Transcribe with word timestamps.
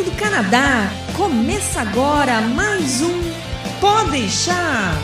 direto 0.00 0.04
do 0.04 0.10
Canadá. 0.16 0.90
Começa 1.16 1.80
agora 1.80 2.40
mais 2.40 3.02
um 3.02 3.20
Pode 3.80 4.10
deixar. 4.10 4.94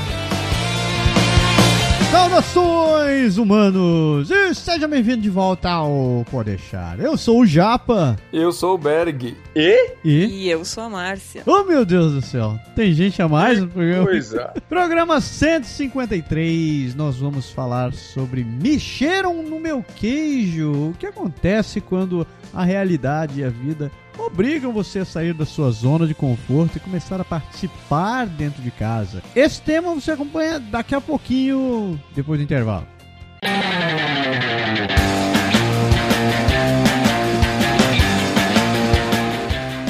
Saudações, 2.11 3.37
humanos! 3.37 4.31
E 4.31 4.55
seja 4.55 4.87
bem-vindo 4.87 5.23
de 5.23 5.29
volta 5.29 5.71
ao 5.71 6.25
Pode 6.31 6.51
Deixar. 6.51 7.01
Eu 7.01 7.17
sou 7.17 7.41
o 7.41 7.47
Japa. 7.47 8.17
Eu 8.33 8.53
sou 8.53 8.75
o 8.75 8.79
Berg. 8.79 9.37
E? 9.55 9.93
E 10.05 10.49
eu 10.49 10.65
sou 10.65 10.85
a 10.85 10.91
Márcia. 10.91 11.43
Oh, 11.47 11.65
meu 11.65 11.85
Deus 11.85 12.13
do 12.13 12.23
céu. 12.23 12.59
Tem 12.75 12.93
gente 12.93 13.21
a 13.21 13.29
mais 13.29 13.61
no 13.61 13.69
programa? 13.69 14.05
Pois 14.05 14.33
é. 14.33 14.47
Programa 14.69 15.21
153, 15.21 16.95
nós 16.95 17.17
vamos 17.17 17.51
falar 17.51 17.93
sobre 17.93 18.45
mexeram 18.45 19.43
no 19.43 19.59
meu 19.59 19.85
queijo. 19.97 20.91
O 20.91 20.95
que 20.99 21.07
acontece 21.07 21.81
quando 21.81 22.27
a 22.55 22.65
realidade 22.65 23.41
e 23.41 23.45
a 23.45 23.51
vida 23.51 23.91
obrigam 24.19 24.73
você 24.73 25.01
a 25.01 25.05
sair 25.05 25.33
da 25.33 25.47
sua 25.47 25.71
zona 25.71 26.07
de 26.07 26.15
conforto 26.15 26.77
e 26.77 26.81
começar 26.81 27.21
a 27.21 27.25
participar 27.25 28.27
dentro 28.27 28.63
de 28.63 28.71
casa. 28.71 29.23
Esse 29.35 29.61
tema 29.63 29.95
você 29.95 30.13
acompanha 30.13 30.59
daqui 30.59 30.95
a 30.95 31.01
pouquinho, 31.01 32.01
depois 32.15 32.39
do 32.39 32.45
intervalo. 32.45 32.87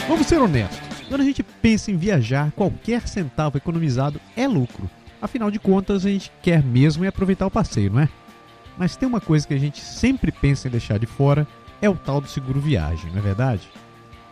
Vamos 0.08 0.26
ser 0.26 0.38
honestos. 0.38 0.86
Quando 1.08 1.20
a 1.20 1.24
gente 1.24 1.42
pensa 1.42 1.90
em 1.90 1.96
viajar, 1.96 2.50
qualquer 2.52 3.06
centavo 3.06 3.56
economizado 3.56 4.20
é 4.36 4.46
lucro. 4.48 4.90
Afinal 5.22 5.50
de 5.50 5.58
contas, 5.58 6.04
a 6.04 6.10
gente 6.10 6.32
quer 6.42 6.62
mesmo 6.62 7.04
é 7.04 7.08
aproveitar 7.08 7.46
o 7.46 7.50
passeio, 7.50 7.92
não 7.92 8.00
é? 8.00 8.08
Mas 8.76 8.96
tem 8.96 9.08
uma 9.08 9.20
coisa 9.20 9.46
que 9.46 9.54
a 9.54 9.58
gente 9.58 9.80
sempre 9.80 10.30
pensa 10.30 10.68
em 10.68 10.70
deixar 10.70 10.98
de 10.98 11.06
fora, 11.06 11.46
é 11.80 11.88
o 11.88 11.94
tal 11.94 12.20
do 12.20 12.28
seguro 12.28 12.60
viagem, 12.60 13.10
não 13.10 13.18
é 13.18 13.22
verdade? 13.22 13.68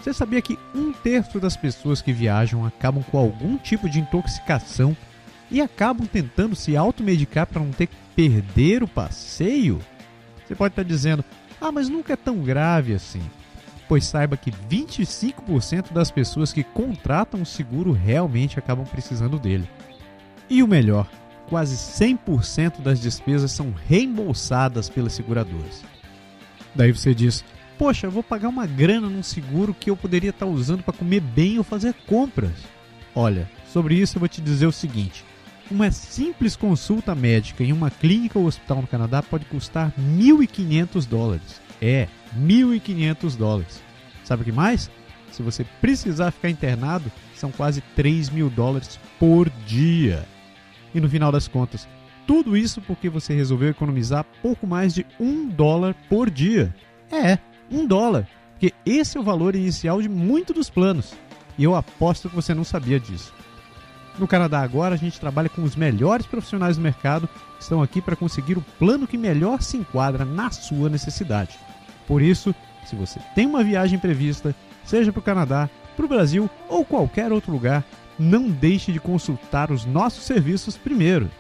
Você 0.05 0.13
sabia 0.13 0.43
que 0.43 0.59
um 0.75 0.93
terço 0.93 1.41
das 1.41 1.57
pessoas 1.57 2.03
que 2.03 2.13
viajam 2.13 2.67
acabam 2.67 3.03
com 3.05 3.17
algum 3.17 3.57
tipo 3.57 3.89
de 3.89 4.01
intoxicação 4.01 4.95
e 5.51 5.63
acabam 5.63 6.07
tentando 6.07 6.55
se 6.55 6.77
automedicar 6.77 7.47
para 7.47 7.63
não 7.63 7.71
ter 7.71 7.87
que 7.87 7.97
perder 8.15 8.83
o 8.83 8.87
passeio? 8.89 9.81
Você 10.45 10.55
pode 10.55 10.73
estar 10.73 10.83
dizendo, 10.83 11.25
ah, 11.59 11.73
mas 11.73 11.89
nunca 11.89 12.13
é 12.13 12.17
tão 12.17 12.37
grave 12.43 12.93
assim. 12.93 13.23
Pois 13.89 14.05
saiba 14.05 14.37
que 14.37 14.51
25% 14.51 15.91
das 15.91 16.11
pessoas 16.11 16.53
que 16.53 16.63
contratam 16.63 17.41
o 17.41 17.47
seguro 17.47 17.91
realmente 17.91 18.59
acabam 18.59 18.85
precisando 18.85 19.39
dele. 19.39 19.67
E 20.51 20.63
o 20.63 20.69
melhor, 20.69 21.09
quase 21.49 21.77
100% 21.77 22.83
das 22.83 23.01
despesas 23.01 23.53
são 23.53 23.73
reembolsadas 23.89 24.91
pelas 24.91 25.15
seguradoras. 25.15 25.83
Daí 26.75 26.93
você 26.93 27.15
diz: 27.15 27.43
Poxa, 27.79 28.07
eu 28.07 28.11
vou 28.11 28.23
pagar 28.23 28.49
uma 28.49 28.67
grana 28.67 29.09
num 29.09 29.23
seguro 29.23 29.75
que 29.75 29.91
eu 29.91 29.97
poderia 29.97 30.31
estar 30.31 30.47
usando 30.47 30.83
para 30.83 30.95
comer 30.95 31.21
bem 31.21 31.59
ou 31.59 31.65
fazer 31.65 31.95
compras. 32.07 32.53
Olha, 33.15 33.51
sobre 33.73 33.97
isso 33.97 34.17
eu 34.17 34.21
vou 34.21 34.29
te 34.29 34.41
dizer 34.41 34.67
o 34.67 34.73
seguinte: 34.73 35.25
uma 35.71 35.91
simples 35.91 36.57
consulta 36.57 37.15
médica 37.15 37.65
em 37.65 37.73
uma 37.73 37.91
clínica 37.91 38.39
ou 38.39 38.47
hospital 38.47 38.83
no 38.83 38.87
Canadá 38.87 39.23
pode 39.23 39.45
custar 39.47 39.93
1.500 39.99 41.07
dólares. 41.07 41.61
É, 41.81 42.09
1.500 42.39 43.37
dólares. 43.37 43.83
Sabe 44.23 44.43
o 44.43 44.45
que 44.45 44.53
mais? 44.53 44.91
Se 45.33 45.43
você 45.43 45.65
precisar 45.81 46.31
ficar 46.31 46.49
internado, 46.49 47.11
são 47.35 47.51
quase 47.51 47.81
3 47.97 48.31
mil 48.31 48.49
dólares 48.49 49.01
por 49.19 49.51
dia. 49.67 50.25
E 50.95 51.01
no 51.01 51.09
final 51.09 51.33
das 51.33 51.49
contas, 51.49 51.89
tudo 52.27 52.57
isso 52.57 52.81
porque 52.81 53.09
você 53.09 53.35
resolveu 53.35 53.69
economizar 53.69 54.25
pouco 54.41 54.67
mais 54.67 54.95
de 54.95 55.05
um 55.19 55.49
dólar 55.49 55.95
por 56.09 56.31
dia. 56.31 56.75
É, 57.11 57.39
um 57.71 57.87
dólar. 57.87 58.29
Porque 58.53 58.73
esse 58.87 59.17
é 59.17 59.21
o 59.21 59.25
valor 59.25 59.55
inicial 59.55 60.01
de 60.01 60.09
muitos 60.09 60.55
dos 60.55 60.71
planos. 60.71 61.13
E 61.59 61.65
eu 61.65 61.75
aposto 61.75 62.29
que 62.29 62.37
você 62.37 62.55
não 62.55 62.65
sabia 62.65 62.99
disso. 62.99 63.33
No 64.19 64.29
Canadá 64.29 64.61
agora 64.61 64.95
a 64.95 64.99
gente 64.99 65.19
trabalha 65.19 65.49
com 65.49 65.63
os 65.63 65.75
melhores 65.75 66.27
profissionais 66.27 66.77
do 66.77 66.83
mercado 66.83 67.29
que 67.57 67.63
estão 67.63 67.83
aqui 67.83 68.01
para 68.01 68.15
conseguir 68.15 68.57
o 68.57 68.65
plano 68.79 69.07
que 69.07 69.19
melhor 69.19 69.61
se 69.61 69.77
enquadra 69.77 70.25
na 70.25 70.51
sua 70.51 70.89
necessidade. 70.89 71.59
Por 72.07 72.23
isso, 72.23 72.55
se 72.87 72.95
você 72.95 73.19
tem 73.35 73.47
uma 73.47 73.65
viagem 73.65 73.99
prevista, 73.99 74.55
seja 74.85 75.13
para 75.13 75.21
o 75.21 75.23
Canadá, 75.23 75.69
para 75.97 76.05
o 76.05 76.09
Brasil 76.09 76.49
ou 76.69 76.85
qualquer 76.85 77.33
outro 77.33 77.53
lugar, 77.53 77.85
não 78.19 78.49
deixe 78.49 78.93
de 78.93 79.01
consultar 79.01 79.73
os 79.73 79.85
nossos 79.85 80.25
serviços 80.25 80.77
primeiro. 80.77 81.31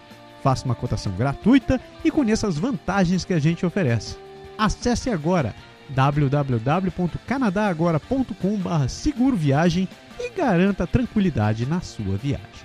Faça 0.42 0.64
uma 0.64 0.74
cotação 0.74 1.12
gratuita 1.12 1.80
e 2.04 2.10
conheça 2.10 2.48
as 2.48 2.58
vantagens 2.58 3.24
que 3.24 3.32
a 3.32 3.38
gente 3.38 3.64
oferece. 3.64 4.16
Acesse 4.58 5.10
agora 5.10 5.54
www.canadagora.com.br 5.90 8.88
seguro 8.88 9.36
viagem 9.36 9.88
e 10.18 10.30
garanta 10.30 10.86
tranquilidade 10.86 11.66
na 11.66 11.80
sua 11.80 12.16
viagem. 12.16 12.64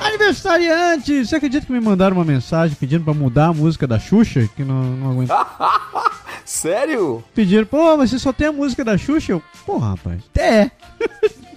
Aniversariante! 0.00 1.24
Você 1.24 1.36
acredita 1.36 1.66
que 1.66 1.72
me 1.72 1.80
mandaram 1.80 2.16
uma 2.16 2.24
mensagem 2.24 2.76
pedindo 2.78 3.04
pra 3.04 3.14
mudar 3.14 3.46
a 3.46 3.52
música 3.52 3.86
da 3.86 3.98
Xuxa? 3.98 4.48
Que 4.54 4.64
não, 4.64 4.82
não 4.82 5.10
aguento. 5.12 5.32
Sério? 6.44 7.24
Pediram, 7.34 7.64
pô, 7.66 7.96
mas 7.96 8.10
você 8.10 8.18
só 8.18 8.32
tem 8.32 8.48
a 8.48 8.52
música 8.52 8.84
da 8.84 8.98
Xuxa? 8.98 9.32
Eu, 9.32 9.42
pô, 9.64 9.78
rapaz. 9.78 10.20
É. 10.36 10.70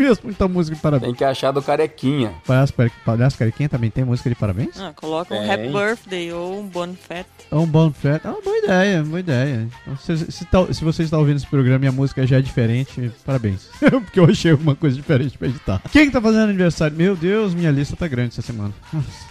Conheço 0.00 0.22
muita 0.24 0.48
música 0.48 0.74
de 0.74 0.80
parabéns. 0.80 1.10
Tem 1.10 1.14
que 1.14 1.24
achar 1.24 1.52
do 1.52 1.60
carequinha. 1.60 2.32
Palhaço, 2.46 2.72
Palhaço 3.04 3.36
Carequinha 3.36 3.68
também 3.68 3.90
tem 3.90 4.02
música 4.02 4.30
de 4.30 4.34
parabéns? 4.34 4.80
Ah, 4.80 4.94
coloca 4.96 5.34
um. 5.34 5.52
Happy 5.52 5.68
Birthday 5.68 6.32
ou 6.32 6.58
um 6.60 6.66
Bon 6.66 6.94
Fat. 6.94 7.26
É 7.50 7.54
um 7.54 7.92
fete. 7.92 8.26
É 8.26 8.30
uma 8.30 8.40
boa 8.40 8.56
ideia, 8.56 9.02
boa 9.02 9.20
ideia. 9.20 9.68
Então, 9.82 9.98
se, 9.98 10.32
se, 10.32 10.44
tá- 10.46 10.72
se 10.72 10.82
você 10.82 11.02
está 11.02 11.18
ouvindo 11.18 11.36
esse 11.36 11.46
programa 11.46 11.84
e 11.84 11.88
a 11.88 11.92
música 11.92 12.26
já 12.26 12.38
é 12.38 12.40
diferente, 12.40 13.12
parabéns. 13.26 13.68
Porque 13.78 14.18
eu 14.18 14.24
achei 14.24 14.52
alguma 14.52 14.74
coisa 14.74 14.96
diferente 14.96 15.36
pra 15.36 15.48
editar. 15.48 15.82
Quem 15.92 16.06
que 16.06 16.12
tá 16.12 16.20
fazendo 16.22 16.44
aniversário? 16.44 16.96
Meu 16.96 17.14
Deus, 17.14 17.52
minha 17.52 17.70
lista 17.70 17.94
tá 17.94 18.08
grande 18.08 18.30
essa 18.30 18.40
semana. 18.42 18.72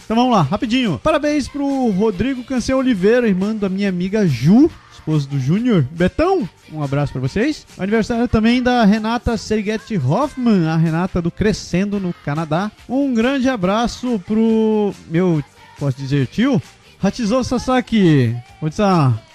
Então 0.06 0.16
vamos 0.16 0.32
lá, 0.32 0.44
rapidinho. 0.44 1.00
Parabéns 1.04 1.48
pro 1.48 1.90
Rodrigo 1.90 2.44
Cancel 2.44 2.78
Oliveira, 2.78 3.28
irmão 3.28 3.56
da 3.56 3.70
minha 3.70 3.90
amiga 3.90 4.28
Ju. 4.28 4.70
Esposo 5.10 5.28
do 5.28 5.40
Júnior. 5.40 5.88
Betão, 5.90 6.48
um 6.72 6.84
abraço 6.84 7.12
pra 7.12 7.20
vocês. 7.20 7.66
Aniversário 7.80 8.28
também 8.28 8.62
da 8.62 8.86
Renata 8.86 9.38
Sergete 9.38 9.98
Hoffman, 9.98 10.68
a 10.68 10.78
Renata 10.78 11.20
do 11.20 11.32
Crescendo 11.32 12.00
no 12.00 12.14
Canadá. 12.24 12.72
Um 12.88 13.12
grande 13.12 13.50
abraço 13.50 14.22
pro 14.28 14.94
meu, 15.10 15.44
posso 15.80 15.98
dizer, 15.98 16.28
tio? 16.28 16.62
Hachizou 17.02 17.44
Sasaki. 17.44 18.36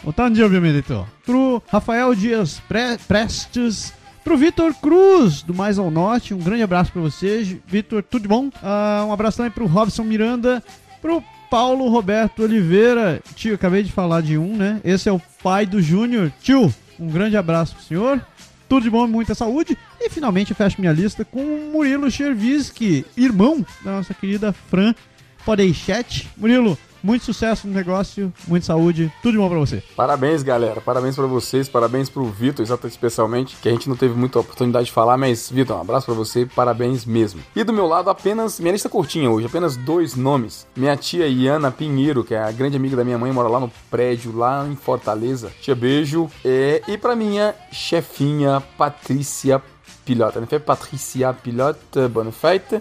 Otanji 0.05 0.45
obviamente. 0.45 0.87
Pro 1.27 1.61
Rafael 1.67 2.15
Dias 2.15 2.63
Pre 2.69 2.97
Prestes. 3.09 3.93
Pro 4.23 4.39
Vitor 4.39 4.73
Cruz, 4.75 5.43
do 5.43 5.53
Mais 5.53 5.77
ao 5.77 5.91
Norte, 5.91 6.33
um 6.33 6.39
grande 6.39 6.63
abraço 6.63 6.93
pra 6.93 7.03
você. 7.03 7.61
Vitor, 7.67 8.01
tudo 8.05 8.29
bom? 8.29 8.49
Ah, 8.63 9.05
um 9.09 9.13
abraço 9.13 9.39
também 9.39 9.51
pro 9.51 9.67
Robson 9.67 10.05
Miranda. 10.05 10.63
Pro 11.03 11.23
Paulo 11.55 11.89
Roberto 11.89 12.43
Oliveira. 12.43 13.23
Tio, 13.37 13.55
acabei 13.55 13.85
de 13.85 13.93
falar 13.93 14.23
de 14.23 14.37
um, 14.37 14.57
né? 14.57 14.81
Esse 14.83 15.09
é 15.09 15.13
o 15.13 15.23
pai 15.41 15.65
do 15.65 15.81
Júnior. 15.81 16.33
Tio, 16.43 16.75
um 16.99 17.07
grande 17.07 17.37
abraço 17.37 17.77
pro 17.77 17.85
senhor. 17.85 18.21
Tudo 18.69 18.83
de 18.83 18.91
bom 18.91 19.07
muita 19.07 19.37
saúde. 19.37 19.79
E 20.01 20.11
finalmente 20.11 20.51
eu 20.51 20.57
fecho 20.57 20.81
minha 20.81 20.93
lista 20.93 21.25
com 21.25 21.39
o 21.39 21.71
Murilo 21.73 22.11
Chervisky, 22.11 23.07
irmão 23.17 23.65
da 23.85 23.93
nossa 23.93 24.13
querida 24.13 24.53
Fran 24.53 24.97
Podeixete. 25.45 26.29
Murilo, 26.37 26.77
muito 27.05 27.27
sucesso 27.27 27.69
no 27.69 27.75
negócio, 27.75 28.33
muita 28.49 28.65
saúde, 28.65 29.13
tudo 29.23 29.33
de 29.33 29.39
bom 29.39 29.49
pra 29.49 29.59
você. 29.59 29.83
Parabéns, 29.95 30.43
galera. 30.43 30.81
Parabéns 30.81 31.15
pra 31.15 31.27
vocês. 31.27 31.69
Parabéns 31.69 32.09
pro 32.09 32.25
Vitor, 32.25 32.67
especialmente, 32.85 33.57
que 33.61 33.69
a 33.69 33.73
gente 33.73 33.91
não 33.91 33.95
teve 33.95 34.15
muita 34.15 34.41
oportunidade 34.41 34.87
de 34.87 34.93
falar, 34.93 35.19
mas, 35.19 35.51
Vitor, 35.51 35.77
um 35.77 35.83
abraço 35.83 36.07
pra 36.07 36.15
você. 36.15 36.47
Parabéns 36.47 37.05
mesmo. 37.05 37.43
E 37.55 37.63
do 37.63 37.75
meu 37.75 37.87
lado, 37.87 38.09
apenas. 38.09 38.59
Minha 38.59 38.73
lista 38.73 38.89
curtinha 38.89 39.31
hoje, 39.31 39.47
apenas 39.47 39.77
dois 39.77 40.17
nomes. 40.17 40.67
Minha 40.75 40.97
tia 40.97 41.27
Iana 41.27 41.71
Pinheiro, 41.71 42.25
que 42.25 42.35
é 42.35 42.43
a 42.43 42.51
grande 42.51 42.77
amiga 42.77 42.97
da 42.97 43.05
minha 43.05 43.19
mãe, 43.19 43.31
mora 43.31 43.49
lá 43.49 43.61
no 43.61 43.71
prédio, 43.91 44.35
lá 44.35 44.67
em 44.67 44.75
Fortaleza. 44.75 45.53
Tia, 45.61 45.75
beijo. 45.75 46.31
É, 46.43 46.83
e 46.89 46.97
pra 46.97 47.15
minha 47.15 47.55
chefinha 47.71 48.63
Patrícia 48.79 49.63
Pilote. 50.07 50.39
Ela 50.39 50.47
foi 50.47 50.59
Patrícia 50.59 51.35
Pilote 51.35 52.09
Bonifate. 52.11 52.81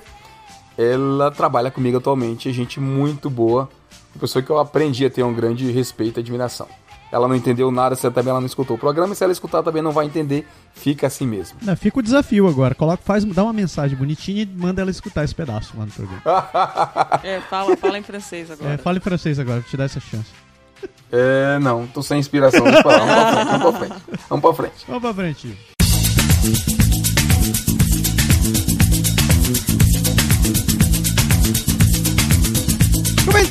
Ela 0.78 1.30
trabalha 1.30 1.70
comigo 1.70 1.98
atualmente, 1.98 2.50
é 2.50 2.52
gente 2.52 2.80
muito 2.80 3.30
boa, 3.30 3.70
uma 4.14 4.22
pessoa 4.22 4.44
que 4.44 4.50
eu 4.50 4.60
aprendi 4.60 5.06
a 5.06 5.10
ter 5.10 5.24
um 5.24 5.34
grande 5.34 5.72
respeito 5.72 6.20
e 6.20 6.22
admiração. 6.22 6.68
Ela 7.12 7.28
não 7.28 7.36
entendeu 7.36 7.70
nada, 7.70 7.96
se 7.96 8.10
também 8.10 8.32
ela 8.32 8.40
não 8.40 8.48
escutou 8.48 8.76
o 8.76 8.80
programa, 8.80 9.14
e 9.14 9.16
se 9.16 9.24
ela 9.24 9.32
escutar 9.32 9.62
também 9.62 9.84
não 9.84 9.92
vai 9.92 10.08
entender, 10.08 10.48
fica 10.74 11.06
assim 11.06 11.28
mesmo. 11.28 11.60
Não, 11.62 11.78
fica 11.78 12.00
o 12.00 12.02
desafio 12.02 12.48
agora. 12.48 12.74
Coloca, 12.74 13.04
faz, 13.04 13.24
dá 13.24 13.44
uma 13.44 13.54
mensagem 13.54 13.96
bonitinha 13.96 14.42
e 14.42 14.46
manda 14.48 14.82
ela 14.82 14.90
escutar 14.90 15.24
esse 15.24 15.36
pedaço 15.36 15.74
lá 15.78 15.86
no 15.86 15.92
programa. 15.92 16.22
É, 17.24 17.40
fala, 17.42 17.78
fala 17.78 18.00
em 18.00 18.04
francês 18.04 18.50
agora. 18.50 18.74
É, 18.74 18.78
fale 18.78 18.98
em 18.98 19.02
francês 19.02 19.38
agora, 19.38 19.60
vou 19.60 19.70
te 19.70 19.78
dar 19.78 19.84
essa 19.84 20.00
chance. 20.00 20.30
É, 21.12 21.60
não, 21.60 21.86
tô 21.86 22.02
sem 22.02 22.20
inspiração. 22.20 22.64
Vamos 22.64 22.82
pra 22.82 22.98
lá, 22.98 23.44
vamos 23.44 23.62
pra 23.62 23.74
frente, 23.74 23.96
vamos 24.28 24.42
pra 24.42 24.54
frente. 24.54 24.86
Vamos 24.88 25.02
pra 25.04 25.14
frente. 25.14 26.83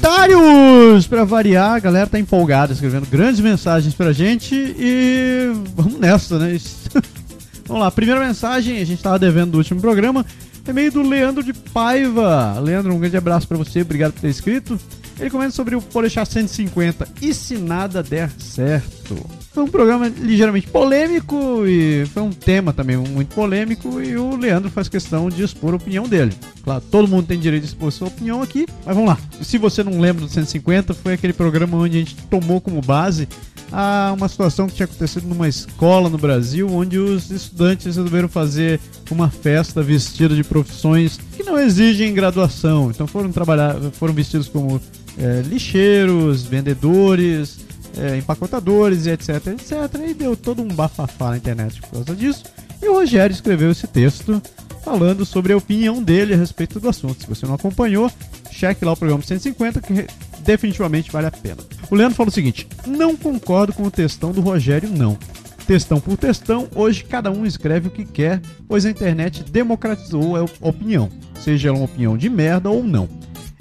Comentários! 0.02 1.06
Pra 1.06 1.24
variar, 1.24 1.74
a 1.74 1.78
galera 1.78 2.06
tá 2.06 2.18
empolgada, 2.18 2.72
escrevendo 2.72 3.06
grandes 3.06 3.40
mensagens 3.40 3.94
pra 3.94 4.12
gente 4.12 4.54
e 4.54 5.52
vamos 5.76 5.98
nessa, 5.98 6.38
né? 6.38 6.58
vamos 7.66 7.82
lá, 7.82 7.90
primeira 7.90 8.20
mensagem, 8.20 8.78
a 8.78 8.84
gente 8.84 9.02
tava 9.02 9.18
devendo 9.18 9.52
do 9.52 9.58
último 9.58 9.80
programa, 9.80 10.26
é 10.66 10.72
meio 10.72 10.90
do 10.90 11.02
Leandro 11.02 11.42
de 11.42 11.52
Paiva. 11.52 12.58
Leandro, 12.60 12.92
um 12.92 12.98
grande 12.98 13.16
abraço 13.16 13.46
para 13.46 13.56
você, 13.56 13.82
obrigado 13.82 14.12
por 14.12 14.20
ter 14.20 14.28
escrito. 14.28 14.78
Ele 15.20 15.30
comenta 15.30 15.52
sobre 15.52 15.76
o 15.76 15.82
Polechar 15.82 16.26
150 16.26 17.06
e 17.20 17.32
se 17.32 17.56
nada 17.56 18.02
der 18.02 18.30
certo. 18.38 19.16
Foi 19.52 19.62
um 19.62 19.68
programa 19.68 20.08
ligeiramente 20.08 20.66
polêmico 20.66 21.66
e 21.66 22.06
foi 22.06 22.22
um 22.22 22.30
tema 22.30 22.72
também 22.72 22.96
muito 22.96 23.34
polêmico 23.34 24.00
e 24.00 24.16
o 24.16 24.34
Leandro 24.34 24.70
faz 24.70 24.88
questão 24.88 25.28
de 25.28 25.42
expor 25.42 25.74
a 25.74 25.76
opinião 25.76 26.08
dele. 26.08 26.32
Claro, 26.64 26.82
todo 26.90 27.06
mundo 27.06 27.26
tem 27.26 27.38
direito 27.38 27.64
de 27.64 27.68
expor 27.68 27.92
sua 27.92 28.08
opinião 28.08 28.40
aqui, 28.40 28.66
mas 28.86 28.94
vamos 28.94 29.10
lá. 29.10 29.18
Se 29.42 29.58
você 29.58 29.84
não 29.84 30.00
lembra 30.00 30.24
do 30.24 30.28
150, 30.30 30.94
foi 30.94 31.12
aquele 31.12 31.34
programa 31.34 31.76
onde 31.76 31.98
a 31.98 32.00
gente 32.00 32.16
tomou 32.30 32.62
como 32.62 32.80
base 32.80 33.28
a 33.70 34.14
uma 34.16 34.26
situação 34.26 34.66
que 34.66 34.74
tinha 34.74 34.86
acontecido 34.86 35.26
numa 35.26 35.48
escola 35.48 36.08
no 36.08 36.16
Brasil, 36.16 36.66
onde 36.70 36.98
os 36.98 37.30
estudantes 37.30 37.84
resolveram 37.84 38.28
fazer 38.28 38.80
uma 39.10 39.28
festa 39.28 39.82
vestida 39.82 40.34
de 40.34 40.44
profissões 40.44 41.18
que 41.36 41.42
não 41.42 41.58
exigem 41.58 42.14
graduação. 42.14 42.90
Então 42.90 43.06
foram 43.06 43.30
trabalhar, 43.30 43.76
foram 43.92 44.14
vestidos 44.14 44.48
como 44.48 44.80
é, 45.18 45.42
lixeiros, 45.46 46.42
vendedores, 46.42 47.58
é, 47.98 48.16
empacotadores 48.16 49.06
e 49.06 49.10
etc, 49.10 49.46
etc. 49.48 49.72
E 50.08 50.14
deu 50.14 50.36
todo 50.36 50.62
um 50.62 50.68
bafafá 50.68 51.30
na 51.30 51.36
internet 51.36 51.80
por 51.80 51.90
causa 51.90 52.14
disso. 52.16 52.44
E 52.82 52.88
o 52.88 52.94
Rogério 52.94 53.32
escreveu 53.32 53.70
esse 53.70 53.86
texto 53.86 54.42
falando 54.84 55.24
sobre 55.24 55.52
a 55.52 55.56
opinião 55.56 56.02
dele 56.02 56.34
a 56.34 56.36
respeito 56.36 56.80
do 56.80 56.88
assunto. 56.88 57.22
Se 57.22 57.28
você 57.28 57.46
não 57.46 57.54
acompanhou, 57.54 58.10
cheque 58.50 58.84
lá 58.84 58.92
o 58.92 58.96
programa 58.96 59.22
150 59.22 59.80
que 59.80 60.06
definitivamente 60.40 61.10
vale 61.10 61.26
a 61.28 61.30
pena. 61.30 61.58
O 61.90 61.94
Leandro 61.94 62.16
falou 62.16 62.30
o 62.30 62.34
seguinte: 62.34 62.66
não 62.86 63.16
concordo 63.16 63.72
com 63.72 63.84
o 63.84 63.90
textão 63.90 64.32
do 64.32 64.40
Rogério, 64.40 64.88
não. 64.88 65.16
Textão 65.66 66.00
por 66.00 66.16
textão, 66.16 66.68
hoje 66.74 67.04
cada 67.04 67.30
um 67.30 67.46
escreve 67.46 67.86
o 67.86 67.90
que 67.90 68.04
quer, 68.04 68.40
pois 68.66 68.84
a 68.84 68.90
internet 68.90 69.44
democratizou 69.44 70.36
a 70.36 70.44
opinião, 70.60 71.08
seja 71.40 71.72
uma 71.72 71.84
opinião 71.84 72.16
de 72.16 72.28
merda 72.28 72.68
ou 72.68 72.82
não. 72.82 73.08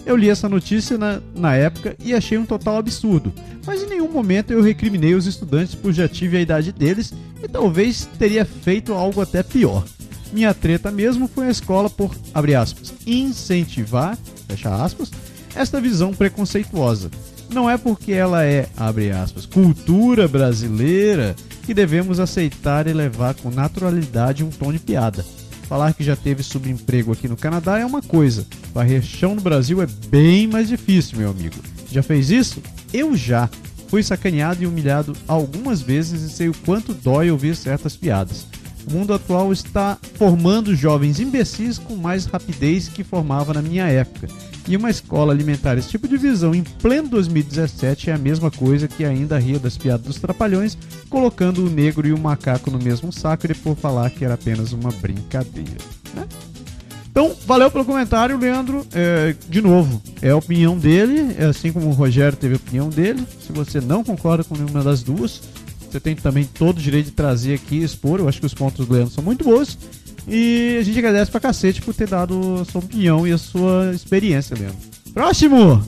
Eu 0.06 0.16
li 0.16 0.30
essa 0.30 0.50
notícia 0.50 0.98
na, 0.98 1.22
na 1.36 1.56
época 1.56 1.96
e 2.04 2.14
achei 2.14 2.38
um 2.38 2.46
total 2.46 2.78
absurdo, 2.78 3.32
mas 3.66 3.84
em 3.84 3.88
nenhum 3.88 4.12
momento 4.12 4.52
eu 4.52 4.62
recriminei 4.62 5.14
os 5.14 5.28
estudantes 5.28 5.76
por 5.76 5.94
já 5.94 6.08
tive 6.08 6.38
a 6.38 6.42
idade 6.42 6.72
deles 6.72 7.14
e 7.44 7.48
talvez 7.48 8.08
teria 8.18 8.44
feito 8.46 8.94
algo 8.94 9.22
até 9.22 9.44
pior. 9.44 9.86
Minha 10.34 10.54
treta 10.54 10.92
mesmo 10.92 11.28
foi 11.28 11.48
a 11.48 11.52
escola 11.52 11.90
por, 11.90 12.16
abre 12.34 12.56
aspas, 12.56 12.94
incentivar, 13.06 14.18
fecha 14.48 14.74
aspas, 14.84 15.12
esta 15.56 15.80
visão 15.82 16.14
preconceituosa. 16.14 17.12
Não 17.50 17.70
é 17.70 17.78
porque 17.78 18.14
ela 18.14 18.44
é, 18.46 18.70
abre 18.78 19.12
aspas, 19.12 19.46
cultura 19.46 20.28
brasileira 20.28 21.36
que 21.64 21.74
devemos 21.74 22.20
aceitar 22.20 22.88
e 22.88 22.94
levar 22.94 23.36
com 23.36 23.52
naturalidade 23.52 24.44
um 24.44 24.50
tom 24.50 24.72
de 24.72 24.80
piada. 24.80 25.26
Falar 25.72 25.94
que 25.94 26.04
já 26.04 26.18
teve 26.18 26.44
subemprego 26.44 27.14
aqui 27.14 27.30
no 27.30 27.38
Canadá 27.38 27.80
é 27.80 27.86
uma 27.86 28.02
coisa, 28.02 28.46
varrer 28.74 29.02
chão 29.02 29.36
no 29.36 29.40
Brasil 29.40 29.82
é 29.82 29.88
bem 30.10 30.46
mais 30.46 30.68
difícil, 30.68 31.18
meu 31.18 31.30
amigo. 31.30 31.56
Já 31.90 32.04
fez 32.04 32.30
isso? 32.30 32.62
Eu 32.94 33.16
já. 33.16 33.50
Fui 33.88 34.04
sacaneado 34.04 34.62
e 34.62 34.68
humilhado 34.68 35.16
algumas 35.26 35.82
vezes 35.82 36.24
e 36.24 36.30
sei 36.30 36.50
o 36.50 36.54
quanto 36.66 36.94
dói 36.94 37.32
ouvir 37.32 37.56
certas 37.56 37.96
piadas. 37.96 38.46
O 38.86 38.92
mundo 38.92 39.14
atual 39.14 39.54
está 39.54 39.98
formando 40.16 40.76
jovens 40.76 41.22
imbecis 41.22 41.78
com 41.78 41.96
mais 41.96 42.26
rapidez 42.26 42.90
que 42.90 43.02
formava 43.02 43.54
na 43.54 43.62
minha 43.62 43.88
época. 43.88 44.28
E 44.68 44.78
uma 44.78 44.90
escola 44.90 45.34
alimentar 45.34 45.78
esse 45.78 45.90
tipo 45.90 46.08
de 46.08 46.18
visão 46.18 46.54
em 46.54 46.64
pleno 46.64 47.10
2017 47.10 48.10
é 48.10 48.14
a 48.14 48.18
mesma 48.18 48.52
coisa 48.52 48.88
que 48.88 49.04
ainda 49.04 49.40
ria 49.40 49.60
das 49.60 49.78
piadas 49.78 50.06
dos 50.06 50.20
trapalhões, 50.20 50.78
colocando 51.10 51.66
o 51.66 51.70
negro 51.70 52.08
e 52.08 52.14
o 52.14 52.20
macaco 52.20 52.70
no 52.70 52.78
mesmo 52.78 53.12
saco 53.12 53.46
e 53.46 53.50
depois 53.50 53.80
falar 53.80 54.10
que 54.12 54.24
era 54.24 54.36
apenas 54.36 54.72
uma 54.72 54.92
brincadeira. 54.92 55.78
Né? 56.14 56.28
Então, 57.12 57.36
valeu 57.46 57.70
pelo 57.70 57.84
comentário, 57.84 58.38
Leandro. 58.38 58.88
É, 58.94 59.36
de 59.50 59.62
novo, 59.62 60.02
é 60.22 60.30
a 60.30 60.38
opinião 60.38 60.78
dele, 60.78 61.36
é 61.38 61.46
assim 61.46 61.72
como 61.72 61.88
o 61.88 61.92
Rogério 61.92 62.38
teve 62.38 62.54
a 62.54 62.58
opinião 62.58 62.90
dele. 62.90 63.26
Se 63.46 63.52
você 63.52 63.82
não 63.82 64.04
concorda 64.04 64.46
com 64.46 64.56
nenhuma 64.56 64.82
das 64.82 65.04
duas, 65.04 65.42
você 65.90 66.00
tem 66.00 66.16
também 66.16 66.46
todo 66.46 66.78
o 66.78 66.82
direito 66.82 67.08
de 67.08 67.12
trazer 67.12 67.56
aqui 67.56 67.76
e 67.76 67.84
expor. 67.84 68.20
Eu 68.20 68.30
acho 68.30 68.40
que 68.40 68.46
os 68.46 68.54
pontos 68.54 68.88
do 68.88 68.94
Leandro 68.94 69.14
são 69.14 69.24
muito 69.24 69.44
bons. 69.44 69.78
E 70.28 70.78
a 70.80 70.84
gente 70.84 70.98
agradece 71.00 71.32
pra 71.32 71.40
cacete 71.40 71.82
por 71.82 71.94
ter 71.94 72.08
dado 72.08 72.60
a 72.62 72.66
sua 72.66 72.80
opinião 72.80 73.28
e 73.28 73.32
a 73.32 73.38
sua 73.38 73.92
experiência, 73.94 74.56
Leandro. 74.58 74.78
Próximo! 75.14 75.84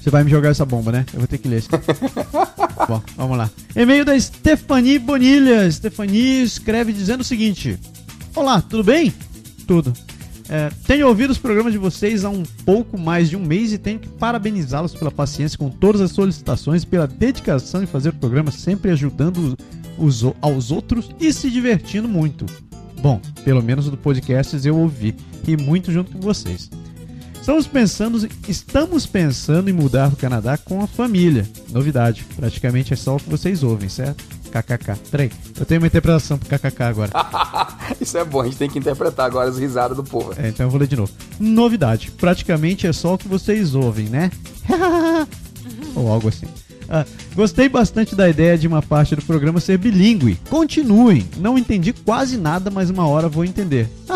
Você 0.00 0.10
vai 0.10 0.24
me 0.24 0.30
jogar 0.30 0.50
essa 0.50 0.64
bomba, 0.64 0.90
né? 0.90 1.06
Eu 1.12 1.20
vou 1.20 1.28
ter 1.28 1.38
que 1.38 1.48
ler. 1.48 1.62
Bom, 2.88 3.00
vamos 3.16 3.38
lá. 3.38 3.48
E-mail 3.74 4.04
da 4.04 4.18
Stephanie 4.18 4.98
Bonilha. 4.98 5.70
Stephanie 5.70 6.42
escreve 6.42 6.92
dizendo 6.92 7.20
o 7.20 7.24
seguinte: 7.24 7.78
Olá, 8.34 8.60
tudo 8.60 8.82
bem? 8.82 9.14
Tudo. 9.66 9.92
É, 10.48 10.70
tenho 10.86 11.06
ouvido 11.06 11.30
os 11.30 11.38
programas 11.38 11.72
de 11.72 11.78
vocês 11.78 12.24
há 12.24 12.30
um 12.30 12.42
pouco 12.64 12.98
mais 12.98 13.30
de 13.30 13.36
um 13.36 13.44
mês 13.44 13.72
e 13.72 13.78
tenho 13.78 13.98
que 13.98 14.08
parabenizá-los 14.08 14.92
pela 14.92 15.10
paciência 15.10 15.56
com 15.56 15.70
todas 15.70 16.00
as 16.00 16.10
solicitações, 16.10 16.84
pela 16.84 17.06
dedicação 17.06 17.82
em 17.82 17.86
fazer 17.86 18.08
o 18.08 18.14
programa, 18.14 18.50
sempre 18.50 18.90
ajudando 18.90 19.56
os, 19.96 20.24
aos 20.40 20.70
outros 20.70 21.10
e 21.20 21.32
se 21.32 21.48
divertindo 21.48 22.08
muito. 22.08 22.44
Bom, 23.02 23.20
pelo 23.44 23.60
menos 23.60 23.90
do 23.90 23.96
podcast 23.96 24.64
eu 24.64 24.78
ouvi 24.78 25.16
e 25.46 25.56
muito 25.56 25.90
junto 25.90 26.12
com 26.12 26.20
vocês. 26.20 26.70
Estamos 27.34 27.66
pensando, 27.66 28.28
estamos 28.46 29.06
pensando 29.06 29.68
em 29.68 29.72
mudar 29.72 30.06
para 30.06 30.14
o 30.14 30.16
Canadá 30.16 30.56
com 30.56 30.80
a 30.80 30.86
família. 30.86 31.44
Novidade, 31.72 32.24
praticamente 32.36 32.92
é 32.92 32.96
só 32.96 33.16
o 33.16 33.18
que 33.18 33.28
vocês 33.28 33.64
ouvem, 33.64 33.88
certo? 33.88 34.22
KKK. 34.52 34.94
Peraí, 35.10 35.32
eu 35.58 35.66
tenho 35.66 35.80
uma 35.80 35.88
interpretação 35.88 36.38
pro 36.38 36.48
KKK 36.48 36.82
agora. 36.84 37.10
Isso 38.00 38.16
é 38.16 38.24
bom, 38.24 38.42
a 38.42 38.44
gente 38.44 38.58
tem 38.58 38.70
que 38.70 38.78
interpretar 38.78 39.26
agora 39.26 39.50
as 39.50 39.58
risadas 39.58 39.96
do 39.96 40.04
povo. 40.04 40.32
É, 40.36 40.46
então 40.46 40.66
eu 40.66 40.70
vou 40.70 40.78
ler 40.78 40.86
de 40.86 40.94
novo. 40.94 41.10
Novidade, 41.40 42.12
praticamente 42.12 42.86
é 42.86 42.92
só 42.92 43.14
o 43.14 43.18
que 43.18 43.26
vocês 43.26 43.74
ouvem, 43.74 44.06
né? 44.06 44.30
Ou 45.96 46.08
algo 46.08 46.28
assim. 46.28 46.46
Ah, 46.88 47.04
gostei 47.34 47.68
bastante 47.68 48.14
da 48.14 48.28
ideia 48.28 48.58
de 48.58 48.66
uma 48.66 48.82
parte 48.82 49.16
do 49.16 49.22
programa 49.22 49.60
ser 49.60 49.78
bilíngue. 49.78 50.38
Continuem. 50.48 51.28
Não 51.38 51.56
entendi 51.58 51.92
quase 51.92 52.36
nada, 52.36 52.70
mas 52.70 52.90
uma 52.90 53.06
hora 53.06 53.28
vou 53.28 53.44
entender. 53.44 53.88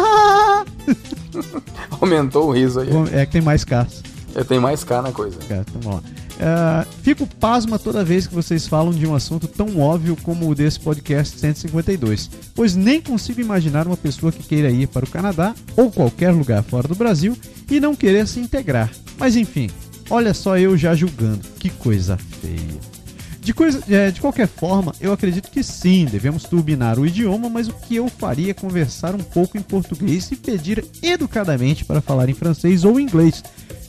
Aumentou 2.00 2.48
o 2.48 2.52
riso 2.52 2.80
aí. 2.80 2.88
É 3.12 3.26
que 3.26 3.32
tem 3.32 3.40
mais 3.40 3.64
K. 3.64 3.86
Eu 4.34 4.44
tenho 4.44 4.60
mais 4.60 4.84
K 4.84 5.00
na 5.00 5.12
coisa. 5.12 5.38
É, 5.48 5.60
então 5.60 5.81
vamos 5.81 6.02
lá. 6.02 6.26
Uh, 6.36 6.86
fico 7.02 7.26
pasma 7.26 7.79
toda 7.79 8.05
vez 8.05 8.26
que 8.26 8.34
vocês 8.34 8.69
falam 8.69 8.93
de 8.93 9.06
um 9.06 9.14
assunto 9.14 9.48
tão 9.48 9.81
óbvio 9.81 10.14
como 10.22 10.46
o 10.46 10.55
desse 10.55 10.79
podcast 10.79 11.38
152, 11.38 12.31
pois 12.55 12.76
nem 12.76 13.00
consigo 13.00 13.41
imaginar 13.41 13.86
uma 13.86 13.96
pessoa 13.96 14.31
que 14.31 14.43
queira 14.43 14.70
ir 14.70 14.86
para 14.86 15.06
o 15.06 15.10
Canadá 15.10 15.55
ou 15.74 15.91
qualquer 15.91 16.32
lugar 16.32 16.62
fora 16.62 16.86
do 16.86 16.94
Brasil 16.94 17.34
e 17.70 17.81
não 17.81 17.96
querer 17.96 18.26
se 18.26 18.38
integrar. 18.38 18.91
Mas 19.19 19.34
enfim, 19.34 19.70
Olha 20.08 20.32
só 20.32 20.56
eu 20.58 20.77
já 20.77 20.94
julgando. 20.94 21.41
Que 21.58 21.70
coisa 21.70 22.17
feia. 22.17 22.96
De, 23.41 23.55
coisa, 23.55 23.82
é, 23.89 24.10
de 24.10 24.20
qualquer 24.20 24.48
forma, 24.48 24.93
eu 25.01 25.13
acredito 25.13 25.51
que 25.51 25.63
sim, 25.63 26.05
devemos 26.05 26.43
turbinar 26.43 26.98
o 26.98 27.06
idioma, 27.06 27.48
mas 27.48 27.69
o 27.69 27.72
que 27.72 27.94
eu 27.94 28.08
faria 28.08 28.51
é 28.51 28.55
conversar 28.55 29.15
um 29.15 29.22
pouco 29.22 29.56
em 29.56 29.63
português 29.63 30.31
e 30.32 30.36
pedir 30.36 30.84
educadamente 31.01 31.84
para 31.84 32.01
falar 32.01 32.29
em 32.29 32.34
francês 32.34 32.84
ou 32.84 32.98
inglês, 32.98 33.44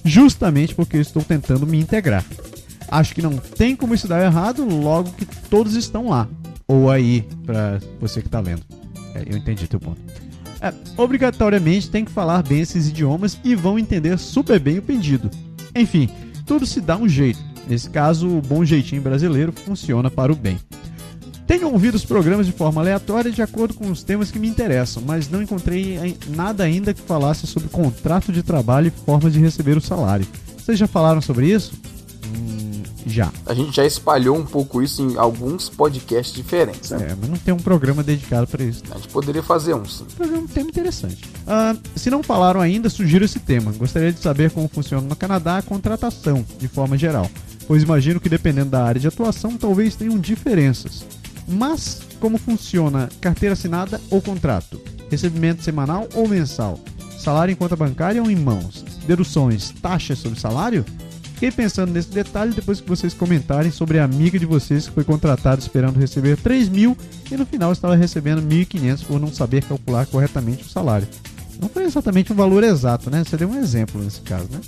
justamente 0.05 0.75
porque 0.75 0.97
eu 0.97 1.01
estou 1.01 1.23
tentando 1.23 1.65
me 1.65 1.79
integrar. 1.79 2.23
Acho 2.87 3.15
que 3.15 3.21
não 3.21 3.35
tem 3.35 3.75
como 3.75 3.95
isso 3.95 4.07
dar 4.07 4.23
errado, 4.23 4.63
logo 4.63 5.11
que 5.13 5.25
todos 5.49 5.73
estão 5.73 6.09
lá. 6.09 6.27
Ou 6.67 6.91
aí, 6.91 7.27
para 7.43 7.79
você 7.99 8.21
que 8.21 8.27
está 8.27 8.39
lendo. 8.39 8.61
É, 9.15 9.23
eu 9.27 9.37
entendi 9.37 9.67
teu 9.67 9.79
ponto. 9.79 9.99
É, 10.61 10.71
obrigatoriamente 10.95 11.89
tem 11.89 12.05
que 12.05 12.11
falar 12.11 12.43
bem 12.43 12.61
esses 12.61 12.89
idiomas 12.89 13.39
e 13.43 13.55
vão 13.55 13.79
entender 13.79 14.19
super 14.19 14.59
bem 14.59 14.77
o 14.77 14.83
pedido. 14.83 15.31
Enfim, 15.77 16.09
tudo 16.45 16.65
se 16.65 16.81
dá 16.81 16.97
um 16.97 17.07
jeito. 17.07 17.39
Nesse 17.67 17.89
caso, 17.89 18.27
o 18.27 18.41
bom 18.41 18.65
jeitinho 18.65 19.01
brasileiro 19.01 19.51
funciona 19.51 20.09
para 20.09 20.31
o 20.31 20.35
bem. 20.35 20.57
Tenho 21.45 21.71
ouvido 21.71 21.95
os 21.95 22.03
programas 22.03 22.45
de 22.45 22.51
forma 22.51 22.81
aleatória 22.81 23.31
de 23.31 23.41
acordo 23.41 23.73
com 23.73 23.89
os 23.89 24.03
temas 24.03 24.31
que 24.31 24.39
me 24.39 24.47
interessam, 24.49 25.03
mas 25.05 25.29
não 25.29 25.41
encontrei 25.41 26.17
nada 26.35 26.63
ainda 26.63 26.93
que 26.93 27.01
falasse 27.01 27.47
sobre 27.47 27.69
contrato 27.69 28.33
de 28.33 28.43
trabalho 28.43 28.87
e 28.87 29.05
forma 29.05 29.29
de 29.29 29.39
receber 29.39 29.77
o 29.77 29.81
salário. 29.81 30.27
Vocês 30.57 30.77
já 30.77 30.87
falaram 30.87 31.21
sobre 31.21 31.47
isso? 31.47 31.73
Já. 33.07 33.31
A 33.45 33.53
gente 33.53 33.75
já 33.75 33.85
espalhou 33.85 34.37
um 34.37 34.45
pouco 34.45 34.81
isso 34.81 35.01
em 35.01 35.17
alguns 35.17 35.69
podcasts 35.69 36.35
diferentes, 36.35 36.91
né? 36.91 37.07
É, 37.09 37.15
mas 37.19 37.29
não 37.29 37.37
tem 37.37 37.53
um 37.53 37.57
programa 37.57 38.03
dedicado 38.03 38.45
para 38.47 38.63
isso. 38.63 38.83
A 38.91 38.95
gente 38.95 39.07
poderia 39.07 39.41
fazer 39.41 39.73
um, 39.73 39.85
sim. 39.85 40.05
programa 40.15 40.43
um 40.43 40.47
tema 40.47 40.69
interessante. 40.69 41.23
Uh, 41.23 41.79
se 41.95 42.09
não 42.09 42.21
falaram 42.21 42.59
ainda, 42.59 42.89
sugiro 42.89 43.25
esse 43.25 43.39
tema. 43.39 43.71
Gostaria 43.71 44.11
de 44.11 44.19
saber 44.19 44.51
como 44.51 44.67
funciona 44.67 45.07
no 45.07 45.15
Canadá 45.15 45.57
a 45.57 45.61
contratação, 45.61 46.45
de 46.59 46.67
forma 46.67 46.97
geral. 46.97 47.29
Pois 47.67 47.83
imagino 47.83 48.19
que 48.19 48.29
dependendo 48.29 48.71
da 48.71 48.83
área 48.83 48.99
de 48.99 49.07
atuação, 49.07 49.57
talvez 49.57 49.95
tenham 49.95 50.17
diferenças. 50.17 51.05
Mas 51.47 52.01
como 52.19 52.37
funciona 52.37 53.09
carteira 53.21 53.53
assinada 53.53 54.01
ou 54.09 54.21
contrato? 54.21 54.81
Recebimento 55.09 55.63
semanal 55.63 56.07
ou 56.13 56.27
mensal? 56.27 56.79
Salário 57.17 57.51
em 57.51 57.55
conta 57.55 57.75
bancária 57.75 58.21
ou 58.21 58.29
em 58.29 58.35
mãos? 58.35 58.83
Deduções, 59.05 59.71
taxas 59.81 60.19
sobre 60.19 60.39
salário? 60.39 60.85
Fiquei 61.37 61.51
pensando 61.51 61.93
nesse 61.93 62.09
detalhe 62.09 62.51
depois 62.51 62.81
que 62.81 62.89
vocês 62.89 63.13
comentarem 63.13 63.69
sobre 63.69 63.99
a 63.99 64.03
amiga 64.03 64.39
de 64.39 64.45
vocês 64.47 64.87
que 64.87 64.93
foi 64.95 65.03
contratada 65.03 65.61
esperando 65.61 65.99
receber 65.99 66.35
3 66.35 66.67
mil 66.67 66.97
e 67.31 67.37
no 67.37 67.45
final 67.45 67.71
estava 67.71 67.95
recebendo 67.95 68.41
1.500 68.41 69.05
por 69.05 69.19
não 69.19 69.31
saber 69.31 69.63
calcular 69.63 70.07
corretamente 70.07 70.63
o 70.63 70.67
salário. 70.67 71.07
Não 71.61 71.69
foi 71.69 71.83
exatamente 71.83 72.33
um 72.33 72.35
valor 72.35 72.63
exato, 72.63 73.11
né? 73.11 73.23
Você 73.23 73.37
deu 73.37 73.49
um 73.49 73.55
exemplo 73.55 74.01
nesse 74.01 74.19
caso, 74.21 74.47
né? 74.51 74.59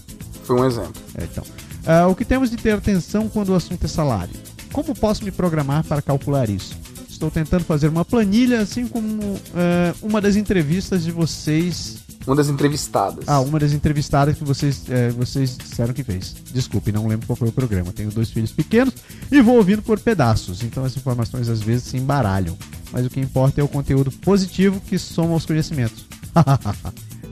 Foi 0.43 0.61
um 0.61 0.63
exemplo. 0.63 0.93
É, 1.15 1.23
então. 1.23 1.43
Ah, 1.87 2.05
o 2.05 2.13
que 2.13 2.23
temos 2.23 2.51
de 2.51 2.57
ter 2.57 2.75
atenção 2.75 3.27
quando 3.27 3.49
o 3.49 3.55
assunto 3.55 3.83
é 3.83 3.87
salário? 3.87 4.35
Como 4.71 4.93
posso 4.93 5.25
me 5.25 5.31
programar 5.31 5.83
para 5.83 6.03
calcular 6.03 6.51
isso? 6.51 6.77
Estou 7.09 7.31
tentando 7.31 7.63
fazer 7.63 7.87
uma 7.87 8.05
planilha, 8.05 8.59
assim 8.59 8.87
como 8.87 9.39
ah, 9.55 9.95
uma 10.03 10.21
das 10.21 10.35
entrevistas 10.35 11.03
de 11.03 11.11
vocês 11.11 11.98
Uma 12.27 12.35
das 12.35 12.49
entrevistadas. 12.49 13.23
ah, 13.27 13.39
uma 13.39 13.59
das 13.59 13.71
entrevistadas 13.71 14.37
que 14.37 14.43
vocês, 14.43 14.83
é, 14.89 15.09
vocês 15.09 15.57
disseram 15.57 15.93
que 15.93 16.03
fez. 16.03 16.35
Desculpe, 16.51 16.91
não 16.91 17.07
lembro 17.07 17.25
qual 17.25 17.35
foi 17.35 17.49
o 17.49 17.51
programa. 17.51 17.91
Tenho 17.91 18.11
dois 18.11 18.29
filhos 18.29 18.51
pequenos 18.51 18.93
e 19.31 19.41
vou 19.41 19.55
ouvindo 19.55 19.81
por 19.81 19.99
pedaços, 19.99 20.61
então 20.61 20.83
as 20.83 20.95
informações 20.95 21.49
às 21.49 21.61
vezes 21.61 21.85
se 21.85 21.97
embaralham. 21.97 22.57
Mas 22.91 23.05
o 23.05 23.09
que 23.09 23.19
importa 23.19 23.61
é 23.61 23.63
o 23.63 23.67
conteúdo 23.67 24.11
positivo 24.11 24.81
que 24.81 24.97
soma 24.97 25.33
aos 25.33 25.45
conhecimentos. 25.45 26.05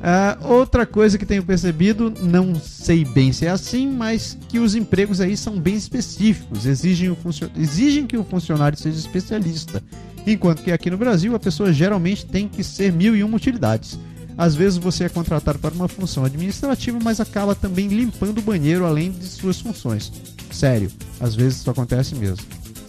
Ah, 0.01 0.37
outra 0.41 0.85
coisa 0.85 1.17
que 1.17 1.25
tenho 1.25 1.43
percebido, 1.43 2.13
não 2.21 2.55
sei 2.55 3.03
bem 3.03 3.31
se 3.31 3.45
é 3.45 3.49
assim, 3.49 3.87
mas 3.89 4.37
que 4.47 4.59
os 4.59 4.75
empregos 4.75 5.19
aí 5.19 5.35
são 5.35 5.59
bem 5.59 5.75
específicos, 5.75 6.65
exigem, 6.65 7.09
o 7.09 7.17
exigem 7.55 8.05
que 8.05 8.17
o 8.17 8.23
funcionário 8.23 8.77
seja 8.77 8.97
especialista, 8.97 9.83
enquanto 10.25 10.63
que 10.63 10.71
aqui 10.71 10.89
no 10.89 10.97
Brasil 10.97 11.35
a 11.35 11.39
pessoa 11.39 11.73
geralmente 11.73 12.25
tem 12.25 12.47
que 12.47 12.63
ser 12.63 12.91
mil 12.91 13.15
e 13.15 13.23
uma 13.23 13.37
utilidades. 13.37 13.99
Às 14.37 14.55
vezes 14.55 14.77
você 14.77 15.05
é 15.05 15.09
contratado 15.09 15.57
para 15.57 15.73
uma 15.73 15.87
função 15.87 16.23
administrativa, 16.23 16.99
mas 17.01 17.19
acaba 17.19 17.55
também 17.55 17.87
limpando 17.87 18.37
o 18.37 18.41
banheiro 18.41 18.85
além 18.85 19.11
de 19.11 19.25
suas 19.25 19.59
funções. 19.59 20.11
Sério, 20.51 20.91
às 21.19 21.35
vezes 21.35 21.59
isso 21.59 21.69
acontece 21.69 22.13
mesmo. 22.13 22.45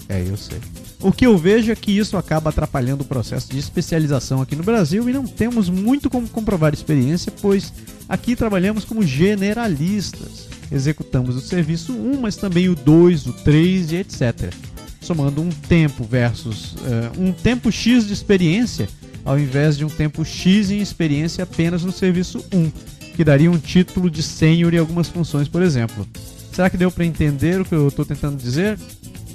É, 0.08 0.22
eu 0.26 0.36
sei. 0.36 0.58
O 1.00 1.12
que 1.12 1.26
eu 1.26 1.38
vejo 1.38 1.70
é 1.70 1.76
que 1.76 1.96
isso 1.96 2.16
acaba 2.16 2.50
atrapalhando 2.50 3.02
o 3.02 3.06
processo 3.06 3.50
de 3.50 3.58
especialização 3.58 4.42
aqui 4.42 4.56
no 4.56 4.64
Brasil 4.64 5.08
e 5.08 5.12
não 5.12 5.26
temos 5.26 5.68
muito 5.68 6.10
como 6.10 6.28
comprovar 6.28 6.74
experiência, 6.74 7.32
pois 7.40 7.72
aqui 8.08 8.34
trabalhamos 8.34 8.84
como 8.84 9.02
generalistas. 9.02 10.48
Executamos 10.72 11.36
o 11.36 11.40
serviço 11.40 11.92
1, 11.92 12.20
mas 12.20 12.36
também 12.36 12.68
o 12.68 12.74
2, 12.74 13.26
o 13.26 13.32
3 13.32 13.92
e 13.92 13.96
etc. 13.96 14.52
Somando 15.00 15.40
um 15.40 15.50
tempo 15.50 16.04
versus 16.04 16.74
eh, 16.84 17.10
um 17.16 17.32
tempo 17.32 17.70
X 17.70 18.06
de 18.06 18.12
experiência, 18.12 18.88
ao 19.28 19.38
invés 19.38 19.76
de 19.76 19.84
um 19.84 19.88
tempo 19.88 20.24
X 20.24 20.70
em 20.70 20.78
experiência 20.80 21.44
apenas 21.44 21.84
no 21.84 21.92
serviço 21.92 22.42
1, 22.52 22.70
que 23.14 23.22
daria 23.22 23.50
um 23.50 23.58
título 23.58 24.08
de 24.08 24.22
sênior 24.22 24.72
em 24.72 24.78
algumas 24.78 25.08
funções, 25.08 25.46
por 25.48 25.60
exemplo. 25.60 26.06
Será 26.52 26.70
que 26.70 26.76
deu 26.78 26.90
para 26.90 27.04
entender 27.04 27.60
o 27.60 27.64
que 27.64 27.74
eu 27.74 27.88
estou 27.88 28.04
tentando 28.06 28.36
dizer? 28.36 28.78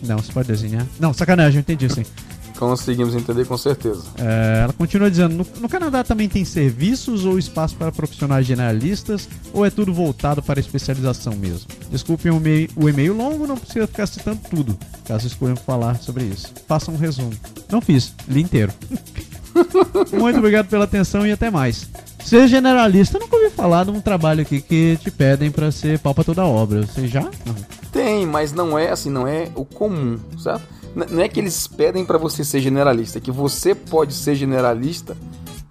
Não, 0.05 0.17
você 0.17 0.31
pode 0.31 0.47
desenhar. 0.47 0.85
Não, 0.99 1.13
sacanagem, 1.13 1.57
eu 1.57 1.61
entendi 1.61 1.93
sim. 1.93 2.03
Conseguimos 2.57 3.13
entender 3.15 3.45
com 3.45 3.57
certeza. 3.57 4.03
É, 4.17 4.61
ela 4.63 4.73
continua 4.73 5.09
dizendo: 5.11 5.35
no, 5.35 5.61
no 5.61 5.67
Canadá 5.69 6.03
também 6.03 6.29
tem 6.29 6.45
serviços 6.45 7.25
ou 7.25 7.37
espaço 7.37 7.75
para 7.75 7.91
profissionais 7.91 8.45
generalistas 8.45 9.27
ou 9.51 9.65
é 9.65 9.69
tudo 9.69 9.93
voltado 9.93 10.41
para 10.41 10.59
especialização 10.59 11.35
mesmo? 11.35 11.67
Desculpem 11.91 12.31
o, 12.31 12.39
mei- 12.39 12.69
o 12.75 12.87
e-mail 12.87 13.13
longo, 13.15 13.47
não 13.47 13.57
precisa 13.57 13.87
ficar 13.87 14.07
citando 14.07 14.39
tudo, 14.49 14.77
caso 15.05 15.27
escolham 15.27 15.55
falar 15.55 15.95
sobre 15.97 16.25
isso. 16.25 16.53
Faça 16.67 16.89
um 16.91 16.95
resumo. 16.95 17.33
Não 17.69 17.81
fiz, 17.81 18.13
li 18.27 18.41
inteiro. 18.41 18.71
Muito 20.13 20.39
obrigado 20.39 20.67
pela 20.67 20.85
atenção 20.85 21.25
e 21.25 21.31
até 21.31 21.49
mais. 21.49 21.87
Ser 22.23 22.47
generalista, 22.47 23.17
eu 23.17 23.21
nunca 23.21 23.35
ouvi 23.35 23.49
falar 23.49 23.85
de 23.85 23.91
um 23.91 23.99
trabalho 23.99 24.41
aqui 24.41 24.61
que 24.61 24.97
te 25.01 25.11
pedem 25.11 25.51
para 25.51 25.71
ser 25.71 25.99
pau 25.99 26.13
pra 26.13 26.23
toda 26.23 26.45
obra. 26.45 26.85
Você 26.85 27.07
já? 27.07 27.21
Não. 27.21 27.55
Tem, 27.91 28.25
mas 28.25 28.53
não 28.53 28.77
é 28.77 28.89
assim, 28.89 29.09
não 29.09 29.27
é 29.27 29.49
o 29.55 29.65
comum, 29.65 30.17
certo? 30.37 30.63
Não 30.95 31.21
é 31.21 31.27
que 31.27 31.39
eles 31.39 31.67
pedem 31.67 32.05
para 32.05 32.17
você 32.17 32.43
ser 32.43 32.59
generalista, 32.59 33.17
é 33.17 33.21
que 33.21 33.31
você 33.31 33.73
pode 33.73 34.13
ser 34.13 34.35
generalista 34.35 35.17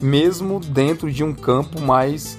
mesmo 0.01 0.59
dentro 0.59 1.11
de 1.11 1.23
um 1.23 1.33
campo 1.33 1.81
mais 1.81 2.37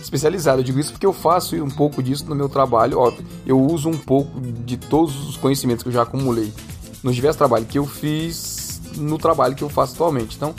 especializado. 0.00 0.60
Eu 0.60 0.64
digo 0.64 0.78
isso 0.78 0.92
porque 0.92 1.06
eu 1.06 1.12
faço 1.12 1.56
um 1.56 1.70
pouco 1.70 2.02
disso 2.02 2.26
no 2.28 2.34
meu 2.34 2.48
trabalho. 2.48 2.98
Óbvio, 2.98 3.24
eu 3.46 3.58
uso 3.58 3.88
um 3.88 3.96
pouco 3.96 4.40
de 4.40 4.76
todos 4.76 5.28
os 5.28 5.36
conhecimentos 5.36 5.82
que 5.82 5.88
eu 5.88 5.92
já 5.92 6.02
acumulei 6.02 6.52
nos 7.02 7.14
diversos 7.14 7.38
trabalhos 7.38 7.68
que 7.68 7.78
eu 7.78 7.86
fiz 7.86 8.80
no 8.96 9.18
trabalho 9.18 9.54
que 9.54 9.62
eu 9.62 9.68
faço 9.68 9.94
atualmente. 9.94 10.36
Então, 10.36 10.54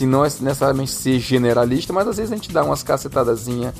se 0.00 0.06
não 0.06 0.24
é 0.24 0.28
necessariamente 0.40 0.92
ser 0.92 1.18
generalista, 1.20 1.92
mas 1.92 2.08
às 2.08 2.16
vezes 2.16 2.32
a 2.32 2.34
gente 2.34 2.50
dá 2.50 2.64
umas 2.64 2.82
cacetadazinhas 2.82 3.74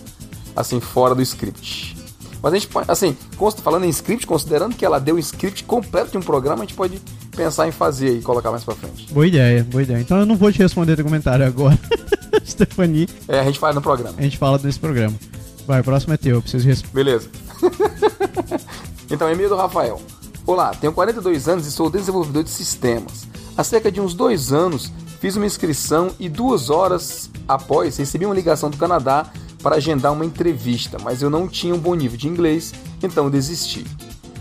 assim 0.55 0.79
fora 0.79 1.15
do 1.15 1.23
script. 1.23 1.97
Mas 2.43 2.53
a 2.53 2.57
gente 2.57 2.69
pode, 2.69 2.91
assim, 2.91 3.17
falando 3.63 3.87
em 3.87 3.89
script, 3.89 4.27
considerando 4.27 4.77
que 4.77 4.85
ela 4.85 4.99
deu 4.99 5.15
um 5.15 5.19
script 5.19 5.65
completo 5.65 6.11
de 6.11 6.19
um 6.19 6.21
programa, 6.21 6.63
a 6.63 6.67
gente 6.67 6.75
pode 6.75 7.01
pensar 7.35 7.69
em 7.69 7.73
fazer 7.73 8.19
e 8.19 8.21
colocar 8.21 8.51
mais 8.51 8.63
pra 8.63 8.75
frente. 8.75 9.11
Boa 9.11 9.27
ideia, 9.27 9.65
boa 9.65 9.83
ideia. 9.83 9.99
Então 9.99 10.19
eu 10.19 10.27
não 10.27 10.37
vou 10.37 10.53
te 10.53 10.59
responder 10.59 10.95
teu 10.95 11.07
comentário 11.07 11.47
agora, 11.47 11.79
Stephanie. 12.45 13.09
É, 13.27 13.41
a 13.41 13.45
gente 13.45 13.59
faz 13.59 13.75
no 13.75 13.81
programa. 13.81 14.17
A 14.19 14.23
gente 14.23 14.37
fala 14.37 14.59
desse 14.59 14.79
programa. 14.79 15.17
Vai, 15.67 15.81
o 15.81 15.85
próximo 15.85 16.13
é 16.13 16.19
teu, 16.19 16.35
eu 16.35 16.43
preciso 16.43 16.67
responder. 16.67 16.93
Beleza. 17.03 17.31
então, 19.11 19.33
e-mail 19.33 19.49
do 19.49 19.57
Rafael. 19.57 19.99
Olá, 20.47 20.75
tenho 20.75 20.93
42 20.93 21.49
anos 21.49 21.67
e 21.67 21.73
sou 21.73 21.89
desenvolvedor 21.89 22.45
de 22.45 22.51
sistemas. 22.51 23.27
Há 23.57 23.65
cerca 23.65 23.91
de 23.91 24.03
uns 24.03 24.13
dois 24.13 24.53
anos 24.53 24.93
fiz 25.21 25.37
uma 25.37 25.47
inscrição 25.47 26.11
e 26.19 26.29
duas 26.29 26.71
horas 26.71 27.31
após 27.47 27.99
recebi 27.99 28.25
uma 28.25 28.35
ligação 28.35 28.71
do 28.71 28.77
Canadá 28.77 29.31
para 29.63 29.77
agendar 29.77 30.13
uma 30.13 30.25
entrevista, 30.25 30.97
mas 31.03 31.23
eu 31.23 31.29
não 31.29 31.47
tinha 31.47 31.75
um 31.75 31.79
bom 31.79 31.95
nível 31.95 32.17
de 32.17 32.27
inglês, 32.27 32.73
então 33.03 33.31
desisti. 33.31 33.85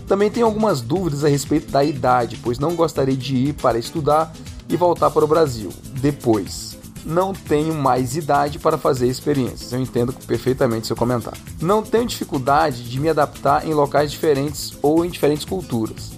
Também 0.08 0.30
tenho 0.30 0.46
algumas 0.46 0.80
dúvidas 0.80 1.22
a 1.22 1.28
respeito 1.28 1.70
da 1.70 1.84
idade, 1.84 2.40
pois 2.42 2.58
não 2.58 2.74
gostaria 2.74 3.16
de 3.16 3.36
ir 3.36 3.52
para 3.52 3.78
estudar 3.78 4.32
e 4.68 4.76
voltar 4.76 5.10
para 5.10 5.24
o 5.24 5.28
Brasil 5.28 5.70
depois. 6.00 6.76
Não 7.04 7.32
tenho 7.32 7.74
mais 7.74 8.16
idade 8.16 8.58
para 8.58 8.76
fazer 8.76 9.06
experiências. 9.06 9.72
Eu 9.72 9.80
entendo 9.80 10.12
perfeitamente 10.26 10.86
seu 10.86 10.96
comentário. 10.96 11.40
Não 11.60 11.82
tenho 11.82 12.06
dificuldade 12.06 12.88
de 12.88 13.00
me 13.00 13.08
adaptar 13.08 13.66
em 13.66 13.72
locais 13.72 14.10
diferentes 14.10 14.74
ou 14.82 15.04
em 15.04 15.10
diferentes 15.10 15.44
culturas. 15.44 16.12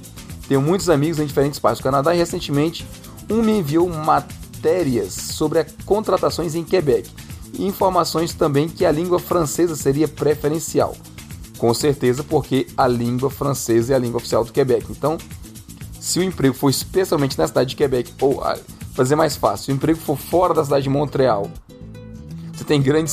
Tenho 0.49 0.61
muitos 0.61 0.89
amigos 0.89 1.19
em 1.19 1.27
diferentes 1.27 1.59
partes 1.59 1.81
do 1.81 1.85
Canadá 1.85 2.15
e 2.15 2.19
recentemente 2.19 2.87
um 3.31 3.43
me 3.43 3.59
enviou 3.59 3.87
matérias 4.63 5.13
sobre 5.13 5.67
contratações 5.85 6.55
em 6.55 6.63
Quebec 6.63 7.11
e 7.59 7.67
informações 7.67 8.33
também 8.33 8.69
que 8.69 8.87
a 8.87 8.93
língua 8.93 9.19
francesa 9.19 9.75
seria 9.75 10.07
preferencial. 10.07 10.97
Com 11.59 11.75
certeza, 11.75 12.23
porque 12.23 12.69
a 12.77 12.87
língua 12.87 13.29
francesa 13.29 13.93
é 13.93 13.97
a 13.97 13.99
língua 13.99 14.19
oficial 14.19 14.45
do 14.45 14.53
Quebec. 14.53 14.87
Então, 14.91 15.19
se 16.01 16.21
o 16.21 16.23
emprego 16.23 16.55
for 16.55 16.71
especialmente 16.71 17.37
na 17.37 17.47
cidade 17.47 17.71
de 17.71 17.77
Quebec, 17.77 18.13
ou 18.21 18.43
ah, 18.43 18.57
fazer 18.95 19.17
mais 19.17 19.37
fácil, 19.37 19.67
se 19.67 19.73
o 19.73 19.75
emprego 19.75 19.99
for 19.99 20.17
fora 20.17 20.55
da 20.55 20.65
cidade 20.65 20.85
de 20.85 20.91
Montreal, 20.91 21.51
você 22.53 22.65
tem 22.65 22.81
grande, 22.81 23.13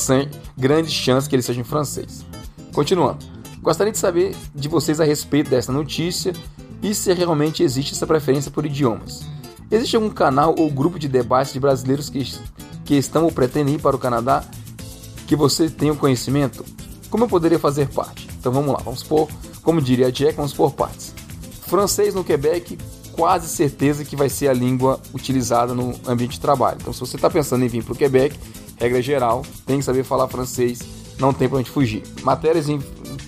grande 0.56 0.90
chance 0.90 1.28
que 1.28 1.34
ele 1.34 1.42
seja 1.42 1.60
em 1.60 1.64
francês. 1.64 2.24
Continuando, 2.72 3.18
gostaria 3.60 3.92
de 3.92 3.98
saber 3.98 4.34
de 4.54 4.68
vocês 4.68 5.00
a 5.00 5.04
respeito 5.04 5.50
dessa 5.50 5.72
notícia 5.72 6.32
e 6.82 6.94
se 6.94 7.12
realmente 7.12 7.62
existe 7.62 7.92
essa 7.92 8.06
preferência 8.06 8.50
por 8.50 8.64
idiomas. 8.64 9.24
Existe 9.70 9.94
algum 9.94 10.10
canal 10.10 10.54
ou 10.58 10.68
grupo 10.70 10.98
de 10.98 11.06
debates 11.08 11.52
de 11.52 11.60
brasileiros 11.60 12.10
que, 12.10 12.26
que 12.84 12.94
estão 12.94 13.24
ou 13.24 13.32
pretendem 13.32 13.76
ir 13.76 13.80
para 13.80 13.94
o 13.94 13.98
Canadá 13.98 14.44
que 15.26 15.36
você 15.36 15.70
tenha 15.70 15.94
conhecimento? 15.94 16.64
Como 17.08 17.24
eu 17.24 17.28
poderia 17.28 17.58
fazer 17.58 17.88
parte? 17.88 18.28
Então 18.38 18.50
vamos 18.50 18.72
lá, 18.72 18.80
vamos 18.84 19.02
por, 19.04 19.28
como 19.62 19.80
diria 19.80 20.08
a 20.08 20.10
Jack, 20.10 20.36
vamos 20.36 20.52
por 20.52 20.72
partes. 20.72 21.14
Francês 21.66 22.14
no 22.14 22.24
Quebec, 22.24 22.76
quase 23.12 23.46
certeza 23.46 24.04
que 24.04 24.16
vai 24.16 24.28
ser 24.28 24.48
a 24.48 24.52
língua 24.52 25.00
utilizada 25.14 25.72
no 25.72 25.94
ambiente 26.04 26.32
de 26.32 26.40
trabalho. 26.40 26.78
Então, 26.80 26.92
se 26.92 26.98
você 26.98 27.14
está 27.14 27.30
pensando 27.30 27.64
em 27.64 27.68
vir 27.68 27.84
para 27.84 27.92
o 27.92 27.96
Quebec, 27.96 28.36
regra 28.76 29.00
geral, 29.00 29.44
tem 29.64 29.78
que 29.78 29.84
saber 29.84 30.02
falar 30.02 30.26
francês, 30.26 30.80
não 31.16 31.32
tem 31.32 31.48
para 31.48 31.58
onde 31.58 31.70
fugir. 31.70 32.02
Matérias 32.22 32.68
em 32.68 32.80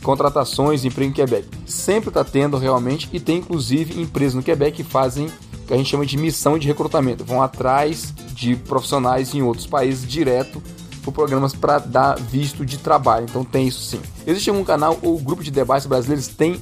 contratações, 0.03 0.85
emprego 0.85 1.11
em 1.11 1.15
Quebec. 1.15 1.47
Sempre 1.67 2.09
está 2.09 2.25
tendo 2.25 2.57
realmente, 2.57 3.09
e 3.13 3.21
tem 3.21 3.39
inclusive 3.39 4.01
empresas 4.01 4.35
no 4.35 4.43
Quebec 4.43 4.79
que 4.79 4.83
fazem 4.83 5.31
que 5.73 5.75
a 5.75 5.79
gente 5.79 5.88
chama 5.88 6.05
de 6.05 6.19
missão 6.19 6.59
de 6.59 6.67
recrutamento. 6.69 7.25
Vão 7.25 7.41
atrás 7.41 8.12
de 8.35 8.55
profissionais 8.57 9.35
em 9.35 9.41
outros 9.41 9.67
países 9.67 10.07
direto 10.07 10.62
por 11.02 11.12
programas 11.12 11.55
para 11.55 11.79
dar 11.79 12.19
visto 12.19 12.64
de 12.64 12.76
trabalho. 12.76 13.25
Então 13.29 13.43
tem 13.43 13.67
isso 13.67 13.81
sim. 13.81 14.00
Existe 14.26 14.50
algum 14.50 14.64
canal 14.64 14.99
ou 15.02 15.19
grupo 15.19 15.43
de 15.43 15.50
debates 15.50 15.87
brasileiros? 15.87 16.29
Tem 16.29 16.61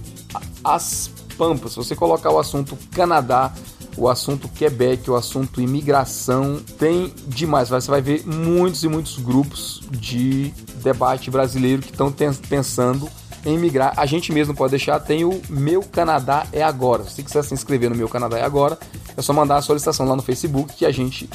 as 0.62 1.11
Pampas. 1.37 1.73
Se 1.73 1.79
você 1.79 1.97
colocar 1.97 2.31
o 2.31 2.38
assunto 2.38 2.79
Canadá, 2.93 3.52
o 3.97 4.09
assunto 4.09 4.49
Quebec, 4.49 5.11
o 5.11 5.17
assunto 5.17 5.61
imigração, 5.61 6.61
tem 6.79 7.12
demais. 7.26 7.69
Você 7.69 7.90
vai 7.90 8.00
ver 8.00 8.25
muitos 8.25 8.85
e 8.85 8.88
muitos 8.88 9.19
grupos 9.19 9.83
de 9.90 10.52
debate 10.85 11.33
brasileiro 11.33 11.83
que 11.83 11.90
estão 11.90 12.14
pensando 12.49 13.09
em 13.45 13.59
migrar. 13.59 13.93
A 13.97 14.07
gente 14.07 14.33
mesmo 14.33 14.55
pode 14.55 14.71
deixar, 14.71 14.99
tem 15.01 15.25
o 15.25 15.41
Meu 15.49 15.83
Canadá 15.83 16.47
é 16.53 16.63
Agora. 16.63 17.05
Se 17.05 17.17
você 17.17 17.23
quiser 17.23 17.45
se 17.45 17.55
inscrever 17.55 17.91
no 17.91 17.97
Meu 17.97 18.09
Canadá 18.09 18.39
é 18.39 18.43
Agora, 18.43 18.79
é 19.17 19.23
só 19.23 19.33
mandar 19.33 19.57
a 19.57 19.63
solicitação 19.63 20.07
lá 20.07 20.17
no 20.17 20.23
Facebook 20.23 20.75
que 20.75 20.87
a 20.87 20.91
gente 20.91 21.29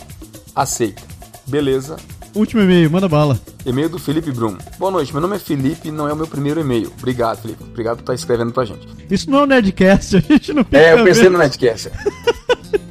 aceita. 0.55 1.01
Beleza? 1.47 1.97
Último 2.33 2.61
e-mail, 2.61 2.91
manda 2.91 3.07
bala. 3.07 3.39
E-mail 3.65 3.87
do 3.87 3.97
Felipe 3.97 4.29
Brum. 4.29 4.57
Boa 4.77 4.91
noite, 4.91 5.13
meu 5.13 5.21
nome 5.21 5.37
é 5.37 5.39
Felipe 5.39 5.89
não 5.89 6.07
é 6.07 6.11
o 6.11 6.15
meu 6.15 6.27
primeiro 6.27 6.59
e-mail. 6.59 6.91
Obrigado, 6.97 7.41
Felipe. 7.41 7.63
Obrigado 7.63 7.97
por 7.97 8.01
estar 8.01 8.13
escrevendo 8.13 8.51
pra 8.51 8.65
gente. 8.65 8.85
Isso 9.09 9.29
não 9.29 9.39
é 9.39 9.43
um 9.43 9.45
Nerdcast, 9.45 10.17
a 10.17 10.19
gente 10.19 10.53
não 10.53 10.65
É, 10.71 10.93
eu 10.93 11.03
pensei 11.03 11.29
no 11.29 11.37
Netcast. 11.37 11.89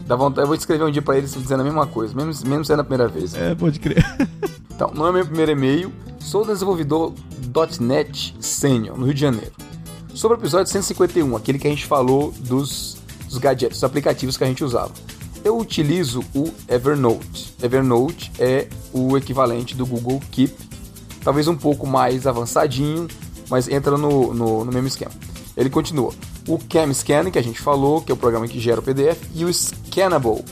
Dá 0.07 0.17
vontade, 0.17 0.43
eu 0.43 0.47
vou 0.47 0.55
escrever 0.55 0.85
um 0.85 0.91
dia 0.91 1.01
pra 1.01 1.17
eles 1.17 1.33
dizendo 1.33 1.61
a 1.61 1.65
mesma 1.65 1.87
coisa, 1.87 2.15
mesmo, 2.15 2.49
mesmo 2.49 2.65
sendo 2.65 2.81
a 2.81 2.85
primeira 2.85 3.09
vez. 3.09 3.35
É, 3.35 3.55
pode 3.55 3.81
crer. 3.81 4.05
Então, 4.75 4.91
não 4.93 5.07
é 5.07 5.13
meu 5.13 5.25
primeiro 5.25 5.53
e-mail. 5.53 5.93
Sou 6.19 6.45
desenvolvedor 6.45 7.15
.NET 7.81 8.35
Senior, 8.41 8.99
no 8.99 9.05
Rio 9.05 9.15
de 9.15 9.21
Janeiro. 9.21 9.53
Sobre 10.13 10.37
o 10.37 10.41
episódio 10.41 10.71
151, 10.71 11.37
aquele 11.37 11.59
que 11.59 11.67
a 11.67 11.71
gente 11.71 11.87
falou 11.87 12.33
dos, 12.41 12.97
dos 13.29 13.39
gadgets, 13.39 13.77
dos 13.77 13.85
aplicativos 13.85 14.37
que 14.37 14.45
a 14.45 14.47
gente 14.47 14.65
usava. 14.65 14.93
Eu 15.45 15.59
utilizo 15.59 16.25
o 16.35 16.53
Evernote. 16.69 17.55
Evernote 17.63 18.33
é 18.39 18.69
o 18.93 19.17
equivalente 19.17 19.77
do 19.77 19.87
Google 19.87 20.21
Keep, 20.31 20.55
talvez 21.23 21.47
um 21.47 21.57
pouco 21.57 21.87
mais 21.87 22.27
avançadinho, 22.27 23.07
mas 23.49 23.69
entra 23.69 23.97
no, 23.97 24.35
no, 24.35 24.65
no 24.65 24.73
mesmo 24.73 24.89
esquema. 24.89 25.13
Ele 25.57 25.71
continua. 25.71 26.13
O 26.47 26.59
CamScan, 26.59 27.31
que 27.31 27.39
a 27.39 27.43
gente 27.43 27.61
falou, 27.61 28.03
que 28.03 28.13
é 28.13 28.15
o 28.15 28.19
programa 28.19 28.47
que 28.47 28.61
gera 28.61 28.81
o 28.81 28.83
PDF, 28.83 29.19
e 29.35 29.45
o 29.45 29.53
Scannable, 29.53 30.45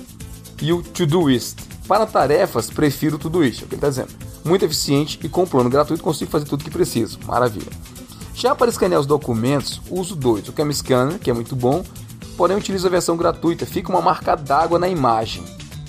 e 0.61 0.73
o 0.73 0.83
Todoist. 0.83 1.57
Para 1.87 2.07
tarefas, 2.07 2.71
prefiro 2.71 3.17
o 3.17 3.19
Todoist, 3.19 3.63
é 3.63 3.65
o 3.65 3.69
que 3.69 3.75
ele 3.75 3.79
está 3.79 3.89
dizendo. 3.89 4.09
Muito 4.45 4.65
eficiente 4.65 5.21
e 5.23 5.29
com 5.29 5.47
plano 5.47 5.69
gratuito 5.69 6.03
consigo 6.03 6.31
fazer 6.31 6.47
tudo 6.47 6.65
que 6.65 6.71
preciso. 6.71 7.19
Maravilha. 7.27 7.71
Já 8.35 8.55
para 8.55 8.71
escanear 8.71 9.01
os 9.01 9.07
documentos, 9.07 9.81
uso 9.91 10.17
dois. 10.17 10.49
O 10.49 10.53
CamScanner, 10.53 11.19
que 11.19 11.31
é 11.31 11.35
muito 11.35 11.55
bom, 11.55 11.85
porém 12.37 12.57
utilizo 12.57 12.87
a 12.87 12.91
versão 12.91 13.17
gratuita. 13.17 13.67
Fica 13.67 13.91
uma 13.91 14.01
marca 14.01 14.35
d'água 14.35 14.79
na 14.79 14.89
imagem. 14.89 15.45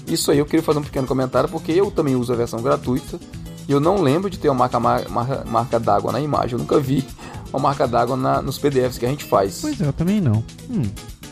Isso 0.05 0.29
aí 0.29 0.39
eu 0.39 0.45
queria 0.45 0.61
fazer 0.61 0.79
um 0.79 0.83
pequeno 0.83 1.07
comentário, 1.07 1.49
porque 1.49 1.71
eu 1.71 1.89
também 1.89 2.15
uso 2.15 2.33
a 2.33 2.35
versão 2.35 2.61
gratuita. 2.61 3.19
E 3.67 3.71
eu 3.71 3.79
não 3.79 4.01
lembro 4.01 4.29
de 4.29 4.37
ter 4.37 4.49
uma 4.49 4.55
marca, 4.55 4.79
marca, 4.79 5.45
marca 5.45 5.79
d'água 5.79 6.11
na 6.11 6.19
imagem. 6.19 6.53
Eu 6.53 6.59
nunca 6.59 6.79
vi 6.79 7.05
uma 7.53 7.61
marca 7.61 7.87
d'água 7.87 8.17
nos 8.41 8.57
PDFs 8.57 8.97
que 8.97 9.05
a 9.05 9.09
gente 9.09 9.23
faz. 9.23 9.59
Pois 9.61 9.79
é, 9.79 9.87
eu 9.87 9.93
também 9.93 10.19
não. 10.19 10.43
Hum, 10.69 10.89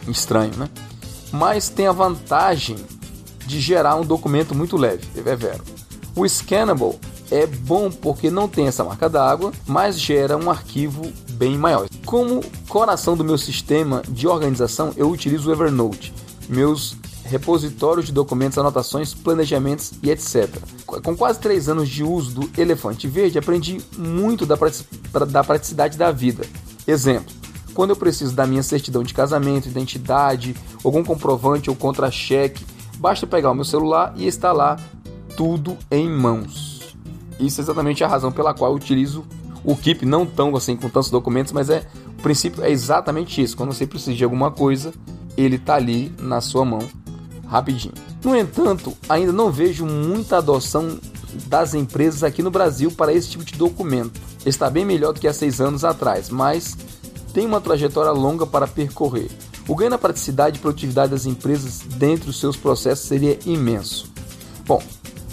Estranho, 0.07 0.55
né? 0.55 0.69
Mas 1.31 1.69
tem 1.69 1.87
a 1.87 1.91
vantagem 1.91 2.77
de 3.45 3.59
gerar 3.59 3.95
um 3.95 4.05
documento 4.05 4.53
muito 4.53 4.77
leve, 4.77 5.03
é 5.15 5.35
vero. 5.35 5.63
O 6.15 6.27
Scannable 6.27 6.99
é 7.31 7.45
bom 7.47 7.89
porque 7.89 8.29
não 8.29 8.47
tem 8.47 8.67
essa 8.67 8.83
marca 8.83 9.09
d'água, 9.09 9.51
mas 9.65 9.99
gera 9.99 10.37
um 10.37 10.49
arquivo 10.49 11.11
bem 11.31 11.57
maior. 11.57 11.87
Como 12.05 12.41
coração 12.67 13.15
do 13.15 13.23
meu 13.23 13.37
sistema 13.37 14.03
de 14.07 14.27
organização, 14.27 14.91
eu 14.97 15.09
utilizo 15.09 15.49
o 15.49 15.53
Evernote, 15.53 16.13
meus 16.49 16.95
repositórios 17.31 18.05
de 18.05 18.11
documentos, 18.11 18.57
anotações, 18.57 19.13
planejamentos 19.13 19.93
e 20.03 20.11
etc. 20.11 20.49
Com 20.85 21.15
quase 21.15 21.39
três 21.39 21.69
anos 21.69 21.89
de 21.89 22.03
uso 22.03 22.41
do 22.41 22.61
Elefante 22.61 23.07
Verde, 23.07 23.39
aprendi 23.39 23.79
muito 23.97 24.45
da 24.45 24.57
da 25.25 25.43
praticidade 25.43 25.97
da 25.97 26.11
vida. 26.11 26.45
Exemplo, 26.85 27.33
quando 27.73 27.91
eu 27.91 27.95
preciso 27.95 28.35
da 28.35 28.45
minha 28.45 28.61
certidão 28.61 29.01
de 29.01 29.13
casamento, 29.13 29.69
identidade, 29.69 30.55
algum 30.83 31.03
comprovante 31.03 31.69
ou 31.69 31.75
contra-cheque, 31.75 32.65
basta 32.97 33.25
pegar 33.25 33.51
o 33.51 33.55
meu 33.55 33.65
celular 33.65 34.13
e 34.17 34.27
está 34.27 34.51
lá 34.51 34.77
tudo 35.35 35.77
em 35.89 36.09
mãos. 36.09 36.95
Isso 37.39 37.61
é 37.61 37.63
exatamente 37.63 38.03
a 38.03 38.07
razão 38.07 38.31
pela 38.31 38.53
qual 38.53 38.71
eu 38.71 38.77
utilizo 38.77 39.25
o 39.63 39.75
Keep, 39.75 40.05
não 40.05 40.25
tão 40.25 40.55
assim 40.55 40.75
com 40.75 40.89
tantos 40.89 41.09
documentos, 41.09 41.53
mas 41.53 41.69
é 41.69 41.87
o 42.19 42.21
princípio 42.21 42.63
é 42.63 42.69
exatamente 42.69 43.41
isso. 43.41 43.55
Quando 43.55 43.73
você 43.73 43.87
precisa 43.87 44.15
de 44.15 44.23
alguma 44.23 44.51
coisa, 44.51 44.93
ele 45.37 45.55
está 45.55 45.75
ali 45.75 46.13
na 46.19 46.41
sua 46.41 46.65
mão, 46.65 46.81
rapidinho. 47.51 47.93
No 48.23 48.33
entanto, 48.33 48.95
ainda 49.09 49.33
não 49.33 49.51
vejo 49.51 49.85
muita 49.85 50.37
adoção 50.37 50.97
das 51.47 51.73
empresas 51.73 52.23
aqui 52.23 52.41
no 52.41 52.49
Brasil 52.49 52.89
para 52.91 53.13
esse 53.13 53.29
tipo 53.29 53.43
de 53.43 53.55
documento. 53.55 54.21
Está 54.45 54.69
bem 54.69 54.85
melhor 54.85 55.13
do 55.13 55.19
que 55.19 55.27
há 55.27 55.33
seis 55.33 55.59
anos 55.59 55.83
atrás, 55.83 56.29
mas 56.29 56.77
tem 57.33 57.45
uma 57.45 57.59
trajetória 57.59 58.11
longa 58.11 58.47
para 58.47 58.65
percorrer. 58.67 59.29
O 59.67 59.75
ganho 59.75 59.89
na 59.89 59.97
praticidade 59.97 60.57
e 60.57 60.61
produtividade 60.61 61.11
das 61.11 61.25
empresas 61.25 61.79
dentro 61.97 62.27
dos 62.27 62.39
seus 62.39 62.55
processos 62.55 63.05
seria 63.05 63.37
imenso. 63.45 64.09
Bom, 64.65 64.81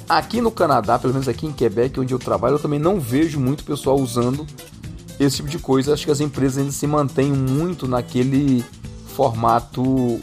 aqui 0.08 0.40
no 0.40 0.50
Canadá, 0.50 0.98
pelo 0.98 1.12
menos 1.12 1.28
aqui 1.28 1.46
em 1.46 1.52
Quebec, 1.52 2.00
onde 2.00 2.12
eu 2.12 2.18
trabalho, 2.18 2.56
eu 2.56 2.60
também 2.60 2.80
não 2.80 2.98
vejo 2.98 3.38
muito 3.38 3.62
pessoal 3.62 3.96
usando 3.96 4.44
esse 5.20 5.36
tipo 5.36 5.48
de 5.48 5.58
coisa. 5.60 5.94
Acho 5.94 6.04
que 6.04 6.10
as 6.10 6.20
empresas 6.20 6.58
ainda 6.58 6.72
se 6.72 6.86
mantêm 6.86 7.32
muito 7.32 7.86
naquele 7.86 8.64
formato 9.14 10.20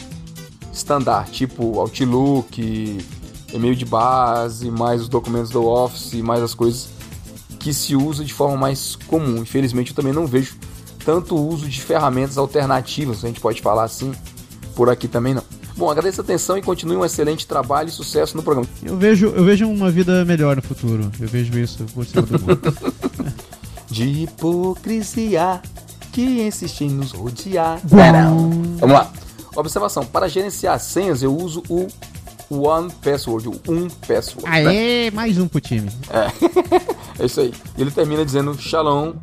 standard, 0.75 1.31
tipo 1.31 1.79
Outlook, 1.79 2.97
e-mail 3.53 3.75
de 3.75 3.85
base, 3.85 4.69
mais 4.69 5.01
os 5.01 5.09
documentos 5.09 5.49
do 5.49 5.65
Office, 5.65 6.13
mais 6.15 6.43
as 6.43 6.53
coisas 6.53 6.89
que 7.59 7.73
se 7.73 7.95
usa 7.95 8.23
de 8.23 8.33
forma 8.33 8.57
mais 8.57 8.95
comum. 8.95 9.37
Infelizmente, 9.37 9.91
eu 9.91 9.95
também 9.95 10.13
não 10.13 10.27
vejo 10.27 10.55
tanto 11.03 11.35
uso 11.35 11.67
de 11.67 11.81
ferramentas 11.81 12.37
alternativas, 12.37 13.23
a 13.23 13.27
gente 13.27 13.39
pode 13.39 13.61
falar 13.61 13.83
assim, 13.83 14.11
por 14.75 14.89
aqui 14.89 15.07
também 15.07 15.33
não. 15.33 15.43
Bom, 15.77 15.89
agradeço 15.89 16.21
a 16.21 16.23
atenção 16.23 16.57
e 16.57 16.61
continue 16.61 16.95
um 16.95 17.03
excelente 17.03 17.45
trabalho 17.45 17.89
e 17.89 17.91
sucesso 17.91 18.37
no 18.37 18.43
programa. 18.43 18.67
eu 18.81 18.97
vejo, 18.97 19.27
eu 19.27 19.43
vejo 19.43 19.67
uma 19.67 19.91
vida 19.91 20.23
melhor 20.23 20.55
no 20.55 20.61
futuro. 20.61 21.11
Eu 21.19 21.27
vejo 21.27 21.57
isso 21.59 21.83
por 21.93 22.05
cima 22.05 22.21
do 22.21 22.39
mundo. 22.39 22.77
De 23.91 24.23
hipocrisia 24.23 25.61
que 26.13 26.47
insiste 26.47 26.85
em 26.85 26.89
nos 26.89 27.11
rodear. 27.11 27.79
Bom. 27.83 28.77
Vamos 28.79 28.95
lá. 28.95 29.11
Observação: 29.55 30.05
para 30.05 30.27
gerenciar 30.27 30.79
senhas, 30.79 31.23
eu 31.23 31.35
uso 31.35 31.63
o 31.69 31.87
One 32.49 32.91
Password, 33.03 33.47
o 33.47 33.53
Um 33.67 33.87
Password. 33.89 34.43
né? 34.49 34.69
Aê, 34.69 35.11
mais 35.11 35.37
um 35.37 35.47
pro 35.47 35.59
time. 35.61 35.89
É 37.17 37.23
isso 37.25 37.39
aí. 37.39 37.53
E 37.77 37.81
ele 37.81 37.91
termina 37.91 38.23
dizendo 38.25 38.53
Shalom, 38.59 39.13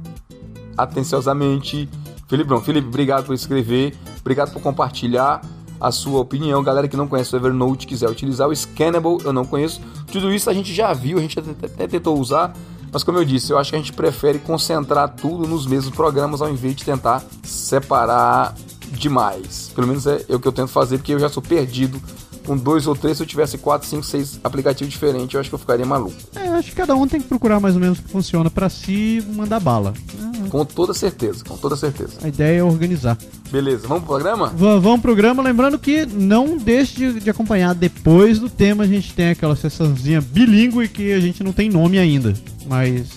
atenciosamente. 0.77 1.89
Felipe 2.29 2.49
Brão. 2.49 2.63
Felipe, 2.63 2.89
obrigado 2.89 3.27
por 3.27 3.35
escrever, 3.35 3.95
obrigado 4.21 4.53
por 4.53 4.63
compartilhar 4.63 5.43
a 5.79 5.91
sua 5.91 6.21
opinião. 6.21 6.63
Galera 6.63 6.89
que 6.89 6.97
não 6.97 7.07
conhece 7.07 7.35
o 7.35 7.37
Evernote, 7.39 7.87
quiser 7.87 8.09
utilizar 8.09 8.49
o 8.49 8.57
Scannable, 8.57 9.19
eu 9.25 9.33
não 9.33 9.45
conheço. 9.45 9.81
Tudo 10.11 10.33
isso 10.33 10.49
a 10.49 10.55
gente 10.55 10.73
já 10.73 10.93
viu, 10.95 11.19
a 11.19 11.21
gente 11.21 11.39
até 11.39 11.87
tentou 11.87 12.19
usar, 12.19 12.55
mas 12.91 13.03
como 13.03 13.19
eu 13.19 13.25
disse, 13.25 13.53
eu 13.53 13.59
acho 13.59 13.71
que 13.71 13.77
a 13.77 13.79
gente 13.79 13.93
prefere 13.93 14.39
concentrar 14.39 15.11
tudo 15.11 15.47
nos 15.47 15.67
mesmos 15.67 15.95
programas 15.95 16.41
ao 16.41 16.49
invés 16.49 16.75
de 16.77 16.85
tentar 16.85 17.23
separar 17.43 18.55
demais. 18.99 19.71
Pelo 19.75 19.87
menos 19.87 20.07
é, 20.07 20.25
é 20.29 20.35
o 20.35 20.41
que 20.41 20.47
eu 20.49 20.53
tento 20.53 20.69
fazer, 20.69 20.99
porque 20.99 21.13
eu 21.13 21.19
já 21.19 21.29
sou 21.29 21.43
perdido 21.43 22.01
com 22.47 22.57
dois 22.57 22.87
ou 22.87 22.95
três. 22.97 23.17
Se 23.17 23.23
eu 23.23 23.27
tivesse 23.27 23.57
quatro, 23.59 23.89
cinco, 23.89 24.03
seis 24.05 24.39
aplicativos 24.43 24.93
diferentes, 24.93 25.33
eu 25.35 25.41
acho 25.41 25.49
que 25.49 25.55
eu 25.55 25.59
ficaria 25.59 25.87
maluco. 25.87 26.17
É, 26.35 26.49
acho 26.49 26.71
que 26.71 26.77
cada 26.77 26.95
um 26.95 27.07
tem 27.07 27.21
que 27.21 27.29
procurar 27.29 27.61
mais 27.61 27.75
ou 27.75 27.81
menos 27.81 27.99
o 27.99 28.03
que 28.03 28.11
funciona 28.11 28.51
pra 28.51 28.69
si 28.69 29.19
e 29.19 29.23
mandar 29.35 29.61
bala. 29.61 29.95
Ah, 30.21 30.33
Com 30.51 30.65
toda 30.65 30.93
certeza, 30.93 31.45
com 31.45 31.57
toda 31.57 31.77
certeza. 31.77 32.15
A 32.23 32.29
ideia 32.29 32.59
é 32.59 32.63
organizar. 32.65 33.17
Beleza, 33.51 33.87
vamos 33.87 34.05
pro 34.05 34.15
programa? 34.15 34.49
V- 34.49 34.57
vamos 34.81 35.01
pro 35.01 35.13
programa, 35.13 35.43
lembrando 35.43 35.79
que 35.79 36.07
não 36.07 36.57
deixe 36.57 36.95
de, 37.13 37.21
de 37.21 37.31
acompanhar 37.31 37.75
depois 37.75 38.39
do 38.39 38.49
tema. 38.49 38.85
A 38.85 38.87
gente 38.87 39.13
tem 39.13 39.29
aquela 39.31 39.55
sessãozinha 39.55 40.21
bilíngue 40.21 40.89
que 40.89 41.13
a 41.13 41.21
gente 41.21 41.45
não 41.45 41.53
tem 41.53 41.69
nome 41.69 41.99
ainda. 41.99 42.35
Mas 42.67 43.09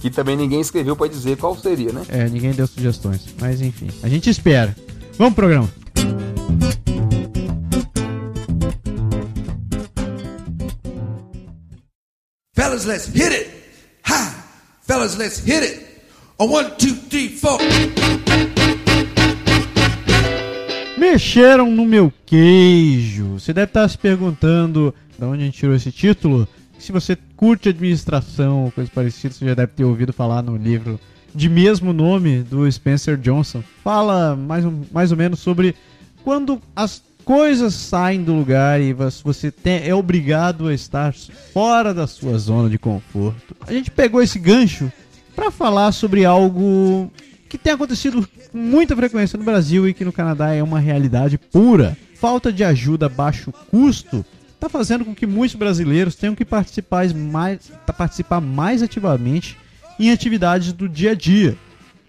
Que 0.00 0.10
também 0.10 0.36
ninguém 0.36 0.60
escreveu 0.60 0.94
pra 0.96 1.06
dizer 1.06 1.36
qual 1.38 1.56
seria, 1.56 1.92
né? 1.92 2.02
é, 2.08 2.28
ninguém 2.28 2.52
deu 2.52 2.66
sugestões. 2.66 3.20
Mas 3.40 3.60
enfim, 3.62 3.88
a 4.02 4.08
gente 4.08 4.28
espera. 4.28 4.76
Vamos 5.16 5.34
pro 5.34 5.46
programa. 5.46 5.68
Fellas, 12.52 12.84
let's 12.84 13.06
hit 13.06 13.32
it. 13.32 13.50
Ha! 14.02 14.44
Fellas, 14.82 15.16
let's 15.16 15.38
hit 15.38 15.62
it. 15.62 15.86
A 16.38 16.44
one, 16.44 16.70
two, 16.78 16.94
three, 17.08 17.28
four. 17.28 17.58
Mexeram 20.98 21.70
no 21.70 21.84
meu 21.84 22.12
queijo. 22.26 23.34
Você 23.38 23.52
deve 23.52 23.70
estar 23.70 23.88
se 23.88 23.96
perguntando 23.96 24.92
de 25.16 25.24
onde 25.24 25.42
a 25.42 25.46
gente 25.46 25.58
tirou 25.58 25.76
esse 25.76 25.92
título. 25.92 26.48
Se 26.76 26.90
você 26.90 27.16
curte 27.36 27.68
administração 27.68 28.64
ou 28.64 28.72
coisa 28.72 28.90
parecida, 28.92 29.32
você 29.32 29.46
já 29.46 29.54
deve 29.54 29.72
ter 29.74 29.84
ouvido 29.84 30.12
falar 30.12 30.42
no 30.42 30.56
livro 30.56 30.98
de 31.34 31.48
mesmo 31.48 31.92
nome 31.92 32.42
do 32.42 32.70
Spencer 32.70 33.16
Johnson. 33.16 33.62
Fala 33.82 34.36
mais, 34.36 34.64
um- 34.64 34.82
mais 34.92 35.10
ou 35.10 35.16
menos 35.16 35.40
sobre 35.40 35.74
quando 36.22 36.60
as 36.76 37.02
coisas 37.24 37.74
saem 37.74 38.22
do 38.22 38.34
lugar 38.34 38.80
e 38.80 38.92
vo- 38.92 39.08
você 39.24 39.50
tem- 39.50 39.86
é 39.88 39.94
obrigado 39.94 40.68
a 40.68 40.74
estar 40.74 41.14
fora 41.52 41.92
da 41.94 42.06
sua 42.06 42.38
zona 42.38 42.68
de 42.68 42.78
conforto. 42.78 43.56
A 43.66 43.72
gente 43.72 43.90
pegou 43.90 44.22
esse 44.22 44.38
gancho 44.38 44.92
para 45.34 45.50
falar 45.50 45.90
sobre 45.92 46.24
algo 46.24 47.10
que 47.48 47.58
tem 47.58 47.72
acontecido 47.72 48.28
com 48.52 48.58
muita 48.58 48.94
frequência 48.94 49.36
no 49.38 49.44
Brasil 49.44 49.88
e 49.88 49.94
que 49.94 50.04
no 50.04 50.12
Canadá 50.12 50.52
é 50.54 50.62
uma 50.62 50.78
realidade 50.78 51.38
pura. 51.38 51.96
Falta 52.14 52.52
de 52.52 52.62
ajuda 52.62 53.06
a 53.06 53.08
baixo 53.08 53.52
custo 53.70 54.24
está 54.54 54.68
fazendo 54.68 55.04
com 55.04 55.14
que 55.14 55.26
muitos 55.26 55.56
brasileiros 55.56 56.14
tenham 56.14 56.34
que 56.34 56.44
participar 56.44 57.12
mais, 57.14 57.70
tá- 57.86 57.92
participar 57.92 58.40
mais 58.40 58.82
ativamente 58.82 59.56
em 59.98 60.10
atividades 60.10 60.72
do 60.72 60.88
dia 60.88 61.12
a 61.12 61.14
dia. 61.14 61.56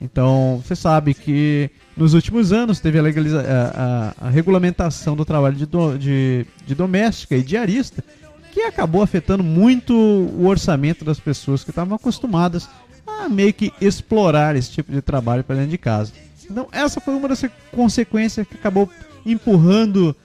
Então, 0.01 0.61
você 0.63 0.75
sabe 0.75 1.13
que 1.13 1.69
nos 1.95 2.13
últimos 2.13 2.51
anos 2.51 2.79
teve 2.79 2.99
a, 2.99 3.03
a- 3.03 4.27
a- 4.27 4.29
regulamentação 4.29 5.15
do 5.15 5.23
trabalho 5.23 5.55
de, 5.55 5.65
do- 5.65 5.97
de- 5.97 6.45
de 6.67 6.75
doméstica 6.75 7.35
e 7.35 7.41
diarista, 7.41 8.03
que 8.51 8.61
acabou 8.61 9.01
afetando 9.01 9.43
muito 9.43 9.93
o 9.93 10.45
orçamento 10.47 11.03
das 11.05 11.19
pessoas 11.19 11.63
que 11.63 11.69
estavam 11.71 11.95
acostumadas 11.95 12.67
a 13.07 13.29
meio 13.29 13.53
que 13.53 13.71
explorar 13.79 14.55
esse 14.55 14.71
tipo 14.71 14.91
de 14.91 15.01
trabalho 15.01 15.43
para 15.43 15.55
dentro 15.55 15.71
de 15.71 15.77
casa. 15.77 16.11
Então, 16.49 16.67
essa 16.71 16.99
foi 16.99 17.15
uma 17.15 17.27
das 17.29 17.43
consequências 17.71 18.45
que 18.47 18.55
acabou 18.55 18.89
empurrando 19.25 20.15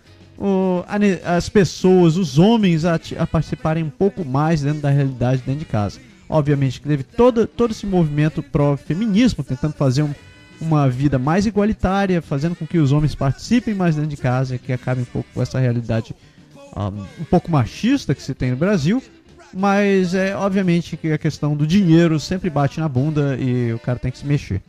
as 1.25 1.49
pessoas, 1.49 2.17
os 2.17 2.39
homens, 2.39 2.85
a, 2.85 2.99
a, 3.19 3.27
participarem 3.27 3.85
um 3.85 3.91
pouco 3.91 4.25
mais 4.25 4.63
dentro 4.63 4.81
da 4.81 4.91
realidade 4.91 5.43
dentro 5.45 5.61
de 5.61 5.67
casa. 5.67 6.01
Obviamente 6.31 6.81
que 6.81 6.87
teve 6.87 7.03
todo, 7.03 7.45
todo 7.45 7.73
esse 7.73 7.85
movimento 7.85 8.41
pró-feminismo, 8.41 9.43
tentando 9.43 9.75
fazer 9.75 10.05
um, 10.05 10.15
uma 10.61 10.89
vida 10.89 11.19
mais 11.19 11.45
igualitária, 11.45 12.23
fazendo 12.23 12.55
com 12.55 12.65
que 12.65 12.79
os 12.79 12.93
homens 12.93 13.17
participem 13.17 13.75
mais 13.75 13.97
dentro 13.97 14.11
de 14.11 14.17
casa, 14.17 14.57
que 14.57 14.73
acabe 14.73 15.01
um 15.01 15.07
pouco 15.07 15.29
com 15.35 15.43
essa 15.43 15.59
realidade 15.59 16.15
um, 16.77 17.23
um 17.23 17.25
pouco 17.25 17.51
machista 17.51 18.15
que 18.15 18.23
se 18.23 18.33
tem 18.33 18.53
no 18.53 18.57
Brasil. 18.57 19.03
Mas 19.53 20.15
é 20.15 20.37
obviamente 20.37 20.97
que 20.97 21.11
a 21.11 21.19
questão 21.19 21.57
do 21.57 21.67
dinheiro 21.67 22.21
sempre 22.21 22.49
bate 22.49 22.79
na 22.79 22.89
bunda 22.89 23.37
e 23.37 23.73
o 23.73 23.79
cara 23.81 23.99
tem 23.99 24.13
que 24.13 24.19
se 24.19 24.25
mexer. 24.25 24.63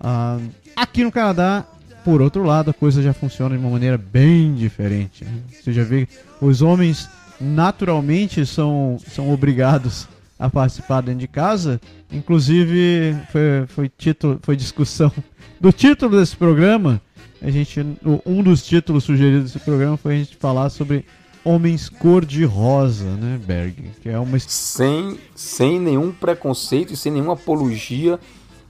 Uh, 0.00 0.48
aqui 0.76 1.02
no 1.02 1.10
Canadá, 1.10 1.66
por 2.04 2.22
outro 2.22 2.44
lado, 2.44 2.70
a 2.70 2.74
coisa 2.74 3.02
já 3.02 3.12
funciona 3.12 3.56
de 3.56 3.60
uma 3.60 3.70
maneira 3.70 3.98
bem 3.98 4.54
diferente. 4.54 5.24
Né? 5.24 5.32
Você 5.50 5.72
já 5.72 5.82
vê 5.82 6.06
os 6.40 6.62
homens 6.62 7.08
naturalmente 7.40 8.46
são, 8.46 8.96
são 9.10 9.32
obrigados 9.32 10.06
a 10.38 10.48
participar 10.50 11.00
dentro 11.00 11.20
de 11.20 11.28
casa. 11.28 11.80
Inclusive, 12.10 13.16
foi, 13.30 13.66
foi, 13.68 13.88
título, 13.88 14.38
foi 14.42 14.56
discussão 14.56 15.12
do 15.60 15.72
título 15.72 16.18
desse 16.18 16.36
programa. 16.36 17.00
A 17.40 17.50
gente, 17.50 17.80
um 18.24 18.42
dos 18.42 18.64
títulos 18.64 19.04
sugeridos 19.04 19.52
desse 19.52 19.64
programa 19.64 19.96
foi 19.96 20.14
a 20.14 20.18
gente 20.18 20.36
falar 20.36 20.70
sobre 20.70 21.04
homens 21.44 21.90
cor-de-rosa, 21.90 23.04
né, 23.04 23.38
Berg? 23.44 23.90
Que 24.02 24.08
é 24.08 24.18
uma... 24.18 24.38
sem, 24.38 25.18
sem 25.34 25.78
nenhum 25.78 26.10
preconceito 26.10 26.94
e 26.94 26.96
sem 26.96 27.12
nenhuma 27.12 27.34
apologia 27.34 28.18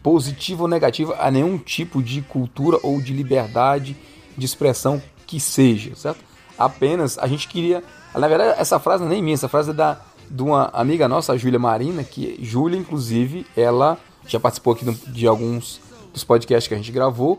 positiva 0.02 0.62
ou 0.62 0.68
negativa 0.68 1.16
a 1.18 1.30
nenhum 1.30 1.56
tipo 1.56 2.02
de 2.02 2.20
cultura 2.20 2.78
ou 2.82 3.00
de 3.00 3.14
liberdade 3.14 3.96
de 4.36 4.44
expressão 4.44 5.00
que 5.26 5.40
seja, 5.40 5.94
certo? 5.94 6.22
Apenas 6.58 7.16
a 7.18 7.26
gente 7.26 7.48
queria. 7.48 7.82
Na 8.14 8.28
verdade, 8.28 8.60
essa 8.60 8.78
frase 8.78 9.02
não 9.02 9.10
é 9.10 9.14
nem 9.14 9.22
minha, 9.22 9.34
essa 9.34 9.48
frase 9.48 9.70
é 9.70 9.72
da, 9.72 10.00
de 10.30 10.42
uma 10.42 10.70
amiga 10.72 11.08
nossa, 11.08 11.32
a 11.32 11.36
Júlia 11.36 11.58
Marina, 11.58 12.02
que 12.02 12.38
Júlia, 12.42 12.78
inclusive, 12.78 13.46
ela 13.56 13.98
já 14.26 14.40
participou 14.40 14.72
aqui 14.72 14.84
de 14.84 15.26
alguns 15.26 15.80
dos 16.12 16.24
podcasts 16.24 16.68
que 16.68 16.74
a 16.74 16.76
gente 16.76 16.92
gravou. 16.92 17.38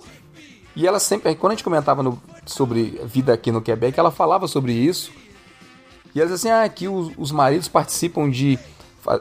E 0.76 0.86
ela 0.86 1.00
sempre, 1.00 1.34
quando 1.36 1.54
a 1.54 1.56
gente 1.56 1.64
comentava 1.64 2.04
no, 2.04 2.22
sobre 2.46 3.02
vida 3.06 3.34
aqui 3.34 3.52
no 3.52 3.62
Quebec, 3.62 3.98
ela 4.00 4.12
falava 4.12 4.48
sobre 4.48 4.74
isso. 4.74 5.12
E 6.14 6.20
ela 6.20 6.30
dizia 6.30 6.54
assim: 6.54 6.62
ah, 6.62 6.66
aqui 6.66 6.88
os, 6.88 7.12
os 7.18 7.32
maridos 7.32 7.68
participam 7.68 8.30
de 8.30 8.60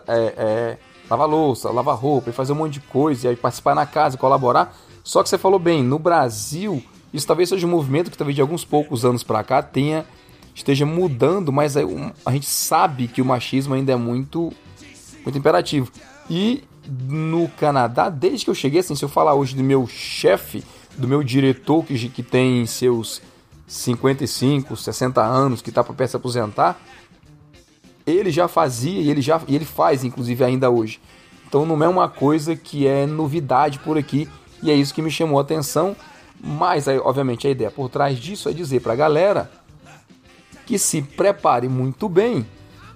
é, 0.08 0.34
é, 0.36 0.78
lavar 1.08 1.28
louça, 1.28 1.70
lavar 1.70 1.96
roupa 1.96 2.30
e 2.30 2.32
fazer 2.32 2.52
um 2.52 2.56
monte 2.56 2.74
de 2.74 2.80
coisa, 2.80 3.26
e 3.26 3.30
aí 3.30 3.36
participar 3.36 3.74
na 3.74 3.86
casa, 3.86 4.18
colaborar. 4.18 4.76
Só 5.02 5.22
que 5.22 5.28
você 5.28 5.38
falou 5.38 5.58
bem, 5.58 5.82
no 5.82 5.98
Brasil, 5.98 6.82
isso 7.12 7.26
talvez 7.26 7.48
seja 7.48 7.66
um 7.66 7.70
movimento 7.70 8.10
que 8.10 8.16
talvez 8.16 8.34
de 8.34 8.40
alguns 8.40 8.64
poucos 8.64 9.04
anos 9.04 9.22
para 9.22 9.44
cá 9.44 9.62
tenha 9.62 10.04
esteja 10.54 10.86
mudando, 10.86 11.52
mas 11.52 11.76
a 11.76 12.30
gente 12.30 12.46
sabe 12.46 13.08
que 13.08 13.20
o 13.20 13.24
machismo 13.24 13.74
ainda 13.74 13.92
é 13.92 13.96
muito 13.96 14.52
muito 15.24 15.38
imperativo. 15.38 15.90
E 16.28 16.62
no 16.88 17.48
Canadá, 17.48 18.08
desde 18.08 18.44
que 18.44 18.50
eu 18.50 18.54
cheguei, 18.54 18.80
assim, 18.80 18.94
se 18.94 19.04
eu 19.04 19.08
falar 19.08 19.34
hoje 19.34 19.56
do 19.56 19.62
meu 19.62 19.86
chefe, 19.86 20.62
do 20.96 21.08
meu 21.08 21.22
diretor 21.22 21.84
que, 21.84 22.08
que 22.08 22.22
tem 22.22 22.64
seus 22.66 23.22
55, 23.66 24.76
60 24.76 25.22
anos, 25.22 25.62
que 25.62 25.70
está 25.70 25.82
para 25.82 26.06
se 26.06 26.16
aposentar, 26.16 26.78
ele 28.06 28.30
já 28.30 28.46
fazia 28.46 29.00
e 29.00 29.10
ele 29.10 29.22
já 29.22 29.40
e 29.48 29.54
ele 29.54 29.64
faz 29.64 30.04
inclusive 30.04 30.44
ainda 30.44 30.70
hoje. 30.70 31.00
Então 31.48 31.64
não 31.64 31.82
é 31.82 31.88
uma 31.88 32.08
coisa 32.08 32.54
que 32.54 32.86
é 32.86 33.06
novidade 33.06 33.78
por 33.78 33.96
aqui 33.96 34.28
e 34.62 34.70
é 34.70 34.74
isso 34.74 34.94
que 34.94 35.02
me 35.02 35.10
chamou 35.10 35.38
a 35.38 35.42
atenção. 35.42 35.96
Mas 36.38 36.86
aí, 36.86 36.98
obviamente 36.98 37.46
a 37.46 37.50
ideia 37.50 37.70
por 37.70 37.88
trás 37.88 38.18
disso 38.18 38.50
é 38.50 38.52
dizer 38.52 38.80
para 38.80 38.92
a 38.92 38.96
galera 38.96 39.50
que 40.66 40.78
se 40.78 41.02
prepare 41.02 41.68
muito 41.68 42.08
bem, 42.08 42.46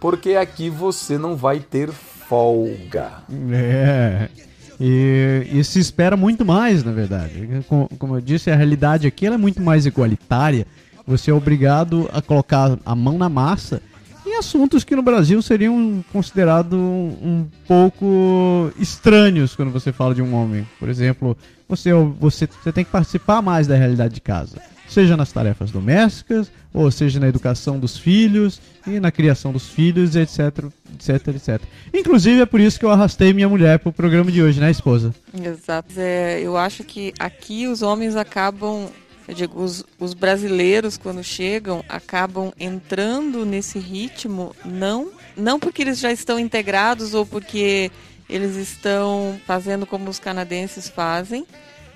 porque 0.00 0.34
aqui 0.34 0.70
você 0.70 1.18
não 1.18 1.36
vai 1.36 1.60
ter 1.60 1.90
folga. 1.90 3.22
É. 3.52 4.28
E, 4.80 5.46
e, 5.52 5.64
se 5.64 5.80
espera 5.80 6.16
muito 6.16 6.44
mais, 6.44 6.84
na 6.84 6.92
verdade. 6.92 7.64
Como, 7.68 7.88
como 7.98 8.16
eu 8.16 8.20
disse, 8.20 8.50
a 8.50 8.56
realidade 8.56 9.06
aqui 9.06 9.26
é 9.26 9.36
muito 9.36 9.60
mais 9.60 9.86
igualitária. 9.86 10.66
Você 11.06 11.30
é 11.30 11.34
obrigado 11.34 12.08
a 12.12 12.22
colocar 12.22 12.78
a 12.84 12.94
mão 12.94 13.18
na 13.18 13.28
massa 13.28 13.82
em 14.28 14.36
assuntos 14.36 14.84
que 14.84 14.94
no 14.94 15.02
Brasil 15.02 15.40
seriam 15.40 16.04
considerados 16.12 16.78
um 16.78 17.46
pouco 17.66 18.70
estranhos 18.78 19.56
quando 19.56 19.70
você 19.70 19.92
fala 19.92 20.14
de 20.14 20.22
um 20.22 20.34
homem. 20.34 20.68
Por 20.78 20.88
exemplo, 20.88 21.36
você, 21.68 21.92
você, 22.20 22.46
você 22.46 22.72
tem 22.72 22.84
que 22.84 22.90
participar 22.90 23.42
mais 23.42 23.66
da 23.66 23.74
realidade 23.74 24.14
de 24.14 24.20
casa. 24.20 24.60
Seja 24.88 25.16
nas 25.16 25.30
tarefas 25.32 25.70
domésticas, 25.70 26.50
ou 26.72 26.90
seja 26.90 27.20
na 27.20 27.28
educação 27.28 27.78
dos 27.78 27.96
filhos 27.98 28.60
e 28.86 28.98
na 28.98 29.10
criação 29.10 29.52
dos 29.52 29.68
filhos, 29.68 30.16
etc, 30.16 30.64
etc, 30.94 31.28
etc. 31.28 31.60
Inclusive 31.92 32.40
é 32.40 32.46
por 32.46 32.60
isso 32.60 32.78
que 32.78 32.84
eu 32.84 32.90
arrastei 32.90 33.32
minha 33.32 33.48
mulher 33.48 33.78
para 33.78 33.90
o 33.90 33.92
programa 33.92 34.32
de 34.32 34.42
hoje, 34.42 34.60
né, 34.60 34.70
esposa? 34.70 35.14
Exato. 35.34 35.92
É, 35.96 36.40
eu 36.40 36.56
acho 36.56 36.84
que 36.84 37.12
aqui 37.18 37.66
os 37.66 37.82
homens 37.82 38.16
acabam 38.16 38.88
eu 39.28 39.34
digo, 39.34 39.62
os, 39.62 39.84
os 40.00 40.14
brasileiros, 40.14 40.96
quando 40.96 41.22
chegam, 41.22 41.84
acabam 41.86 42.50
entrando 42.58 43.44
nesse 43.44 43.78
ritmo, 43.78 44.56
não, 44.64 45.12
não 45.36 45.60
porque 45.60 45.82
eles 45.82 45.98
já 45.98 46.10
estão 46.10 46.38
integrados 46.38 47.12
ou 47.12 47.26
porque 47.26 47.90
eles 48.26 48.56
estão 48.56 49.38
fazendo 49.46 49.84
como 49.84 50.08
os 50.08 50.18
canadenses 50.18 50.88
fazem, 50.88 51.46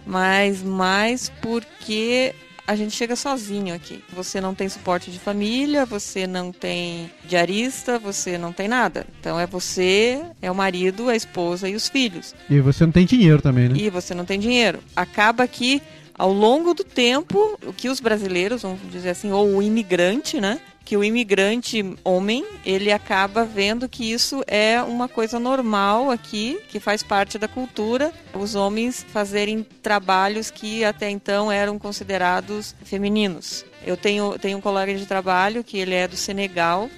mas 0.07 0.63
mais 0.63 1.31
porque 1.41 2.35
a 2.67 2.77
gente 2.77 2.95
chega 2.95 3.17
sozinho 3.17 3.75
aqui. 3.75 4.03
Você 4.13 4.41
não 4.41 4.55
tem 4.55 4.69
suporte 4.69 5.11
de 5.11 5.19
família, 5.19 5.85
você 5.85 6.27
não 6.27 6.53
tem 6.53 7.11
diarista, 7.25 7.99
você 7.99 8.39
não 8.39 8.53
tem 8.53 8.69
nada. 8.69 9.07
Então 9.21 9.39
é 9.39 9.47
você, 9.47 10.23
é 10.41 10.51
o 10.51 10.55
marido, 10.55 11.09
a 11.09 11.17
esposa 11.17 11.69
e 11.69 11.75
os 11.75 11.89
filhos. 11.89 12.35
E 12.49 12.61
você 12.61 12.85
não 12.85 12.93
tem 12.93 13.05
dinheiro 13.05 13.43
também, 13.43 13.69
né? 13.69 13.75
E 13.77 13.91
você 13.91 14.15
não 14.15 14.25
tem 14.25 14.39
dinheiro. 14.39 14.79
Acaba 14.95 15.47
que 15.47 15.83
ao 16.15 16.33
longo 16.33 16.75
do 16.75 16.85
tempo, 16.85 17.59
o 17.67 17.73
que 17.73 17.89
os 17.89 17.99
brasileiros, 17.99 18.63
vamos 18.63 18.81
dizer 18.91 19.11
assim, 19.11 19.33
ou 19.33 19.57
o 19.57 19.63
imigrante, 19.63 20.41
né? 20.41 20.61
Que 20.85 20.97
o 20.97 21.05
imigrante 21.05 21.97
homem, 22.05 22.45
ele 22.65 22.93
acaba 22.93 23.45
vendo 23.45 23.89
que 23.89 24.13
isso 24.13 24.43
é 24.47 24.83
uma 24.83 25.09
coisa 25.09 25.39
normal 25.39 26.11
aqui, 26.11 26.61
que 26.69 26.81
faz 26.81 27.03
parte 27.03 27.39
da 27.39 27.49
cultura, 27.49 28.13
os 28.35 28.55
homens 28.55 29.05
fazerem 29.09 29.67
trabalhos 29.83 30.51
que 30.51 30.85
até 30.85 31.09
então 31.09 31.51
eram 31.51 31.79
considerados 31.79 32.75
femininos. 32.85 33.65
Eu 33.87 33.97
tenho, 33.97 34.39
tenho 34.39 34.59
um 34.59 34.61
colega 34.61 34.95
de 34.95 35.07
trabalho 35.07 35.65
que 35.65 35.79
ele 35.79 35.95
é 35.95 36.07
do 36.07 36.17
Senegal, 36.17 36.91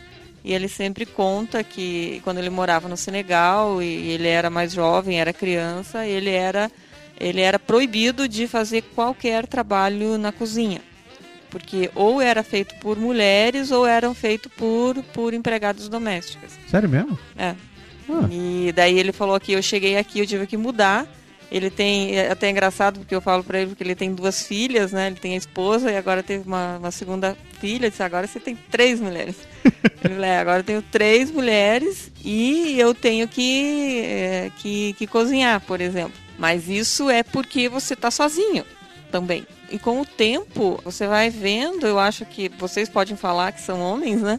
e 0.44 0.53
ele 0.53 0.68
sempre 0.68 1.07
conta 1.07 1.64
que 1.64 2.20
quando 2.23 2.38
ele 2.38 2.51
morava 2.51 2.87
no 2.87 2.99
Senegal 2.99 3.83
e 3.83 4.11
ele 4.11 4.29
era 4.29 4.51
mais 4.51 4.73
jovem, 4.73 5.18
era 5.18 5.33
criança, 5.33 6.07
ele 6.07 6.31
era 6.31 6.70
ele 7.18 7.40
era 7.40 7.59
proibido 7.59 8.29
de 8.29 8.47
fazer 8.47 8.83
qualquer 8.94 9.47
trabalho 9.47 10.18
na 10.18 10.33
cozinha. 10.33 10.81
Porque 11.54 11.88
ou 11.94 12.20
era 12.20 12.42
feito 12.42 12.74
por 12.80 12.98
mulheres 12.98 13.70
ou 13.70 13.86
eram 13.86 14.12
feito 14.12 14.50
por, 14.50 15.00
por 15.14 15.32
empregadas 15.32 15.88
domésticas. 15.88 16.58
Sério 16.66 16.88
mesmo? 16.88 17.16
É. 17.38 17.54
Ah. 18.10 18.28
E 18.28 18.72
daí 18.74 18.98
ele 18.98 19.12
falou 19.12 19.38
que 19.38 19.52
eu 19.52 19.62
cheguei 19.62 19.96
aqui, 19.96 20.18
eu 20.18 20.26
tive 20.26 20.48
que 20.48 20.56
mudar. 20.56 21.06
Ele 21.52 21.70
tem, 21.70 22.16
é 22.18 22.32
até 22.32 22.50
engraçado 22.50 22.98
porque 22.98 23.14
eu 23.14 23.20
falo 23.20 23.44
para 23.44 23.60
ele 23.60 23.76
que 23.76 23.84
ele 23.84 23.94
tem 23.94 24.12
duas 24.12 24.44
filhas, 24.44 24.90
né? 24.90 25.06
Ele 25.06 25.14
tem 25.14 25.34
a 25.34 25.36
esposa 25.36 25.92
e 25.92 25.96
agora 25.96 26.24
teve 26.24 26.44
uma, 26.44 26.78
uma 26.78 26.90
segunda 26.90 27.36
filha. 27.60 27.86
Eu 27.86 27.90
disse, 27.90 28.02
agora 28.02 28.26
você 28.26 28.40
tem 28.40 28.56
três 28.56 28.98
mulheres. 28.98 29.36
ele 30.02 30.14
falou, 30.14 30.24
é, 30.24 30.38
agora 30.38 30.58
eu 30.58 30.64
tenho 30.64 30.82
três 30.82 31.30
mulheres 31.30 32.10
e 32.24 32.76
eu 32.80 32.92
tenho 32.92 33.28
que, 33.28 34.02
é, 34.04 34.50
que, 34.58 34.94
que 34.94 35.06
cozinhar, 35.06 35.60
por 35.60 35.80
exemplo. 35.80 36.18
Mas 36.36 36.68
isso 36.68 37.08
é 37.08 37.22
porque 37.22 37.68
você 37.68 37.94
está 37.94 38.10
sozinho 38.10 38.64
também. 39.12 39.46
E 39.74 39.78
com 39.80 40.00
o 40.00 40.06
tempo, 40.06 40.80
você 40.84 41.08
vai 41.08 41.30
vendo, 41.30 41.84
eu 41.84 41.98
acho 41.98 42.24
que 42.24 42.48
vocês 42.48 42.88
podem 42.88 43.16
falar 43.16 43.50
que 43.50 43.60
são 43.60 43.80
homens, 43.80 44.22
né? 44.22 44.38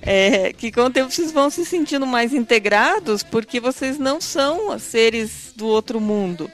É, 0.00 0.54
que 0.54 0.72
com 0.72 0.86
o 0.86 0.90
tempo 0.90 1.10
vocês 1.10 1.30
vão 1.30 1.50
se 1.50 1.66
sentindo 1.66 2.06
mais 2.06 2.32
integrados 2.32 3.22
porque 3.22 3.60
vocês 3.60 3.98
não 3.98 4.22
são 4.22 4.78
seres 4.78 5.52
do 5.54 5.66
outro 5.66 6.00
mundo. 6.00 6.50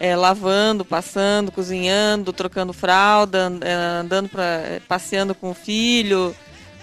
É, 0.00 0.16
lavando, 0.16 0.84
passando, 0.84 1.52
cozinhando, 1.52 2.32
trocando 2.32 2.72
fralda, 2.72 3.48
é, 3.60 3.72
andando 4.00 4.28
para 4.28 4.80
passeando 4.88 5.32
com 5.32 5.50
o 5.50 5.54
filho, 5.54 6.34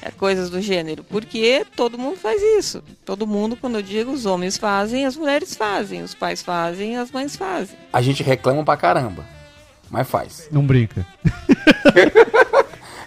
é, 0.01 0.11
coisas 0.11 0.49
do 0.49 0.61
gênero. 0.61 1.03
Porque 1.03 1.65
todo 1.75 1.97
mundo 1.97 2.15
faz 2.15 2.41
isso. 2.41 2.81
Todo 3.03 3.27
mundo, 3.27 3.57
quando 3.57 3.75
eu 3.75 3.81
digo, 3.81 4.13
os 4.13 4.25
homens 4.25 4.55
fazem, 4.55 5.05
as 5.05 5.17
mulheres 5.17 5.57
fazem, 5.57 6.03
os 6.03 6.15
pais 6.15 6.41
fazem, 6.41 6.95
as 6.95 7.11
mães 7.11 7.35
fazem. 7.35 7.77
A 7.91 8.01
gente 8.01 8.23
reclama 8.23 8.63
pra 8.63 8.77
caramba, 8.77 9.34
mas 9.89 10.07
faz. 10.07 10.47
Não 10.51 10.65
brinca. 10.65 11.05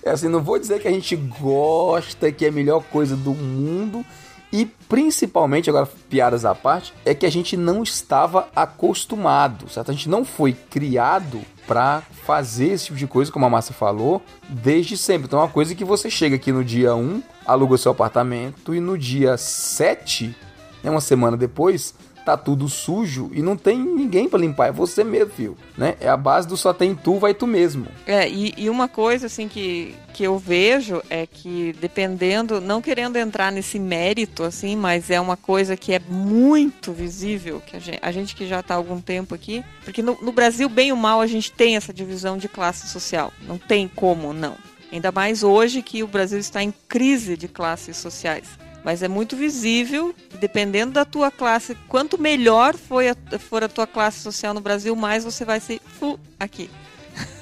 É 0.08 0.12
assim, 0.12 0.28
não 0.28 0.42
vou 0.42 0.58
dizer 0.58 0.80
que 0.80 0.88
a 0.88 0.90
gente 0.90 1.14
gosta, 1.14 2.32
que 2.32 2.46
é 2.46 2.48
a 2.48 2.52
melhor 2.52 2.82
coisa 2.84 3.14
do 3.14 3.34
mundo. 3.34 4.02
E 4.50 4.64
principalmente, 4.64 5.68
agora 5.68 5.86
piadas 6.08 6.46
à 6.46 6.54
parte, 6.54 6.94
é 7.04 7.14
que 7.14 7.26
a 7.26 7.30
gente 7.30 7.58
não 7.58 7.82
estava 7.82 8.48
acostumado, 8.56 9.68
certo? 9.68 9.90
A 9.90 9.94
gente 9.94 10.08
não 10.08 10.24
foi 10.24 10.54
criado 10.54 11.42
para 11.66 12.02
fazer 12.24 12.68
esse 12.68 12.86
tipo 12.86 12.96
de 12.96 13.06
coisa, 13.06 13.30
como 13.30 13.44
a 13.44 13.50
Márcia 13.50 13.74
falou, 13.74 14.22
desde 14.48 14.96
sempre. 14.96 15.26
Então 15.26 15.38
é 15.38 15.42
uma 15.42 15.50
coisa 15.50 15.74
que 15.74 15.84
você 15.84 16.08
chega 16.08 16.36
aqui 16.36 16.50
no 16.50 16.64
dia 16.64 16.94
1, 16.94 17.22
aluga 17.44 17.76
seu 17.76 17.92
apartamento 17.92 18.74
e 18.74 18.80
no 18.80 18.96
dia 18.96 19.36
7, 19.36 20.34
né, 20.82 20.90
uma 20.90 21.02
semana 21.02 21.36
depois, 21.36 21.94
tá 22.28 22.36
tudo 22.36 22.68
sujo 22.68 23.30
e 23.32 23.40
não 23.40 23.56
tem 23.56 23.78
ninguém 23.78 24.28
para 24.28 24.38
limpar, 24.38 24.68
é 24.68 24.72
você 24.72 25.02
mesmo, 25.02 25.32
filho, 25.32 25.56
né? 25.76 25.96
É 25.98 26.08
a 26.08 26.16
base 26.16 26.46
do 26.46 26.56
só 26.56 26.74
tem 26.74 26.94
tu, 26.94 27.18
vai 27.18 27.32
tu 27.32 27.46
mesmo. 27.46 27.86
É, 28.06 28.28
e, 28.28 28.52
e, 28.56 28.68
uma 28.68 28.86
coisa 28.86 29.26
assim 29.26 29.48
que, 29.48 29.94
que 30.12 30.24
eu 30.24 30.38
vejo 30.38 31.02
é 31.08 31.26
que 31.26 31.74
dependendo, 31.80 32.60
não 32.60 32.82
querendo 32.82 33.16
entrar 33.16 33.50
nesse 33.50 33.78
mérito 33.78 34.42
assim, 34.42 34.76
mas 34.76 35.10
é 35.10 35.18
uma 35.18 35.36
coisa 35.36 35.76
que 35.76 35.94
é 35.94 35.98
muito 35.98 36.92
visível, 36.92 37.62
que 37.64 37.76
a 37.76 37.80
gente, 37.80 37.98
a 38.02 38.12
gente 38.12 38.36
que 38.36 38.46
já 38.46 38.60
está 38.60 38.74
há 38.74 38.76
algum 38.76 39.00
tempo 39.00 39.34
aqui, 39.34 39.64
porque 39.84 40.02
no, 40.02 40.18
no 40.20 40.32
Brasil, 40.32 40.68
bem 40.68 40.92
ou 40.92 40.98
mal, 40.98 41.20
a 41.20 41.26
gente 41.26 41.50
tem 41.50 41.76
essa 41.76 41.92
divisão 41.92 42.36
de 42.36 42.48
classe 42.48 42.88
social, 42.88 43.32
não 43.46 43.56
tem 43.56 43.88
como 43.88 44.34
não. 44.34 44.56
Ainda 44.92 45.10
mais 45.12 45.42
hoje 45.42 45.82
que 45.82 46.02
o 46.02 46.08
Brasil 46.08 46.38
está 46.38 46.62
em 46.62 46.72
crise 46.88 47.36
de 47.36 47.48
classes 47.48 47.96
sociais. 47.96 48.48
Mas 48.84 49.02
é 49.02 49.08
muito 49.08 49.36
visível, 49.36 50.14
dependendo 50.40 50.92
da 50.92 51.04
tua 51.04 51.30
classe, 51.30 51.74
quanto 51.88 52.20
melhor 52.20 52.76
foi 52.76 53.08
a, 53.08 53.16
for 53.38 53.62
a 53.64 53.68
tua 53.68 53.86
classe 53.86 54.20
social 54.20 54.54
no 54.54 54.60
Brasil, 54.60 54.94
mais 54.94 55.24
você 55.24 55.44
vai 55.44 55.60
ser 55.60 55.80
fu 55.98 56.18
aqui. 56.38 56.70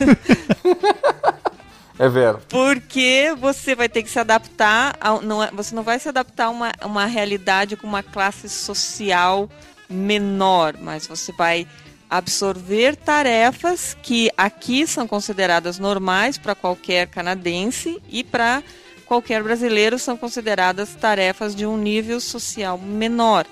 É 1.99 2.09
vero. 2.09 2.40
Porque 2.49 3.35
você 3.38 3.75
vai 3.75 3.88
ter 3.88 4.03
que 4.03 4.11
se 4.11 4.18
adaptar, 4.18 4.94
a, 5.01 5.18
não, 5.20 5.42
é, 5.42 5.51
você 5.51 5.75
não 5.75 5.83
vai 5.83 5.99
se 5.99 6.09
adaptar 6.09 6.46
a 6.46 6.51
uma, 6.51 6.72
uma 6.85 7.07
realidade 7.07 7.77
com 7.77 7.87
uma 7.87 8.03
classe 8.03 8.49
social 8.49 9.49
menor, 9.88 10.77
mas 10.79 11.07
você 11.07 11.33
vai 11.33 11.66
absorver 12.09 12.96
tarefas 12.96 13.96
que 14.03 14.31
aqui 14.37 14.87
são 14.87 15.09
consideradas 15.09 15.79
normais 15.79 16.38
para 16.38 16.55
qualquer 16.55 17.09
canadense 17.09 18.01
e 18.09 18.22
para 18.22 18.62
qualquer 19.07 19.42
brasileiro 19.42 19.99
são 19.99 20.16
consideradas 20.16 20.95
tarefas 20.95 21.55
de 21.55 21.64
um 21.64 21.79
nível 21.79 22.21
social 22.21 22.77
menor. 22.77 23.47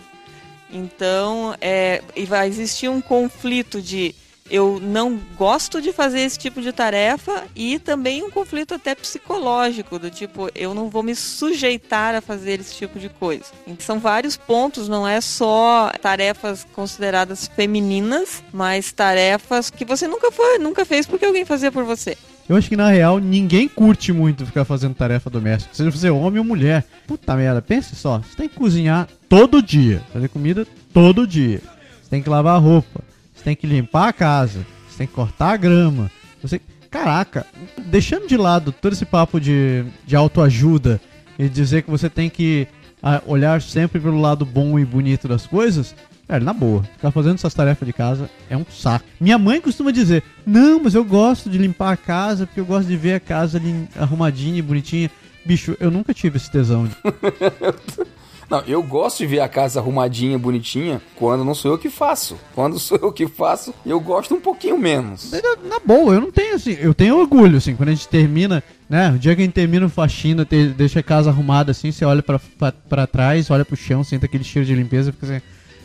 Então, 0.70 1.54
é, 1.60 2.02
vai 2.26 2.48
existir 2.48 2.88
um 2.88 3.00
conflito 3.00 3.80
de 3.80 4.14
eu 4.50 4.78
não 4.78 5.18
gosto 5.38 5.80
de 5.80 5.90
fazer 5.90 6.20
esse 6.20 6.38
tipo 6.38 6.60
de 6.60 6.70
tarefa 6.70 7.44
e 7.56 7.78
também 7.78 8.22
um 8.22 8.30
conflito 8.30 8.74
até 8.74 8.94
psicológico, 8.94 9.98
do 9.98 10.10
tipo, 10.10 10.50
eu 10.54 10.74
não 10.74 10.90
vou 10.90 11.02
me 11.02 11.14
sujeitar 11.14 12.14
a 12.14 12.20
fazer 12.20 12.60
esse 12.60 12.74
tipo 12.74 12.98
de 12.98 13.08
coisa. 13.08 13.46
Então, 13.66 13.86
são 13.86 13.98
vários 13.98 14.36
pontos, 14.36 14.86
não 14.86 15.08
é 15.08 15.20
só 15.20 15.90
tarefas 16.02 16.66
consideradas 16.74 17.46
femininas, 17.46 18.42
mas 18.52 18.92
tarefas 18.92 19.70
que 19.70 19.84
você 19.84 20.06
nunca 20.06 20.30
foi, 20.30 20.58
nunca 20.58 20.84
fez 20.84 21.06
porque 21.06 21.24
alguém 21.24 21.46
fazia 21.46 21.72
por 21.72 21.84
você. 21.84 22.16
Eu 22.48 22.56
acho 22.56 22.68
que 22.68 22.76
na 22.76 22.88
real 22.90 23.18
ninguém 23.18 23.66
curte 23.66 24.12
muito 24.12 24.44
ficar 24.44 24.64
fazendo 24.64 24.94
tarefa 24.94 25.30
doméstica, 25.30 25.74
seja 25.74 25.90
você 25.90 26.10
homem 26.10 26.38
ou 26.38 26.44
mulher. 26.44 26.84
Puta 27.06 27.34
merda, 27.34 27.62
pense 27.62 27.96
só, 27.96 28.18
você 28.18 28.36
tem 28.36 28.48
que 28.48 28.56
cozinhar 28.56 29.08
todo 29.28 29.62
dia, 29.62 30.02
fazer 30.12 30.28
comida 30.28 30.66
todo 30.92 31.26
dia. 31.26 31.60
Você 32.02 32.10
tem 32.10 32.22
que 32.22 32.28
lavar 32.28 32.56
a 32.56 32.58
roupa, 32.58 33.00
você 33.34 33.44
tem 33.44 33.56
que 33.56 33.66
limpar 33.66 34.08
a 34.08 34.12
casa, 34.12 34.60
você 34.88 34.98
tem 34.98 35.06
que 35.06 35.14
cortar 35.14 35.52
a 35.52 35.56
grama. 35.56 36.10
Você, 36.42 36.60
caraca, 36.90 37.46
deixando 37.86 38.28
de 38.28 38.36
lado 38.36 38.72
todo 38.72 38.92
esse 38.92 39.06
papo 39.06 39.40
de, 39.40 39.84
de 40.06 40.14
autoajuda 40.14 41.00
e 41.38 41.48
dizer 41.48 41.82
que 41.82 41.90
você 41.90 42.10
tem 42.10 42.28
que 42.28 42.68
ah, 43.02 43.22
olhar 43.26 43.60
sempre 43.62 43.98
pelo 43.98 44.20
lado 44.20 44.44
bom 44.44 44.78
e 44.78 44.84
bonito 44.84 45.26
das 45.26 45.46
coisas, 45.46 45.94
Cara, 46.26 46.42
na 46.42 46.54
boa, 46.54 46.82
ficar 46.82 47.10
fazendo 47.10 47.34
essas 47.34 47.52
tarefas 47.52 47.86
de 47.86 47.92
casa 47.92 48.30
é 48.48 48.56
um 48.56 48.64
saco. 48.70 49.04
Minha 49.20 49.38
mãe 49.38 49.60
costuma 49.60 49.90
dizer: 49.90 50.22
Não, 50.46 50.82
mas 50.82 50.94
eu 50.94 51.04
gosto 51.04 51.50
de 51.50 51.58
limpar 51.58 51.92
a 51.92 51.96
casa 51.96 52.46
porque 52.46 52.60
eu 52.60 52.64
gosto 52.64 52.88
de 52.88 52.96
ver 52.96 53.14
a 53.14 53.20
casa 53.20 53.58
ali 53.58 53.86
arrumadinha 53.96 54.58
e 54.58 54.62
bonitinha. 54.62 55.10
Bicho, 55.44 55.76
eu 55.78 55.90
nunca 55.90 56.14
tive 56.14 56.38
esse 56.38 56.50
tesão. 56.50 56.86
De... 56.86 56.96
Não, 58.48 58.60
eu 58.66 58.82
gosto 58.82 59.18
de 59.18 59.26
ver 59.26 59.40
a 59.40 59.48
casa 59.48 59.80
arrumadinha, 59.80 60.38
bonitinha, 60.38 61.00
quando 61.16 61.42
não 61.42 61.54
sou 61.54 61.72
eu 61.72 61.78
que 61.78 61.88
faço. 61.88 62.38
Quando 62.54 62.78
sou 62.78 62.98
eu 63.00 63.10
que 63.10 63.26
faço, 63.26 63.74
eu 63.86 63.98
gosto 63.98 64.34
um 64.34 64.40
pouquinho 64.40 64.76
menos. 64.76 65.32
Na, 65.32 65.68
na 65.68 65.80
boa, 65.80 66.14
eu 66.14 66.20
não 66.20 66.30
tenho 66.30 66.54
assim, 66.54 66.76
eu 66.78 66.92
tenho 66.92 67.18
orgulho, 67.18 67.56
assim, 67.56 67.74
quando 67.74 67.88
a 67.88 67.92
gente 67.92 68.06
termina, 68.06 68.62
né? 68.86 69.10
O 69.10 69.18
dia 69.18 69.34
que 69.34 69.40
a 69.40 69.44
gente 69.46 69.54
termina 69.54 69.86
o 69.86 69.88
faxina, 69.88 70.44
te, 70.44 70.68
deixa 70.68 71.00
a 71.00 71.02
casa 71.02 71.30
arrumada 71.30 71.70
assim, 71.70 71.90
você 71.90 72.04
olha 72.04 72.22
pra 72.22 73.06
trás, 73.06 73.50
olha 73.50 73.64
pro 73.64 73.76
chão, 73.76 74.04
sente 74.04 74.26
aquele 74.26 74.44
cheiro 74.44 74.66
de 74.66 74.74
limpeza 74.74 75.08
e 75.08 75.12
fica 75.12 75.26
assim 75.26 75.42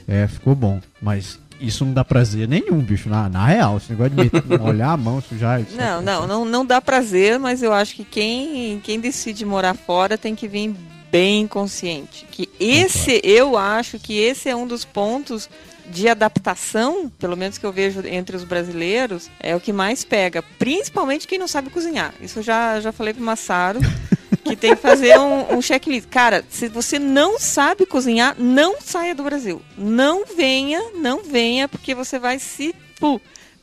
é, 0.10 0.28
ficou 0.28 0.56
bom. 0.56 0.82
Mas 1.02 1.40
isso 1.62 1.86
não 1.86 1.94
dá 1.94 2.04
prazer 2.04 2.48
nenhum, 2.48 2.80
bicho, 2.80 3.08
na, 3.10 3.30
na 3.30 3.46
real. 3.46 3.78
Esse 3.78 3.92
negócio 3.92 4.12
de 4.12 4.24
meter, 4.24 4.44
olhar 4.62 4.92
a 4.92 4.98
mão, 4.98 5.22
sujar. 5.22 5.62
Não, 5.76 6.02
não, 6.02 6.28
não, 6.28 6.46
não 6.46 6.66
dá 6.66 6.82
prazer, 6.82 7.38
mas 7.38 7.62
eu 7.62 7.72
acho 7.72 7.96
que 7.96 8.04
quem, 8.04 8.80
quem 8.84 9.00
decide 9.00 9.46
morar 9.46 9.76
fora 9.76 10.18
tem 10.18 10.36
que 10.36 10.48
vir 10.48 10.76
bem 11.12 11.48
consciente. 11.48 12.26
Que 12.32 12.50
esse, 12.60 13.22
eu 13.24 13.58
acho 13.58 14.00
que 14.00 14.18
esse 14.18 14.50
é 14.50 14.56
um 14.56 14.66
dos 14.66 14.84
pontos 14.84 15.50
de 15.90 16.08
adaptação, 16.08 17.12
pelo 17.18 17.36
menos 17.36 17.58
que 17.58 17.66
eu 17.66 17.74
vejo 17.74 18.02
entre 18.06 18.36
os 18.36 18.44
brasileiros, 18.44 19.30
é 19.40 19.56
o 19.56 19.60
que 19.60 19.74
mais 19.74 20.04
pega. 20.04 20.44
Principalmente 20.58 21.28
quem 21.28 21.40
não 21.40 21.48
sabe 21.48 21.70
cozinhar. 21.70 22.14
Isso 22.22 22.40
eu 22.40 22.44
já, 22.44 22.80
já 22.80 22.92
falei 22.92 23.14
pro 23.14 23.24
Massaro. 23.24 23.80
que 24.44 24.56
tem 24.56 24.76
que 24.76 24.82
fazer 24.82 25.18
um, 25.20 25.58
um 25.58 25.62
checklist. 25.62 26.08
Cara, 26.10 26.44
se 26.50 26.68
você 26.68 27.00
não 27.00 27.40
sabe 27.40 27.86
cozinhar, 27.86 28.36
não 28.38 28.80
saia 28.82 29.16
do 29.16 29.24
Brasil. 29.24 29.62
Não 29.78 30.26
venha, 30.26 30.82
não 30.96 31.24
venha, 31.24 31.68
porque 31.68 31.96
você 31.96 32.20
vai 32.20 32.40
se. 32.40 32.74
Puh, 33.00 33.20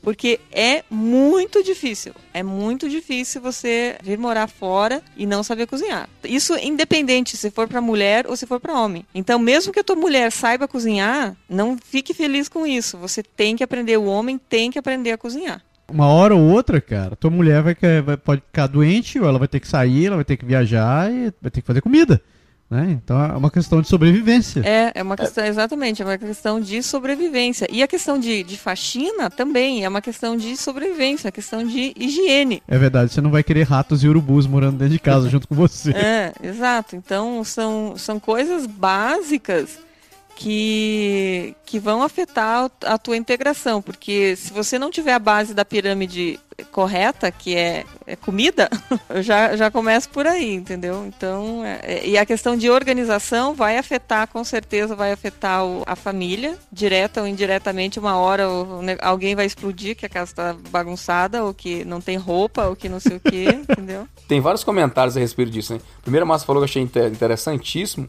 porque 0.06 0.38
é 0.52 0.84
muito 0.88 1.64
difícil. 1.64 2.14
É 2.32 2.40
muito 2.40 2.88
difícil 2.88 3.40
você 3.40 3.96
vir 4.00 4.16
morar 4.16 4.46
fora 4.46 5.02
e 5.16 5.26
não 5.26 5.42
saber 5.42 5.66
cozinhar. 5.66 6.08
Isso 6.22 6.56
independente 6.56 7.36
se 7.36 7.50
for 7.50 7.66
para 7.66 7.80
mulher 7.80 8.24
ou 8.28 8.36
se 8.36 8.46
for 8.46 8.60
para 8.60 8.80
homem. 8.80 9.04
Então, 9.12 9.36
mesmo 9.36 9.72
que 9.72 9.80
a 9.80 9.84
tua 9.84 9.96
mulher 9.96 10.30
saiba 10.30 10.68
cozinhar, 10.68 11.36
não 11.48 11.76
fique 11.76 12.14
feliz 12.14 12.48
com 12.48 12.64
isso. 12.64 12.96
Você 12.98 13.20
tem 13.20 13.56
que 13.56 13.64
aprender, 13.64 13.96
o 13.96 14.04
homem 14.04 14.38
tem 14.38 14.70
que 14.70 14.78
aprender 14.78 15.10
a 15.10 15.18
cozinhar. 15.18 15.60
Uma 15.90 16.08
hora 16.08 16.34
ou 16.34 16.42
outra, 16.42 16.80
cara, 16.80 17.14
tua 17.14 17.30
mulher 17.30 17.62
vai, 17.62 17.76
vai, 18.04 18.16
pode 18.16 18.42
ficar 18.42 18.66
doente, 18.66 19.20
ou 19.20 19.28
ela 19.28 19.38
vai 19.38 19.48
ter 19.48 19.60
que 19.60 19.68
sair, 19.68 20.06
ela 20.06 20.16
vai 20.16 20.24
ter 20.24 20.36
que 20.36 20.44
viajar 20.44 21.10
e 21.12 21.32
vai 21.40 21.50
ter 21.50 21.60
que 21.60 21.66
fazer 21.66 21.80
comida. 21.80 22.20
Né? 22.68 22.98
Então 23.00 23.22
é 23.22 23.36
uma 23.36 23.50
questão 23.50 23.80
de 23.80 23.86
sobrevivência. 23.86 24.60
É, 24.64 24.90
é 24.96 25.02
uma 25.02 25.16
questão, 25.16 25.44
exatamente, 25.44 26.02
é 26.02 26.04
uma 26.04 26.18
questão 26.18 26.60
de 26.60 26.82
sobrevivência. 26.82 27.68
E 27.70 27.80
a 27.82 27.86
questão 27.86 28.18
de, 28.18 28.42
de 28.42 28.56
faxina 28.56 29.30
também 29.30 29.84
é 29.84 29.88
uma 29.88 30.02
questão 30.02 30.36
de 30.36 30.56
sobrevivência, 30.56 31.26
é 31.26 31.28
uma 31.28 31.32
questão 31.32 31.64
de 31.64 31.94
higiene. 31.96 32.60
É 32.66 32.76
verdade, 32.76 33.12
você 33.12 33.20
não 33.20 33.30
vai 33.30 33.44
querer 33.44 33.62
ratos 33.62 34.02
e 34.02 34.08
urubus 34.08 34.48
morando 34.48 34.78
dentro 34.78 34.94
de 34.94 34.98
casa 34.98 35.28
junto 35.30 35.46
com 35.46 35.54
você. 35.54 35.92
É, 35.92 36.32
exato. 36.42 36.96
Então 36.96 37.44
são, 37.44 37.96
são 37.96 38.18
coisas 38.18 38.66
básicas 38.66 39.85
que, 40.36 41.56
que 41.64 41.78
vão 41.78 42.02
afetar 42.02 42.70
a 42.84 42.98
tua 42.98 43.16
integração, 43.16 43.80
porque 43.80 44.36
se 44.36 44.52
você 44.52 44.78
não 44.78 44.90
tiver 44.90 45.14
a 45.14 45.18
base 45.18 45.54
da 45.54 45.64
pirâmide 45.64 46.38
correta, 46.70 47.30
que 47.30 47.56
é, 47.56 47.84
é 48.06 48.16
comida, 48.16 48.68
já, 49.22 49.56
já 49.56 49.70
começa 49.70 50.08
por 50.08 50.26
aí, 50.26 50.54
entendeu? 50.54 51.06
Então, 51.06 51.64
é, 51.64 51.80
é, 51.82 52.06
e 52.06 52.18
a 52.18 52.26
questão 52.26 52.56
de 52.56 52.70
organização 52.70 53.54
vai 53.54 53.78
afetar, 53.78 54.28
com 54.28 54.44
certeza, 54.44 54.94
vai 54.94 55.10
afetar 55.10 55.64
o, 55.64 55.82
a 55.86 55.96
família, 55.96 56.56
direta 56.70 57.22
ou 57.22 57.26
indiretamente, 57.26 57.98
uma 57.98 58.16
hora 58.16 58.48
ou, 58.48 58.80
alguém 59.00 59.34
vai 59.34 59.46
explodir 59.46 59.96
que 59.96 60.04
a 60.04 60.08
casa 60.08 60.32
está 60.32 60.56
bagunçada, 60.70 61.44
ou 61.44 61.54
que 61.54 61.82
não 61.84 62.00
tem 62.00 62.16
roupa, 62.18 62.66
ou 62.66 62.76
que 62.76 62.90
não 62.90 63.00
sei 63.00 63.16
o 63.16 63.20
que, 63.20 63.44
entendeu? 63.48 64.06
Tem 64.28 64.40
vários 64.40 64.62
comentários 64.62 65.16
a 65.16 65.20
respeito 65.20 65.50
disso, 65.50 65.72
né? 65.74 65.80
Primeiro, 66.02 66.24
a 66.24 66.28
Márcia 66.28 66.46
falou 66.46 66.60
que 66.60 66.64
eu 66.64 66.70
achei 66.70 66.82
interessantíssimo, 66.82 68.08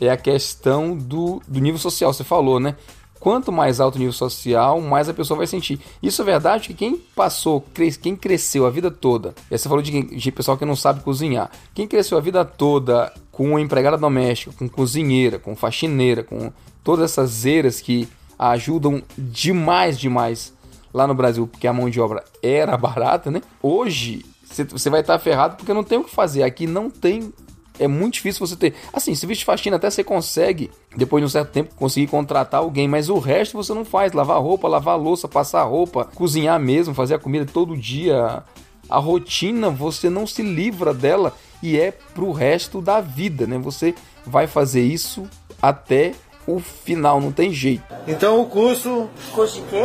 é 0.00 0.10
a 0.10 0.16
questão 0.16 0.96
do, 0.96 1.42
do 1.46 1.60
nível 1.60 1.78
social. 1.78 2.12
Você 2.12 2.24
falou, 2.24 2.60
né? 2.60 2.76
Quanto 3.20 3.50
mais 3.50 3.80
alto 3.80 3.96
o 3.96 3.98
nível 3.98 4.12
social, 4.12 4.80
mais 4.80 5.08
a 5.08 5.14
pessoa 5.14 5.38
vai 5.38 5.46
sentir. 5.46 5.80
Isso 6.00 6.22
é 6.22 6.24
verdade 6.24 6.68
que 6.68 6.74
quem 6.74 6.96
passou, 6.96 7.64
quem 8.00 8.14
cresceu 8.14 8.64
a 8.64 8.70
vida 8.70 8.92
toda, 8.92 9.34
e 9.50 9.58
você 9.58 9.68
falou 9.68 9.82
de, 9.82 10.02
de 10.02 10.30
pessoal 10.30 10.56
que 10.56 10.64
não 10.64 10.76
sabe 10.76 11.02
cozinhar, 11.02 11.50
quem 11.74 11.88
cresceu 11.88 12.16
a 12.16 12.20
vida 12.20 12.44
toda 12.44 13.12
com 13.32 13.58
empregada 13.58 13.98
doméstica, 13.98 14.52
com 14.56 14.68
cozinheira, 14.68 15.38
com 15.38 15.56
faxineira, 15.56 16.22
com 16.22 16.52
todas 16.84 17.10
essas 17.10 17.44
eiras 17.44 17.80
que 17.80 18.08
ajudam 18.38 19.02
demais, 19.16 19.98
demais 19.98 20.54
lá 20.94 21.06
no 21.06 21.14
Brasil, 21.14 21.46
porque 21.46 21.66
a 21.66 21.72
mão 21.72 21.90
de 21.90 22.00
obra 22.00 22.24
era 22.40 22.76
barata, 22.78 23.32
né? 23.32 23.42
Hoje 23.60 24.24
você 24.44 24.88
vai 24.88 25.00
estar 25.00 25.18
ferrado 25.18 25.56
porque 25.56 25.74
não 25.74 25.84
tem 25.84 25.98
o 25.98 26.04
que 26.04 26.10
fazer. 26.10 26.42
Aqui 26.42 26.66
não 26.66 26.88
tem 26.88 27.32
é 27.78 27.86
muito 27.86 28.14
difícil 28.14 28.46
você 28.46 28.56
ter. 28.56 28.74
Assim, 28.92 29.14
serviço 29.14 29.40
de 29.40 29.44
faxina 29.44 29.76
até 29.76 29.90
você 29.90 30.02
consegue, 30.02 30.70
depois 30.96 31.22
de 31.22 31.26
um 31.26 31.28
certo 31.28 31.50
tempo, 31.50 31.74
conseguir 31.74 32.06
contratar 32.06 32.60
alguém, 32.60 32.88
mas 32.88 33.08
o 33.08 33.18
resto 33.18 33.56
você 33.56 33.72
não 33.72 33.84
faz. 33.84 34.12
Lavar 34.12 34.40
roupa, 34.40 34.68
lavar 34.68 34.98
louça, 34.98 35.28
passar 35.28 35.62
roupa, 35.64 36.04
cozinhar 36.04 36.58
mesmo, 36.58 36.94
fazer 36.94 37.14
a 37.14 37.18
comida 37.18 37.46
todo 37.46 37.76
dia. 37.76 38.42
a 38.88 38.98
rotina 38.98 39.70
você 39.70 40.08
não 40.08 40.26
se 40.26 40.42
livra 40.42 40.94
dela 40.94 41.34
e 41.62 41.78
é 41.78 41.92
pro 42.14 42.32
resto 42.32 42.80
da 42.80 43.00
vida, 43.00 43.46
né? 43.46 43.58
Você 43.58 43.94
vai 44.24 44.46
fazer 44.46 44.82
isso 44.82 45.28
até 45.60 46.12
o 46.48 46.58
final, 46.58 47.20
não 47.20 47.30
tem 47.30 47.52
jeito. 47.52 47.82
Então 48.06 48.40
o 48.40 48.46
curso. 48.46 49.08
Curso 49.32 49.60
de 49.60 49.66
quê? 49.68 49.84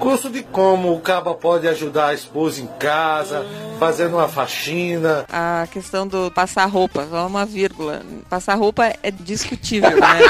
Curso 0.00 0.30
de 0.30 0.42
como 0.42 0.94
o 0.94 1.00
caba 1.00 1.34
pode 1.34 1.68
ajudar 1.68 2.06
a 2.06 2.14
esposa 2.14 2.62
em 2.62 2.66
casa, 2.78 3.44
fazendo 3.78 4.14
uma 4.14 4.28
faxina. 4.28 5.26
A 5.28 5.66
questão 5.70 6.06
do 6.06 6.30
passar 6.30 6.64
roupa, 6.66 7.06
só 7.10 7.26
uma 7.26 7.44
vírgula. 7.44 8.02
Passar 8.30 8.54
roupa 8.54 8.86
é 9.02 9.10
discutível, 9.10 9.90
né? 9.90 10.20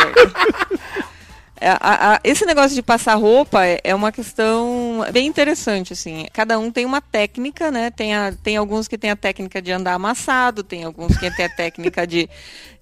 É, 1.60 1.70
a, 1.70 2.14
a, 2.14 2.20
esse 2.22 2.44
negócio 2.46 2.74
de 2.74 2.82
passar 2.82 3.14
roupa 3.14 3.66
é, 3.66 3.80
é, 3.82 3.94
uma 3.94 4.12
questão 4.12 5.04
bem 5.12 5.26
interessante, 5.26 5.92
assim. 5.92 6.26
Cada 6.32 6.58
um 6.58 6.70
tem 6.70 6.84
uma 6.84 7.00
técnica, 7.00 7.70
né? 7.70 7.90
Tem, 7.90 8.14
a, 8.14 8.32
tem 8.32 8.56
alguns 8.56 8.86
que 8.86 8.96
tem 8.96 9.10
a 9.10 9.16
técnica 9.16 9.60
de 9.60 9.72
andar 9.72 9.94
amassado, 9.94 10.62
tem 10.62 10.84
alguns 10.84 11.16
que 11.16 11.30
tem 11.34 11.46
a 11.46 11.48
técnica 11.48 12.06
de, 12.06 12.28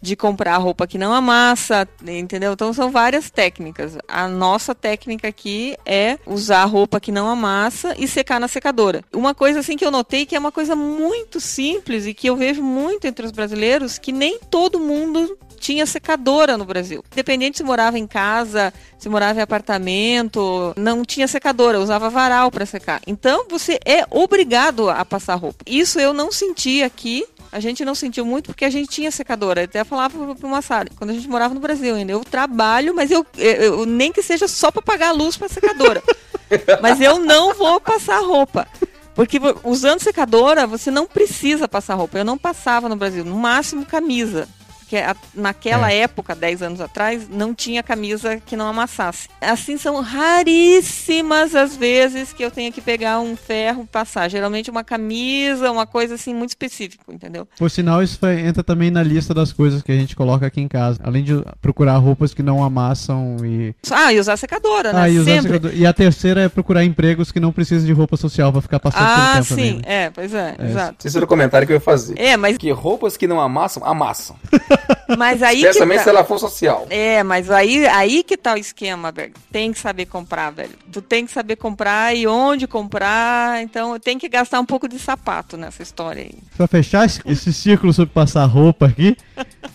de 0.01 0.15
comprar 0.15 0.57
roupa 0.59 0.87
que 0.87 0.99
não 0.99 1.13
amassa, 1.13 1.89
entendeu? 2.07 2.53
Então 2.53 2.73
são 2.73 2.91
várias 2.91 3.31
técnicas. 3.31 3.97
A 4.07 4.29
nossa 4.29 4.75
técnica 4.75 5.29
aqui 5.29 5.77
é 5.85 6.19
usar 6.27 6.65
roupa 6.65 7.01
que 7.01 7.11
não 7.11 7.29
amassa 7.29 7.95
e 7.99 8.07
secar 8.07 8.39
na 8.39 8.49
secadora. 8.49 9.03
Uma 9.13 9.35
coisa 9.35 9.61
assim 9.61 9.77
que 9.77 9.85
eu 9.85 9.91
notei 9.91 10.27
que 10.27 10.37
é 10.37 10.39
uma 10.39 10.53
coisa 10.53 10.77
muito 10.77 11.41
simples 11.41 12.07
e 12.07 12.15
que 12.15 12.29
eu 12.29 12.37
vejo 12.37 12.63
muito 12.63 13.07
entre 13.07 13.25
os 13.25 13.33
brasileiros, 13.33 13.99
que 13.99 14.13
nem 14.13 14.39
todo 14.51 14.79
mundo 14.79 15.39
tinha 15.57 15.87
secadora 15.87 16.57
no 16.57 16.65
Brasil. 16.65 17.03
Independente 17.13 17.59
se 17.59 17.65
morava 17.65 17.99
em 17.99 18.07
casa, 18.07 18.73
se 18.99 19.09
morava 19.09 19.41
em 19.41 19.43
apartamento, 19.43 20.73
não 20.77 21.05
tinha 21.05 21.27
secadora, 21.27 21.81
usava 21.81 22.09
varal 22.11 22.51
para 22.51 22.67
secar. 22.67 23.01
Então 23.07 23.47
você 23.49 23.81
é 23.85 24.05
obrigado 24.11 24.89
a 24.89 25.05
passar 25.05 25.35
roupa. 25.35 25.65
Isso 25.67 25.99
eu 25.99 26.13
não 26.13 26.31
senti 26.31 26.83
aqui. 26.83 27.25
A 27.51 27.61
gente 27.61 27.85
não 27.85 27.95
sentiu 27.95 28.27
muito 28.27 28.47
porque 28.49 28.65
a 28.65 28.71
gente 28.71 28.89
tinha 28.89 29.11
secadora. 29.11 29.63
Eu 29.63 29.65
até 29.65 29.83
falava 29.85 30.35
para 30.35 30.47
uma 30.47 30.61
Sara, 30.61 30.91
quando 30.97 31.11
a 31.11 31.13
gente 31.15 31.29
morava 31.29 31.55
no 31.55 31.61
Brasil 31.61 31.95
ainda, 31.95 32.13
eu 32.13 32.23
trabalho, 32.23 32.95
mas 32.95 33.11
eu, 33.11 33.25
eu 33.37 33.87
nem 33.87 34.13
que 34.13 34.23
seja 34.23 34.47
só 34.47 34.71
para 34.71 34.83
pagar 34.83 35.09
a 35.09 35.13
luz 35.13 35.37
para 35.37 35.49
secadora. 35.49 36.03
mas 36.83 37.01
eu 37.01 37.19
não 37.19 37.55
vou 37.55 37.81
passar 37.81 38.21
roupa. 38.21 38.69
Porque 39.15 39.41
usando 39.65 40.01
secadora, 40.01 40.67
você 40.67 40.91
não 40.91 41.07
precisa 41.07 41.67
passar 41.67 41.95
roupa. 41.95 42.19
Eu 42.19 42.25
não 42.25 42.37
passava 42.37 42.87
no 42.89 42.97
Brasil, 42.97 43.25
no 43.25 43.35
máximo 43.35 43.87
camisa 43.87 44.47
que 44.89 44.97
a, 44.97 45.17
naquela 45.35 45.93
é. 45.93 45.99
época, 45.99 46.35
10 46.35 46.63
anos 46.63 46.81
atrás, 46.81 47.29
não 47.29 47.55
tinha 47.55 47.83
camisa 47.83 48.41
que 48.45 48.57
não 48.57 48.69
amassasse. 48.69 49.29
Assim, 49.41 49.77
são 49.77 50.01
raríssimas 50.01 51.55
as 51.55 51.77
vezes 51.77 52.33
que 52.33 52.45
eu 52.45 52.51
tenho 52.51 52.73
que 52.73 52.81
pegar 52.81 53.21
um 53.21 53.37
ferro 53.37 53.83
e 53.83 53.87
passar. 53.87 54.29
Geralmente 54.29 54.71
uma 54.71 54.85
camisa, 54.85 55.71
uma 55.71 55.87
coisa 55.87 56.15
assim 56.15 56.35
muito 56.35 56.51
específica, 56.51 57.05
entendeu? 57.13 57.49
Por 57.59 57.71
sinal, 57.71 58.03
isso 58.03 58.25
entra 58.27 58.63
também 58.63 58.91
na 58.91 59.03
lista 59.03 59.35
das 59.35 59.53
coisas 59.53 59.83
que 59.83 59.91
a 59.91 59.97
gente 59.97 60.15
coloca 60.15 60.47
aqui 60.47 60.61
em 60.61 60.69
casa. 60.69 61.01
Além 61.03 61.25
de 61.25 61.33
procurar 61.61 61.97
roupas 61.97 62.33
que 62.33 62.43
não 62.43 62.63
amassam 62.63 63.37
e... 63.45 63.75
Ah, 63.91 64.13
e 64.13 64.21
usar 64.21 64.37
secadora, 64.37 64.93
né? 64.93 65.01
Ah, 65.03 65.09
e, 65.09 65.19
usar 65.19 65.43
secadora. 65.43 65.75
e 65.75 65.87
a 65.87 65.93
terceira 65.93 66.43
é 66.43 66.49
procurar 66.49 66.85
empregos 66.85 67.33
que 67.33 67.41
não 67.41 67.53
precisam 67.53 67.87
de 67.87 67.93
roupa 67.93 68.17
social 68.17 68.53
para 68.53 68.61
ficar 68.61 68.79
passando 68.79 69.03
ah, 69.05 69.33
tempo 69.35 69.45
sim. 69.45 69.55
também. 69.55 69.75
Né? 69.77 69.83
É, 69.85 70.11
pois 70.11 70.33
é, 70.33 70.55
é 70.59 70.65
exato. 70.67 71.07
Esse 71.07 71.17
era 71.17 71.25
o 71.25 71.29
comentário 71.29 71.67
que 71.67 71.73
eu 71.73 71.77
ia 71.77 71.81
fazer. 71.81 72.19
É, 72.19 72.37
mas... 72.37 72.57
Que 72.57 72.71
roupas 72.71 73.17
que 73.17 73.27
não 73.27 73.41
amassam, 73.41 73.85
amassam. 73.85 74.37
Mas 75.17 75.43
aí 75.43 75.59
Especialmente 75.59 75.99
tá... 75.99 76.05
se 76.05 76.09
ela 76.11 76.25
for 76.25 76.39
social. 76.39 76.87
É, 76.91 77.23
mas 77.23 77.51
aí, 77.51 77.87
aí 77.87 78.23
que 78.23 78.37
tá 78.37 78.55
o 78.55 78.59
esquema, 78.59 79.13
velho. 79.13 79.33
Tem 79.53 79.73
que 79.73 79.79
saber 79.79 80.07
comprar, 80.07 80.51
velho. 80.51 80.73
Tu 80.91 81.01
tem 81.01 81.25
que 81.25 81.33
saber 81.33 81.57
comprar 81.57 82.17
e 82.17 82.27
onde 82.27 82.67
comprar. 82.67 83.63
Então 83.63 83.99
tem 84.01 84.19
que 84.19 84.29
gastar 84.29 84.61
um 84.61 84.65
pouco 84.65 84.89
de 84.89 84.99
sapato 84.99 85.57
nessa 85.57 85.83
história 85.83 86.23
aí. 86.23 86.35
Pra 86.57 86.67
fechar 86.67 87.07
esse, 87.07 87.53
círculo 87.53 87.93
sobre 87.93 88.13
passar 88.13 88.45
roupa 88.47 88.87
aqui, 88.87 89.17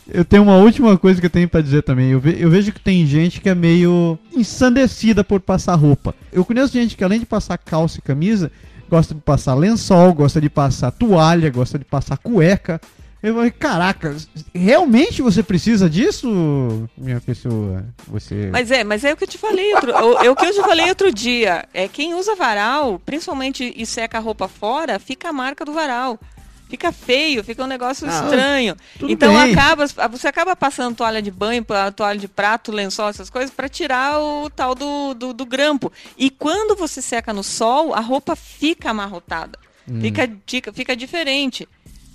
eu 0.08 0.26
tenho 0.26 0.44
uma 0.44 0.58
última 0.58 0.98
coisa 0.98 1.20
que 1.20 1.26
eu 1.26 1.32
tenho 1.32 1.48
para 1.48 1.62
dizer 1.62 1.84
também. 1.84 2.12
Eu, 2.12 2.20
ve, 2.20 2.36
eu 2.40 2.50
vejo 2.50 2.72
que 2.72 2.80
tem 2.80 3.06
gente 3.06 3.40
que 3.40 3.50
é 3.50 3.56
meio 3.56 4.20
ensandecida 4.34 5.24
por 5.24 5.40
passar 5.40 5.76
roupa. 5.76 6.14
Eu 6.32 6.44
conheço 6.44 6.74
gente 6.74 6.96
que 6.98 7.04
além 7.04 7.20
de 7.20 7.26
passar 7.26 7.58
calça 7.58 8.00
e 8.00 8.02
camisa, 8.02 8.52
gosta 8.90 9.14
de 9.16 9.22
passar 9.22 9.54
lençol, 9.54 10.14
gosta 10.14 10.42
de 10.42 10.50
passar 10.50 10.92
toalha, 10.92 11.50
gosta 11.50 11.80
de 11.80 11.86
passar 11.86 12.18
cueca. 12.18 12.82
Eu 13.24 13.36
falei, 13.36 13.52
caraca, 13.52 14.18
realmente 14.54 15.22
você 15.22 15.44
precisa 15.44 15.88
disso, 15.88 16.90
minha 16.98 17.22
pessoa? 17.22 17.86
Você... 18.08 18.50
Mas 18.52 18.72
é, 18.72 18.84
mas 18.84 19.04
é 19.04 19.14
o 19.14 19.18
que 19.18 19.26
eu 19.26 19.28
te 19.28 19.38
falei 19.38 19.76
outro, 19.76 19.92
é 19.92 20.30
o 20.30 20.36
que 20.36 20.46
eu 20.46 20.54
te 20.54 20.62
falei 20.62 20.90
outro 20.90 21.14
dia. 21.14 21.66
É 21.72 21.88
quem 21.88 22.16
usa 22.16 22.36
varal, 22.36 23.00
principalmente 23.06 23.72
e 23.76 23.86
seca 23.86 24.18
a 24.18 24.22
roupa 24.22 24.48
fora, 24.48 24.98
fica 24.98 25.30
a 25.30 25.34
marca 25.34 25.64
do 25.64 25.72
varal. 25.72 26.20
Fica 26.68 26.92
feio, 26.94 27.44
fica 27.44 27.62
um 27.66 27.68
negócio 27.68 28.08
ah, 28.08 28.12
estranho. 28.12 28.78
Então 29.02 29.34
bem. 29.34 29.52
acaba, 29.52 29.86
você 30.08 30.28
acaba 30.28 30.56
passando 30.56 30.96
toalha 30.96 31.22
de 31.22 31.30
banho, 31.30 31.66
toalha 31.94 32.18
de 32.18 32.30
prato, 32.30 32.72
lençol, 32.72 33.10
essas 33.10 33.30
coisas, 33.30 33.52
para 33.52 33.68
tirar 33.68 34.20
o 34.20 34.50
tal 34.50 34.74
do, 34.74 35.14
do, 35.14 35.34
do, 35.34 35.46
grampo. 35.46 35.92
E 36.18 36.30
quando 36.30 36.74
você 36.74 37.02
seca 37.02 37.34
no 37.34 37.44
sol, 37.44 37.94
a 37.94 38.00
roupa 38.00 38.38
fica 38.38 38.90
amarrotada. 38.90 39.60
Hum. 39.86 40.00
Fica, 40.00 40.30
fica 40.74 40.96
diferente. 40.96 41.68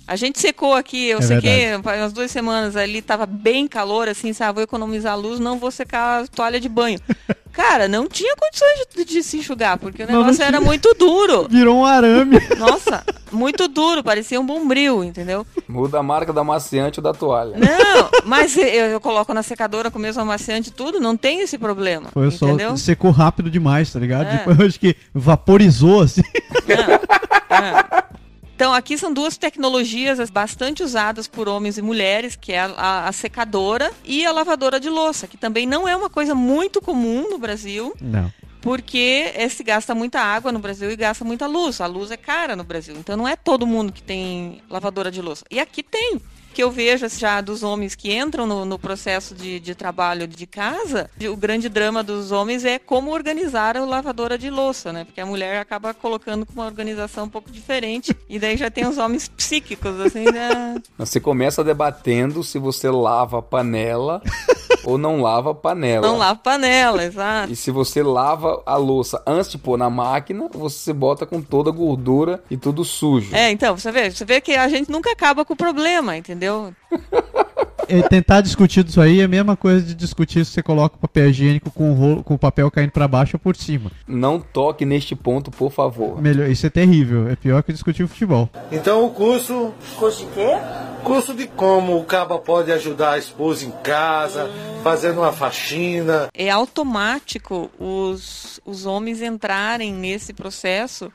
A 0.07 0.15
gente 0.15 0.39
secou 0.39 0.73
aqui, 0.73 1.07
eu 1.07 1.19
é 1.19 1.21
sequei 1.21 1.75
umas 1.75 2.13
duas 2.13 2.31
semanas 2.31 2.77
ali, 2.77 3.01
tava 3.01 3.25
bem 3.25 3.67
calor, 3.67 4.07
assim, 4.07 4.31
sabe? 4.31 4.53
Vou 4.53 4.63
economizar 4.63 5.11
a 5.11 5.15
luz, 5.15 5.37
não 5.37 5.59
vou 5.59 5.69
secar 5.69 6.23
a 6.23 6.27
toalha 6.27 6.61
de 6.61 6.69
banho. 6.69 6.97
Cara, 7.51 7.87
não 7.87 8.07
tinha 8.07 8.35
condições 8.35 8.85
de, 8.95 9.03
de 9.03 9.23
se 9.23 9.37
enxugar, 9.37 9.79
porque 9.79 10.03
o 10.03 10.07
negócio 10.07 10.43
era 10.43 10.61
muito 10.61 10.93
duro. 10.93 11.47
Virou 11.51 11.77
um 11.77 11.85
arame. 11.85 12.39
Nossa, 12.57 13.03
muito 13.31 13.67
duro, 13.67 14.03
parecia 14.03 14.39
um 14.39 14.45
bombril, 14.45 15.03
entendeu? 15.03 15.45
Muda 15.67 15.97
a 15.97 16.03
marca 16.03 16.31
da 16.31 16.41
amaciante 16.41 16.99
ou 16.99 17.03
da 17.03 17.13
toalha. 17.13 17.57
Não, 17.57 18.09
mas 18.25 18.55
eu, 18.55 18.63
eu 18.63 19.01
coloco 19.01 19.33
na 19.33 19.41
secadora 19.41 19.89
com 19.89 19.97
o 19.97 20.01
mesmo 20.01 20.21
amaciante 20.21 20.69
e 20.69 20.71
tudo, 20.71 20.99
não 20.99 21.17
tem 21.17 21.41
esse 21.41 21.57
problema. 21.57 22.09
Foi 22.13 22.27
entendeu? 22.27 22.69
só 22.69 22.77
secou 22.77 23.09
rápido 23.11 23.49
demais, 23.49 23.91
tá 23.91 23.99
ligado? 23.99 24.27
É. 24.27 24.37
Depois 24.37 24.59
eu 24.59 24.67
acho 24.67 24.79
que 24.79 24.95
vaporizou 25.13 26.01
assim. 26.01 26.21
É. 26.67 27.55
É. 27.55 28.17
Então, 28.57 28.73
aqui 28.73 28.97
são 28.97 29.13
duas 29.13 29.37
tecnologias 29.37 30.31
bastante 30.31 30.81
usadas 30.81 31.27
por 31.27 31.47
homens 31.47 31.77
e 31.77 31.81
mulheres, 31.83 32.35
que 32.35 32.53
é 32.53 32.61
a, 32.61 33.07
a, 33.07 33.11
secadora 33.11 33.91
e 34.03 34.25
a 34.25 34.31
lavadora 34.31 34.79
de 34.79 34.89
louça, 34.89 35.27
que 35.27 35.37
também 35.37 35.67
não 35.67 35.87
é 35.87 35.95
uma 35.95 36.09
coisa 36.09 36.33
muito 36.33 36.81
comum 36.81 37.29
no 37.29 37.37
Brasil. 37.37 37.95
Não. 38.01 38.33
Porque 38.59 39.31
esse 39.37 39.63
gasta 39.63 39.93
muita 39.93 40.19
água 40.21 40.51
no 40.51 40.57
Brasil 40.57 40.89
e 40.89 40.95
gasta 40.95 41.23
muita 41.23 41.45
luz. 41.45 41.79
A 41.79 41.85
luz 41.85 42.09
é 42.09 42.17
cara 42.17 42.55
no 42.55 42.63
Brasil. 42.63 42.95
Então 42.97 43.15
não 43.15 43.27
é 43.27 43.35
todo 43.35 43.67
mundo 43.67 43.93
que 43.93 44.01
tem 44.01 44.59
lavadora 44.67 45.11
de 45.11 45.21
louça. 45.21 45.45
E 45.51 45.59
aqui 45.59 45.83
tem 45.83 46.19
que 46.57 46.63
eu 46.63 46.71
vejo 46.71 47.07
já 47.07 47.39
dos 47.39 47.61
homens 47.61 47.93
que 47.93 48.11
entram 48.11 48.47
no, 48.47 48.65
no 48.65 48.79
processo 48.79 49.35
de, 49.35 49.59
de, 49.59 49.75
trabalho 49.75 50.27
de 50.27 50.47
casa, 50.47 51.07
o 51.31 51.37
grande 51.37 51.69
drama 51.69 52.01
dos 52.01 52.31
homens 52.31 52.65
é 52.65 52.79
como 52.79 53.11
organizar 53.11 53.77
a 53.77 53.85
lavadora 53.85 54.39
de 54.39 54.49
louça, 54.49 54.91
né? 54.91 55.05
Porque 55.05 55.21
a 55.21 55.25
mulher 55.27 55.61
acaba 55.61 55.93
colocando 55.93 56.47
com 56.47 56.53
uma 56.53 56.65
organização 56.65 57.25
um 57.25 57.29
pouco 57.29 57.51
diferente 57.51 58.11
e 58.27 58.39
daí 58.39 58.57
já 58.57 58.71
tem 58.71 58.87
os 58.87 58.97
homens 58.97 59.27
psíquicos, 59.27 59.99
assim, 59.99 60.23
né? 60.23 60.81
Você 60.97 61.19
começa 61.19 61.63
debatendo 61.63 62.43
se 62.43 62.57
você 62.57 62.89
lava 62.89 63.37
a 63.37 63.41
panela 63.43 64.19
ou 64.87 64.97
não 64.97 65.21
lava 65.21 65.53
panela. 65.53 66.07
Não 66.07 66.17
lava 66.17 66.39
panela, 66.39 67.03
exato. 67.03 67.51
E 67.51 67.57
se 67.57 67.71
você 67.71 68.01
lava 68.01 68.63
a 68.65 68.77
louça 68.77 69.21
antes 69.27 69.51
de 69.51 69.57
pôr 69.57 69.77
na 69.77 69.89
máquina, 69.89 70.47
você 70.53 70.93
bota 70.93 71.25
com 71.25 71.41
toda 71.41 71.69
a 71.69 71.73
gordura 71.73 72.41
e 72.49 72.55
tudo 72.55 72.85
sujo. 72.85 73.35
É, 73.35 73.51
então, 73.51 73.77
você 73.77 73.91
vê, 73.91 74.09
você 74.09 74.23
vê 74.23 74.39
que 74.39 74.55
a 74.55 74.69
gente 74.69 74.89
nunca 74.89 75.11
acaba 75.11 75.43
com 75.43 75.53
o 75.53 75.57
problema, 75.57 76.15
entendeu? 76.15 76.73
É, 77.87 78.01
tentar 78.01 78.41
discutir 78.41 78.85
isso 78.85 78.99
aí 78.99 79.21
é 79.21 79.23
a 79.23 79.27
mesma 79.27 79.55
coisa 79.55 79.81
de 79.81 79.95
discutir 79.95 80.45
se 80.45 80.51
você 80.51 80.63
coloca 80.63 80.95
o 80.95 80.99
papel 80.99 81.29
higiênico 81.29 81.71
com 81.71 81.91
o, 81.91 81.93
rolo, 81.93 82.23
com 82.23 82.33
o 82.33 82.37
papel 82.37 82.69
caindo 82.69 82.91
para 82.91 83.07
baixo 83.07 83.35
ou 83.35 83.39
por 83.39 83.55
cima. 83.55 83.91
Não 84.07 84.39
toque 84.39 84.85
neste 84.85 85.15
ponto, 85.15 85.49
por 85.51 85.71
favor. 85.71 86.21
Melhor, 86.21 86.49
isso 86.49 86.65
é 86.65 86.69
terrível. 86.69 87.29
É 87.29 87.35
pior 87.35 87.63
que 87.63 87.71
discutir 87.71 88.03
o 88.03 88.07
futebol. 88.07 88.49
Então 88.71 89.05
o 89.05 89.09
curso. 89.11 89.73
Curso 89.97 90.25
de 90.25 90.31
quê? 90.33 90.47
Curso 91.03 91.33
de 91.33 91.47
como 91.47 91.97
o 91.97 92.03
caba 92.03 92.37
pode 92.37 92.71
ajudar 92.71 93.11
a 93.11 93.17
esposa 93.17 93.65
em 93.65 93.71
casa, 93.83 94.45
hum. 94.45 94.81
fazendo 94.83 95.19
uma 95.19 95.31
faxina. 95.31 96.27
É 96.33 96.49
automático 96.49 97.69
os, 97.79 98.59
os 98.65 98.85
homens 98.85 99.21
entrarem 99.21 99.93
nesse 99.93 100.33
processo 100.33 101.11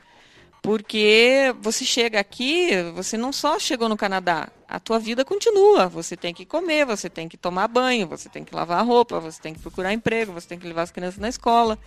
porque 0.63 1.53
você 1.61 1.83
chega 1.83 2.21
aqui, 2.21 2.69
você 2.95 3.17
não 3.17 3.33
só 3.33 3.59
chegou 3.59 3.89
no 3.89 3.97
Canadá, 3.97 4.47
a 4.65 4.79
tua 4.79 4.97
vida 4.97 5.25
continua. 5.25 5.89
Você 5.89 6.15
tem 6.15 6.33
que 6.33 6.45
comer, 6.45 6.85
você 6.85 7.09
tem 7.09 7.27
que 7.27 7.35
tomar 7.35 7.67
banho, 7.67 8.07
você 8.07 8.29
tem 8.29 8.45
que 8.45 8.55
lavar 8.55 8.79
a 8.79 8.81
roupa, 8.81 9.19
você 9.19 9.41
tem 9.41 9.53
que 9.53 9.59
procurar 9.59 9.93
emprego, 9.93 10.31
você 10.31 10.47
tem 10.47 10.57
que 10.57 10.65
levar 10.65 10.83
as 10.83 10.91
crianças 10.91 11.19
na 11.19 11.27
escola. 11.27 11.77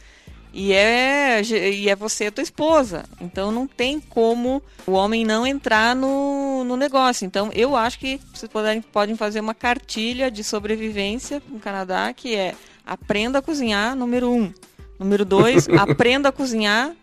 E 0.52 0.74
é, 0.74 1.40
e 1.42 1.88
é 1.88 1.96
você 1.96 2.24
e 2.24 2.26
a 2.26 2.30
tua 2.30 2.42
esposa. 2.42 3.06
Então 3.18 3.50
não 3.50 3.66
tem 3.66 3.98
como 3.98 4.62
o 4.86 4.92
homem 4.92 5.24
não 5.24 5.46
entrar 5.46 5.96
no, 5.96 6.62
no 6.62 6.76
negócio. 6.76 7.24
Então 7.24 7.50
eu 7.54 7.74
acho 7.74 7.98
que 7.98 8.20
vocês 8.34 8.52
podem, 8.52 8.82
podem 8.82 9.16
fazer 9.16 9.40
uma 9.40 9.54
cartilha 9.54 10.30
de 10.30 10.44
sobrevivência 10.44 11.42
no 11.48 11.58
Canadá 11.60 12.12
que 12.12 12.36
é 12.36 12.54
aprenda 12.84 13.38
a 13.38 13.42
cozinhar, 13.42 13.96
número 13.96 14.30
um. 14.30 14.52
Número 14.98 15.24
dois, 15.24 15.66
aprenda 15.80 16.28
a 16.28 16.32
cozinhar 16.32 16.94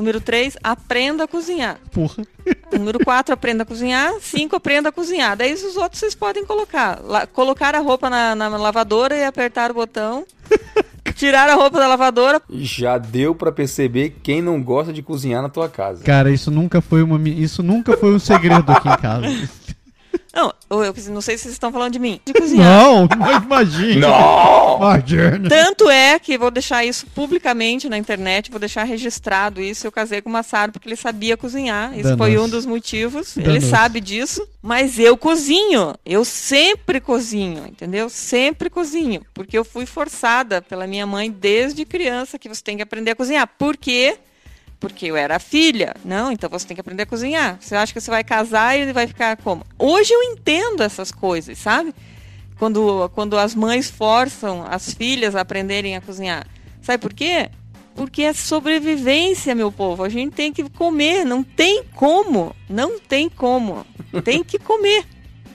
Número 0.00 0.18
3, 0.18 0.56
aprenda 0.64 1.24
a 1.24 1.28
cozinhar. 1.28 1.78
Porra. 1.92 2.24
Número 2.72 2.98
4, 3.04 3.34
aprenda 3.34 3.64
a 3.64 3.66
cozinhar. 3.66 4.14
5, 4.18 4.56
aprenda 4.56 4.88
a 4.88 4.92
cozinhar. 4.92 5.36
Daí 5.36 5.52
os 5.52 5.76
outros 5.76 6.00
vocês 6.00 6.14
podem 6.14 6.42
colocar. 6.42 7.02
La 7.04 7.26
colocar 7.26 7.74
a 7.74 7.80
roupa 7.80 8.08
na, 8.08 8.34
na 8.34 8.48
lavadora 8.48 9.14
e 9.14 9.22
apertar 9.22 9.70
o 9.70 9.74
botão. 9.74 10.24
Tirar 11.14 11.50
a 11.50 11.54
roupa 11.54 11.78
da 11.78 11.86
lavadora. 11.86 12.40
Já 12.50 12.96
deu 12.96 13.34
pra 13.34 13.52
perceber 13.52 14.16
quem 14.22 14.40
não 14.40 14.62
gosta 14.62 14.90
de 14.90 15.02
cozinhar 15.02 15.42
na 15.42 15.50
tua 15.50 15.68
casa. 15.68 16.02
Cara, 16.02 16.30
isso 16.30 16.50
nunca 16.50 16.80
foi 16.80 17.02
uma 17.02 17.20
isso 17.28 17.62
nunca 17.62 17.94
foi 17.98 18.14
um 18.14 18.18
segredo 18.18 18.72
aqui 18.72 18.88
em 18.88 18.96
casa. 18.96 19.26
Não, 20.32 20.52
eu, 20.70 20.94
não 21.10 21.20
sei 21.20 21.36
se 21.36 21.42
vocês 21.42 21.54
estão 21.54 21.72
falando 21.72 21.92
de 21.92 21.98
mim. 21.98 22.20
De 22.24 22.32
cozinhar. 22.32 22.64
Não, 22.64 23.08
não 23.18 23.42
imagina. 23.42 24.08
Não! 24.08 24.76
Imagina. 24.76 25.48
Tanto 25.48 25.90
é 25.90 26.18
que 26.18 26.38
vou 26.38 26.50
deixar 26.50 26.84
isso 26.84 27.06
publicamente 27.08 27.88
na 27.88 27.98
internet, 27.98 28.50
vou 28.50 28.60
deixar 28.60 28.84
registrado 28.84 29.60
isso. 29.60 29.86
Eu 29.86 29.92
casei 29.92 30.22
com 30.22 30.30
o 30.30 30.32
Massaro 30.32 30.72
porque 30.72 30.88
ele 30.88 30.96
sabia 30.96 31.36
cozinhar. 31.36 31.98
Isso 31.98 32.16
foi 32.16 32.38
um 32.38 32.48
dos 32.48 32.64
motivos. 32.64 33.36
Ele 33.36 33.46
Danoso. 33.46 33.66
sabe 33.68 34.00
disso. 34.00 34.46
Mas 34.62 34.98
eu 34.98 35.16
cozinho. 35.16 35.94
Eu 36.06 36.24
sempre 36.24 37.00
cozinho, 37.00 37.66
entendeu? 37.66 38.08
Sempre 38.08 38.70
cozinho. 38.70 39.22
Porque 39.34 39.58
eu 39.58 39.64
fui 39.64 39.84
forçada 39.84 40.62
pela 40.62 40.86
minha 40.86 41.06
mãe 41.06 41.30
desde 41.30 41.84
criança 41.84 42.38
que 42.38 42.48
você 42.48 42.62
tem 42.62 42.76
que 42.76 42.82
aprender 42.82 43.10
a 43.10 43.16
cozinhar. 43.16 43.48
Por 43.58 43.76
quê? 43.76 44.18
Porque 44.80 45.06
eu 45.06 45.16
era 45.16 45.38
filha. 45.38 45.94
Não, 46.02 46.32
então 46.32 46.48
você 46.48 46.66
tem 46.66 46.74
que 46.74 46.80
aprender 46.80 47.02
a 47.02 47.06
cozinhar. 47.06 47.58
Você 47.60 47.76
acha 47.76 47.92
que 47.92 48.00
você 48.00 48.10
vai 48.10 48.24
casar 48.24 48.78
e 48.78 48.92
vai 48.92 49.06
ficar 49.06 49.36
como? 49.36 49.64
Hoje 49.78 50.12
eu 50.12 50.22
entendo 50.22 50.82
essas 50.82 51.12
coisas, 51.12 51.58
sabe? 51.58 51.94
Quando, 52.58 53.10
quando 53.14 53.38
as 53.38 53.54
mães 53.54 53.90
forçam 53.90 54.64
as 54.66 54.92
filhas 54.92 55.36
a 55.36 55.42
aprenderem 55.42 55.96
a 55.96 56.00
cozinhar. 56.00 56.46
Sabe 56.80 56.98
por 56.98 57.12
quê? 57.12 57.50
Porque 57.94 58.22
é 58.22 58.32
sobrevivência, 58.32 59.54
meu 59.54 59.70
povo. 59.70 60.02
A 60.02 60.08
gente 60.08 60.32
tem 60.32 60.52
que 60.52 60.68
comer. 60.70 61.24
Não 61.24 61.42
tem 61.42 61.84
como. 61.94 62.56
Não 62.68 62.98
tem 62.98 63.28
como. 63.28 63.84
Tem 64.24 64.42
que 64.42 64.58
comer. 64.58 65.04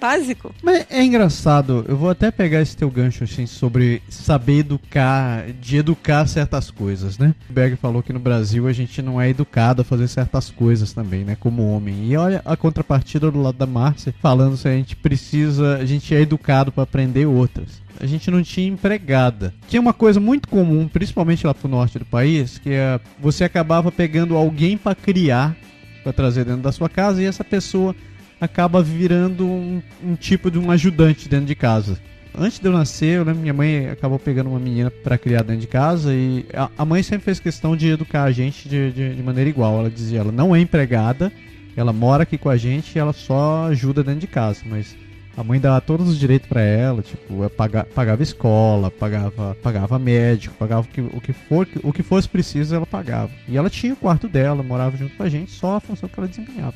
Básico. 0.05 0.53
Mas 0.61 0.85
é 0.87 1.03
engraçado, 1.03 1.83
eu 1.87 1.97
vou 1.97 2.11
até 2.11 2.29
pegar 2.29 2.61
esse 2.61 2.77
teu 2.77 2.91
gancho 2.91 3.23
assim 3.23 3.47
sobre 3.47 4.03
saber 4.07 4.59
educar, 4.59 5.47
de 5.59 5.77
educar 5.77 6.27
certas 6.27 6.69
coisas, 6.69 7.17
né? 7.17 7.33
O 7.49 7.53
Berg 7.53 7.75
falou 7.75 8.03
que 8.03 8.13
no 8.13 8.19
Brasil 8.19 8.67
a 8.67 8.73
gente 8.73 9.01
não 9.01 9.19
é 9.19 9.29
educado 9.29 9.81
a 9.81 9.85
fazer 9.85 10.07
certas 10.07 10.51
coisas 10.51 10.93
também, 10.93 11.23
né? 11.23 11.35
Como 11.39 11.67
homem. 11.67 12.05
E 12.05 12.15
olha 12.15 12.39
a 12.45 12.55
contrapartida 12.55 13.31
do 13.31 13.41
lado 13.41 13.57
da 13.57 13.65
Márcia 13.65 14.13
falando 14.21 14.55
se 14.55 14.67
a 14.67 14.73
gente 14.73 14.95
precisa, 14.95 15.77
a 15.77 15.85
gente 15.85 16.13
é 16.13 16.21
educado 16.21 16.71
para 16.71 16.83
aprender 16.83 17.25
outras. 17.25 17.81
A 17.99 18.05
gente 18.05 18.29
não 18.29 18.43
tinha 18.43 18.67
empregada. 18.67 19.55
Tinha 19.67 19.81
uma 19.81 19.93
coisa 19.93 20.19
muito 20.19 20.47
comum, 20.47 20.87
principalmente 20.87 21.47
lá 21.47 21.53
pro 21.55 21.67
norte 21.67 21.97
do 21.97 22.05
país, 22.05 22.59
que 22.59 22.69
é 22.69 22.99
você 23.19 23.43
acabava 23.43 23.91
pegando 23.91 24.35
alguém 24.35 24.77
para 24.77 24.93
criar, 24.93 25.55
para 26.03 26.13
trazer 26.13 26.45
dentro 26.45 26.61
da 26.61 26.71
sua 26.71 26.89
casa 26.89 27.23
e 27.23 27.25
essa 27.25 27.43
pessoa 27.43 27.95
acaba 28.39 28.81
virando 28.81 29.45
um, 29.45 29.81
um 30.03 30.15
tipo 30.15 30.51
de 30.51 30.59
um 30.59 30.71
ajudante 30.71 31.29
dentro 31.29 31.45
de 31.45 31.55
casa. 31.55 31.99
Antes 32.37 32.59
de 32.59 32.67
eu 32.67 32.71
nascer, 32.73 33.17
eu 33.17 33.23
lembro 33.23 33.41
minha 33.41 33.53
mãe 33.53 33.87
acabou 33.87 34.19
pegando 34.19 34.49
uma 34.49 34.59
menina 34.59 34.91
para 34.91 35.17
criar 35.17 35.41
dentro 35.41 35.61
de 35.61 35.67
casa 35.67 36.13
e 36.13 36.45
a, 36.53 36.69
a 36.77 36.85
mãe 36.85 37.01
sempre 37.01 37.23
fez 37.25 37.39
questão 37.39 37.77
de 37.77 37.87
educar 37.87 38.23
a 38.23 38.31
gente 38.31 38.67
de, 38.67 38.91
de, 38.91 39.15
de 39.15 39.23
maneira 39.23 39.49
igual. 39.49 39.79
Ela 39.79 39.89
dizia, 39.89 40.19
ela 40.19 40.33
não 40.33 40.53
é 40.53 40.59
empregada, 40.59 41.31
ela 41.77 41.93
mora 41.93 42.23
aqui 42.23 42.37
com 42.37 42.49
a 42.49 42.57
gente 42.57 42.93
e 42.95 42.99
ela 42.99 43.13
só 43.13 43.67
ajuda 43.67 44.03
dentro 44.03 44.19
de 44.19 44.27
casa, 44.27 44.61
mas 44.65 44.97
a 45.37 45.43
mãe 45.43 45.59
dava 45.59 45.81
todos 45.81 46.07
os 46.07 46.17
direitos 46.17 46.47
para 46.47 46.61
ela, 46.61 47.01
tipo, 47.01 47.43
é 47.43 47.49
paga, 47.49 47.83
pagava 47.83 48.23
escola, 48.23 48.89
pagava, 48.89 49.55
pagava 49.61 49.99
médico, 49.99 50.55
pagava 50.57 50.81
o 50.81 50.89
que, 50.89 51.01
o 51.01 51.21
que 51.21 51.33
for, 51.33 51.67
o 51.83 51.91
que 51.91 52.03
fosse 52.03 52.27
preciso 52.27 52.73
ela 52.73 52.85
pagava. 52.85 53.31
E 53.47 53.57
ela 53.57 53.69
tinha 53.69 53.93
o 53.93 53.97
quarto 53.97 54.29
dela, 54.29 54.63
morava 54.63 54.95
junto 54.95 55.15
com 55.15 55.23
a 55.23 55.29
gente, 55.29 55.51
só 55.51 55.75
a 55.75 55.81
função 55.81 56.07
que 56.07 56.17
ela 56.17 56.27
desempenhava. 56.27 56.73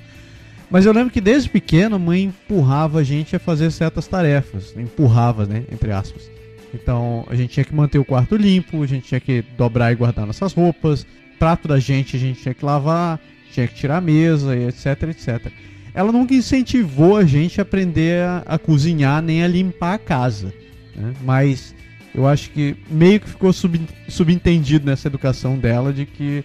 Mas 0.70 0.86
eu 0.86 0.94
lembro 0.94 1.12
que 1.12 1.22
desde 1.22 1.50
pequeno 1.50 1.96
a 1.96 2.00
mãe 2.00 2.24
empurrava 2.26 3.00
a 3.00 3.04
gente 3.04 3.36
a 3.36 3.40
fazer 3.40 3.72
certas 3.72 4.08
tarefas. 4.08 4.74
Empurrava, 4.78 5.46
né? 5.46 5.64
Entre 5.72 5.92
aspas. 5.92 6.30
Então 6.74 7.26
a 7.30 7.36
gente 7.36 7.54
tinha 7.54 7.64
que 7.64 7.74
manter 7.74 7.98
o 7.98 8.06
quarto 8.06 8.36
limpo, 8.36 8.84
a 8.84 8.88
gente 8.88 9.08
tinha 9.08 9.20
que 9.20 9.44
dobrar 9.58 9.92
e 9.92 9.96
guardar 9.96 10.28
nossas 10.28 10.54
roupas, 10.54 11.06
prato 11.40 11.68
da 11.68 11.80
gente 11.80 12.16
a 12.16 12.20
gente 12.20 12.42
tinha 12.42 12.54
que 12.54 12.64
lavar, 12.64 13.20
tinha 13.52 13.68
que 13.68 13.74
tirar 13.74 13.98
a 13.98 14.02
mesa, 14.02 14.56
e 14.56 14.68
etc, 14.68 15.04
etc. 15.10 15.52
Ela 15.94 16.12
nunca 16.12 16.34
incentivou 16.34 17.18
a 17.18 17.26
gente 17.26 17.60
a 17.60 17.64
aprender 17.64 18.22
a, 18.24 18.44
a 18.46 18.60
cozinhar 18.60 19.22
nem 19.24 19.44
a 19.44 19.48
limpar 19.48 19.96
a 19.96 19.98
casa. 19.98 20.54
né? 20.96 21.14
Mas 21.24 21.74
eu 22.14 22.28
acho 22.28 22.52
que 22.52 22.76
meio 22.90 23.20
que 23.20 23.30
ficou 23.30 23.52
sub, 23.52 23.80
subentendido 24.08 24.86
nessa 24.86 25.08
educação 25.08 25.58
dela 25.58 25.92
de 25.92 26.06
que 26.06 26.44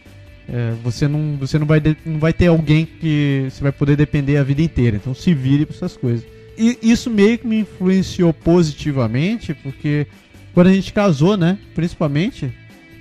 é, 0.48 0.72
você 0.82 1.06
não, 1.08 1.36
você 1.38 1.58
não 1.58 1.66
vai, 1.66 1.80
de- 1.80 1.96
não 2.04 2.18
vai 2.18 2.32
ter 2.32 2.46
alguém 2.48 2.84
que 2.86 3.46
você 3.50 3.62
vai 3.62 3.72
poder 3.72 3.96
depender 3.96 4.36
a 4.36 4.42
vida 4.42 4.62
inteira. 4.62 4.96
Então 4.96 5.14
se 5.14 5.32
vire 5.34 5.64
para 5.66 5.76
essas 5.76 5.96
coisas. 5.96 6.24
E 6.56 6.78
isso 6.82 7.10
meio 7.10 7.36
que 7.38 7.46
me 7.46 7.58
influenciou 7.60 8.32
positivamente, 8.32 9.54
porque 9.54 10.06
quando 10.52 10.68
a 10.68 10.72
gente 10.72 10.92
casou, 10.92 11.36
né, 11.36 11.58
principalmente, 11.74 12.52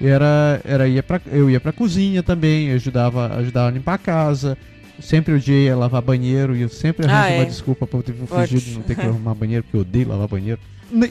era, 0.01 0.59
era 0.65 0.87
ia 0.87 1.03
pra, 1.03 1.21
eu 1.31 1.49
ia 1.49 1.59
pra 1.59 1.71
cozinha 1.71 2.23
também, 2.23 2.71
ajudava, 2.71 3.35
ajudava 3.37 3.67
a 3.67 3.71
limpar 3.71 3.93
a 3.93 3.97
casa. 3.99 4.57
Sempre 4.99 5.33
odiei 5.33 5.73
lavar 5.73 6.01
banheiro 6.01 6.55
e 6.55 6.61
eu 6.61 6.69
sempre 6.69 7.05
arranjo 7.05 7.23
Ah, 7.25 7.29
é. 7.31 7.39
uma 7.39 7.45
desculpa 7.45 7.85
pra 7.87 7.99
eu 7.99 8.03
fugir 8.27 8.59
de 8.59 8.71
não 8.75 8.83
ter 8.83 8.95
que 8.95 9.01
arrumar 9.01 9.33
banheiro, 9.33 9.63
porque 9.63 9.75
eu 9.75 9.81
odeio 9.81 10.07
lavar 10.07 10.27
banheiro. 10.27 10.59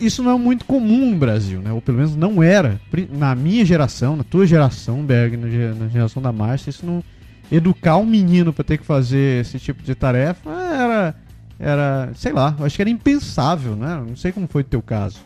Isso 0.00 0.22
não 0.22 0.32
é 0.32 0.38
muito 0.38 0.64
comum 0.64 1.10
no 1.10 1.16
Brasil, 1.16 1.60
né? 1.60 1.72
Ou 1.72 1.80
pelo 1.80 1.98
menos 1.98 2.14
não 2.16 2.42
era. 2.42 2.80
Na 3.10 3.34
minha 3.34 3.64
geração, 3.64 4.16
na 4.16 4.24
tua 4.24 4.46
geração, 4.46 5.02
Berg, 5.04 5.36
na 5.36 5.48
ge- 5.48 5.74
na 5.78 5.88
geração 5.88 6.22
da 6.22 6.30
Márcia, 6.32 6.70
isso 6.70 6.84
não. 6.86 7.02
Educar 7.50 7.96
um 7.98 8.06
menino 8.06 8.52
pra 8.52 8.64
ter 8.64 8.78
que 8.78 8.84
fazer 8.84 9.40
esse 9.42 9.58
tipo 9.58 9.82
de 9.82 9.94
tarefa 9.94 10.50
era. 10.50 11.14
Era. 11.58 12.10
Sei 12.14 12.32
lá, 12.32 12.56
acho 12.60 12.76
que 12.76 12.82
era 12.82 12.90
impensável, 12.90 13.76
né? 13.76 14.02
Não 14.08 14.16
sei 14.16 14.32
como 14.32 14.48
foi 14.48 14.62
o 14.62 14.64
teu 14.64 14.80
caso. 14.82 15.18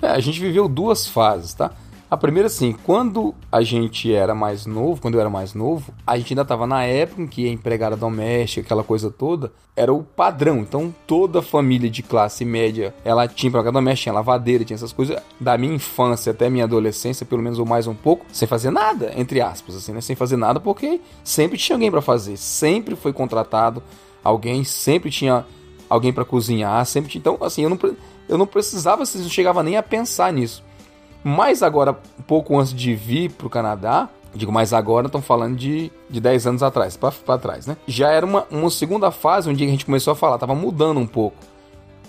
É, 0.00 0.08
a 0.08 0.20
gente 0.20 0.38
viveu 0.40 0.68
duas 0.68 1.06
fases, 1.06 1.54
tá? 1.54 1.70
A 2.12 2.16
primeira, 2.18 2.46
assim, 2.46 2.76
quando 2.84 3.34
a 3.50 3.62
gente 3.62 4.12
era 4.12 4.34
mais 4.34 4.66
novo, 4.66 5.00
quando 5.00 5.14
eu 5.14 5.20
era 5.22 5.30
mais 5.30 5.54
novo, 5.54 5.94
a 6.06 6.18
gente 6.18 6.34
ainda 6.34 6.44
tava 6.44 6.66
na 6.66 6.84
época 6.84 7.22
em 7.22 7.26
que 7.26 7.48
a 7.48 7.50
empregada 7.50 7.96
doméstica, 7.96 8.60
aquela 8.60 8.84
coisa 8.84 9.10
toda, 9.10 9.50
era 9.74 9.90
o 9.90 10.02
padrão. 10.02 10.58
Então, 10.58 10.94
toda 11.06 11.40
família 11.40 11.88
de 11.88 12.02
classe 12.02 12.44
média, 12.44 12.94
ela 13.02 13.26
tinha 13.26 13.48
empregada 13.48 13.72
doméstica, 13.72 14.02
tinha 14.02 14.12
lavadeira, 14.12 14.62
tinha 14.62 14.74
essas 14.74 14.92
coisas. 14.92 15.16
Da 15.40 15.56
minha 15.56 15.74
infância 15.74 16.32
até 16.32 16.50
minha 16.50 16.64
adolescência, 16.64 17.24
pelo 17.24 17.40
menos 17.40 17.58
ou 17.58 17.64
mais 17.64 17.86
um 17.86 17.94
pouco, 17.94 18.26
sem 18.30 18.46
fazer 18.46 18.70
nada, 18.70 19.10
entre 19.16 19.40
aspas, 19.40 19.74
assim, 19.74 19.92
né? 19.94 20.02
Sem 20.02 20.14
fazer 20.14 20.36
nada, 20.36 20.60
porque 20.60 21.00
sempre 21.24 21.56
tinha 21.56 21.76
alguém 21.76 21.90
pra 21.90 22.02
fazer. 22.02 22.36
Sempre 22.36 22.94
foi 22.94 23.14
contratado 23.14 23.82
alguém, 24.22 24.64
sempre 24.64 25.10
tinha 25.10 25.46
alguém 25.88 26.12
pra 26.12 26.26
cozinhar, 26.26 26.84
sempre 26.84 27.10
tinha... 27.10 27.20
Então, 27.20 27.38
assim, 27.40 27.62
eu 27.62 27.70
não, 27.70 27.78
eu 28.28 28.36
não 28.36 28.46
precisava, 28.46 29.02
assim, 29.02 29.22
não 29.22 29.30
chegava 29.30 29.62
nem 29.62 29.78
a 29.78 29.82
pensar 29.82 30.30
nisso. 30.30 30.62
Mas 31.24 31.62
agora, 31.62 31.96
pouco 32.26 32.58
antes 32.58 32.74
de 32.74 32.94
vir 32.94 33.30
pro 33.30 33.48
Canadá, 33.50 34.08
digo 34.34 34.52
mais 34.52 34.72
agora, 34.72 35.06
estão 35.06 35.22
falando 35.22 35.56
de, 35.56 35.90
de 36.08 36.20
10 36.20 36.46
anos 36.46 36.62
atrás, 36.62 36.96
pra 36.96 37.38
trás, 37.38 37.66
né? 37.66 37.76
Já 37.86 38.10
era 38.10 38.24
uma, 38.24 38.46
uma 38.50 38.70
segunda 38.70 39.10
fase, 39.10 39.52
que 39.54 39.64
a 39.64 39.68
gente 39.68 39.86
começou 39.86 40.12
a 40.12 40.16
falar, 40.16 40.38
tava 40.38 40.54
mudando 40.54 40.98
um 40.98 41.06
pouco. 41.06 41.36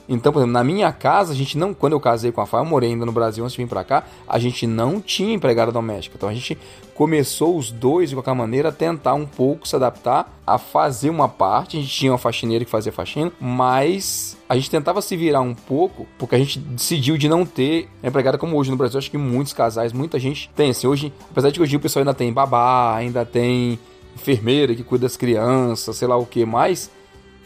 Então, 0.08 0.34
por 0.34 0.40
exemplo, 0.40 0.54
na 0.54 0.64
minha 0.64 0.92
casa, 0.92 1.32
a 1.32 1.36
gente 1.36 1.58
não. 1.58 1.74
Quando 1.74 1.94
eu 1.94 2.00
casei 2.00 2.32
com 2.32 2.42
a 2.42 2.46
Fá, 2.46 2.60
eu 2.60 2.66
morei 2.66 2.92
ainda 2.92 3.06
no 3.06 3.12
Brasil 3.12 3.44
antes 3.44 3.56
de 3.56 3.64
vir 3.64 3.70
pra 3.70 3.84
cá, 3.84 4.04
a 4.28 4.38
gente 4.38 4.68
não 4.68 5.00
tinha 5.00 5.34
empregada 5.34 5.72
doméstica. 5.72 6.16
Então 6.18 6.28
a 6.28 6.34
gente 6.34 6.58
começou 6.94 7.58
os 7.58 7.72
dois, 7.72 8.10
de 8.10 8.16
qualquer 8.16 8.36
maneira, 8.36 8.70
a 8.70 8.72
tentar 8.72 9.14
um 9.14 9.26
pouco 9.26 9.68
se 9.68 9.76
adaptar 9.76 10.32
a 10.46 10.58
fazer 10.58 11.10
uma 11.10 11.30
parte. 11.30 11.78
A 11.78 11.80
gente 11.80 11.94
tinha 11.94 12.12
uma 12.12 12.18
faxineira 12.18 12.66
que 12.66 12.72
fazia 12.72 12.92
faxina, 12.92 13.32
mas 13.40 14.38
a 14.48 14.56
gente 14.56 14.70
tentava 14.70 15.02
se 15.02 15.16
virar 15.16 15.42
um 15.42 15.56
pouco, 15.56 16.06
porque 16.18 16.36
a 16.36 16.40
gente 16.40 16.60
decidiu 16.60 17.18
de 17.18 17.30
não 17.30 17.46
ter 17.46 17.90
empregada 18.04 18.38
como 18.38 18.58
hoje 18.58 18.70
no 18.70 18.78
Brasil. 18.78 19.00
Acho 19.00 19.10
que 19.10 19.18
muitos 19.18 19.54
casais, 19.54 19.94
muita 19.94 20.20
gente 20.20 20.50
tem. 20.56 20.72
Assim, 20.72 20.86
hoje, 20.86 21.14
apesar 21.32 21.50
de 21.50 21.56
que 21.56 21.64
hoje 21.64 21.76
o 21.76 21.80
pessoal 21.80 22.02
ainda 22.02 22.14
tem 22.14 22.32
babá, 22.32 22.96
ainda 22.96 23.26
tem 23.26 23.80
enfermeira 24.16 24.76
que 24.76 24.84
cuida 24.84 25.04
das 25.04 25.18
crianças, 25.18 25.96
sei 25.96 26.08
lá 26.08 26.16
o 26.18 26.26
que 26.26 26.46
mais 26.46 26.92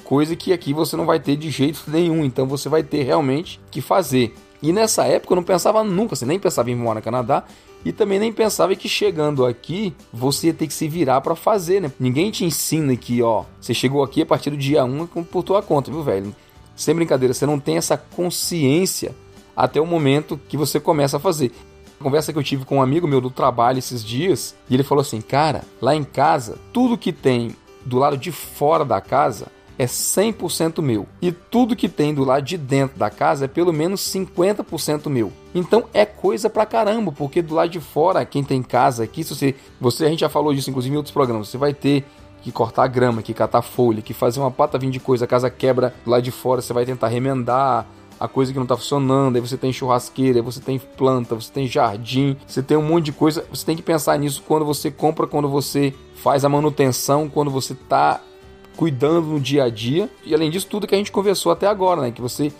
coisa 0.07 0.37
que 0.37 0.53
aqui 0.53 0.73
você 0.73 0.95
não 0.95 1.05
vai 1.05 1.19
ter 1.19 1.35
de 1.35 1.49
jeito 1.49 1.83
nenhum, 1.85 2.23
então 2.23 2.47
você 2.47 2.69
vai 2.69 2.81
ter 2.81 3.03
realmente 3.03 3.59
que 3.69 3.81
fazer. 3.81 4.33
E 4.63 4.71
nessa 4.71 5.03
época 5.03 5.33
eu 5.33 5.35
não 5.35 5.43
pensava 5.43 5.83
nunca, 5.83 6.15
você 6.15 6.25
nem 6.25 6.39
pensava 6.39 6.71
em 6.71 6.75
morar 6.75 7.01
no 7.01 7.03
Canadá 7.03 7.43
e 7.83 7.91
também 7.91 8.17
nem 8.17 8.31
pensava 8.31 8.73
que 8.73 8.87
chegando 8.87 9.45
aqui 9.45 9.93
você 10.13 10.47
ia 10.47 10.53
ter 10.53 10.65
que 10.65 10.73
se 10.73 10.87
virar 10.87 11.19
para 11.19 11.35
fazer, 11.35 11.81
né? 11.81 11.91
Ninguém 11.99 12.31
te 12.31 12.45
ensina 12.45 12.95
que, 12.95 13.21
ó, 13.21 13.43
você 13.59 13.73
chegou 13.73 14.01
aqui 14.01 14.21
a 14.21 14.25
partir 14.25 14.49
do 14.49 14.55
dia 14.55 14.85
1 14.85 15.07
por 15.07 15.43
tua 15.43 15.61
conta, 15.61 15.91
viu, 15.91 16.01
velho? 16.01 16.33
Sem 16.73 16.95
brincadeira, 16.95 17.33
você 17.33 17.45
não 17.45 17.59
tem 17.59 17.75
essa 17.75 17.97
consciência 17.97 19.13
até 19.57 19.81
o 19.81 19.85
momento 19.85 20.39
que 20.47 20.55
você 20.55 20.79
começa 20.79 21.17
a 21.17 21.19
fazer. 21.19 21.51
Conversa 21.99 22.31
que 22.31 22.39
eu 22.39 22.43
tive 22.43 22.63
com 22.63 22.77
um 22.77 22.81
amigo 22.81 23.09
meu 23.09 23.19
do 23.19 23.29
trabalho 23.29 23.79
esses 23.79 24.05
dias, 24.05 24.55
e 24.69 24.73
ele 24.73 24.83
falou 24.83 25.01
assim: 25.01 25.19
"Cara, 25.19 25.63
lá 25.81 25.93
em 25.93 26.03
casa, 26.05 26.57
tudo 26.71 26.97
que 26.97 27.11
tem 27.11 27.53
do 27.85 27.97
lado 27.97 28.17
de 28.17 28.31
fora 28.31 28.85
da 28.85 29.01
casa 29.01 29.56
é 29.77 29.85
100% 29.85 30.81
meu. 30.81 31.07
E 31.21 31.31
tudo 31.31 31.75
que 31.75 31.87
tem 31.87 32.13
do 32.13 32.23
lado 32.23 32.43
de 32.43 32.57
dentro 32.57 32.97
da 32.97 33.09
casa 33.09 33.45
é 33.45 33.47
pelo 33.47 33.71
menos 33.71 34.01
50% 34.01 35.09
meu. 35.09 35.31
Então 35.53 35.85
é 35.93 36.05
coisa 36.05 36.49
pra 36.49 36.65
caramba, 36.65 37.11
porque 37.11 37.41
do 37.41 37.55
lado 37.55 37.69
de 37.69 37.79
fora, 37.79 38.25
quem 38.25 38.43
tem 38.43 38.61
casa 38.63 39.03
aqui, 39.03 39.23
se 39.23 39.35
você, 39.35 39.55
você 39.79 40.05
a 40.05 40.09
gente 40.09 40.21
já 40.21 40.29
falou 40.29 40.53
disso 40.53 40.69
inclusive 40.69 40.93
em 40.93 40.97
outros 40.97 41.13
programas, 41.13 41.49
você 41.49 41.57
vai 41.57 41.73
ter 41.73 42.03
que 42.41 42.51
cortar 42.51 42.87
grama, 42.87 43.21
que 43.21 43.33
catar 43.33 43.61
folha, 43.61 44.01
que 44.01 44.13
fazer 44.13 44.39
uma 44.39 44.51
pata 44.51 44.77
vinda 44.77 44.93
de 44.93 44.99
coisa, 44.99 45.25
a 45.25 45.27
casa 45.27 45.49
quebra 45.49 45.93
lá 46.05 46.19
de 46.19 46.31
fora, 46.31 46.61
você 46.61 46.73
vai 46.73 46.85
tentar 46.85 47.07
remendar 47.07 47.85
a 48.19 48.27
coisa 48.27 48.51
que 48.51 48.57
não 48.57 48.63
está 48.63 48.75
funcionando, 48.75 49.35
aí 49.35 49.41
você 49.41 49.57
tem 49.57 49.71
churrasqueira, 49.71 50.39
aí 50.39 50.41
você 50.41 50.59
tem 50.59 50.79
planta, 50.79 51.35
você 51.35 51.51
tem 51.51 51.67
jardim, 51.67 52.35
você 52.47 52.63
tem 52.63 52.75
um 52.75 52.81
monte 52.81 53.05
de 53.05 53.11
coisa. 53.11 53.45
Você 53.51 53.65
tem 53.65 53.75
que 53.75 53.83
pensar 53.83 54.17
nisso 54.17 54.43
quando 54.47 54.65
você 54.65 54.89
compra, 54.89 55.27
quando 55.27 55.47
você 55.47 55.93
faz 56.15 56.43
a 56.43 56.49
manutenção, 56.49 57.29
quando 57.29 57.51
você 57.51 57.73
está 57.73 58.19
cuidando 58.77 59.27
no 59.27 59.39
dia 59.39 59.65
a 59.65 59.69
dia. 59.69 60.09
E 60.23 60.33
além 60.33 60.49
disso, 60.49 60.67
tudo 60.69 60.87
que 60.87 60.95
a 60.95 60.97
gente 60.97 61.11
conversou 61.11 61.51
até 61.51 61.67
agora, 61.67 62.01
né? 62.01 62.11
Que 62.11 62.21
você 62.21 62.53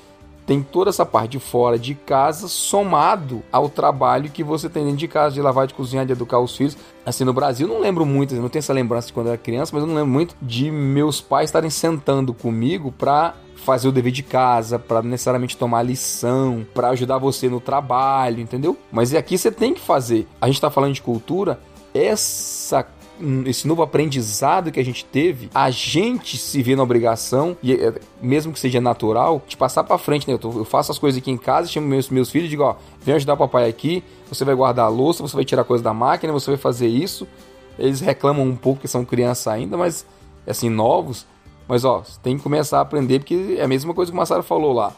tem 0.47 0.63
toda 0.63 0.89
essa 0.89 1.05
parte 1.05 1.31
de 1.31 1.39
fora 1.39 1.77
de 1.77 1.93
casa 1.93 2.47
somado 2.47 3.43
ao 3.51 3.67
trabalho 3.67 4.31
que 4.31 4.43
você 4.43 4.69
tem 4.69 4.83
dentro 4.83 4.97
de 4.97 5.07
casa, 5.07 5.35
de 5.35 5.41
lavar, 5.41 5.67
de 5.67 5.73
cozinhar, 5.73 6.05
de 6.05 6.13
educar 6.13 6.39
os 6.39 6.55
filhos. 6.55 6.77
Assim, 7.05 7.25
no 7.25 7.33
Brasil, 7.33 7.67
não 7.67 7.79
lembro 7.79 8.05
muito, 8.05 8.33
não 8.35 8.47
tenho 8.47 8.61
essa 8.61 8.71
lembrança 8.71 9.07
de 9.07 9.13
quando 9.13 9.27
era 9.27 9.37
criança, 9.37 9.71
mas 9.73 9.83
eu 9.83 9.87
não 9.87 9.95
lembro 9.95 10.11
muito 10.11 10.35
de 10.41 10.71
meus 10.71 11.19
pais 11.19 11.49
estarem 11.49 11.69
sentando 11.69 12.33
comigo 12.33 12.93
para 12.93 13.35
fazer 13.57 13.89
o 13.89 13.91
dever 13.91 14.13
de 14.13 14.23
casa, 14.23 14.79
para 14.79 15.01
necessariamente 15.01 15.57
tomar 15.57 15.83
lição, 15.83 16.65
para 16.73 16.89
ajudar 16.89 17.17
você 17.17 17.49
no 17.49 17.59
trabalho, 17.59 18.39
entendeu? 18.39 18.77
Mas 18.89 19.13
aqui 19.13 19.37
você 19.37 19.51
tem 19.51 19.73
que 19.73 19.81
fazer. 19.81 20.25
A 20.39 20.47
gente 20.47 20.61
tá 20.61 20.69
falando 20.69 20.93
de 20.93 21.01
cultura, 21.01 21.59
essa 21.93 22.83
esse 23.45 23.67
novo 23.67 23.81
aprendizado 23.81 24.71
que 24.71 24.79
a 24.79 24.85
gente 24.85 25.03
teve, 25.05 25.49
a 25.53 25.69
gente 25.69 26.37
se 26.37 26.61
vê 26.61 26.75
na 26.75 26.83
obrigação, 26.83 27.57
e 27.61 27.73
é, 27.73 27.93
mesmo 28.21 28.53
que 28.53 28.59
seja 28.59 28.79
natural, 28.79 29.41
de 29.47 29.57
passar 29.57 29.83
para 29.83 29.97
frente, 29.97 30.27
né? 30.27 30.33
Eu, 30.33 30.39
tô, 30.39 30.51
eu, 30.51 30.65
faço 30.65 30.91
as 30.91 30.99
coisas 30.99 31.21
aqui 31.21 31.31
em 31.31 31.37
casa, 31.37 31.67
chamo 31.67 31.87
meus, 31.87 32.09
meus 32.09 32.29
filhos 32.29 32.47
e 32.47 32.49
digo, 32.49 32.63
ó, 32.63 32.75
vem 33.01 33.15
ajudar 33.15 33.33
o 33.33 33.37
papai 33.37 33.67
aqui, 33.67 34.03
você 34.29 34.45
vai 34.45 34.55
guardar 34.55 34.85
a 34.85 34.89
louça, 34.89 35.21
você 35.21 35.35
vai 35.35 35.45
tirar 35.45 35.63
coisa 35.63 35.83
da 35.83 35.93
máquina, 35.93 36.31
você 36.31 36.51
vai 36.51 36.57
fazer 36.57 36.87
isso. 36.87 37.27
Eles 37.77 37.99
reclamam 37.99 38.45
um 38.45 38.55
pouco 38.55 38.81
que 38.81 38.87
são 38.87 39.05
crianças 39.05 39.47
ainda, 39.47 39.77
mas 39.77 40.05
assim, 40.45 40.69
novos. 40.69 41.25
Mas 41.67 41.83
ó, 41.83 42.03
tem 42.23 42.37
que 42.37 42.43
começar 42.43 42.79
a 42.79 42.81
aprender, 42.81 43.19
porque 43.19 43.55
é 43.57 43.63
a 43.63 43.67
mesma 43.67 43.93
coisa 43.93 44.11
que 44.11 44.15
o 44.15 44.19
Massaro 44.19 44.43
falou 44.43 44.73
lá. 44.73 44.93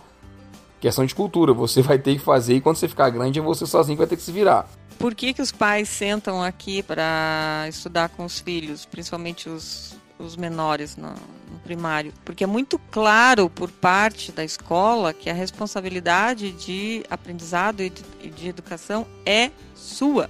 Questão 0.79 1.05
de 1.05 1.13
cultura, 1.13 1.53
você 1.53 1.81
vai 1.83 1.97
ter 1.97 2.13
que 2.13 2.19
fazer 2.19 2.55
e 2.55 2.61
quando 2.61 2.77
você 2.77 2.87
ficar 2.87 3.09
grande 3.09 3.39
você 3.39 3.65
sozinho 3.65 3.97
vai 3.97 4.07
ter 4.07 4.15
que 4.15 4.21
se 4.21 4.31
virar 4.31 4.69
por 4.99 5.15
que, 5.15 5.33
que 5.33 5.41
os 5.41 5.51
pais 5.51 5.87
sentam 5.87 6.43
aqui 6.43 6.83
para 6.83 7.65
estudar 7.69 8.09
com 8.09 8.25
os 8.25 8.39
filhos, 8.39 8.85
principalmente 8.85 9.49
os, 9.49 9.95
os 10.19 10.35
menores 10.35 10.97
no, 10.97 11.09
no, 11.09 11.59
primário? 11.63 12.13
Porque 12.25 12.43
é 12.43 12.47
muito 12.47 12.77
claro 12.91 13.49
por 13.49 13.71
parte 13.71 14.31
da 14.33 14.43
escola 14.43 15.13
que 15.13 15.29
a 15.29 15.33
responsabilidade 15.33 16.51
de 16.51 17.03
aprendizado 17.09 17.81
e 17.81 17.89
de, 17.89 18.03
de 18.29 18.49
educação 18.49 19.07
é 19.25 19.49
sua. 19.73 20.29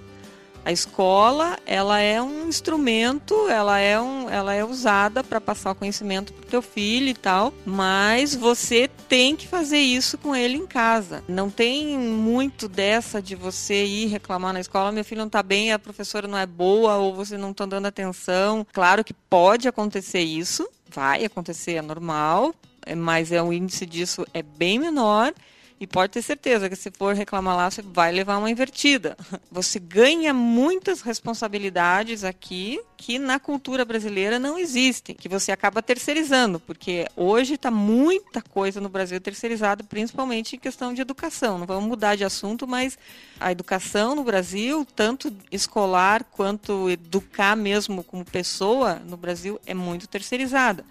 A 0.65 0.71
escola, 0.71 1.57
ela 1.65 1.99
é 1.99 2.21
um 2.21 2.47
instrumento, 2.47 3.47
ela 3.49 3.79
é, 3.79 3.99
um, 3.99 4.29
ela 4.29 4.53
é 4.53 4.63
usada 4.63 5.23
para 5.23 5.41
passar 5.41 5.71
o 5.71 5.75
conhecimento 5.75 6.33
para 6.33 6.45
o 6.45 6.49
teu 6.49 6.61
filho 6.61 7.09
e 7.09 7.13
tal, 7.13 7.53
mas 7.65 8.35
você 8.35 8.89
tem 9.07 9.35
que 9.35 9.47
fazer 9.47 9.79
isso 9.79 10.17
com 10.17 10.35
ele 10.35 10.57
em 10.57 10.67
casa. 10.67 11.23
Não 11.27 11.49
tem 11.49 11.97
muito 11.97 12.67
dessa 12.67 13.21
de 13.21 13.35
você 13.35 13.85
ir 13.85 14.07
reclamar 14.07 14.53
na 14.53 14.59
escola, 14.59 14.91
meu 14.91 15.05
filho 15.05 15.19
não 15.19 15.27
está 15.27 15.41
bem, 15.41 15.71
a 15.71 15.79
professora 15.79 16.27
não 16.27 16.37
é 16.37 16.45
boa 16.45 16.97
ou 16.97 17.15
você 17.15 17.37
não 17.37 17.51
está 17.51 17.65
dando 17.65 17.87
atenção. 17.87 18.65
Claro 18.71 19.03
que 19.03 19.13
pode 19.13 19.67
acontecer 19.67 20.21
isso, 20.21 20.67
vai 20.89 21.25
acontecer, 21.25 21.73
é 21.73 21.81
normal, 21.81 22.53
mas 22.97 23.31
é 23.31 23.41
o 23.41 23.53
índice 23.53 23.85
disso 23.85 24.25
é 24.33 24.41
bem 24.41 24.79
menor 24.79 25.33
e 25.79 25.87
pode 25.87 26.11
ter 26.11 26.21
certeza 26.21 26.69
que 26.69 26.75
se 26.75 26.91
for 26.91 27.15
reclamar 27.15 27.55
lá, 27.55 27.71
você 27.71 27.81
vai 27.81 28.11
levar 28.11 28.37
uma 28.37 28.51
invertida. 28.51 29.15
Você 29.49 29.79
ganha 29.79 30.33
muitas 30.33 31.01
responsabilidades 31.01 32.23
aqui 32.23 32.79
que 32.97 33.17
na 33.17 33.39
cultura 33.39 33.85
brasileira 33.85 34.37
não 34.37 34.57
existem, 34.57 35.15
que 35.15 35.29
você 35.29 35.51
acaba 35.51 35.81
terceirizando, 35.81 36.59
porque 36.59 37.07
hoje 37.15 37.53
está 37.53 37.71
muita 37.71 38.41
coisa 38.41 38.81
no 38.81 38.89
Brasil 38.89 39.19
terceirizada, 39.21 39.83
principalmente 39.83 40.55
em 40.55 40.59
questão 40.59 40.93
de 40.93 41.01
educação. 41.01 41.57
Não 41.57 41.65
vamos 41.65 41.87
mudar 41.87 42.15
de 42.15 42.25
assunto, 42.25 42.67
mas 42.67 42.97
a 43.39 43.51
educação 43.51 44.15
no 44.15 44.23
Brasil, 44.23 44.85
tanto 44.95 45.33
escolar 45.51 46.25
quanto 46.25 46.89
educar 46.89 47.55
mesmo 47.55 48.03
como 48.03 48.25
pessoa 48.25 48.95
no 48.95 49.15
Brasil, 49.15 49.59
é 49.65 49.73
muito 49.73 50.07
terceirizada. 50.07 50.85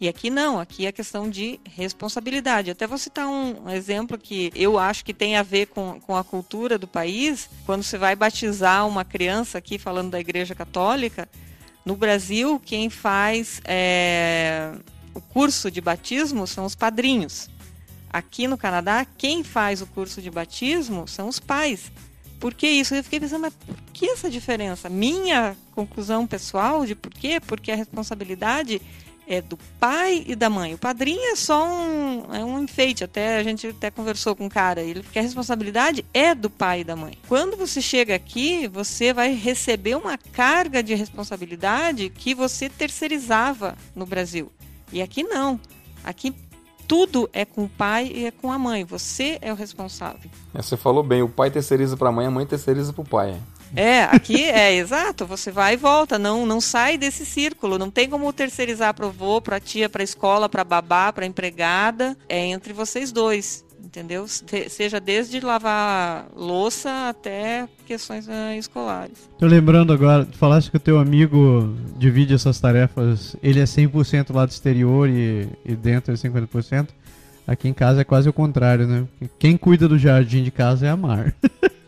E 0.00 0.08
aqui 0.08 0.30
não, 0.30 0.58
aqui 0.58 0.86
é 0.86 0.92
questão 0.92 1.28
de 1.28 1.60
responsabilidade. 1.62 2.70
Até 2.70 2.86
vou 2.86 2.96
citar 2.96 3.28
um 3.28 3.68
exemplo 3.68 4.16
que 4.16 4.50
eu 4.54 4.78
acho 4.78 5.04
que 5.04 5.12
tem 5.12 5.36
a 5.36 5.42
ver 5.42 5.66
com, 5.66 6.00
com 6.00 6.16
a 6.16 6.24
cultura 6.24 6.78
do 6.78 6.88
país. 6.88 7.50
Quando 7.66 7.82
você 7.82 7.98
vai 7.98 8.16
batizar 8.16 8.88
uma 8.88 9.04
criança, 9.04 9.58
aqui 9.58 9.78
falando 9.78 10.12
da 10.12 10.18
Igreja 10.18 10.54
Católica, 10.54 11.28
no 11.84 11.96
Brasil, 11.96 12.58
quem 12.64 12.88
faz 12.88 13.60
é, 13.62 14.72
o 15.12 15.20
curso 15.20 15.70
de 15.70 15.82
batismo 15.82 16.46
são 16.46 16.64
os 16.64 16.74
padrinhos. 16.74 17.50
Aqui 18.10 18.48
no 18.48 18.56
Canadá, 18.56 19.04
quem 19.04 19.44
faz 19.44 19.82
o 19.82 19.86
curso 19.86 20.22
de 20.22 20.30
batismo 20.30 21.06
são 21.06 21.28
os 21.28 21.38
pais. 21.38 21.92
Por 22.40 22.54
que 22.54 22.66
isso? 22.66 22.94
Eu 22.94 23.04
fiquei 23.04 23.20
pensando, 23.20 23.42
mas 23.42 23.54
por 23.54 23.76
que 23.92 24.06
essa 24.06 24.30
diferença? 24.30 24.88
Minha 24.88 25.54
conclusão 25.72 26.26
pessoal 26.26 26.86
de 26.86 26.94
por 26.94 27.12
quê? 27.12 27.38
Porque 27.38 27.70
a 27.70 27.76
responsabilidade 27.76 28.80
é 29.30 29.40
do 29.40 29.56
pai 29.78 30.24
e 30.26 30.34
da 30.34 30.50
mãe. 30.50 30.74
O 30.74 30.78
padrinho 30.78 31.22
é 31.32 31.36
só 31.36 31.64
um, 31.64 32.34
é 32.34 32.44
um 32.44 32.62
enfeite. 32.64 33.04
Até 33.04 33.38
a 33.38 33.42
gente 33.44 33.68
até 33.68 33.88
conversou 33.88 34.34
com 34.34 34.46
o 34.46 34.50
cara. 34.50 34.82
Ele 34.82 35.04
que 35.04 35.18
a 35.20 35.22
responsabilidade 35.22 36.04
é 36.12 36.34
do 36.34 36.50
pai 36.50 36.80
e 36.80 36.84
da 36.84 36.96
mãe. 36.96 37.16
Quando 37.28 37.56
você 37.56 37.80
chega 37.80 38.14
aqui, 38.14 38.66
você 38.66 39.12
vai 39.12 39.32
receber 39.32 39.96
uma 39.96 40.18
carga 40.18 40.82
de 40.82 40.94
responsabilidade 40.94 42.10
que 42.10 42.34
você 42.34 42.68
terceirizava 42.68 43.76
no 43.94 44.04
Brasil. 44.04 44.50
E 44.92 45.00
aqui 45.00 45.22
não. 45.22 45.60
Aqui 46.02 46.34
tudo 46.88 47.30
é 47.32 47.44
com 47.44 47.64
o 47.64 47.68
pai 47.68 48.10
e 48.12 48.26
é 48.26 48.32
com 48.32 48.50
a 48.50 48.58
mãe. 48.58 48.84
Você 48.84 49.38
é 49.40 49.52
o 49.52 49.54
responsável. 49.54 50.28
É, 50.52 50.60
você 50.60 50.76
falou 50.76 51.04
bem, 51.04 51.22
o 51.22 51.28
pai 51.28 51.48
terceiriza 51.48 51.96
para 51.96 52.08
a 52.08 52.12
mãe, 52.12 52.26
a 52.26 52.30
mãe 52.32 52.44
terceiriza 52.44 52.92
para 52.92 53.02
o 53.02 53.08
pai. 53.08 53.40
É, 53.74 54.02
aqui 54.04 54.44
é 54.44 54.74
exato, 54.76 55.26
você 55.26 55.50
vai 55.50 55.74
e 55.74 55.76
volta, 55.76 56.18
não, 56.18 56.44
não 56.46 56.60
sai 56.60 56.98
desse 56.98 57.24
círculo, 57.24 57.78
não 57.78 57.90
tem 57.90 58.08
como 58.08 58.32
terceirizar 58.32 58.94
para 58.94 59.06
o 59.06 59.08
avô, 59.08 59.40
para 59.40 59.56
a 59.56 59.60
tia, 59.60 59.88
para 59.88 60.02
a 60.02 60.04
escola, 60.04 60.48
para 60.48 60.64
babá, 60.64 61.12
para 61.12 61.26
empregada, 61.26 62.16
é 62.28 62.46
entre 62.46 62.72
vocês 62.72 63.12
dois, 63.12 63.64
entendeu? 63.82 64.26
Seja 64.68 65.00
desde 65.00 65.40
lavar 65.40 66.28
louça 66.34 67.08
até 67.08 67.68
questões 67.86 68.26
uh, 68.26 68.52
escolares. 68.58 69.28
Tô 69.38 69.46
lembrando 69.46 69.92
agora, 69.92 70.24
tu 70.24 70.36
falaste 70.36 70.70
que 70.70 70.76
o 70.76 70.80
teu 70.80 70.98
amigo 70.98 71.74
divide 71.96 72.34
essas 72.34 72.60
tarefas, 72.60 73.36
ele 73.42 73.60
é 73.60 73.64
100% 73.64 74.34
lado 74.34 74.50
exterior 74.50 75.08
e, 75.08 75.48
e 75.64 75.74
dentro 75.74 76.12
é 76.12 76.16
50%. 76.16 76.88
Aqui 77.46 77.66
em 77.66 77.72
casa 77.72 78.02
é 78.02 78.04
quase 78.04 78.28
o 78.28 78.32
contrário, 78.32 78.86
né? 78.86 79.08
Quem 79.36 79.56
cuida 79.56 79.88
do 79.88 79.98
jardim 79.98 80.44
de 80.44 80.52
casa 80.52 80.86
é 80.86 80.90
a 80.90 80.96
Mar. 80.96 81.34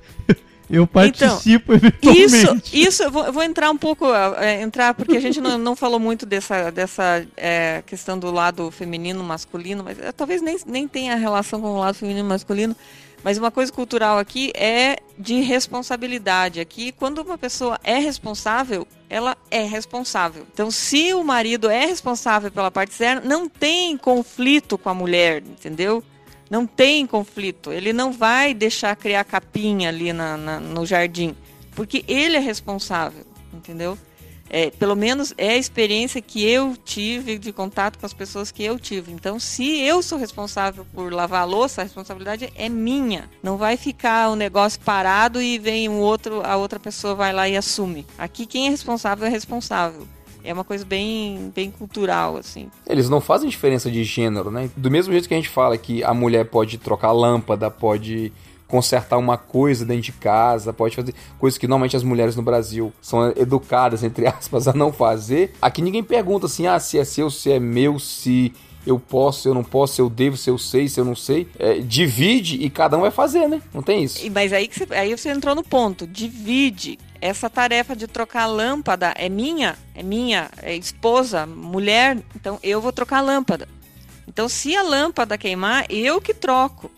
Eu 0.72 0.86
participo 0.86 1.74
então, 1.74 1.88
eventualmente. 1.88 2.74
Isso, 2.74 2.88
isso 2.88 3.02
eu 3.02 3.10
vou, 3.10 3.26
eu 3.26 3.32
vou 3.32 3.42
entrar 3.42 3.70
um 3.70 3.76
pouco, 3.76 4.06
é, 4.38 4.62
entrar, 4.62 4.94
porque 4.94 5.18
a 5.18 5.20
gente 5.20 5.38
não, 5.38 5.58
não 5.58 5.76
falou 5.76 6.00
muito 6.00 6.24
dessa, 6.24 6.70
dessa 6.70 7.26
é, 7.36 7.82
questão 7.84 8.18
do 8.18 8.30
lado 8.30 8.70
feminino, 8.70 9.22
masculino, 9.22 9.84
mas 9.84 9.98
é, 9.98 10.10
talvez 10.12 10.40
nem, 10.40 10.56
nem 10.64 10.88
tenha 10.88 11.14
relação 11.14 11.60
com 11.60 11.74
o 11.74 11.78
lado 11.78 11.94
feminino 11.94 12.26
masculino. 12.26 12.74
Mas 13.22 13.36
uma 13.36 13.50
coisa 13.50 13.70
cultural 13.70 14.18
aqui 14.18 14.50
é 14.54 14.96
de 15.18 15.40
responsabilidade. 15.40 16.58
Aqui, 16.58 16.90
quando 16.90 17.18
uma 17.18 17.36
pessoa 17.36 17.78
é 17.84 17.98
responsável, 17.98 18.88
ela 19.10 19.36
é 19.50 19.62
responsável. 19.62 20.46
Então, 20.52 20.70
se 20.70 21.12
o 21.12 21.22
marido 21.22 21.68
é 21.70 21.84
responsável 21.84 22.50
pela 22.50 22.70
parte 22.70 22.92
externa, 22.92 23.20
não 23.22 23.46
tem 23.46 23.96
conflito 23.98 24.78
com 24.78 24.88
a 24.88 24.94
mulher, 24.94 25.42
entendeu? 25.42 26.02
Não 26.52 26.66
tem 26.66 27.06
conflito. 27.06 27.72
Ele 27.72 27.94
não 27.94 28.12
vai 28.12 28.52
deixar 28.52 28.94
criar 28.94 29.24
capinha 29.24 29.88
ali 29.88 30.12
na, 30.12 30.36
na 30.36 30.60
no 30.60 30.84
jardim, 30.84 31.34
porque 31.74 32.04
ele 32.06 32.36
é 32.36 32.40
responsável, 32.40 33.24
entendeu? 33.54 33.96
É, 34.50 34.70
pelo 34.70 34.94
menos 34.94 35.32
é 35.38 35.52
a 35.52 35.56
experiência 35.56 36.20
que 36.20 36.44
eu 36.44 36.76
tive 36.76 37.38
de 37.38 37.54
contato 37.54 37.98
com 37.98 38.04
as 38.04 38.12
pessoas 38.12 38.50
que 38.50 38.62
eu 38.62 38.78
tive. 38.78 39.12
Então, 39.12 39.40
se 39.40 39.80
eu 39.80 40.02
sou 40.02 40.18
responsável 40.18 40.84
por 40.92 41.10
lavar 41.10 41.40
a 41.40 41.46
louça, 41.46 41.80
a 41.80 41.84
responsabilidade 41.84 42.52
é 42.54 42.68
minha. 42.68 43.30
Não 43.42 43.56
vai 43.56 43.78
ficar 43.78 44.28
o 44.28 44.36
negócio 44.36 44.78
parado 44.80 45.40
e 45.40 45.58
vem 45.58 45.88
um 45.88 46.00
outro, 46.00 46.42
a 46.44 46.54
outra 46.58 46.78
pessoa 46.78 47.14
vai 47.14 47.32
lá 47.32 47.48
e 47.48 47.56
assume. 47.56 48.06
Aqui 48.18 48.44
quem 48.44 48.66
é 48.66 48.68
responsável 48.68 49.26
é 49.26 49.30
responsável. 49.30 50.06
É 50.44 50.52
uma 50.52 50.64
coisa 50.64 50.84
bem, 50.84 51.52
bem 51.54 51.70
cultural, 51.70 52.36
assim. 52.36 52.68
Eles 52.86 53.08
não 53.08 53.20
fazem 53.20 53.48
diferença 53.48 53.90
de 53.90 54.02
gênero, 54.04 54.50
né? 54.50 54.70
Do 54.76 54.90
mesmo 54.90 55.12
jeito 55.12 55.28
que 55.28 55.34
a 55.34 55.36
gente 55.36 55.48
fala 55.48 55.76
que 55.78 56.02
a 56.02 56.12
mulher 56.12 56.44
pode 56.46 56.78
trocar 56.78 57.12
lâmpada, 57.12 57.70
pode 57.70 58.32
consertar 58.66 59.18
uma 59.18 59.36
coisa 59.36 59.84
dentro 59.84 60.02
de 60.02 60.12
casa, 60.12 60.72
pode 60.72 60.96
fazer 60.96 61.14
coisas 61.38 61.58
que 61.58 61.66
normalmente 61.68 61.94
as 61.94 62.02
mulheres 62.02 62.34
no 62.34 62.42
Brasil 62.42 62.90
são 63.02 63.30
educadas, 63.36 64.02
entre 64.02 64.26
aspas, 64.26 64.66
a 64.66 64.72
não 64.72 64.92
fazer. 64.92 65.52
Aqui 65.60 65.82
ninguém 65.82 66.02
pergunta 66.02 66.46
assim, 66.46 66.66
ah, 66.66 66.80
se 66.80 66.98
é 66.98 67.04
seu, 67.04 67.30
se 67.30 67.52
é 67.52 67.60
meu, 67.60 67.98
se 67.98 68.50
eu 68.86 68.98
posso, 68.98 69.42
se 69.42 69.48
eu 69.48 69.54
não 69.54 69.62
posso, 69.62 69.94
se 69.96 70.00
eu 70.00 70.08
devo, 70.10 70.36
se 70.38 70.48
eu 70.50 70.56
sei, 70.58 70.88
se 70.88 70.98
eu 70.98 71.04
não 71.04 71.14
sei. 71.14 71.46
É, 71.58 71.74
divide 71.80 72.56
e 72.64 72.68
cada 72.70 72.96
um 72.96 73.02
vai 73.02 73.10
fazer, 73.10 73.46
né? 73.46 73.60
Não 73.74 73.82
tem 73.82 74.02
isso. 74.04 74.24
E- 74.26 74.30
Mas 74.30 74.52
aí, 74.52 74.66
que 74.66 74.76
você, 74.78 74.86
aí 74.94 75.16
você 75.16 75.30
entrou 75.30 75.54
no 75.54 75.62
ponto. 75.62 76.06
Divide. 76.06 76.98
Essa 77.22 77.48
tarefa 77.48 77.94
de 77.94 78.08
trocar 78.08 78.42
a 78.42 78.46
lâmpada 78.46 79.14
é 79.16 79.28
minha, 79.28 79.76
é 79.94 80.02
minha, 80.02 80.50
é 80.60 80.74
esposa, 80.74 81.46
mulher, 81.46 82.18
então 82.34 82.58
eu 82.64 82.80
vou 82.80 82.92
trocar 82.92 83.18
a 83.18 83.20
lâmpada. 83.22 83.68
Então, 84.26 84.48
se 84.48 84.76
a 84.76 84.82
lâmpada 84.82 85.38
queimar, 85.38 85.86
eu 85.88 86.20
que 86.20 86.34
troco. 86.34 86.90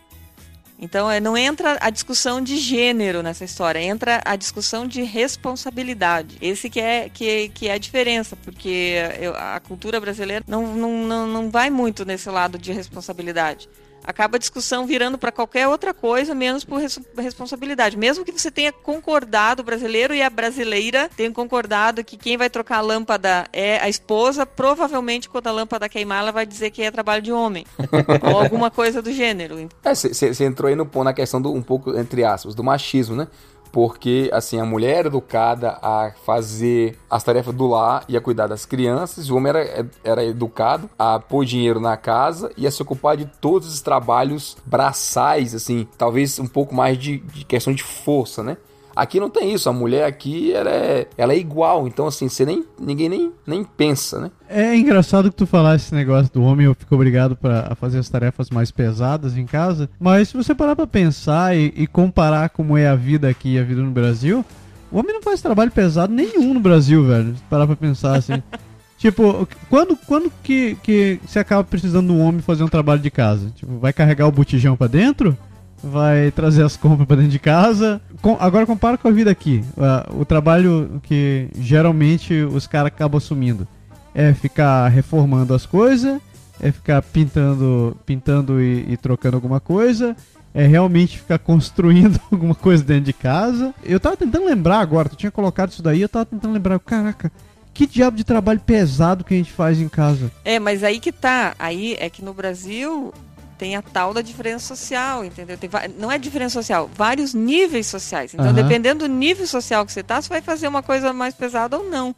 Então, 0.79 1.11
é, 1.11 1.21
não 1.21 1.37
entra 1.37 1.77
a 1.79 1.91
discussão 1.91 2.41
de 2.41 2.57
gênero 2.57 3.23
nessa 3.23 3.45
história, 3.45 3.79
entra 3.81 4.23
a 4.25 4.35
discussão 4.35 4.87
de 4.89 5.03
responsabilidade. 5.03 6.37
Esse 6.41 6.71
que 6.71 6.81
é, 6.81 7.09
que, 7.09 7.51
que 7.51 7.69
é 7.69 7.73
a 7.75 7.79
diferença, 7.79 8.35
porque 8.35 8.95
eu- 9.21 9.35
a 9.37 9.61
cultura 9.61 10.01
brasileira 10.01 10.43
não, 10.49 10.75
não, 10.75 11.05
não, 11.07 11.27
não 11.27 11.51
vai 11.51 11.69
muito 11.69 12.05
nesse 12.05 12.31
lado 12.31 12.59
de 12.59 12.73
responsabilidade 12.73 13.69
acaba 14.05 14.37
a 14.37 14.39
discussão 14.39 14.87
virando 14.87 15.17
para 15.19 15.33
qualquer 15.33 15.67
outra 15.67 15.93
coisa, 15.95 16.35
menos 16.35 16.65
por 16.65 16.79
res- 16.81 17.01
responsabilidade. 17.17 17.97
Mesmo 17.97 18.25
que 18.25 18.33
você 18.33 18.51
tenha 18.51 18.73
concordado, 18.73 19.63
o 19.63 19.65
brasileiro 19.65 20.15
e 20.15 20.23
a 20.23 20.31
brasileira 20.31 21.11
tenham 21.17 21.33
concordado 21.33 22.05
que 22.05 22.17
quem 22.17 22.37
vai 22.37 22.49
trocar 22.51 22.79
a 22.79 22.81
lâmpada 22.83 23.47
é 23.53 23.79
a 23.81 23.89
esposa, 23.89 24.45
provavelmente 24.47 25.29
quando 25.29 25.47
a 25.47 25.53
lâmpada 25.53 25.89
queimar, 25.89 26.21
ela 26.21 26.33
vai 26.33 26.45
dizer 26.47 26.71
que 26.71 26.83
é 26.83 26.91
trabalho 26.91 27.23
de 27.23 27.33
homem. 27.33 27.65
ou 28.31 28.39
alguma 28.41 28.71
coisa 28.71 29.01
do 29.01 29.13
gênero. 29.13 29.69
Você 29.83 30.45
entrou 30.45 30.69
aí 30.69 30.77
no, 30.77 30.85
ponto- 30.87 31.05
na 31.05 31.13
questão 31.15 31.41
do 31.41 31.53
um 31.53 31.63
pouco, 31.63 31.97
entre 31.99 32.25
aspas, 32.25 32.55
do 32.55 32.63
machismo, 32.63 33.17
né? 33.17 33.27
Porque, 33.75 34.31
assim, 34.33 34.61
a 34.61 34.65
mulher 34.65 34.99
era 34.99 35.09
educada 35.09 35.81
a 35.83 36.13
fazer 36.25 36.97
as 37.11 37.25
tarefas 37.25 37.53
do 37.53 37.67
lar 37.67 38.05
e 38.09 38.17
a 38.17 38.21
cuidar 38.21 38.47
das 38.47 38.65
crianças, 38.65 39.29
o 39.29 39.37
homem 39.37 39.51
era, 39.51 39.91
era 40.05 40.25
educado 40.25 40.89
a 40.97 41.19
pôr 41.19 41.45
dinheiro 41.45 41.81
na 41.81 41.97
casa 41.97 42.53
e 42.57 42.69
a 42.69 42.71
se 42.71 42.81
ocupar 42.81 43.17
de 43.17 43.25
todos 43.25 43.67
os 43.75 43.81
trabalhos 43.81 44.57
braçais, 44.65 45.57
assim, 45.57 45.89
talvez 45.99 46.39
um 46.39 46.47
pouco 46.47 46.73
mais 46.73 46.97
de, 46.97 47.19
de 47.19 47.45
questão 47.45 47.73
de 47.73 47.83
força, 47.83 48.45
né? 48.45 48.59
Aqui 48.95 49.19
não 49.19 49.29
tem 49.29 49.53
isso, 49.53 49.69
a 49.69 49.73
mulher 49.73 50.05
aqui 50.05 50.53
ela 50.53 50.71
é, 50.71 51.07
ela 51.17 51.33
é 51.33 51.39
igual, 51.39 51.87
então 51.89 52.07
assim, 52.07 52.29
você 52.29 52.45
nem, 52.45 52.65
ninguém 52.81 53.09
nem, 53.09 53.33
nem 53.47 53.65
pensa, 53.65 54.21
né? 54.21 54.31
É 54.49 54.77
engraçado 54.77 55.31
que 55.31 55.37
tu 55.37 55.47
falasse 55.47 55.87
esse 55.87 55.95
negócio 55.95 56.33
do 56.33 56.43
homem, 56.43 56.67
eu 56.67 56.75
fico 56.75 56.95
obrigado 56.95 57.35
pra 57.37 57.69
a 57.71 57.75
fazer 57.75 57.99
as 57.99 58.09
tarefas 58.09 58.51
mais 58.51 58.71
pesadas 58.71 59.37
em 59.37 59.47
casa. 59.47 59.89
Mas 59.99 60.29
se 60.29 60.37
você 60.37 60.55
parar 60.55 60.77
pra 60.77 60.87
pensar 60.87 61.57
e, 61.57 61.73
e 61.77 61.87
comparar 61.87 62.49
como 62.51 62.77
é 62.77 62.87
a 62.87 62.95
vida 62.95 63.29
aqui 63.29 63.55
e 63.55 63.59
a 63.59 63.65
vida 63.65 63.83
no 63.83 63.91
Brasil, 63.91 64.45
o 64.91 64.99
homem 64.99 65.13
não 65.13 65.23
faz 65.23 65.43
trabalho 65.43 65.71
pesado 65.71 66.13
nenhum 66.13 66.55
no 66.55 66.61
Brasil, 66.61 67.05
velho. 67.05 67.35
Se 67.35 67.43
parar 67.51 67.67
pra 67.67 67.77
pensar 67.77 68.17
assim. 68.17 68.43
tipo, 68.97 69.49
quando, 69.69 69.97
quando 70.07 70.33
que, 70.43 70.77
que 70.83 71.21
você 71.27 71.39
acaba 71.39 71.65
precisando 71.65 72.07
de 72.07 72.13
um 72.13 72.21
homem 72.21 72.41
fazer 72.41 72.63
um 72.63 72.69
trabalho 72.69 73.01
de 73.01 73.11
casa? 73.11 73.51
Tipo, 73.57 73.79
vai 73.79 73.93
carregar 73.93 74.27
o 74.27 74.33
botijão 74.33 74.77
pra 74.77 74.87
dentro? 74.87 75.37
Vai 75.83 76.31
trazer 76.31 76.63
as 76.63 76.77
compras 76.77 77.07
pra 77.07 77.17
dentro 77.17 77.33
de 77.33 77.39
casa. 77.39 78.01
Com- 78.25 78.39
agora 78.41 78.65
compara 78.65 78.97
com 78.97 79.07
a 79.07 79.11
vida 79.11 79.31
aqui. 79.31 79.63
Ah, 79.77 80.09
o 80.19 80.25
trabalho 80.25 80.99
que 81.03 81.47
geralmente 81.59 82.33
os 82.33 82.67
caras 82.67 82.87
acabam 82.87 83.19
assumindo 83.19 83.69
é 84.15 84.33
ficar 84.33 84.89
reformando 84.89 85.53
as 85.53 85.67
coisas, 85.67 86.19
é 86.59 86.73
ficar 86.73 87.03
pintando, 87.03 87.95
pintando 88.07 88.63
e, 88.63 88.93
e 88.93 88.97
trocando 88.97 89.37
alguma 89.37 89.61
coisa, 89.61 90.17
é 90.55 90.67
realmente 90.67 91.19
ficar 91.19 91.39
construindo 91.39 92.19
alguma 92.33 92.55
coisa 92.55 92.83
dentro 92.83 93.05
de 93.05 93.13
casa. 93.13 93.75
Eu 93.83 94.01
tava 94.01 94.17
tentando 94.17 94.47
lembrar 94.47 94.79
agora, 94.79 95.11
tu 95.11 95.17
tinha 95.17 95.31
colocado 95.31 95.73
isso 95.73 95.83
daí, 95.83 96.01
eu 96.01 96.09
tava 96.09 96.25
tentando 96.25 96.55
lembrar, 96.55 96.79
caraca, 96.79 97.31
que 97.75 97.87
diabo 97.87 98.17
de 98.17 98.25
trabalho 98.25 98.61
pesado 98.61 99.23
que 99.23 99.35
a 99.35 99.37
gente 99.37 99.53
faz 99.53 99.79
em 99.79 99.89
casa. 99.89 100.33
É, 100.47 100.59
mas 100.59 100.83
aí 100.83 100.99
que 100.99 101.13
tá. 101.13 101.55
Aí 101.59 101.95
é 102.01 102.09
que 102.09 102.25
no 102.25 102.33
Brasil 102.33 103.13
tem 103.59 103.77
a 103.77 103.83
tal 103.83 104.13
da 104.13 104.21
diferença 104.21 104.67
social, 104.67 105.25
entendeu? 105.25 105.57
Tem 105.57 105.71
não 105.99 106.11
é 106.11 106.19
diferença 106.19 106.55
social, 106.55 106.91
vários 106.95 107.35
níveis 107.35 107.87
sociais. 107.87 108.35
Então, 108.35 108.47
Aham. 108.47 108.55
dependendo 108.55 109.09
do 109.09 109.13
nível 109.13 109.47
social 109.47 109.85
que 109.87 109.93
você 109.93 110.03
tá, 110.03 110.21
você 110.21 110.29
vai 110.29 110.41
fazer 110.41 110.69
uma 110.69 110.83
coisa 110.83 111.13
mais 111.13 111.35
pesada 111.35 111.79
ou 111.79 111.89
não. 111.89 112.15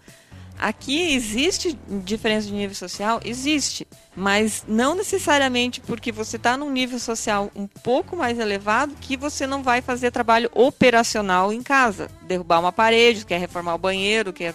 Aqui 0.58 1.12
existe 1.12 1.78
diferença 2.02 2.46
de 2.46 2.54
nível 2.54 2.74
social? 2.74 3.20
Existe. 3.24 3.86
Mas 4.14 4.64
não 4.66 4.94
necessariamente 4.94 5.82
porque 5.82 6.10
você 6.10 6.36
está 6.36 6.56
num 6.56 6.70
nível 6.70 6.98
social 6.98 7.50
um 7.54 7.66
pouco 7.66 8.16
mais 8.16 8.38
elevado 8.38 8.94
que 8.98 9.16
você 9.16 9.46
não 9.46 9.62
vai 9.62 9.82
fazer 9.82 10.10
trabalho 10.10 10.50
operacional 10.54 11.52
em 11.52 11.62
casa. 11.62 12.08
Derrubar 12.22 12.60
uma 12.60 12.72
parede, 12.72 13.26
quer 13.26 13.38
reformar 13.38 13.74
o 13.74 13.78
banheiro, 13.78 14.32
quer 14.32 14.54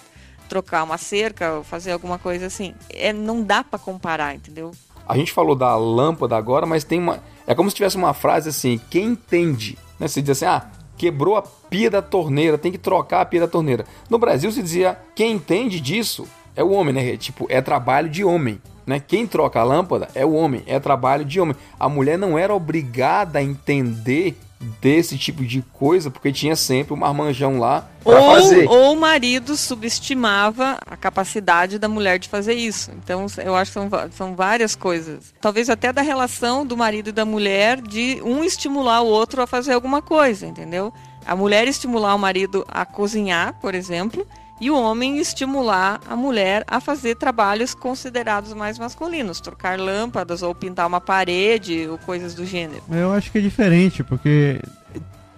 trocar 0.50 0.84
uma 0.84 0.98
cerca, 0.98 1.54
ou 1.54 1.64
fazer 1.64 1.92
alguma 1.92 2.18
coisa 2.18 2.48
assim. 2.48 2.74
É, 2.90 3.14
não 3.14 3.44
dá 3.44 3.64
para 3.64 3.78
comparar, 3.78 4.36
entendeu? 4.36 4.72
A 5.12 5.18
gente 5.18 5.34
falou 5.34 5.58
da 5.58 5.76
lâmpada 5.76 6.38
agora, 6.38 6.66
mas 6.66 6.86
tem 6.86 6.98
uma. 6.98 7.22
É 7.46 7.54
como 7.54 7.70
se 7.70 7.76
tivesse 7.76 7.98
uma 7.98 8.14
frase 8.14 8.48
assim: 8.48 8.80
quem 8.90 9.08
entende? 9.08 9.78
Né? 10.00 10.08
Você 10.08 10.22
diz 10.22 10.42
assim: 10.42 10.46
ah, 10.46 10.72
quebrou 10.96 11.36
a 11.36 11.42
pia 11.42 11.92
da 11.92 12.02
torneira, 12.02 12.58
tem 12.58 12.72
que 12.72 12.78
trocar 12.78 13.20
a 13.20 13.26
pia 13.26 13.42
da 13.42 13.48
torneira. 13.48 13.84
No 14.10 14.18
Brasil 14.18 14.50
se 14.54 14.64
dizia: 14.64 14.98
quem 15.14 15.34
entende 15.34 15.82
disso 15.82 16.26
é 16.56 16.64
o 16.64 16.70
homem, 16.70 16.94
né? 16.94 17.18
Tipo, 17.18 17.46
é 17.50 17.60
trabalho 17.60 18.08
de 18.08 18.24
homem. 18.24 18.62
Né? 18.88 19.02
Quem 19.06 19.28
troca 19.28 19.60
a 19.60 19.66
lâmpada 19.66 20.08
é 20.16 20.26
o 20.26 20.32
homem, 20.32 20.64
é 20.66 20.80
trabalho 20.80 21.26
de 21.26 21.42
homem. 21.42 21.58
A 21.78 21.90
mulher 21.90 22.18
não 22.18 22.40
era 22.40 22.56
obrigada 22.56 23.40
a 23.40 23.44
entender 23.44 24.38
desse 24.80 25.18
tipo 25.18 25.44
de 25.44 25.62
coisa, 25.74 26.12
porque 26.12 26.32
tinha 26.32 26.56
sempre 26.56 26.94
um 26.94 26.98
marmanjão 26.98 27.60
lá 27.60 27.90
pra 28.04 28.22
fazer. 28.22 28.68
Ou, 28.70 28.94
o 28.94 29.00
marido 29.00 29.56
subestimava 29.58 30.78
a 30.86 30.96
capacidade 30.96 31.80
da 31.80 31.88
mulher 31.88 32.20
de 32.20 32.30
fazer 32.30 32.54
isso. 32.54 32.92
Então, 32.92 33.26
eu 33.44 33.56
acho 33.56 33.72
que 33.72 33.80
são, 33.80 33.90
são 34.12 34.36
várias 34.36 34.76
coisas. 34.76 35.34
Talvez 35.42 35.70
até 35.70 35.92
da 35.92 36.02
relação 36.02 36.66
do 36.66 36.78
marido 36.78 37.10
e 37.10 37.12
da 37.14 37.26
mulher, 37.26 37.82
de 37.82 38.22
um 38.24 38.44
estimular 38.44 39.02
o 39.02 39.08
outro 39.08 39.42
a 39.42 39.48
fazer 39.48 39.74
alguma 39.74 40.02
coisa, 40.02 40.46
entendeu? 40.46 40.94
A 41.26 41.36
mulher 41.36 41.68
estimular 41.68 42.16
o 42.16 42.20
marido 42.20 42.66
a 42.68 42.86
cozinhar, 42.86 43.56
por 43.60 43.76
exemplo, 43.76 44.26
e 44.62 44.70
o 44.70 44.80
homem 44.80 45.18
estimular 45.18 46.00
a 46.08 46.16
mulher 46.16 46.64
a 46.68 46.80
fazer 46.80 47.16
trabalhos 47.16 47.74
considerados 47.74 48.54
mais 48.54 48.78
masculinos, 48.78 49.42
trocar 49.42 49.80
lâmpadas 49.80 50.44
ou 50.44 50.54
pintar 50.54 50.86
uma 50.88 51.02
parede 51.02 51.88
ou 51.90 51.98
coisas 51.98 52.36
do 52.36 52.46
gênero. 52.46 52.84
Eu 52.92 53.12
acho 53.12 53.32
que 53.32 53.40
é 53.40 53.42
diferente, 53.42 54.04
porque 54.04 54.62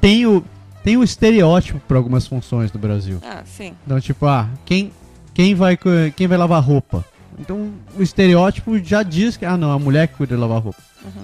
tem 0.02 0.28
o, 0.28 0.44
tem 0.84 0.98
o 0.98 1.04
estereótipo 1.04 1.80
para 1.88 1.96
algumas 1.96 2.28
funções 2.28 2.70
do 2.70 2.78
Brasil. 2.78 3.20
Ah, 3.24 3.44
sim. 3.46 3.74
Então, 3.86 4.00
tipo, 4.02 4.26
ah, 4.26 4.50
quem, 4.66 4.92
quem, 5.34 5.56
vai, 5.56 5.80
quem 6.14 6.28
vai 6.28 6.38
lavar 6.38 6.62
roupa? 6.62 7.06
Então, 7.40 7.72
o 7.98 8.04
estereótipo 8.04 8.78
já 8.78 9.04
diz 9.04 9.38
que, 9.38 9.46
ah, 9.46 9.56
não, 9.56 9.72
a 9.72 9.80
mulher 9.80 10.10
que 10.10 10.16
cuida 10.16 10.36
de 10.36 10.42
lavar 10.42 10.62
roupa. 10.62 10.82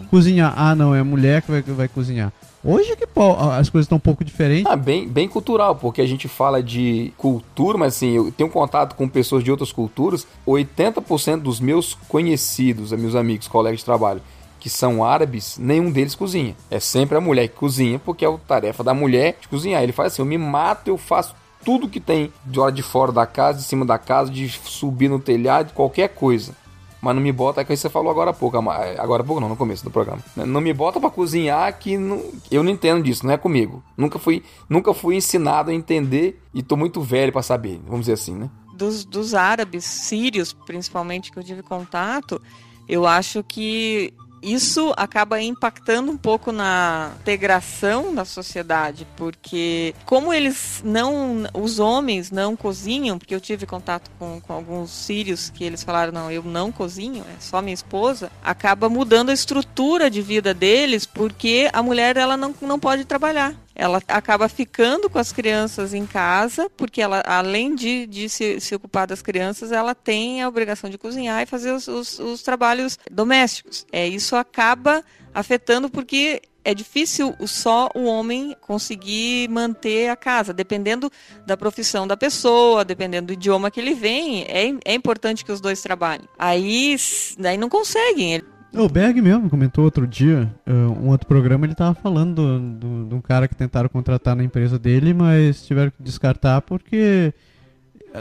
Cozinhar, 0.09 0.53
ah, 0.55 0.73
não, 0.73 0.95
é 0.95 1.01
a 1.01 1.03
mulher 1.03 1.41
que 1.41 1.51
vai, 1.51 1.61
que 1.61 1.71
vai 1.71 1.87
cozinhar. 1.89 2.31
Hoje 2.63 2.91
é 2.91 2.95
que 2.95 3.07
pô, 3.07 3.35
as 3.35 3.69
coisas 3.69 3.85
estão 3.85 3.97
um 3.97 4.01
pouco 4.01 4.23
diferentes. 4.23 4.65
Ah, 4.65 4.75
bem, 4.75 5.07
bem 5.07 5.29
cultural, 5.29 5.75
porque 5.75 6.01
a 6.01 6.05
gente 6.05 6.27
fala 6.27 6.61
de 6.61 7.13
cultura, 7.17 7.77
mas 7.77 7.95
assim, 7.95 8.11
eu 8.11 8.31
tenho 8.31 8.49
contato 8.49 8.95
com 8.95 9.07
pessoas 9.07 9.43
de 9.43 9.51
outras 9.51 9.71
culturas. 9.71 10.27
80% 10.45 11.41
dos 11.41 11.59
meus 11.59 11.93
conhecidos, 12.09 12.91
meus 12.91 13.15
amigos, 13.15 13.47
colegas 13.47 13.79
de 13.79 13.85
trabalho, 13.85 14.21
que 14.59 14.69
são 14.69 15.03
árabes, 15.03 15.57
nenhum 15.57 15.89
deles 15.89 16.15
cozinha. 16.15 16.55
É 16.69 16.81
sempre 16.81 17.17
a 17.17 17.21
mulher 17.21 17.47
que 17.47 17.55
cozinha, 17.55 17.97
porque 17.97 18.25
é 18.25 18.27
a 18.27 18.37
tarefa 18.37 18.83
da 18.83 18.93
mulher 18.93 19.37
de 19.39 19.47
cozinhar. 19.47 19.81
Ele 19.81 19.93
fala 19.93 20.07
assim: 20.07 20.21
eu 20.21 20.25
me 20.25 20.37
mato, 20.37 20.89
eu 20.89 20.97
faço 20.97 21.33
tudo 21.63 21.87
que 21.87 21.99
tem 21.99 22.31
de 22.45 22.59
hora 22.59 22.71
de 22.71 22.81
fora 22.81 23.11
da 23.11 23.25
casa, 23.25 23.59
de 23.59 23.63
cima 23.63 23.85
da 23.85 23.97
casa, 23.97 24.29
de 24.29 24.49
subir 24.49 25.09
no 25.09 25.19
telhado, 25.19 25.73
qualquer 25.73 26.09
coisa. 26.09 26.53
Mas 27.01 27.15
não 27.15 27.21
me 27.21 27.31
bota, 27.31 27.61
é 27.61 27.63
que 27.63 27.75
você 27.75 27.89
falou 27.89 28.11
agora 28.11 28.31
há 28.31 28.33
pouco, 28.33 28.57
Ama- 28.57 28.75
agora 28.97 29.23
há 29.23 29.25
pouco 29.25 29.39
não, 29.39 29.47
no 29.47 29.55
começo 29.55 29.83
do 29.83 29.89
programa. 29.91 30.21
Não 30.35 30.59
me 30.59 30.73
bota 30.73 30.99
pra 30.99 31.09
cozinhar 31.09 31.77
que 31.79 31.97
não- 31.97 32.21
eu 32.51 32.61
não 32.63 32.71
entendo 32.71 33.01
disso, 33.03 33.25
não 33.25 33.33
é 33.33 33.37
comigo. 33.37 33.81
Nunca 33.97 34.19
fui, 34.19 34.43
nunca 34.67 34.93
fui 34.93 35.15
ensinado 35.15 35.71
a 35.71 35.73
entender 35.73 36.41
e 36.53 36.61
tô 36.61 36.75
muito 36.75 37.01
velho 37.01 37.31
pra 37.31 37.41
saber, 37.41 37.79
vamos 37.85 38.01
dizer 38.01 38.13
assim, 38.13 38.35
né? 38.35 38.49
dos, 38.75 39.03
dos 39.03 39.33
árabes, 39.33 39.83
sírios 39.83 40.53
principalmente, 40.53 41.31
que 41.33 41.37
eu 41.37 41.43
tive 41.43 41.61
contato, 41.61 42.41
eu 42.87 43.05
acho 43.05 43.43
que 43.43 44.13
isso 44.41 44.93
acaba 44.97 45.41
impactando 45.41 46.11
um 46.11 46.17
pouco 46.17 46.51
na 46.51 47.11
integração 47.21 48.11
na 48.13 48.25
sociedade, 48.25 49.07
porque 49.15 49.93
como 50.05 50.33
eles 50.33 50.81
não, 50.83 51.43
os 51.53 51.79
homens 51.79 52.31
não 52.31 52.55
cozinham, 52.55 53.17
porque 53.17 53.35
eu 53.35 53.41
tive 53.41 53.65
contato 53.65 54.09
com, 54.17 54.39
com 54.41 54.53
alguns 54.53 54.91
sírios 54.91 55.49
que 55.49 55.63
eles 55.63 55.83
falaram, 55.83 56.11
não, 56.11 56.31
eu 56.31 56.43
não 56.43 56.71
cozinho, 56.71 57.23
é 57.23 57.39
só 57.39 57.61
minha 57.61 57.73
esposa, 57.73 58.31
acaba 58.43 58.89
mudando 58.89 59.29
a 59.29 59.33
estrutura 59.33 60.09
de 60.09 60.21
vida 60.21 60.53
deles, 60.53 61.05
porque 61.05 61.69
a 61.73 61.83
mulher 61.83 62.17
ela 62.17 62.35
não, 62.35 62.53
não 62.61 62.79
pode 62.79 63.05
trabalhar 63.05 63.55
ela 63.79 64.03
acaba 64.09 64.49
ficando 64.49 65.09
com 65.09 65.17
as 65.17 65.31
crianças 65.31 65.93
em 65.93 66.05
casa, 66.05 66.69
porque 66.75 67.01
ela, 67.01 67.23
além 67.25 67.73
de, 67.73 68.05
de 68.05 68.27
se, 68.27 68.59
se 68.59 68.75
ocupar 68.75 69.07
das 69.07 69.21
crianças, 69.21 69.71
ela 69.71 69.95
tem 69.95 70.43
a 70.43 70.49
obrigação 70.49 70.89
de 70.89 70.97
cozinhar 70.97 71.41
e 71.41 71.45
fazer 71.45 71.71
os, 71.71 71.87
os, 71.87 72.19
os 72.19 72.43
trabalhos 72.43 72.99
domésticos. 73.09 73.87
É, 73.89 74.05
isso 74.05 74.35
acaba 74.35 75.01
afetando 75.33 75.89
porque 75.89 76.41
é 76.65 76.73
difícil 76.73 77.33
só 77.47 77.89
o 77.95 78.03
homem 78.03 78.53
conseguir 78.59 79.47
manter 79.49 80.09
a 80.09 80.15
casa, 80.17 80.53
dependendo 80.53 81.09
da 81.45 81.55
profissão 81.55 82.05
da 82.05 82.17
pessoa, 82.17 82.83
dependendo 82.83 83.27
do 83.27 83.33
idioma 83.33 83.71
que 83.71 83.79
ele 83.79 83.93
vem, 83.93 84.43
é, 84.43 84.73
é 84.83 84.93
importante 84.93 85.45
que 85.45 85.53
os 85.53 85.61
dois 85.61 85.81
trabalhem. 85.81 86.27
Aí, 86.37 86.97
daí 87.37 87.57
não 87.57 87.69
conseguem. 87.69 88.43
O 88.73 88.87
Berg 88.87 89.19
mesmo 89.21 89.49
comentou 89.49 89.83
outro 89.83 90.05
dia, 90.05 90.53
uh, 90.67 90.71
um 90.71 91.09
outro 91.09 91.27
programa, 91.27 91.65
ele 91.65 91.73
tava 91.73 91.95
falando 91.95 92.59
de 93.07 93.15
um 93.15 93.21
cara 93.21 93.47
que 93.47 93.55
tentaram 93.55 93.89
contratar 93.89 94.35
na 94.35 94.43
empresa 94.43 94.77
dele, 94.77 95.13
mas 95.13 95.65
tiveram 95.65 95.91
que 95.91 96.03
descartar 96.03 96.61
porque 96.61 97.33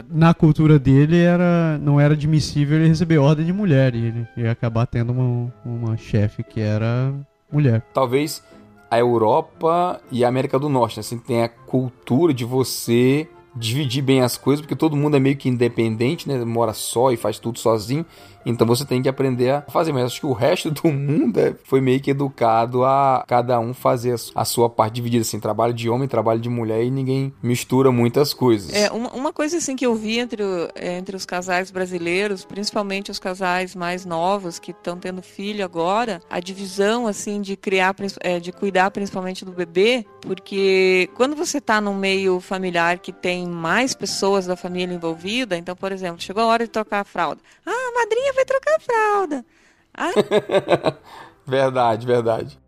na 0.09 0.33
cultura 0.33 0.77
dele 0.77 1.17
era 1.17 1.77
não 1.79 1.99
era 1.99 2.13
admissível 2.13 2.77
ele 2.77 2.87
receber 2.87 3.17
ordem 3.17 3.45
de 3.45 3.53
mulher 3.53 3.95
e 3.95 4.05
ele 4.05 4.27
ia 4.37 4.51
acabar 4.51 4.85
tendo 4.85 5.11
uma, 5.11 5.53
uma 5.65 5.97
chefe 5.97 6.43
que 6.43 6.59
era 6.59 7.13
mulher. 7.51 7.83
Talvez 7.93 8.43
a 8.89 8.97
Europa 8.97 10.01
e 10.11 10.25
a 10.25 10.27
América 10.27 10.57
do 10.57 10.67
Norte, 10.67 10.99
assim, 10.99 11.17
tem 11.17 11.43
a 11.43 11.49
cultura 11.49 12.33
de 12.33 12.43
você 12.43 13.27
dividir 13.55 14.01
bem 14.01 14.21
as 14.21 14.37
coisas, 14.37 14.61
porque 14.61 14.75
todo 14.75 14.95
mundo 14.95 15.17
é 15.17 15.19
meio 15.19 15.35
que 15.35 15.49
independente, 15.49 16.27
né? 16.27 16.43
Mora 16.43 16.73
só 16.73 17.11
e 17.11 17.17
faz 17.17 17.39
tudo 17.39 17.59
sozinho. 17.59 18.05
Então 18.45 18.65
você 18.65 18.85
tem 18.85 19.01
que 19.01 19.09
aprender 19.09 19.49
a 19.49 19.61
fazer. 19.61 19.91
Mas 19.91 20.05
acho 20.05 20.21
que 20.21 20.25
o 20.25 20.33
resto 20.33 20.71
do 20.71 20.91
mundo 20.91 21.39
é, 21.39 21.53
foi 21.63 21.81
meio 21.81 21.99
que 21.99 22.11
educado 22.11 22.83
a 22.83 23.23
cada 23.27 23.59
um 23.59 23.73
fazer 23.73 24.15
a 24.35 24.45
sua 24.45 24.69
parte 24.69 24.95
dividida, 24.95 25.21
assim, 25.21 25.39
trabalho 25.39 25.73
de 25.73 25.89
homem, 25.89 26.07
trabalho 26.07 26.39
de 26.39 26.49
mulher 26.49 26.83
e 26.83 26.91
ninguém 26.91 27.33
mistura 27.41 27.91
muitas 27.91 28.33
coisas. 28.33 28.73
É, 28.73 28.91
uma, 28.91 29.11
uma 29.11 29.33
coisa 29.33 29.57
assim 29.57 29.75
que 29.75 29.85
eu 29.85 29.95
vi 29.95 30.19
entre, 30.19 30.43
entre 30.75 31.15
os 31.15 31.25
casais 31.25 31.71
brasileiros, 31.71 32.45
principalmente 32.45 33.11
os 33.11 33.19
casais 33.19 33.75
mais 33.75 34.05
novos 34.05 34.59
que 34.59 34.71
estão 34.71 34.97
tendo 34.97 35.21
filho 35.21 35.63
agora, 35.63 36.21
a 36.29 36.39
divisão 36.39 37.07
assim 37.07 37.41
de 37.41 37.55
criar, 37.55 37.95
é, 38.21 38.39
de 38.39 38.51
cuidar 38.51 38.91
principalmente 38.91 39.45
do 39.45 39.51
bebê, 39.51 40.05
porque 40.21 41.09
quando 41.15 41.35
você 41.35 41.57
está 41.57 41.79
num 41.79 41.95
meio 41.95 42.39
familiar 42.39 42.99
que 42.99 43.11
tem 43.11 43.47
mais 43.47 43.93
pessoas 43.93 44.45
da 44.45 44.55
família 44.55 44.93
envolvida, 44.93 45.57
então, 45.57 45.75
por 45.75 45.91
exemplo, 45.91 46.21
chegou 46.21 46.43
a 46.43 46.47
hora 46.47 46.65
de 46.65 46.71
trocar 46.71 47.01
a 47.01 47.03
fralda. 47.03 47.41
Ah, 47.65 47.91
madrinha 47.95 48.28
vai 48.33 48.45
trocar 48.45 48.75
a 48.75 48.79
fralda. 48.79 49.45
Ah. 49.93 50.11
verdade, 51.45 52.05
verdade. 52.05 52.59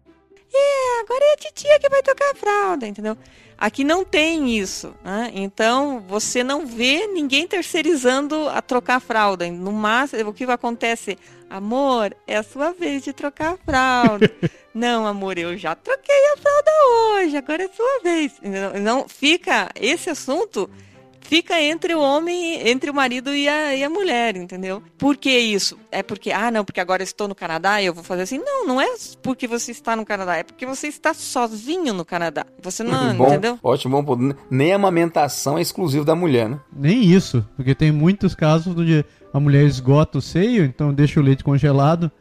É, 0.54 1.02
agora 1.02 1.24
é 1.24 1.34
a 1.34 1.38
titia 1.38 1.80
que 1.80 1.90
vai 1.90 2.02
trocar 2.02 2.32
a 2.32 2.36
fralda, 2.36 2.86
entendeu? 2.86 3.18
Aqui 3.58 3.84
não 3.84 4.04
tem 4.04 4.58
isso, 4.58 4.94
né? 5.04 5.30
Então 5.34 6.04
você 6.08 6.44
não 6.44 6.66
vê 6.66 7.06
ninguém 7.06 7.48
terceirizando 7.48 8.50
a 8.50 8.60
trocar 8.60 8.96
a 8.96 9.00
fralda. 9.00 9.50
No 9.52 9.72
máximo, 9.72 10.32
o 10.32 10.34
que 10.34 10.44
acontece? 10.46 11.18
Amor, 11.48 12.16
é 12.26 12.38
a 12.38 12.44
sua 12.44 12.72
vez 12.74 13.04
de 13.04 13.14
trocar 13.14 13.54
a 13.54 13.58
fralda. 13.58 14.32
não, 14.74 15.06
amor, 15.06 15.38
eu 15.38 15.56
já 15.58 15.76
troquei 15.76 16.34
a 16.34 16.38
fralda 16.38 16.72
hoje, 17.22 17.38
agora 17.38 17.62
é 17.62 17.66
a 17.68 17.74
sua 17.74 18.00
vez. 18.04 18.34
Não, 18.42 18.80
não 18.82 19.08
fica 19.08 19.70
esse 19.76 20.10
assunto 20.10 20.68
fica 21.22 21.60
entre 21.62 21.94
o 21.96 22.02
homem, 22.02 22.68
entre 22.68 22.90
o 22.90 22.94
marido 22.94 23.34
e 23.34 23.48
a, 23.48 23.76
e 23.76 23.84
a 23.84 23.90
mulher, 23.90 24.36
entendeu? 24.36 24.84
Por 24.98 25.16
que 25.18 25.30
isso? 25.30 25.78
É 25.92 26.04
porque, 26.04 26.32
ah, 26.32 26.52
não, 26.52 26.66
porque 26.66 26.80
agora 26.80 27.04
estou 27.04 27.28
no 27.28 27.36
Canadá 27.36 27.82
e 27.82 27.86
eu 27.86 27.94
vou 27.94 28.04
fazer 28.04 28.24
assim. 28.24 28.38
Não, 28.38 28.66
não 28.66 28.82
é 28.82 28.88
porque 29.22 29.48
você 29.48 29.72
está 29.72 29.96
no 29.96 30.06
Canadá, 30.06 30.38
é 30.38 30.44
porque 30.44 30.66
você 30.66 30.88
está 30.88 31.14
sozinho 31.14 31.94
no 31.94 32.04
Canadá. 32.04 32.46
Você 32.62 32.84
não, 32.84 33.14
bom, 33.16 33.28
entendeu? 33.28 33.60
Ótimo, 33.64 34.02
bom, 34.02 34.34
nem 34.50 34.74
a 34.74 34.76
amamentação 34.76 35.58
é 35.58 35.62
exclusivo 35.62 36.04
da 36.04 36.16
mulher, 36.16 36.50
né? 36.50 36.60
Nem 36.76 37.04
isso, 37.04 37.48
porque 37.56 37.74
tem 37.74 37.92
muitos 37.92 38.36
casos 38.36 38.76
onde 38.76 39.06
a 39.34 39.40
mulher 39.40 39.64
esgota 39.66 40.18
o 40.18 40.22
seio, 40.22 40.66
então 40.66 40.94
deixa 40.94 41.20
o 41.20 41.24
leite 41.24 41.44
congelado 41.44 42.12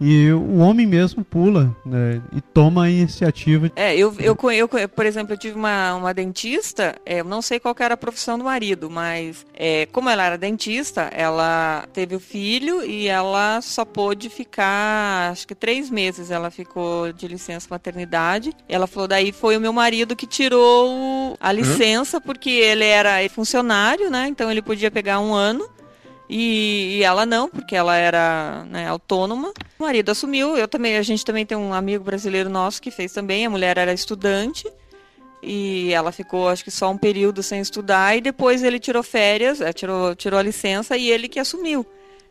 e 0.00 0.30
o 0.32 0.58
homem 0.58 0.86
mesmo 0.86 1.24
pula 1.24 1.74
né, 1.84 2.20
e 2.32 2.40
toma 2.40 2.84
a 2.84 2.90
iniciativa. 2.90 3.70
É, 3.76 3.96
eu, 3.96 4.14
eu, 4.18 4.36
eu, 4.52 4.68
por 4.88 5.06
exemplo, 5.06 5.34
eu 5.34 5.38
tive 5.38 5.56
uma, 5.56 5.94
uma 5.94 6.14
dentista, 6.14 6.96
é, 7.04 7.20
eu 7.20 7.24
não 7.24 7.42
sei 7.42 7.60
qual 7.60 7.74
era 7.78 7.94
a 7.94 7.96
profissão 7.96 8.38
do 8.38 8.44
marido, 8.44 8.90
mas 8.90 9.44
é, 9.54 9.86
como 9.86 10.08
ela 10.08 10.24
era 10.24 10.38
dentista, 10.38 11.02
ela 11.12 11.86
teve 11.92 12.16
o 12.16 12.20
filho 12.20 12.84
e 12.84 13.08
ela 13.08 13.60
só 13.60 13.84
pôde 13.84 14.28
ficar, 14.28 15.30
acho 15.30 15.46
que 15.46 15.54
três 15.54 15.90
meses 15.90 16.30
ela 16.30 16.50
ficou 16.50 17.12
de 17.12 17.26
licença 17.28 17.66
maternidade. 17.70 18.52
Ela 18.68 18.86
falou, 18.86 19.08
daí 19.08 19.32
foi 19.32 19.56
o 19.56 19.60
meu 19.60 19.72
marido 19.72 20.16
que 20.16 20.26
tirou 20.26 21.36
a 21.40 21.52
licença, 21.52 22.18
uhum. 22.18 22.22
porque 22.22 22.50
ele 22.50 22.84
era 22.84 23.28
funcionário, 23.28 24.10
né? 24.10 24.28
Então 24.28 24.50
ele 24.50 24.62
podia 24.62 24.90
pegar 24.90 25.20
um 25.20 25.32
ano. 25.34 25.68
E, 26.28 26.98
e, 26.98 27.04
ela 27.04 27.26
não, 27.26 27.48
porque 27.48 27.76
ela 27.76 27.96
era 27.96 28.64
né, 28.64 28.88
autônoma. 28.88 29.52
O 29.78 29.82
marido 29.82 30.10
assumiu. 30.10 30.56
Eu 30.56 30.66
também, 30.66 30.96
a 30.96 31.02
gente 31.02 31.24
também 31.24 31.44
tem 31.44 31.56
um 31.56 31.74
amigo 31.74 32.02
brasileiro 32.02 32.48
nosso 32.48 32.80
que 32.80 32.90
fez 32.90 33.12
também. 33.12 33.44
A 33.44 33.50
mulher 33.50 33.76
era 33.76 33.92
estudante 33.92 34.66
e 35.46 35.92
ela 35.92 36.10
ficou, 36.10 36.48
acho 36.48 36.64
que 36.64 36.70
só 36.70 36.90
um 36.90 36.96
período 36.96 37.42
sem 37.42 37.60
estudar 37.60 38.16
e 38.16 38.20
depois 38.20 38.62
ele 38.62 38.80
tirou 38.80 39.02
férias, 39.02 39.60
é, 39.60 39.72
tirou, 39.72 40.14
tirou 40.14 40.40
a 40.40 40.42
licença 40.42 40.96
e 40.96 41.10
ele 41.10 41.28
que 41.28 41.38
assumiu, 41.38 41.84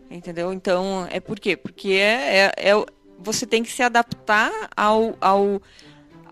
entendeu? 0.10 0.52
Então 0.52 1.08
é 1.12 1.20
por 1.20 1.40
quê? 1.40 1.56
Porque 1.56 1.90
é, 1.90 2.52
é, 2.58 2.70
é 2.72 2.86
você 3.20 3.46
tem 3.46 3.62
que 3.64 3.72
se 3.72 3.84
adaptar 3.84 4.52
ao, 4.76 5.16
ao 5.22 5.62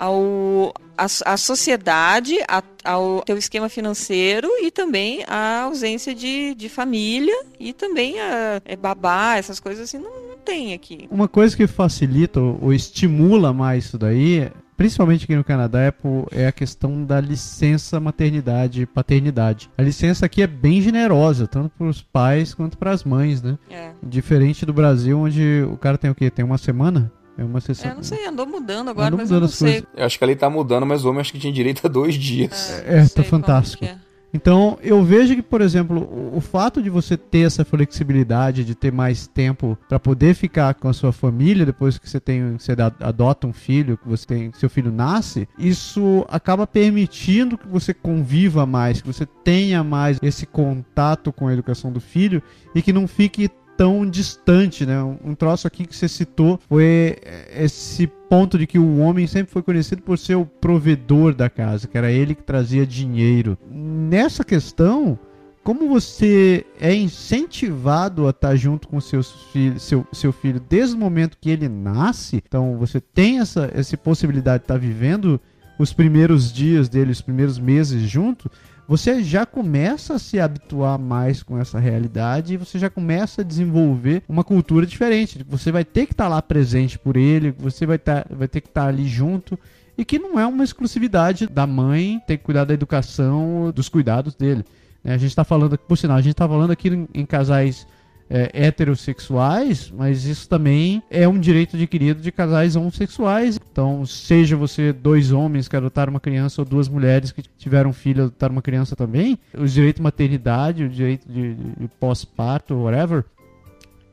ao, 0.01 0.73
a, 0.97 1.05
a 1.25 1.37
sociedade, 1.37 2.35
a, 2.47 2.63
ao 2.83 3.21
teu 3.21 3.37
esquema 3.37 3.69
financeiro 3.69 4.49
e 4.59 4.71
também 4.71 5.23
a 5.27 5.61
ausência 5.61 6.15
de, 6.15 6.55
de 6.55 6.67
família 6.67 7.45
e 7.59 7.71
também 7.71 8.19
a 8.19 8.59
é, 8.65 8.75
babá, 8.75 9.37
essas 9.37 9.59
coisas 9.59 9.83
assim, 9.83 9.99
não, 9.99 10.29
não 10.29 10.37
tem 10.37 10.73
aqui. 10.73 11.07
Uma 11.11 11.27
coisa 11.27 11.55
que 11.55 11.67
facilita 11.67 12.41
ou, 12.41 12.57
ou 12.63 12.73
estimula 12.73 13.53
mais 13.53 13.85
isso 13.85 13.97
daí 13.99 14.51
principalmente 14.75 15.25
aqui 15.25 15.35
no 15.35 15.43
Canadá, 15.43 15.79
é, 15.81 15.93
é, 16.31 16.47
a 16.47 16.51
questão 16.51 17.05
da 17.05 17.21
licença 17.21 17.99
maternidade 17.99 18.81
e 18.81 18.85
paternidade. 18.87 19.69
A 19.77 19.83
licença 19.83 20.25
aqui 20.25 20.41
é 20.41 20.47
bem 20.47 20.81
generosa, 20.81 21.45
tanto 21.45 21.69
para 21.77 21.85
os 21.85 22.01
pais 22.01 22.55
quanto 22.55 22.79
para 22.79 22.89
as 22.89 23.03
mães, 23.03 23.43
né? 23.43 23.59
É. 23.69 23.91
Diferente 24.01 24.65
do 24.65 24.73
Brasil, 24.73 25.19
onde 25.19 25.63
o 25.71 25.77
cara 25.77 25.99
tem 25.99 26.09
o 26.09 26.15
quê? 26.15 26.31
Tem 26.31 26.43
uma 26.43 26.57
semana? 26.57 27.11
É 27.37 27.43
uma 27.43 27.61
sessão. 27.61 27.91
É, 27.91 27.95
não 27.95 28.03
sei, 28.03 28.25
andou 28.25 28.45
mudando 28.45 28.89
agora, 28.89 29.07
andou 29.07 29.19
mas 29.19 29.29
mudando 29.29 29.43
eu 29.43 29.47
não 29.47 29.53
sei. 29.53 29.83
Eu 29.95 30.05
acho 30.05 30.17
que 30.17 30.23
ali 30.23 30.35
tá 30.35 30.49
mudando, 30.49 30.85
mas 30.85 31.05
o 31.05 31.09
homem 31.09 31.21
acho 31.21 31.31
que 31.31 31.39
tinha 31.39 31.53
direito 31.53 31.85
a 31.85 31.89
dois 31.89 32.15
dias. 32.15 32.81
É, 32.85 32.99
é 32.99 33.07
tá 33.07 33.23
fantástico. 33.23 33.85
É. 33.85 33.97
Então, 34.33 34.79
eu 34.81 35.03
vejo 35.03 35.35
que, 35.35 35.41
por 35.41 35.59
exemplo, 35.61 35.99
o, 35.99 36.37
o, 36.37 36.41
fato 36.41 36.81
de 36.81 36.89
você 36.89 37.17
ter 37.17 37.41
essa 37.41 37.65
flexibilidade, 37.65 38.63
de 38.63 38.73
ter 38.73 38.91
mais 38.91 39.27
tempo 39.27 39.77
para 39.89 39.99
poder 39.99 40.33
ficar 40.33 40.73
com 40.73 40.87
a 40.87 40.93
sua 40.93 41.11
família 41.11 41.65
depois 41.65 41.97
que 41.97 42.09
você 42.09 42.19
tem, 42.19 42.57
você 42.57 42.71
adota 42.99 43.45
um 43.45 43.51
filho, 43.51 43.97
que 43.97 44.07
você 44.07 44.25
tem, 44.25 44.51
seu 44.53 44.69
filho 44.69 44.91
nasce, 44.91 45.47
isso 45.59 46.25
acaba 46.29 46.65
permitindo 46.65 47.57
que 47.57 47.67
você 47.67 47.93
conviva 47.93 48.65
mais, 48.65 49.01
que 49.01 49.07
você 49.07 49.25
tenha 49.25 49.83
mais 49.83 50.17
esse 50.21 50.45
contato 50.45 51.33
com 51.33 51.47
a 51.47 51.53
educação 51.53 51.91
do 51.91 51.99
filho 51.99 52.41
e 52.73 52.81
que 52.81 52.93
não 52.93 53.07
fique 53.07 53.49
tão 53.81 54.07
distante, 54.07 54.85
né? 54.85 55.01
Um 55.25 55.33
troço 55.33 55.65
aqui 55.65 55.87
que 55.87 55.95
você 55.95 56.07
citou 56.07 56.59
foi 56.69 57.17
esse 57.57 58.05
ponto 58.05 58.55
de 58.55 58.67
que 58.67 58.77
o 58.77 58.99
homem 58.99 59.25
sempre 59.25 59.51
foi 59.51 59.63
conhecido 59.63 60.03
por 60.03 60.19
ser 60.19 60.35
o 60.35 60.45
provedor 60.45 61.33
da 61.33 61.49
casa, 61.49 61.87
que 61.87 61.97
era 61.97 62.11
ele 62.11 62.35
que 62.35 62.43
trazia 62.43 62.85
dinheiro. 62.85 63.57
Nessa 63.71 64.43
questão, 64.43 65.17
como 65.63 65.89
você 65.89 66.63
é 66.79 66.93
incentivado 66.93 68.27
a 68.27 68.29
estar 68.29 68.55
junto 68.55 68.87
com 68.87 69.01
seus 69.01 69.31
filho, 69.51 69.79
seu, 69.79 70.05
seu 70.13 70.31
filho 70.31 70.61
desde 70.69 70.95
o 70.95 70.99
momento 70.99 71.35
que 71.41 71.49
ele 71.49 71.67
nasce, 71.67 72.35
então 72.35 72.77
você 72.77 73.01
tem 73.01 73.39
essa, 73.39 73.67
essa 73.73 73.97
possibilidade 73.97 74.59
de 74.59 74.65
estar 74.65 74.77
vivendo 74.77 75.41
os 75.79 75.91
primeiros 75.91 76.53
dias 76.53 76.87
dele, 76.87 77.11
os 77.13 77.21
primeiros 77.21 77.57
meses 77.57 78.03
junto, 78.03 78.47
você 78.91 79.23
já 79.23 79.45
começa 79.45 80.15
a 80.15 80.19
se 80.19 80.37
habituar 80.37 80.99
mais 80.99 81.41
com 81.41 81.57
essa 81.57 81.79
realidade 81.79 82.53
e 82.53 82.57
você 82.57 82.77
já 82.77 82.89
começa 82.89 83.39
a 83.39 83.45
desenvolver 83.45 84.21
uma 84.27 84.43
cultura 84.43 84.85
diferente. 84.85 85.45
Você 85.47 85.71
vai 85.71 85.85
ter 85.85 86.07
que 86.07 86.11
estar 86.11 86.25
tá 86.25 86.29
lá 86.29 86.41
presente 86.41 86.99
por 86.99 87.15
ele, 87.15 87.51
você 87.51 87.85
vai, 87.85 87.97
tá, 87.97 88.25
vai 88.29 88.49
ter 88.49 88.59
que 88.59 88.67
estar 88.67 88.81
tá 88.81 88.87
ali 88.89 89.07
junto 89.07 89.57
e 89.97 90.03
que 90.03 90.19
não 90.19 90.37
é 90.37 90.45
uma 90.45 90.65
exclusividade 90.65 91.47
da 91.47 91.65
mãe 91.65 92.21
ter 92.27 92.37
que 92.37 92.43
cuidar 92.43 92.65
da 92.65 92.73
educação, 92.73 93.71
dos 93.73 93.87
cuidados 93.87 94.35
dele. 94.35 94.65
Né? 95.01 95.13
A 95.13 95.17
gente 95.17 95.29
está 95.29 95.45
falando, 95.45 95.77
por 95.77 95.97
sinal, 95.97 96.17
a 96.17 96.21
gente 96.21 96.33
está 96.33 96.45
falando 96.45 96.71
aqui 96.71 96.89
em, 96.89 97.07
em 97.13 97.25
casais 97.25 97.87
é, 98.31 98.49
heterossexuais, 98.53 99.91
mas 99.91 100.23
isso 100.23 100.47
também 100.47 101.03
é 101.11 101.27
um 101.27 101.37
direito 101.37 101.75
adquirido 101.75 102.21
de 102.21 102.31
casais 102.31 102.77
homossexuais. 102.77 103.59
Então, 103.71 104.05
seja 104.05 104.55
você 104.55 104.93
dois 104.93 105.33
homens 105.33 105.67
que 105.67 105.75
adotaram 105.75 106.11
uma 106.11 106.19
criança 106.19 106.61
ou 106.61 106.65
duas 106.65 106.87
mulheres 106.87 107.33
que 107.33 107.43
tiveram 107.57 107.91
filho 107.91 108.19
e 108.19 108.23
adotaram 108.23 108.53
uma 108.53 108.61
criança 108.61 108.95
também, 108.95 109.37
o 109.53 109.65
direito 109.65 109.97
de 109.97 110.01
maternidade, 110.01 110.85
o 110.85 110.89
direito 110.89 111.29
de, 111.29 111.55
de 111.55 111.87
pós-parto, 111.99 112.73
whatever, 112.75 113.25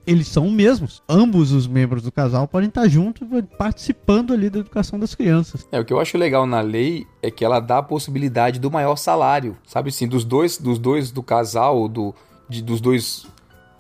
eles 0.04 0.26
são 0.26 0.46
os 0.46 0.52
mesmos. 0.52 1.02
Ambos 1.08 1.52
os 1.52 1.66
membros 1.68 2.02
do 2.02 2.10
casal 2.10 2.48
podem 2.48 2.70
estar 2.70 2.88
juntos 2.88 3.28
participando 3.56 4.32
ali 4.32 4.50
da 4.50 4.60
educação 4.60 4.98
das 4.98 5.14
crianças. 5.14 5.68
É, 5.70 5.78
o 5.78 5.84
que 5.84 5.92
eu 5.92 6.00
acho 6.00 6.18
legal 6.18 6.46
na 6.46 6.60
lei 6.60 7.06
é 7.22 7.30
que 7.30 7.44
ela 7.44 7.60
dá 7.60 7.78
a 7.78 7.82
possibilidade 7.82 8.58
do 8.58 8.70
maior 8.70 8.96
salário, 8.96 9.56
sabe 9.66 9.90
assim, 9.90 10.08
dos 10.08 10.24
dois, 10.24 10.58
dos 10.58 10.78
dois 10.78 11.12
do 11.12 11.22
casal, 11.22 11.86
do, 11.86 12.14
de, 12.48 12.62
dos 12.62 12.80
dois 12.80 13.26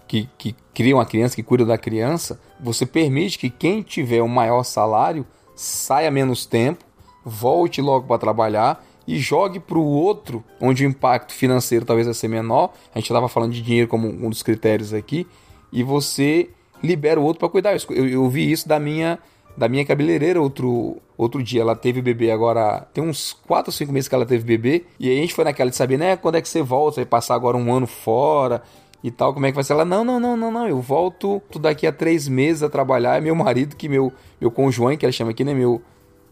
que, 0.08 0.28
que 0.38 0.56
criam 0.74 0.98
a 0.98 1.06
criança, 1.06 1.36
que 1.36 1.42
cuidam 1.42 1.66
da 1.66 1.76
criança, 1.76 2.40
você 2.58 2.86
permite 2.86 3.38
que 3.38 3.50
quem 3.50 3.82
tiver 3.82 4.22
o 4.22 4.28
maior 4.28 4.64
salário 4.64 5.26
saia 5.54 6.10
menos 6.10 6.46
tempo, 6.46 6.84
volte 7.24 7.82
logo 7.82 8.06
para 8.06 8.18
trabalhar 8.18 8.84
e 9.06 9.18
jogue 9.18 9.60
para 9.60 9.78
o 9.78 9.84
outro, 9.84 10.42
onde 10.60 10.84
o 10.84 10.88
impacto 10.88 11.32
financeiro 11.32 11.84
talvez 11.84 12.06
vai 12.06 12.14
ser 12.14 12.28
menor. 12.28 12.72
A 12.94 12.98
gente 12.98 13.06
estava 13.06 13.28
falando 13.28 13.52
de 13.52 13.62
dinheiro 13.62 13.88
como 13.88 14.08
um 14.08 14.30
dos 14.30 14.42
critérios 14.42 14.94
aqui, 14.94 15.26
e 15.72 15.82
você 15.82 16.50
libera 16.82 17.20
o 17.20 17.24
outro 17.24 17.40
para 17.40 17.48
cuidar. 17.48 17.76
Eu, 17.90 18.08
eu, 18.08 18.28
vi 18.28 18.50
isso 18.50 18.66
da 18.66 18.78
minha 18.78 19.18
da 19.56 19.68
minha 19.68 19.84
cabeleireira 19.84 20.40
outro, 20.40 20.98
outro 21.16 21.42
dia. 21.42 21.62
Ela 21.62 21.74
teve 21.74 22.00
bebê 22.00 22.30
agora. 22.30 22.86
Tem 22.94 23.02
uns 23.02 23.32
4 23.32 23.70
ou 23.70 23.72
5 23.72 23.92
meses 23.92 24.06
que 24.06 24.14
ela 24.14 24.24
teve 24.24 24.44
bebê. 24.44 24.84
E 25.00 25.10
aí 25.10 25.18
a 25.18 25.20
gente 25.20 25.34
foi 25.34 25.44
naquela 25.44 25.68
de 25.68 25.74
saber, 25.74 25.98
né? 25.98 26.16
Quando 26.16 26.36
é 26.36 26.40
que 26.40 26.48
você 26.48 26.62
volta? 26.62 26.96
Vai 26.96 27.04
passar 27.04 27.34
agora 27.34 27.56
um 27.56 27.74
ano 27.74 27.86
fora 27.86 28.62
e 29.02 29.10
tal. 29.10 29.32
Como 29.32 29.46
é 29.46 29.50
que 29.50 29.54
vai 29.54 29.64
ser? 29.64 29.72
Ela, 29.72 29.84
não, 29.84 30.04
não, 30.04 30.18
não, 30.18 30.36
não, 30.36 30.50
não. 30.50 30.68
Eu 30.68 30.80
volto 30.80 31.42
daqui 31.60 31.86
a 31.86 31.92
três 31.92 32.28
meses 32.28 32.62
a 32.62 32.68
trabalhar. 32.68 33.16
É 33.16 33.20
meu 33.20 33.34
marido, 33.34 33.76
que 33.76 33.88
meu, 33.88 34.12
meu 34.40 34.50
conjoão, 34.50 34.96
que 34.96 35.04
ela 35.04 35.12
chama 35.12 35.30
aqui, 35.30 35.44
né? 35.44 35.54
Meu, 35.54 35.80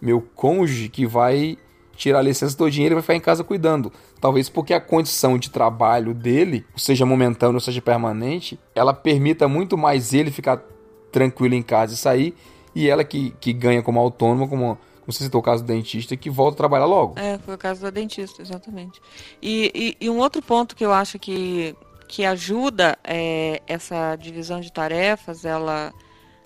meu 0.01 0.21
cônjuge, 0.35 0.89
que 0.89 1.07
vai 1.07 1.59
tirar 1.97 2.19
a 2.19 2.23
licença 2.23 2.57
do 2.57 2.71
dinheiro 2.71 2.93
e 2.93 2.97
vai 2.97 3.03
ficar 3.03 3.17
em 3.17 3.21
casa 3.21 3.43
cuidando. 3.43 3.93
Talvez 4.21 4.49
porque 4.49 4.75
a 4.75 4.81
condição 4.81 5.39
de 5.39 5.51
trabalho 5.51 6.15
dele, 6.15 6.65
seja 6.77 7.07
momentânea 7.07 7.55
ou 7.55 7.61
seja 7.61 7.81
permanente, 7.81 8.59
ela 8.75 8.93
permita 8.93 9.49
muito 9.49 9.77
mais 9.79 10.13
ele 10.13 10.31
ficar 10.31 10.63
tranquilo 11.11 11.55
em 11.55 11.63
casa 11.63 11.95
e 11.95 11.97
sair 11.97 12.35
e 12.75 12.91
ela 12.91 13.03
que, 13.03 13.35
que 13.41 13.55
ganha 13.55 13.83
como 13.83 13.99
autônoma, 13.99 14.47
como, 14.47 14.79
como 15.01 15.13
você 15.13 15.25
citou 15.25 15.41
o 15.41 15.43
caso 15.43 15.65
do 15.65 15.67
dentista, 15.67 16.15
que 16.15 16.29
volta 16.29 16.57
a 16.57 16.59
trabalhar 16.59 16.85
logo. 16.85 17.19
É, 17.19 17.39
foi 17.39 17.55
o 17.55 17.59
caso 17.59 17.81
da 17.81 17.89
dentista, 17.89 18.43
exatamente. 18.43 19.01
E, 19.41 19.97
e, 20.01 20.07
e 20.07 20.11
um 20.11 20.19
outro 20.19 20.43
ponto 20.43 20.77
que 20.77 20.85
eu 20.85 20.93
acho 20.93 21.19
que, 21.19 21.75
que 22.09 22.25
ajuda 22.25 22.99
é, 23.05 23.61
essa 23.67 24.17
divisão 24.17 24.61
de 24.61 24.73
tarefas, 24.73 25.45
ela 25.45 25.93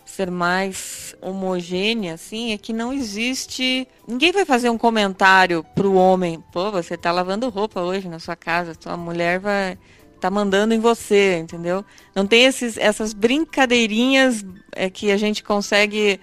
ser 0.05 0.31
mais 0.31 1.15
homogênea, 1.21 2.15
assim, 2.15 2.53
é 2.53 2.59
que 2.59 2.73
não 2.73 2.93
existe. 2.93 3.87
Ninguém 4.07 4.33
vai 4.33 4.45
fazer 4.45 4.69
um 4.69 4.79
comentário 4.79 5.65
pro 5.75 5.95
homem, 5.95 6.43
pô, 6.53 6.71
você 6.71 6.97
tá 6.97 7.13
lavando 7.13 7.49
roupa 7.49 7.81
hoje 7.81 8.09
na 8.09 8.19
sua 8.19 8.35
casa, 8.37 8.75
sua 8.79 8.97
mulher 8.97 9.39
vai 9.39 9.79
tá 10.21 10.31
mandando 10.31 10.75
em 10.75 10.79
você, 10.79 11.39
entendeu? 11.39 11.83
Não 12.15 12.27
tem 12.27 12.45
esses, 12.45 12.77
essas 12.77 13.15
brincadeirinhas 13.15 14.45
é, 14.73 14.91
que 14.91 15.11
a 15.11 15.17
gente 15.17 15.43
consegue 15.43 16.21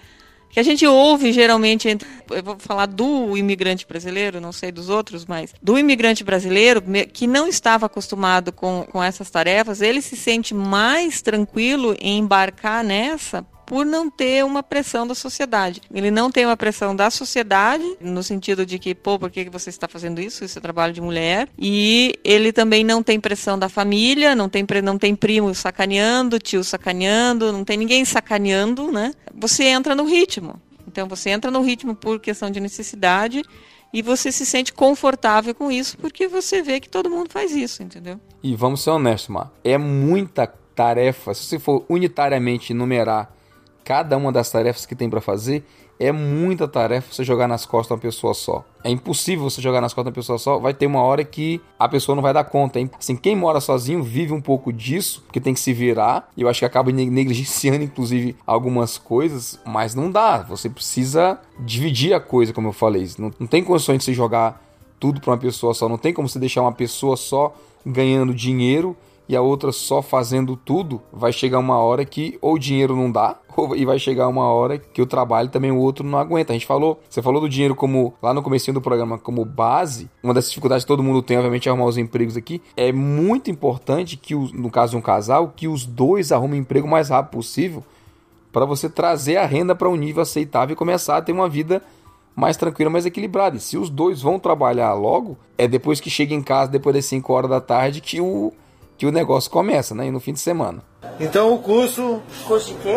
que 0.50 0.58
a 0.58 0.62
gente 0.62 0.86
ouve 0.86 1.32
geralmente, 1.32 1.88
entre, 1.88 2.08
eu 2.30 2.42
vou 2.42 2.56
falar 2.58 2.86
do 2.86 3.36
imigrante 3.36 3.86
brasileiro, 3.86 4.40
não 4.40 4.52
sei 4.52 4.72
dos 4.72 4.88
outros, 4.88 5.26
mas 5.26 5.54
do 5.62 5.78
imigrante 5.78 6.24
brasileiro 6.24 6.82
que 7.12 7.26
não 7.26 7.48
estava 7.48 7.86
acostumado 7.86 8.52
com, 8.52 8.86
com 8.90 9.02
essas 9.02 9.30
tarefas, 9.30 9.80
ele 9.80 10.00
se 10.00 10.16
sente 10.16 10.54
mais 10.54 11.20
tranquilo 11.20 11.96
em 12.00 12.18
embarcar 12.18 12.82
nessa 12.82 13.46
por 13.68 13.84
não 13.84 14.08
ter 14.08 14.42
uma 14.46 14.62
pressão 14.62 15.06
da 15.06 15.14
sociedade. 15.14 15.82
Ele 15.92 16.10
não 16.10 16.30
tem 16.30 16.46
uma 16.46 16.56
pressão 16.56 16.96
da 16.96 17.10
sociedade, 17.10 17.84
no 18.00 18.22
sentido 18.22 18.64
de 18.64 18.78
que, 18.78 18.94
pô, 18.94 19.18
por 19.18 19.30
que 19.30 19.50
você 19.50 19.68
está 19.68 19.86
fazendo 19.86 20.22
isso? 20.22 20.42
Isso 20.42 20.58
é 20.58 20.62
trabalho 20.62 20.94
de 20.94 21.02
mulher. 21.02 21.50
E 21.58 22.18
ele 22.24 22.50
também 22.50 22.82
não 22.82 23.02
tem 23.02 23.20
pressão 23.20 23.58
da 23.58 23.68
família, 23.68 24.34
não 24.34 24.48
tem, 24.48 24.64
não 24.82 24.96
tem 24.96 25.14
primo 25.14 25.54
sacaneando, 25.54 26.38
tio 26.38 26.64
sacaneando, 26.64 27.52
não 27.52 27.62
tem 27.62 27.76
ninguém 27.76 28.06
sacaneando, 28.06 28.90
né? 28.90 29.12
Você 29.34 29.64
entra 29.64 29.94
no 29.94 30.04
ritmo. 30.04 30.58
Então 30.86 31.06
você 31.06 31.28
entra 31.28 31.50
no 31.50 31.60
ritmo 31.60 31.94
por 31.94 32.18
questão 32.18 32.50
de 32.50 32.60
necessidade 32.60 33.44
e 33.92 34.00
você 34.00 34.32
se 34.32 34.46
sente 34.46 34.72
confortável 34.72 35.54
com 35.54 35.70
isso 35.70 35.98
porque 35.98 36.26
você 36.26 36.62
vê 36.62 36.80
que 36.80 36.88
todo 36.88 37.10
mundo 37.10 37.28
faz 37.30 37.54
isso, 37.54 37.82
entendeu? 37.82 38.18
E 38.42 38.56
vamos 38.56 38.82
ser 38.82 38.90
honestos, 38.90 39.28
Mar, 39.28 39.52
é 39.62 39.76
muita 39.76 40.46
tarefa, 40.46 41.34
se 41.34 41.44
você 41.44 41.58
for 41.58 41.84
unitariamente 41.86 42.72
numerar 42.72 43.36
cada 43.88 44.18
uma 44.18 44.30
das 44.30 44.50
tarefas 44.50 44.84
que 44.84 44.94
tem 44.94 45.08
para 45.08 45.18
fazer, 45.18 45.64
é 45.98 46.12
muita 46.12 46.68
tarefa 46.68 47.10
você 47.10 47.24
jogar 47.24 47.48
nas 47.48 47.64
costas 47.64 47.92
uma 47.92 47.98
pessoa 47.98 48.34
só. 48.34 48.62
É 48.84 48.90
impossível 48.90 49.48
você 49.48 49.62
jogar 49.62 49.80
nas 49.80 49.94
costas 49.94 50.10
uma 50.10 50.14
pessoa 50.14 50.36
só. 50.38 50.58
Vai 50.58 50.74
ter 50.74 50.84
uma 50.84 51.00
hora 51.00 51.24
que 51.24 51.58
a 51.78 51.88
pessoa 51.88 52.14
não 52.14 52.22
vai 52.22 52.34
dar 52.34 52.44
conta. 52.44 52.78
Assim, 52.98 53.16
quem 53.16 53.34
mora 53.34 53.62
sozinho 53.62 54.02
vive 54.02 54.34
um 54.34 54.42
pouco 54.42 54.70
disso, 54.70 55.22
porque 55.22 55.40
tem 55.40 55.54
que 55.54 55.60
se 55.60 55.72
virar. 55.72 56.28
E 56.36 56.42
eu 56.42 56.50
acho 56.50 56.58
que 56.58 56.66
acaba 56.66 56.92
negligenciando, 56.92 57.80
inclusive, 57.82 58.36
algumas 58.46 58.98
coisas. 58.98 59.58
Mas 59.64 59.94
não 59.94 60.10
dá. 60.10 60.42
Você 60.42 60.68
precisa 60.68 61.40
dividir 61.58 62.12
a 62.12 62.20
coisa, 62.20 62.52
como 62.52 62.68
eu 62.68 62.74
falei. 62.74 63.08
Não, 63.18 63.32
não 63.40 63.46
tem 63.46 63.64
condições 63.64 64.00
de 64.00 64.04
você 64.04 64.12
jogar 64.12 64.62
tudo 65.00 65.18
para 65.18 65.30
uma 65.30 65.38
pessoa 65.38 65.72
só. 65.72 65.88
Não 65.88 65.96
tem 65.96 66.12
como 66.12 66.28
você 66.28 66.38
deixar 66.38 66.60
uma 66.60 66.72
pessoa 66.72 67.16
só 67.16 67.56
ganhando 67.86 68.34
dinheiro 68.34 68.94
e 69.28 69.36
a 69.36 69.42
outra 69.42 69.70
só 69.72 70.00
fazendo 70.00 70.56
tudo, 70.56 71.02
vai 71.12 71.32
chegar 71.32 71.58
uma 71.58 71.78
hora 71.78 72.04
que 72.04 72.38
ou 72.40 72.54
o 72.54 72.58
dinheiro 72.58 72.96
não 72.96 73.12
dá, 73.12 73.36
ou, 73.56 73.76
e 73.76 73.84
vai 73.84 73.98
chegar 73.98 74.26
uma 74.28 74.50
hora 74.50 74.78
que 74.78 75.02
o 75.02 75.06
trabalho 75.06 75.48
também 75.48 75.70
o 75.70 75.76
outro 75.76 76.06
não 76.06 76.18
aguenta. 76.18 76.52
A 76.52 76.56
gente 76.56 76.66
falou, 76.66 77.00
você 77.08 77.20
falou 77.20 77.40
do 77.40 77.48
dinheiro 77.48 77.74
como 77.74 78.14
lá 78.22 78.32
no 78.32 78.42
começo 78.42 78.72
do 78.72 78.80
programa 78.80 79.18
como 79.18 79.44
base. 79.44 80.08
Uma 80.22 80.32
das 80.32 80.48
dificuldades 80.48 80.84
que 80.84 80.88
todo 80.88 81.02
mundo 81.02 81.22
tem, 81.22 81.36
obviamente, 81.36 81.68
é 81.68 81.70
arrumar 81.70 81.86
os 81.86 81.98
empregos 81.98 82.36
aqui. 82.36 82.62
É 82.76 82.90
muito 82.92 83.50
importante 83.50 84.16
que 84.16 84.34
no 84.34 84.70
caso 84.70 84.92
de 84.92 84.96
um 84.96 85.02
casal, 85.02 85.52
que 85.54 85.68
os 85.68 85.84
dois 85.84 86.32
arrumem 86.32 86.60
emprego 86.60 86.86
o 86.86 86.90
mais 86.90 87.10
rápido 87.10 87.32
possível 87.32 87.84
para 88.52 88.64
você 88.64 88.88
trazer 88.88 89.36
a 89.36 89.46
renda 89.46 89.74
para 89.74 89.88
um 89.88 89.96
nível 89.96 90.22
aceitável 90.22 90.72
e 90.72 90.76
começar 90.76 91.18
a 91.18 91.22
ter 91.22 91.32
uma 91.32 91.48
vida 91.48 91.82
mais 92.34 92.56
tranquila, 92.56 92.88
mais 92.88 93.04
equilibrada. 93.04 93.56
E 93.56 93.60
se 93.60 93.76
os 93.76 93.90
dois 93.90 94.22
vão 94.22 94.38
trabalhar 94.38 94.94
logo, 94.94 95.36
é 95.56 95.66
depois 95.66 96.00
que 96.00 96.08
chega 96.08 96.34
em 96.34 96.42
casa, 96.42 96.70
depois 96.70 96.94
das 96.94 97.04
5 97.04 97.32
horas 97.32 97.50
da 97.50 97.60
tarde, 97.60 98.00
que 98.00 98.20
o 98.20 98.52
que 98.98 99.06
o 99.06 99.12
negócio 99.12 99.48
começa, 99.48 99.94
né? 99.94 100.08
E 100.08 100.10
no 100.10 100.18
fim 100.18 100.32
de 100.32 100.40
semana. 100.40 100.82
Então 101.20 101.54
o 101.54 101.58
curso. 101.60 102.20
Curso 102.46 102.74
de 102.74 102.80
quê? 102.80 102.96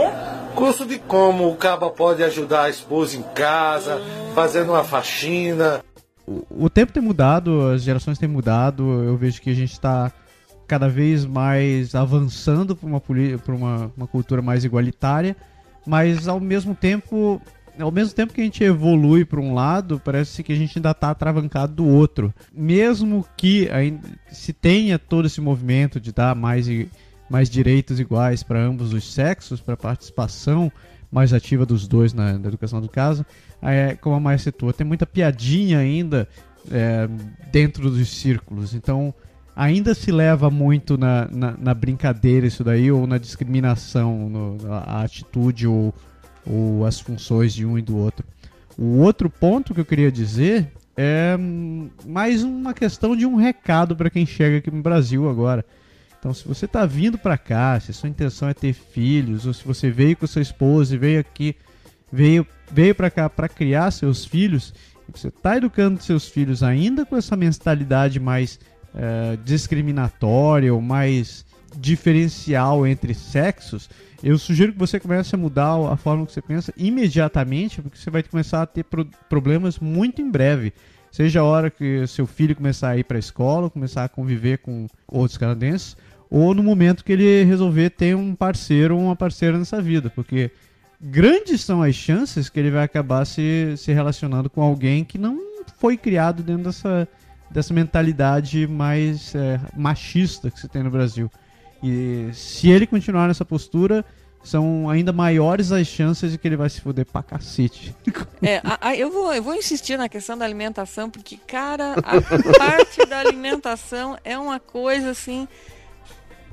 Curso 0.55 0.85
de 0.85 0.97
como 0.97 1.47
o 1.47 1.55
caba 1.55 1.89
pode 1.91 2.23
ajudar 2.23 2.63
a 2.63 2.69
esposa 2.69 3.15
em 3.15 3.21
casa, 3.21 4.01
fazendo 4.33 4.71
uma 4.71 4.83
faxina. 4.83 5.81
O, 6.27 6.65
o 6.65 6.69
tempo 6.69 6.91
tem 6.91 7.03
mudado, 7.03 7.67
as 7.67 7.83
gerações 7.83 8.17
têm 8.17 8.27
mudado. 8.27 8.83
Eu 9.03 9.15
vejo 9.15 9.39
que 9.39 9.51
a 9.51 9.53
gente 9.53 9.73
está 9.73 10.11
cada 10.67 10.89
vez 10.89 11.23
mais 11.25 11.93
avançando 11.93 12.75
para 12.75 12.87
uma, 12.87 13.01
uma, 13.47 13.91
uma 13.95 14.07
cultura 14.07 14.41
mais 14.41 14.63
igualitária, 14.63 15.35
mas 15.85 16.27
ao 16.27 16.39
mesmo 16.39 16.73
tempo 16.73 17.39
ao 17.81 17.91
mesmo 17.91 18.13
tempo 18.13 18.33
que 18.33 18.41
a 18.41 18.43
gente 18.43 18.63
evolui 18.63 19.25
para 19.25 19.39
um 19.39 19.53
lado, 19.53 19.99
parece 20.03 20.43
que 20.43 20.53
a 20.53 20.55
gente 20.55 20.77
ainda 20.77 20.91
está 20.91 21.11
atravancado 21.11 21.73
do 21.73 21.87
outro. 21.87 22.33
Mesmo 22.53 23.25
que 23.35 23.69
ainda 23.69 24.07
se 24.31 24.53
tenha 24.53 24.97
todo 24.97 25.25
esse 25.25 25.41
movimento 25.41 25.99
de 25.99 26.11
dar 26.11 26.35
mais, 26.35 26.67
mais 27.29 27.49
direitos 27.49 27.99
iguais 27.99 28.43
para 28.43 28.61
ambos 28.61 28.93
os 28.93 29.13
sexos, 29.13 29.59
para 29.59 29.75
participação 29.75 30.71
mais 31.11 31.33
ativa 31.33 31.65
dos 31.65 31.87
dois 31.87 32.13
na, 32.13 32.37
na 32.37 32.47
educação 32.47 32.79
do 32.79 32.87
caso, 32.87 33.25
é, 33.61 33.95
como 33.95 34.15
a 34.15 34.19
Maia 34.19 34.37
citou, 34.37 34.71
tem 34.71 34.87
muita 34.87 35.05
piadinha 35.05 35.77
ainda 35.77 36.27
é, 36.71 37.07
dentro 37.51 37.89
dos 37.89 38.09
círculos. 38.09 38.73
Então, 38.73 39.13
ainda 39.55 39.93
se 39.93 40.11
leva 40.11 40.49
muito 40.49 40.97
na, 40.97 41.27
na, 41.29 41.57
na 41.57 41.73
brincadeira 41.73 42.47
isso 42.47 42.63
daí, 42.63 42.91
ou 42.91 43.05
na 43.05 43.17
discriminação, 43.17 44.29
no, 44.29 44.57
a 44.71 45.03
atitude 45.03 45.67
ou 45.67 45.93
ou 46.45 46.85
as 46.85 46.99
funções 46.99 47.53
de 47.53 47.65
um 47.65 47.77
e 47.77 47.81
do 47.81 47.97
outro. 47.97 48.25
O 48.77 48.97
outro 48.99 49.29
ponto 49.29 49.73
que 49.73 49.79
eu 49.79 49.85
queria 49.85 50.11
dizer 50.11 50.71
é 50.95 51.37
mais 52.05 52.43
uma 52.43 52.73
questão 52.73 53.15
de 53.15 53.25
um 53.25 53.35
recado 53.35 53.95
para 53.95 54.09
quem 54.09 54.25
chega 54.25 54.57
aqui 54.57 54.71
no 54.71 54.81
Brasil 54.81 55.29
agora. 55.29 55.65
Então, 56.19 56.33
se 56.33 56.47
você 56.47 56.65
está 56.65 56.85
vindo 56.85 57.17
para 57.17 57.37
cá, 57.37 57.79
se 57.79 57.89
a 57.89 57.93
sua 57.93 58.09
intenção 58.09 58.47
é 58.47 58.53
ter 58.53 58.73
filhos, 58.73 59.47
ou 59.47 59.53
se 59.53 59.65
você 59.65 59.89
veio 59.89 60.15
com 60.15 60.27
sua 60.27 60.41
esposa 60.41 60.93
e 60.93 60.97
veio 60.97 61.19
aqui, 61.19 61.55
veio, 62.11 62.45
veio 62.71 62.93
para 62.93 63.09
cá 63.09 63.27
para 63.27 63.49
criar 63.49 63.89
seus 63.89 64.23
filhos, 64.23 64.71
e 65.09 65.17
você 65.17 65.29
está 65.29 65.57
educando 65.57 66.01
seus 66.01 66.27
filhos 66.27 66.61
ainda 66.61 67.07
com 67.07 67.17
essa 67.17 67.35
mentalidade 67.35 68.19
mais 68.19 68.59
é, 68.93 69.37
discriminatória 69.43 70.71
ou 70.71 70.79
mais 70.79 71.43
diferencial 71.77 72.85
entre 72.85 73.13
sexos, 73.13 73.89
eu 74.23 74.37
sugiro 74.37 74.73
que 74.73 74.79
você 74.79 74.99
comece 74.99 75.33
a 75.33 75.37
mudar 75.37 75.75
a 75.91 75.97
forma 75.97 76.25
que 76.25 76.31
você 76.31 76.41
pensa 76.41 76.73
imediatamente, 76.77 77.81
porque 77.81 77.97
você 77.97 78.09
vai 78.09 78.21
começar 78.21 78.61
a 78.61 78.65
ter 78.65 78.83
pro 78.83 79.05
problemas 79.27 79.79
muito 79.79 80.21
em 80.21 80.29
breve. 80.29 80.73
Seja 81.11 81.41
a 81.41 81.43
hora 81.43 81.69
que 81.69 82.05
seu 82.07 82.25
filho 82.27 82.55
começar 82.55 82.89
a 82.89 82.97
ir 82.97 83.03
para 83.03 83.17
a 83.17 83.19
escola, 83.19 83.69
começar 83.69 84.03
a 84.03 84.09
conviver 84.09 84.59
com 84.59 84.87
outros 85.07 85.37
canadenses, 85.37 85.97
ou 86.29 86.53
no 86.53 86.63
momento 86.63 87.03
que 87.03 87.11
ele 87.11 87.43
resolver 87.43 87.89
ter 87.89 88.15
um 88.15 88.33
parceiro 88.33 88.95
ou 88.95 89.01
uma 89.01 89.15
parceira 89.15 89.57
nessa 89.57 89.81
vida, 89.81 90.09
porque 90.09 90.51
grandes 91.01 91.61
são 91.61 91.81
as 91.81 91.95
chances 91.95 92.47
que 92.47 92.59
ele 92.59 92.71
vai 92.71 92.85
acabar 92.85 93.25
se, 93.25 93.73
se 93.75 93.91
relacionando 93.91 94.49
com 94.49 94.61
alguém 94.61 95.03
que 95.03 95.17
não 95.17 95.37
foi 95.77 95.97
criado 95.97 96.43
dentro 96.43 96.63
dessa, 96.63 97.07
dessa 97.49 97.73
mentalidade 97.73 98.67
mais 98.67 99.35
é, 99.35 99.59
machista 99.75 100.49
que 100.49 100.59
se 100.59 100.69
tem 100.69 100.83
no 100.83 100.91
Brasil. 100.91 101.29
E 101.83 102.29
se 102.33 102.69
ele 102.69 102.85
continuar 102.85 103.27
nessa 103.27 103.43
postura, 103.43 104.05
são 104.43 104.89
ainda 104.89 105.11
maiores 105.11 105.71
as 105.71 105.87
chances 105.87 106.31
de 106.31 106.37
que 106.37 106.47
ele 106.47 106.55
vai 106.55 106.69
se 106.69 106.81
foder 106.81 107.05
pra 107.05 107.23
cacete. 107.23 107.95
É, 108.43 108.59
a, 108.63 108.89
a, 108.89 108.95
eu, 108.95 109.11
vou, 109.11 109.31
eu 109.31 109.43
vou 109.43 109.53
insistir 109.53 109.97
na 109.97 110.09
questão 110.09 110.35
da 110.35 110.43
alimentação, 110.43 111.11
porque, 111.11 111.37
cara, 111.37 111.93
a 111.93 112.19
parte 112.57 113.05
da 113.05 113.19
alimentação 113.19 114.17
é 114.23 114.35
uma 114.35 114.59
coisa 114.59 115.11
assim. 115.11 115.47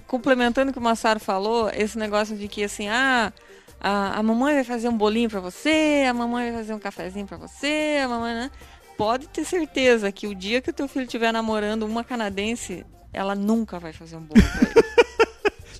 Complementando 0.06 0.70
o 0.70 0.72
que 0.72 0.78
o 0.78 0.82
Massaro 0.82 1.18
falou, 1.18 1.70
esse 1.70 1.96
negócio 1.96 2.36
de 2.36 2.46
que 2.46 2.62
assim, 2.62 2.88
ah, 2.88 3.32
a, 3.80 4.18
a 4.18 4.22
mamãe 4.22 4.54
vai 4.54 4.64
fazer 4.64 4.88
um 4.88 4.96
bolinho 4.96 5.30
pra 5.30 5.40
você, 5.40 6.04
a 6.08 6.12
mamãe 6.12 6.50
vai 6.50 6.60
fazer 6.60 6.74
um 6.74 6.78
cafezinho 6.78 7.26
pra 7.26 7.38
você, 7.38 8.00
a 8.04 8.08
mamãe, 8.08 8.34
né? 8.34 8.50
Pode 8.98 9.28
ter 9.28 9.44
certeza 9.44 10.12
que 10.12 10.26
o 10.26 10.34
dia 10.34 10.60
que 10.60 10.68
o 10.68 10.72
teu 10.74 10.88
filho 10.88 11.04
estiver 11.04 11.32
namorando 11.32 11.84
uma 11.84 12.04
canadense, 12.04 12.84
ela 13.14 13.34
nunca 13.34 13.78
vai 13.78 13.94
fazer 13.94 14.16
um 14.16 14.22
bolo 14.22 14.42
pra 14.42 14.62
ele. 14.62 14.88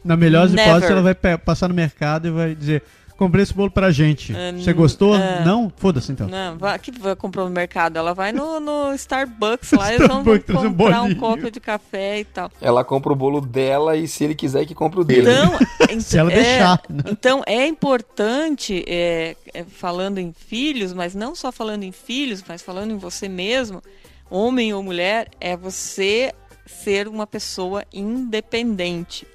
Na 0.09 0.17
melhor 0.17 0.43
das 0.47 0.53
Never. 0.53 0.69
hipóteses, 0.71 0.91
ela 0.91 1.03
vai 1.03 1.15
passar 1.39 1.69
no 1.69 1.75
mercado 1.75 2.29
e 2.29 2.31
vai 2.31 2.55
dizer: 2.55 2.83
comprei 3.17 3.43
esse 3.43 3.53
bolo 3.53 3.71
pra 3.71 3.91
gente. 3.91 4.35
É, 4.35 4.53
Você 4.53 4.73
gostou? 4.73 5.15
é. 5.17 5.45
Não? 5.45 5.71
Foda-se 5.77 6.11
então. 6.13 6.29
Não, 6.29 6.57
vai, 6.57 6.79
que 6.79 6.91
vai 6.93 7.15
comprar 7.17 7.45
no 7.45 7.51
mercado? 7.51 7.97
Ela 7.99 8.15
vai 8.15 8.31
no, 8.33 8.59
no 8.61 8.95
Starbucks 8.95 9.73
lá, 9.73 9.93
eles 9.93 10.07
vão 10.09 10.21
Starbucks, 10.21 10.47
traz 10.47 10.65
um 10.65 10.69
comprar 10.73 11.03
um 11.03 11.15
bolinho. 11.15 11.17
copo 11.21 11.51
de 11.51 11.61
café 11.61 12.21
e 12.21 12.25
tal. 12.25 12.51
Ela 12.61 12.85
compra 12.85 13.13
o 13.13 13.17
bolo 13.17 13.41
dela 13.41 13.97
e 13.97 14.07
se 14.09 14.25
ele 14.25 14.35
quiser 14.35 14.65
que 14.67 14.75
compre 14.75 15.01
o 15.01 15.05
dele. 15.05 15.29
Então, 15.31 15.59
ent- 15.95 16.01
Se 16.01 16.17
ela 16.17 16.33
é, 16.33 16.35
deixar, 16.43 16.81
né? 16.89 17.03
Então 17.11 17.43
é 17.47 17.67
importante, 17.67 18.85
é, 18.87 19.37
é, 19.53 19.65
falando 19.65 20.19
em 20.19 20.33
filhos, 20.33 20.93
mas 20.95 21.15
não 21.15 21.35
só 21.35 21.53
falando 21.53 21.83
em 21.83 21.93
filhos, 21.93 22.43
mas 22.49 22.63
falando 22.63 22.93
em 22.93 22.97
você 22.99 23.29
mesmo, 23.29 23.83
homem 24.31 24.73
ou 24.73 24.83
mulher, 24.83 25.29
é 25.41 25.57
você 25.57 26.33
ser 26.67 27.09
uma 27.09 27.27
pessoa 27.27 27.83
independente. 27.93 29.27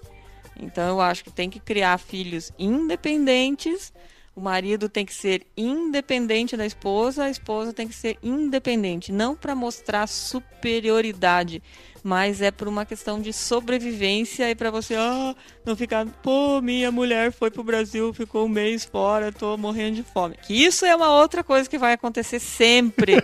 Então 0.59 0.87
eu 0.87 1.01
acho 1.01 1.23
que 1.23 1.31
tem 1.31 1.49
que 1.49 1.59
criar 1.59 1.97
filhos 1.97 2.51
independentes. 2.57 3.93
O 4.35 4.41
marido 4.41 4.89
tem 4.89 5.05
que 5.05 5.13
ser 5.13 5.45
independente 5.55 6.57
da 6.57 6.65
esposa, 6.65 7.25
a 7.25 7.29
esposa 7.29 7.71
tem 7.71 7.87
que 7.87 7.93
ser 7.93 8.17
independente, 8.23 9.11
não 9.11 9.35
para 9.35 9.53
mostrar 9.53 10.07
superioridade, 10.07 11.61
mas 12.03 12.41
é 12.41 12.49
por 12.49 12.67
uma 12.67 12.83
questão 12.83 13.21
de 13.21 13.31
sobrevivência 13.31 14.49
e 14.49 14.55
para 14.55 14.71
você, 14.71 14.95
ah, 14.95 15.35
não 15.63 15.75
ficar, 15.75 16.07
pô, 16.23 16.59
minha 16.61 16.91
mulher 16.91 17.31
foi 17.31 17.51
pro 17.51 17.63
Brasil, 17.63 18.11
ficou 18.11 18.47
um 18.47 18.49
mês 18.49 18.83
fora, 18.83 19.31
tô 19.31 19.55
morrendo 19.55 19.97
de 19.97 20.03
fome. 20.03 20.35
Que 20.41 20.53
isso 20.53 20.83
é 20.83 20.95
uma 20.95 21.11
outra 21.11 21.43
coisa 21.43 21.69
que 21.69 21.77
vai 21.77 21.93
acontecer 21.93 22.39
sempre. 22.39 23.17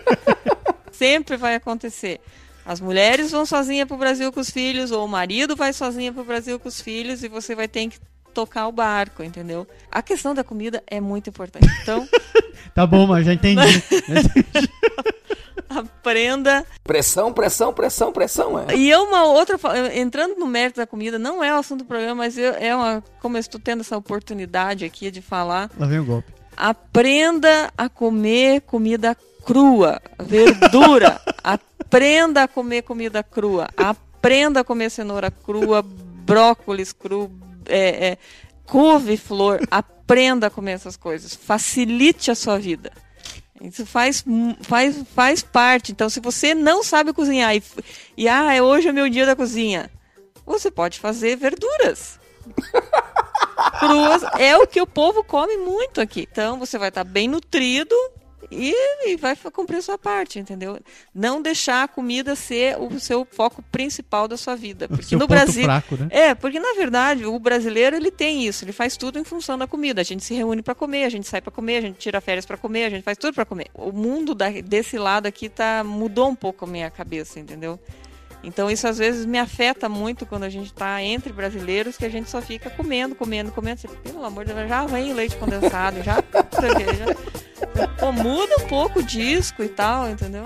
sempre 0.94 1.38
vai 1.38 1.56
acontecer. 1.56 2.22
As 2.66 2.80
mulheres 2.80 3.32
vão 3.32 3.46
sozinha 3.46 3.86
pro 3.86 3.98
Brasil 3.98 4.32
com 4.32 4.40
os 4.40 4.50
filhos, 4.50 4.92
ou 4.92 5.06
o 5.06 5.08
marido 5.08 5.56
vai 5.56 5.74
sozinha 5.74 6.14
pro 6.14 6.24
Brasil 6.24 6.60
com 6.60 6.70
os 6.70 6.80
filhos, 6.82 7.24
e 7.24 7.28
você 7.28 7.56
vai 7.56 7.68
ter 7.68 7.88
que 7.88 7.98
tocar 8.34 8.68
o 8.68 8.72
barco, 8.72 9.24
entendeu? 9.24 9.68
A 9.92 10.02
questão 10.04 10.36
da 10.36 10.44
comida 10.44 10.84
é 10.88 11.02
muito 11.02 11.30
importante. 11.30 11.68
Então, 11.82 12.08
Tá 12.76 12.86
bom, 12.86 13.08
mas 13.08 13.26
já 13.26 13.34
entendi. 13.34 13.62
aprenda. 15.70 16.66
Pressão, 16.84 17.32
pressão, 17.34 17.74
pressão, 17.74 18.12
pressão. 18.12 18.60
É. 18.70 18.76
E 18.76 18.92
é 18.92 18.98
uma 19.00 19.24
outra. 19.26 19.58
Entrando 19.94 20.36
no 20.36 20.48
mérito 20.48 20.78
da 20.80 20.88
comida, 20.88 21.20
não 21.20 21.44
é 21.44 21.54
o 21.54 21.58
assunto 21.60 21.80
do 21.80 21.86
programa, 21.88 22.16
mas 22.16 22.38
eu- 22.38 22.54
é 22.54 22.76
uma. 22.76 23.04
Como 23.22 23.38
eu 23.38 23.40
estou 23.40 23.60
tendo 23.60 23.82
essa 23.82 23.98
oportunidade 23.98 24.86
aqui 24.86 25.10
de 25.12 25.22
falar, 25.22 25.70
Lá 25.78 25.88
vem 25.88 26.00
o 26.00 26.06
golpe. 26.06 26.32
aprenda 26.56 27.72
a 27.78 27.90
comer 27.90 28.62
comida 28.62 29.16
crua, 29.46 30.02
verdura. 30.22 31.20
aprenda 31.90 32.44
a 32.44 32.48
comer 32.48 32.84
comida 32.84 33.24
crua. 33.24 33.68
Aprenda 33.76 34.60
a 34.60 34.64
comer 34.64 34.92
cenoura 34.92 35.32
crua, 35.32 35.82
brócolis 35.82 36.94
cru, 36.94 37.32
é, 37.66 38.10
é, 38.10 38.18
couve-flor. 38.64 39.60
Aprenda 39.72 40.48
a 40.48 40.50
comer 40.52 40.74
essas 40.74 40.96
coisas. 40.96 41.34
Facilite 41.34 42.30
a 42.30 42.36
sua 42.36 42.60
vida. 42.60 42.92
Isso 43.60 43.86
faz, 43.88 44.24
faz, 44.62 45.04
faz 45.16 45.42
parte. 45.42 45.92
Então, 45.92 46.10
se 46.10 46.20
você 46.20 46.54
não 46.54 46.84
sabe 46.84 47.12
cozinhar 47.12 47.56
e, 47.56 47.64
e 48.16 48.30
ah, 48.30 48.54
é 48.54 48.62
hoje 48.62 48.88
é 48.88 48.92
meu 48.92 49.10
dia 49.10 49.26
da 49.26 49.36
cozinha, 49.36 49.90
você 50.46 50.70
pode 50.70 51.00
fazer 51.00 51.36
verduras 51.38 52.20
cruas. 53.80 54.24
É 54.38 54.56
o 54.56 54.68
que 54.68 54.80
o 54.80 54.88
povo 54.88 55.24
come 55.24 55.58
muito 55.58 56.00
aqui. 56.00 56.28
Então, 56.32 56.60
você 56.60 56.78
vai 56.78 56.90
estar 56.90 57.04
bem 57.04 57.28
nutrido 57.28 57.96
e, 58.52 58.74
e 59.10 59.16
vai 59.18 59.36
cumprir 59.36 59.78
a 59.78 59.82
sua 59.82 59.98
parte, 59.98 60.40
entendeu? 60.40 60.80
Não 61.14 61.42
deixar 61.42 61.84
a 61.84 61.88
comida 61.88 62.36
ser 62.36 62.78
o 62.80 63.00
seu 63.00 63.28
foco 63.30 63.62
principal 63.72 64.28
da 64.28 64.38
sua 64.38 64.56
vida. 64.56 64.88
Porque 64.88 65.16
no 65.16 65.28
Brasil. 65.28 65.64
fraco, 65.64 65.96
né? 65.98 66.08
É, 66.10 66.36
porque 66.36 66.60
na 66.60 66.74
verdade 66.74 67.26
o 67.26 67.38
brasileiro 67.40 67.96
ele 67.96 68.12
tem 68.12 68.46
isso, 68.46 68.64
ele 68.64 68.72
faz 68.72 68.96
tudo 68.98 69.20
em 69.20 69.24
função 69.24 69.58
da 69.58 69.68
comida. 69.68 70.02
A 70.02 70.04
gente 70.04 70.24
se 70.24 70.34
reúne 70.34 70.62
para 70.62 70.76
comer, 70.76 71.04
a 71.06 71.10
gente 71.10 71.28
sai 71.28 71.42
para 71.42 71.52
comer, 71.52 71.78
a 71.78 71.82
gente 71.82 71.98
tira 71.98 72.20
férias 72.22 72.46
para 72.46 72.58
comer, 72.58 72.86
a 72.86 72.90
gente 72.90 73.04
faz 73.04 73.18
tudo 73.18 73.34
para 73.34 73.46
comer. 73.46 73.68
O 73.74 73.92
mundo 73.92 74.34
da- 74.34 74.50
desse 74.50 74.98
lado 74.98 75.26
aqui 75.28 75.50
tá 75.50 75.84
mudou 75.84 76.30
um 76.30 76.36
pouco 76.36 76.66
a 76.66 76.68
minha 76.68 76.90
cabeça, 76.90 77.40
entendeu? 77.40 77.80
Então 78.42 78.72
isso 78.72 78.88
às 78.88 78.98
vezes 78.98 79.26
me 79.26 79.38
afeta 79.38 79.90
muito 79.90 80.26
quando 80.26 80.44
a 80.44 80.50
gente 80.50 80.72
tá 80.74 81.04
entre 81.04 81.34
brasileiros 81.34 81.98
que 81.98 82.06
a 82.06 82.10
gente 82.10 82.30
só 82.30 82.42
fica 82.42 82.70
comendo, 82.70 83.14
comendo, 83.14 83.52
comendo. 83.52 83.82
Você, 83.82 83.88
Pelo 83.90 84.24
amor 84.24 84.46
de 84.46 84.54
Deus, 84.54 84.70
já 84.70 84.86
vem 84.86 85.12
leite 85.14 85.36
condensado, 85.36 86.02
já, 86.02 86.16
já 86.24 87.16
pô, 87.88 88.12
muda 88.12 88.56
um 88.58 88.68
pouco 88.68 89.00
o 89.00 89.04
disco 89.04 89.64
e 89.64 89.70
tal, 89.70 90.10
entendeu? 90.10 90.46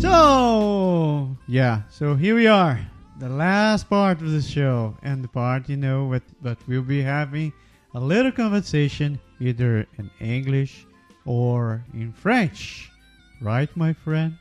So, 0.00 1.36
yeah, 1.46 1.82
so 1.90 2.14
here 2.14 2.34
we 2.34 2.46
are, 2.46 2.80
the 3.18 3.28
last 3.28 3.88
part 3.88 4.22
of 4.22 4.30
the 4.30 4.42
show, 4.42 4.96
and 5.02 5.22
the 5.22 5.28
part, 5.28 5.68
you 5.68 5.76
know, 5.76 6.06
what, 6.06 6.22
but 6.42 6.58
we'll 6.66 6.82
be 6.82 7.02
having 7.02 7.52
a 7.94 8.00
little 8.00 8.32
conversation 8.32 9.18
either 9.40 9.86
in 9.98 10.10
English 10.20 10.86
or 11.24 11.84
in 11.92 12.12
French. 12.12 12.89
Right, 13.42 13.70
my 13.74 13.94
friend? 13.94 14.32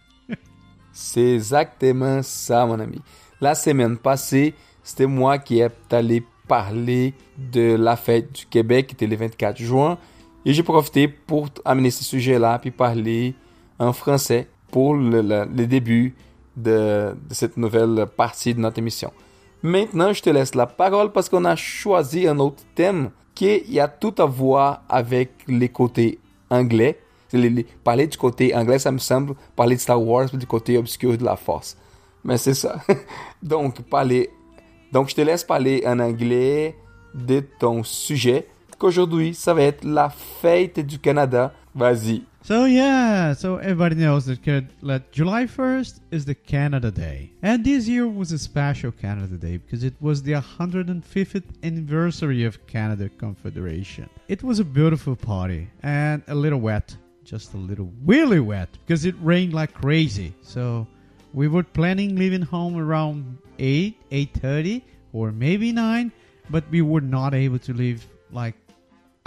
C'est 0.91 1.35
exactement 1.35 2.21
ça, 2.21 2.65
mon 2.65 2.79
ami. 2.79 3.01
La 3.39 3.55
semaine 3.55 3.97
passée, 3.97 4.53
c'était 4.83 5.05
moi 5.05 5.37
qui 5.37 5.59
est 5.59 5.93
allé 5.93 6.23
parler 6.47 7.13
de 7.37 7.75
la 7.75 7.95
fête 7.95 8.33
du 8.33 8.45
Québec, 8.47 8.87
qui 8.87 8.95
était 8.95 9.07
le 9.07 9.15
24 9.15 9.57
juin. 9.57 9.97
Et 10.45 10.53
j'ai 10.53 10.63
profité 10.63 11.07
pour 11.07 11.47
amener 11.63 11.91
ce 11.91 12.03
sujet-là, 12.03 12.59
puis 12.59 12.71
parler 12.71 13.35
en 13.77 13.93
français 13.93 14.49
pour 14.71 14.95
le, 14.95 15.45
début 15.65 16.15
de 16.57 17.15
cette 17.29 17.55
nouvelle 17.55 18.05
partie 18.17 18.53
de 18.53 18.59
notre 18.59 18.79
émission. 18.79 19.13
Maintenant, 19.63 20.11
je 20.11 20.21
te 20.21 20.29
laisse 20.29 20.55
la 20.55 20.65
parole 20.65 21.11
parce 21.11 21.29
qu'on 21.29 21.45
a 21.45 21.55
choisi 21.55 22.27
un 22.27 22.39
autre 22.39 22.63
thème 22.75 23.11
qui 23.35 23.79
a 23.79 23.87
tout 23.87 24.15
à 24.17 24.25
voir 24.25 24.83
avec 24.89 25.31
les 25.47 25.69
côtés 25.69 26.19
anglais. 26.49 26.99
Les- 27.33 27.65
du 28.07 28.17
côté 28.17 28.55
anglais, 28.55 28.79
ça 28.79 28.91
me 28.91 28.97
semble 28.97 29.35
Star 29.77 30.01
Wars, 30.01 30.29
du 30.31 30.45
côté 30.45 30.77
obscur 30.77 31.17
de 31.17 31.23
la 31.23 31.35
force. 31.35 31.77
Mais 32.23 32.37
c'est 32.37 32.53
ça. 32.53 32.81
Donc, 33.43 33.81
parler. 33.83 34.29
Donc, 34.91 35.09
je 35.09 35.15
te 35.15 35.21
laisse 35.21 35.43
parler 35.43 35.83
en 35.85 35.99
anglais 35.99 36.75
de 37.13 37.41
ton 37.59 37.83
sujet, 37.83 38.47
qu'aujourd'hui, 38.77 39.33
ça 39.33 39.53
va 39.53 39.63
être 39.63 39.83
la 39.83 40.09
fête 40.09 40.79
du 40.79 40.99
Canada. 40.99 41.53
Vas-y. 41.75 42.23
So 42.41 42.65
yeah, 42.65 43.35
so 43.35 43.57
everybody 43.59 43.95
knows 43.95 44.25
that, 44.25 44.37
that 44.81 45.11
July 45.11 45.45
1st 45.45 45.99
is 46.11 46.25
the 46.25 46.33
Canada 46.33 46.89
Day. 46.89 47.31
And 47.43 47.63
this 47.63 47.87
year 47.87 48.07
was 48.07 48.31
a 48.31 48.37
special 48.37 48.91
Canada 48.91 49.35
Day 49.37 49.57
because 49.57 49.83
it 49.83 49.93
was 50.01 50.23
the 50.23 50.33
150th 50.33 51.43
anniversary 51.63 52.45
of 52.45 52.57
Canada 52.65 53.09
Confederation. 53.19 54.09
It 54.29 54.41
was 54.41 54.59
a 54.59 54.63
beautiful 54.63 55.15
party 55.15 55.67
and 55.83 56.23
a 56.27 56.33
little 56.33 56.59
wet, 56.61 56.95
just 57.29 57.53
a 57.53 57.57
little 57.57 57.91
really 58.05 58.39
wet 58.39 58.69
because 58.85 59.05
it 59.05 59.15
rained 59.21 59.53
like 59.53 59.71
crazy. 59.73 60.33
So 60.41 60.87
we 61.33 61.47
were 61.47 61.63
planning 61.63 62.15
leaving 62.15 62.41
home 62.41 62.75
around 62.75 63.37
8, 63.59 63.95
8:30 64.09 64.81
or 65.13 65.31
maybe 65.31 65.71
9, 65.71 66.11
but 66.49 66.63
we 66.71 66.81
were 66.81 67.01
not 67.01 67.35
able 67.35 67.59
to 67.59 67.73
leave 67.73 68.05
like 68.31 68.55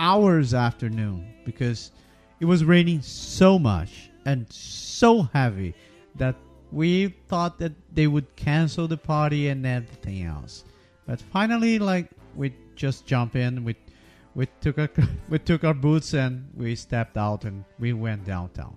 hours 0.01 0.53
after 0.53 0.89
noon 0.89 1.33
because 1.45 1.93
it 2.41 2.45
was 2.45 2.65
raining 2.65 3.03
so 3.03 3.57
much 3.57 4.11
and 4.25 4.53
so 4.53 5.23
heavy 5.23 5.73
that 6.17 6.35
we 6.73 7.15
thought 7.29 7.59
that 7.59 7.73
they 7.95 8.09
would 8.09 8.35
cancel 8.35 8.89
the 8.89 8.97
party 8.97 9.49
and 9.49 9.65
everything 9.65 10.25
else. 10.25 10.65
But 11.07 11.21
finally, 11.21 11.79
like 11.79 12.09
we 12.35 12.53
just 12.75 13.07
jump 13.07 13.37
in, 13.37 13.63
we 13.63 13.77
we 14.35 14.47
took 14.61 14.79
our 14.79 14.89
we 15.29 15.39
took 15.39 15.65
our 15.65 15.75
boots 15.75 16.15
and 16.15 16.49
we 16.55 16.75
stepped 16.75 17.17
out 17.17 17.45
and 17.45 17.65
we 17.79 17.93
went 17.93 18.25
downtown 18.25 18.77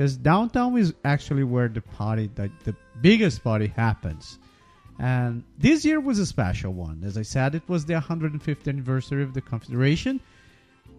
because 0.00 0.16
downtown 0.16 0.78
is 0.78 0.94
actually 1.04 1.44
where 1.44 1.68
the 1.68 1.82
party, 1.82 2.30
the, 2.34 2.50
the 2.64 2.74
biggest 3.02 3.44
party, 3.44 3.66
happens. 3.66 4.38
And 4.98 5.44
this 5.58 5.84
year 5.84 6.00
was 6.00 6.18
a 6.18 6.24
special 6.24 6.72
one. 6.72 7.02
As 7.04 7.18
I 7.18 7.22
said, 7.22 7.54
it 7.54 7.62
was 7.68 7.84
the 7.84 7.94
150th 7.94 8.66
anniversary 8.66 9.22
of 9.22 9.34
the 9.34 9.42
Confederation. 9.42 10.18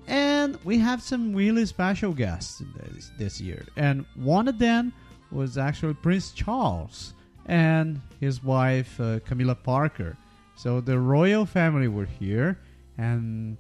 And 0.08 0.58
we 0.64 0.78
have 0.78 1.02
some 1.02 1.34
really 1.34 1.66
special 1.66 2.12
guests 2.12 2.62
this, 2.76 3.12
this 3.18 3.42
year. 3.42 3.66
And 3.76 4.06
one 4.16 4.48
of 4.48 4.60
them 4.60 4.94
was 5.32 5.58
actually 5.58 5.96
Prince 5.96 6.32
Charles 6.32 7.16
and 7.48 8.02
his 8.20 8.44
wife, 8.44 9.00
uh, 9.00 9.20
Camilla 9.22 9.56
Parker. 9.56 10.16
So 10.56 10.80
the 10.80 11.00
royal 11.00 11.48
family 11.48 11.88
were 11.88 12.06
here. 12.06 12.60
And 13.00 13.58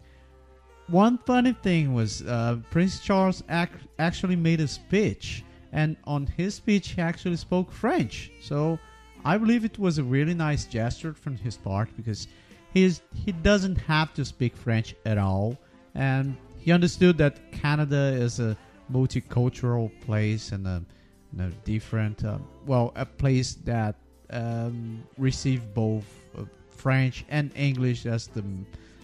one 0.91 1.17
funny 1.19 1.53
thing 1.53 1.93
was 1.93 2.21
uh, 2.23 2.57
Prince 2.69 2.99
Charles 2.99 3.43
ac- 3.49 3.71
actually 3.97 4.35
made 4.35 4.59
a 4.59 4.67
speech, 4.67 5.43
and 5.71 5.95
on 6.03 6.27
his 6.27 6.55
speech 6.55 6.89
he 6.89 7.01
actually 7.01 7.37
spoke 7.37 7.71
French. 7.71 8.31
So 8.41 8.77
I 9.23 9.37
believe 9.37 9.63
it 9.65 9.79
was 9.79 9.97
a 9.97 10.03
really 10.03 10.33
nice 10.33 10.65
gesture 10.65 11.13
from 11.13 11.37
his 11.37 11.55
part 11.57 11.89
because 11.95 12.27
he's 12.73 13.01
he 13.13 13.31
doesn't 13.31 13.77
have 13.77 14.13
to 14.15 14.25
speak 14.25 14.55
French 14.55 14.95
at 15.05 15.17
all, 15.17 15.57
and 15.95 16.35
he 16.59 16.71
understood 16.71 17.17
that 17.17 17.51
Canada 17.51 18.13
is 18.13 18.39
a 18.39 18.57
multicultural 18.91 19.89
place 20.01 20.51
and 20.51 20.67
a, 20.67 20.83
and 21.31 21.41
a 21.41 21.49
different, 21.65 22.23
uh, 22.25 22.37
well, 22.65 22.91
a 22.95 23.05
place 23.05 23.53
that 23.63 23.95
um, 24.31 25.01
receive 25.17 25.73
both 25.73 26.05
uh, 26.37 26.43
French 26.69 27.25
and 27.29 27.51
English 27.55 28.05
as 28.05 28.27
the 28.27 28.43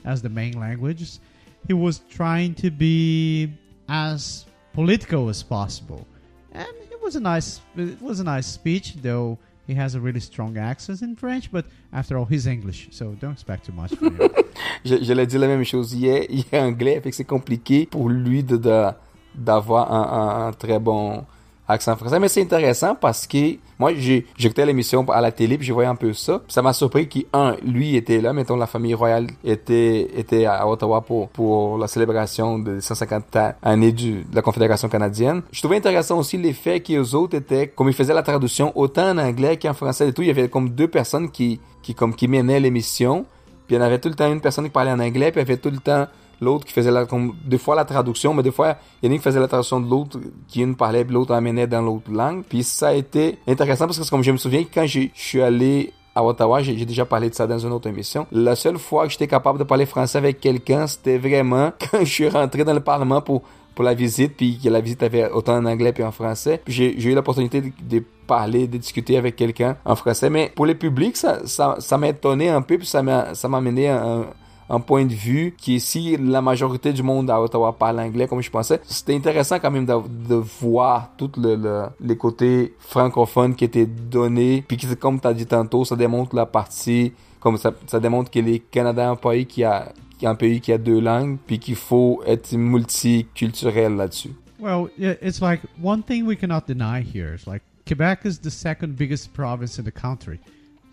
as 0.05 0.21
the 0.21 0.29
main 0.29 0.59
languages. 0.59 1.19
He 1.67 1.73
was 1.73 1.99
trying 2.09 2.53
to 2.55 2.69
be 2.71 3.49
as 3.89 4.45
political 4.73 5.29
as 5.29 5.43
possible, 5.43 6.05
and 6.53 6.67
it 6.91 6.99
was 7.03 7.15
a 7.15 7.19
nice 7.19 7.59
it 7.75 8.01
was 8.01 8.19
a 8.19 8.23
nice 8.23 8.47
speech, 8.47 8.95
though. 9.01 9.37
He 9.67 9.73
has 9.75 9.95
a 9.95 9.99
really 9.99 10.21
strong 10.21 10.57
accent 10.57 11.01
in 11.01 11.17
French, 11.17 11.51
but 11.51 11.65
after 11.91 12.17
all, 12.17 12.23
he's 12.23 12.47
English, 12.47 12.87
so 12.91 13.15
don't 13.19 13.33
expect 13.33 13.65
too 13.65 13.73
much 13.73 13.93
from 13.95 14.15
him. 14.17 14.29
J'allais 14.85 15.27
dire 15.27 15.41
la 15.41 15.47
même 15.47 15.65
chose. 15.65 15.93
Il 15.93 16.05
est, 16.05 16.25
il 16.29 16.45
est 16.49 16.57
anglais, 16.59 17.01
fait 17.01 17.09
que 17.09 17.15
c'est 17.17 17.25
compliqué 17.25 17.85
pour 17.85 18.07
lui 18.07 18.43
de, 18.43 18.55
de- 18.55 18.91
d'avoir 19.35 19.91
un, 19.91 20.03
un- 20.19 20.47
un 20.47 20.53
très 20.53 20.79
bon 20.79 21.25
accent 21.67 21.95
français. 21.95 22.19
Mais 22.19 22.27
c'est 22.29 22.41
intéressant 22.41 22.95
parce 22.95 23.27
que 23.27 23.55
moi, 23.79 23.91
j'écoutais 24.37 24.65
l'émission 24.65 25.07
à 25.09 25.21
la 25.21 25.31
télé 25.31 25.57
puis 25.57 25.67
je 25.67 25.73
voyais 25.73 25.89
un 25.89 25.95
peu 25.95 26.13
ça. 26.13 26.41
Ça 26.47 26.61
m'a 26.61 26.73
surpris 26.73 27.07
qu'un, 27.07 27.55
lui 27.63 27.95
était 27.95 28.21
là. 28.21 28.33
Mettons, 28.33 28.55
la 28.55 28.67
famille 28.67 28.93
royale 28.93 29.27
était, 29.43 30.09
était 30.17 30.45
à 30.45 30.67
Ottawa 30.67 31.01
pour, 31.01 31.29
pour 31.29 31.77
la 31.77 31.87
célébration 31.87 32.59
des 32.59 32.81
150 32.81 33.37
années 33.61 33.91
de 33.91 34.23
la 34.33 34.41
Confédération 34.41 34.89
canadienne. 34.89 35.41
Je 35.51 35.61
trouvais 35.61 35.77
intéressant 35.77 36.17
aussi 36.17 36.37
l'effet 36.37 36.79
que 36.79 36.93
les 36.93 37.15
autres 37.15 37.37
étaient, 37.37 37.67
comme 37.67 37.87
ils 37.87 37.93
faisaient 37.93 38.13
la 38.13 38.23
traduction 38.23 38.71
autant 38.75 39.11
en 39.11 39.17
anglais 39.17 39.57
qu'en 39.57 39.73
français 39.73 40.09
et 40.09 40.13
tout, 40.13 40.23
il 40.23 40.29
y 40.29 40.31
avait 40.31 40.49
comme 40.49 40.69
deux 40.69 40.87
personnes 40.87 41.29
qui, 41.29 41.59
qui, 41.83 41.93
comme, 41.93 42.15
qui 42.15 42.27
menaient 42.27 42.59
l'émission. 42.59 43.25
Puis 43.67 43.75
il 43.75 43.79
y 43.79 43.81
en 43.81 43.85
avait 43.85 43.99
tout 43.99 44.09
le 44.09 44.15
temps 44.15 44.31
une 44.31 44.41
personne 44.41 44.63
qui 44.63 44.71
parlait 44.71 44.91
en 44.91 44.99
anglais, 44.99 45.31
puis 45.31 45.41
il 45.41 45.47
y 45.47 45.51
avait 45.51 45.57
tout 45.57 45.69
le 45.69 45.79
temps 45.79 46.07
l'autre 46.41 46.65
qui 46.65 46.73
faisait 46.73 46.91
la, 46.91 47.05
des 47.45 47.57
fois 47.57 47.75
la 47.75 47.85
traduction, 47.85 48.33
mais 48.33 48.43
des 48.43 48.51
fois, 48.51 48.77
il 49.01 49.05
y 49.05 49.09
en 49.09 49.11
a 49.11 49.13
une 49.15 49.19
qui 49.19 49.23
faisait 49.23 49.39
la 49.39 49.47
traduction 49.47 49.79
de 49.79 49.89
l'autre, 49.89 50.19
qui 50.47 50.61
une 50.61 50.75
parlait, 50.75 51.03
puis 51.03 51.13
l'autre 51.13 51.33
amenait 51.33 51.67
dans 51.67 51.81
l'autre 51.81 52.11
langue. 52.11 52.43
Puis 52.47 52.63
ça 52.63 52.89
a 52.89 52.93
été 52.93 53.37
intéressant 53.47 53.85
parce 53.85 53.99
que 53.99 54.09
comme 54.09 54.23
je 54.23 54.31
me 54.31 54.37
souviens, 54.37 54.63
quand 54.71 54.85
je 54.85 55.07
suis 55.13 55.41
allé 55.41 55.93
à 56.15 56.23
Ottawa, 56.23 56.61
j'ai 56.63 56.85
déjà 56.85 57.05
parlé 57.05 57.29
de 57.29 57.35
ça 57.35 57.45
dans 57.45 57.59
une 57.59 57.71
autre 57.71 57.87
émission. 57.87 58.25
La 58.31 58.55
seule 58.55 58.79
fois 58.79 59.05
que 59.05 59.11
j'étais 59.11 59.27
capable 59.27 59.59
de 59.59 59.63
parler 59.63 59.85
français 59.85 60.17
avec 60.17 60.39
quelqu'un, 60.39 60.87
c'était 60.87 61.17
vraiment 61.17 61.71
quand 61.91 61.99
je 61.99 62.11
suis 62.11 62.29
rentré 62.29 62.63
dans 62.63 62.73
le 62.73 62.79
Parlement 62.79 63.21
pour 63.21 63.43
pour 63.77 63.83
la 63.83 63.93
visite, 63.93 64.35
puis 64.35 64.57
que 64.57 64.69
la 64.69 64.81
visite 64.81 65.03
avait 65.03 65.29
autant 65.29 65.55
en 65.55 65.65
anglais 65.65 65.93
puis 65.93 66.03
en 66.03 66.11
français. 66.11 66.63
J'ai 66.65 66.99
eu 66.99 67.13
l'opportunité 67.13 67.61
de, 67.61 68.03
parler, 68.25 68.65
de 68.65 68.75
discuter 68.77 69.17
avec 69.17 69.35
quelqu'un 69.35 69.77
en 69.85 69.95
français. 69.95 70.31
Mais 70.31 70.51
pour 70.55 70.65
le 70.65 70.73
public, 70.73 71.15
ça, 71.15 71.43
ça, 71.45 71.97
m'a 71.99 72.07
étonné 72.07 72.49
un 72.49 72.63
peu, 72.63 72.79
puis 72.79 72.87
ça 72.87 73.03
m'a 73.03 73.33
amené 73.43 73.87
un, 73.87 74.25
un 74.69 74.79
point 74.81 75.05
de 75.05 75.13
vue 75.13 75.53
qui, 75.57 75.79
si 75.79 76.17
la 76.17 76.41
majorité 76.41 76.91
du 76.91 77.01
monde 77.03 77.29
à 77.29 77.41
Ottawa 77.41 77.71
parle 77.77 77.99
anglais, 78.01 78.27
comme 78.27 78.41
je 78.41 78.49
pensais, 78.51 78.81
c'était 78.85 79.15
intéressant 79.15 79.59
quand 79.59 79.71
même 79.71 79.85
de, 79.85 80.35
voir 80.35 81.11
tout 81.17 81.31
le, 81.37 81.55
le- 81.55 81.85
les 82.01 82.17
côtés 82.17 82.73
francophones 82.79 83.55
qui 83.55 83.63
étaient 83.65 83.85
donnés. 83.85 84.63
Puis 84.67 84.77
comme 84.99 85.19
tu 85.21 85.27
as 85.27 85.33
dit 85.33 85.45
tantôt, 85.45 85.85
ça 85.85 85.95
démontre 85.95 86.35
la 86.35 86.45
partie, 86.45 87.13
comme 87.39 87.57
ça, 87.57 87.71
ça 87.87 87.99
démontre 87.99 88.29
que 88.29 88.39
les 88.39 88.59
Canada 88.59 89.03
est 89.03 89.07
un 89.07 89.15
pays 89.15 89.45
qui 89.45 89.63
a, 89.63 89.93
un 90.23 90.35
pays 90.35 90.59
qui 90.59 90.73
a 90.73 90.77
deux 90.77 90.99
langues, 90.99 91.37
puis 91.47 91.59
qu'il 91.59 91.75
faut 91.75 92.21
être 92.25 92.51
multiculturel 92.53 93.95
là-dessus. 93.95 94.31
Well, 94.59 94.87
it's 94.97 95.39
like 95.39 95.61
one 95.81 96.01
thing 96.03 96.25
we 96.25 96.35
cannot 96.35 96.63
deny 96.67 97.01
here 97.01 97.35
is 97.35 97.45
like 97.47 97.61
Quebec 97.85 98.25
is 98.25 98.39
the 98.39 98.49
second 98.49 98.97
biggest 98.97 99.31
province 99.33 99.79
in 99.79 99.83
the 99.83 99.91
country. 99.93 100.39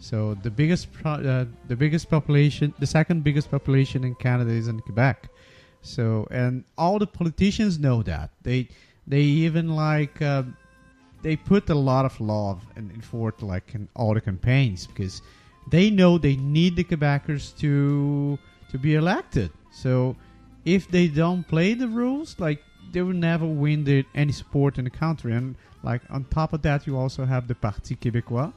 So 0.05 0.35
the 0.43 0.51
biggest 0.51 0.93
pro- 0.93 1.23
uh, 1.33 1.47
the 1.67 1.77
biggest 1.77 2.11
population, 2.11 2.75
the 2.79 2.87
second 2.87 3.25
biggest 3.25 3.51
population 3.51 4.05
in 4.05 4.15
Canada 4.17 4.51
is 4.51 4.69
in 4.69 4.81
Quebec. 4.81 5.31
So 5.81 6.29
and 6.31 6.65
all 6.77 6.99
the 6.99 7.07
politicians 7.07 7.79
know 7.79 8.03
that. 8.03 8.29
They 8.43 8.69
they 9.07 9.23
even 9.47 9.67
like 9.75 10.21
uh, 10.21 10.43
they 11.23 11.37
put 11.37 11.71
a 11.71 11.75
lot 11.91 12.05
of 12.05 12.21
love 12.21 12.59
and 12.77 12.93
effort 12.99 13.43
like 13.43 13.75
in 13.75 13.89
all 13.97 14.13
the 14.13 14.21
campaigns 14.21 14.87
because 14.87 15.23
they 15.71 15.89
know 15.89 16.19
they 16.19 16.37
need 16.37 16.77
the 16.77 16.85
Quebecers 16.85 17.57
to 17.61 18.39
to 18.71 18.79
be 18.79 18.97
elected. 18.97 19.51
So 19.71 20.17
if 20.67 20.83
they 20.91 21.09
don't 21.09 21.49
play 21.49 21.73
the 21.73 21.89
rules, 21.89 22.37
like 22.39 22.61
they 22.93 23.01
will 23.01 23.21
never 23.31 23.47
win 23.47 23.85
the, 23.85 24.05
any 24.15 24.33
support 24.33 24.77
in 24.79 24.85
the 24.85 24.91
country. 24.91 25.33
And 25.33 25.57
like 25.83 26.03
on 26.11 26.25
top 26.25 26.53
of 26.53 26.61
that, 26.63 26.87
you 26.87 26.99
also 26.99 27.25
have 27.25 27.49
the 27.49 27.55
Parti 27.55 27.97
Québécois, 27.97 28.53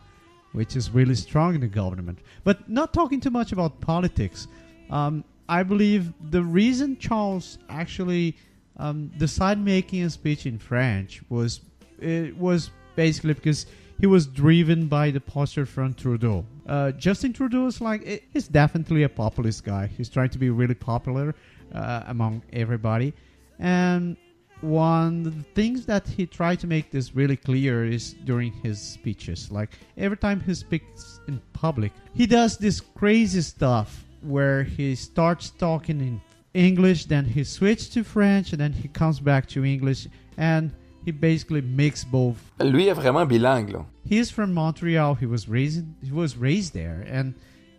which 0.58 0.76
is 0.76 0.90
really 0.90 1.16
strong 1.16 1.56
in 1.56 1.62
the 1.62 1.68
government. 1.68 2.20
But 2.44 2.70
not 2.70 2.94
talking 2.94 3.20
too 3.22 3.30
much 3.30 3.52
about 3.52 3.80
politics. 3.80 4.48
Um, 4.90 5.24
I 5.48 5.64
believe 5.64 6.14
the 6.32 6.44
reason 6.44 6.98
Charles 6.98 7.60
actually 7.70 8.36
um, 8.78 9.12
decided 9.18 9.64
making 9.64 10.04
a 10.04 10.10
speech 10.10 10.46
in 10.46 10.58
French 10.58 11.22
was 11.30 11.62
it 12.00 12.36
was 12.38 12.72
basically 12.96 13.34
because 13.34 13.66
he 14.00 14.08
was 14.08 14.28
driven 14.28 14.88
by 14.88 15.10
the 15.12 15.20
posture 15.20 15.66
from 15.66 15.94
Trudeau. 15.94 16.46
Uh, 16.68 16.92
Justin 16.92 17.34
Trudeau 17.34 17.66
is 17.68 17.82
like 17.82 18.24
he's 18.34 18.48
definitely 18.48 19.04
a 19.04 19.10
populist 19.10 19.64
guy. 19.64 19.88
He's 19.88 20.10
trying 20.10 20.30
to 20.30 20.38
be 20.38 20.50
really 20.50 20.76
popular 20.76 21.34
uh, 21.74 22.04
among 22.08 22.42
everybody, 22.54 23.14
and 23.60 24.18
one 24.62 25.26
of 25.26 25.36
the 25.38 25.44
things 25.54 25.86
that 25.86 26.08
he 26.08 26.26
tried 26.26 26.60
to 26.60 26.68
make 26.68 26.92
this 26.92 27.16
really 27.16 27.38
clear 27.38 27.86
is 27.86 28.14
during 28.26 28.52
his 28.52 28.80
speeches. 28.80 29.52
Like 29.52 29.78
every 29.98 30.18
time 30.18 30.40
he 30.40 30.54
speaks 30.54 31.20
in 31.28 31.42
public, 31.54 31.92
he 32.14 32.26
does 32.26 32.58
this 32.58 32.80
crazy 32.80 33.42
stuff 33.42 34.06
where 34.22 34.64
he 34.64 34.96
starts 34.96 35.52
talking 35.52 36.02
in 36.02 36.22
English, 36.54 37.06
then 37.06 37.26
he 37.26 37.44
switches 37.44 37.90
to 37.90 38.04
French, 38.04 38.52
and 38.52 38.60
then 38.60 38.74
he 38.74 38.88
comes 38.88 39.20
back 39.20 39.48
to 39.48 39.64
English, 39.64 40.08
and 40.38 40.72
he 41.06 41.12
basically 41.12 41.62
mix 41.62 42.04
both 42.04 42.38
Lui 42.60 42.90
est 42.90 42.96
vraiment 42.96 43.28
bilingue, 43.28 43.72
là. 43.72 43.86
he 44.06 44.18
is 44.18 44.32
from 44.32 44.54
Montreal. 44.54 45.16
He 45.16 45.28
was 45.28 45.48
raised 45.48 45.86
he 46.04 46.12
was 46.12 46.36
raised 46.36 46.74
there, 46.74 47.06
and 47.08 47.36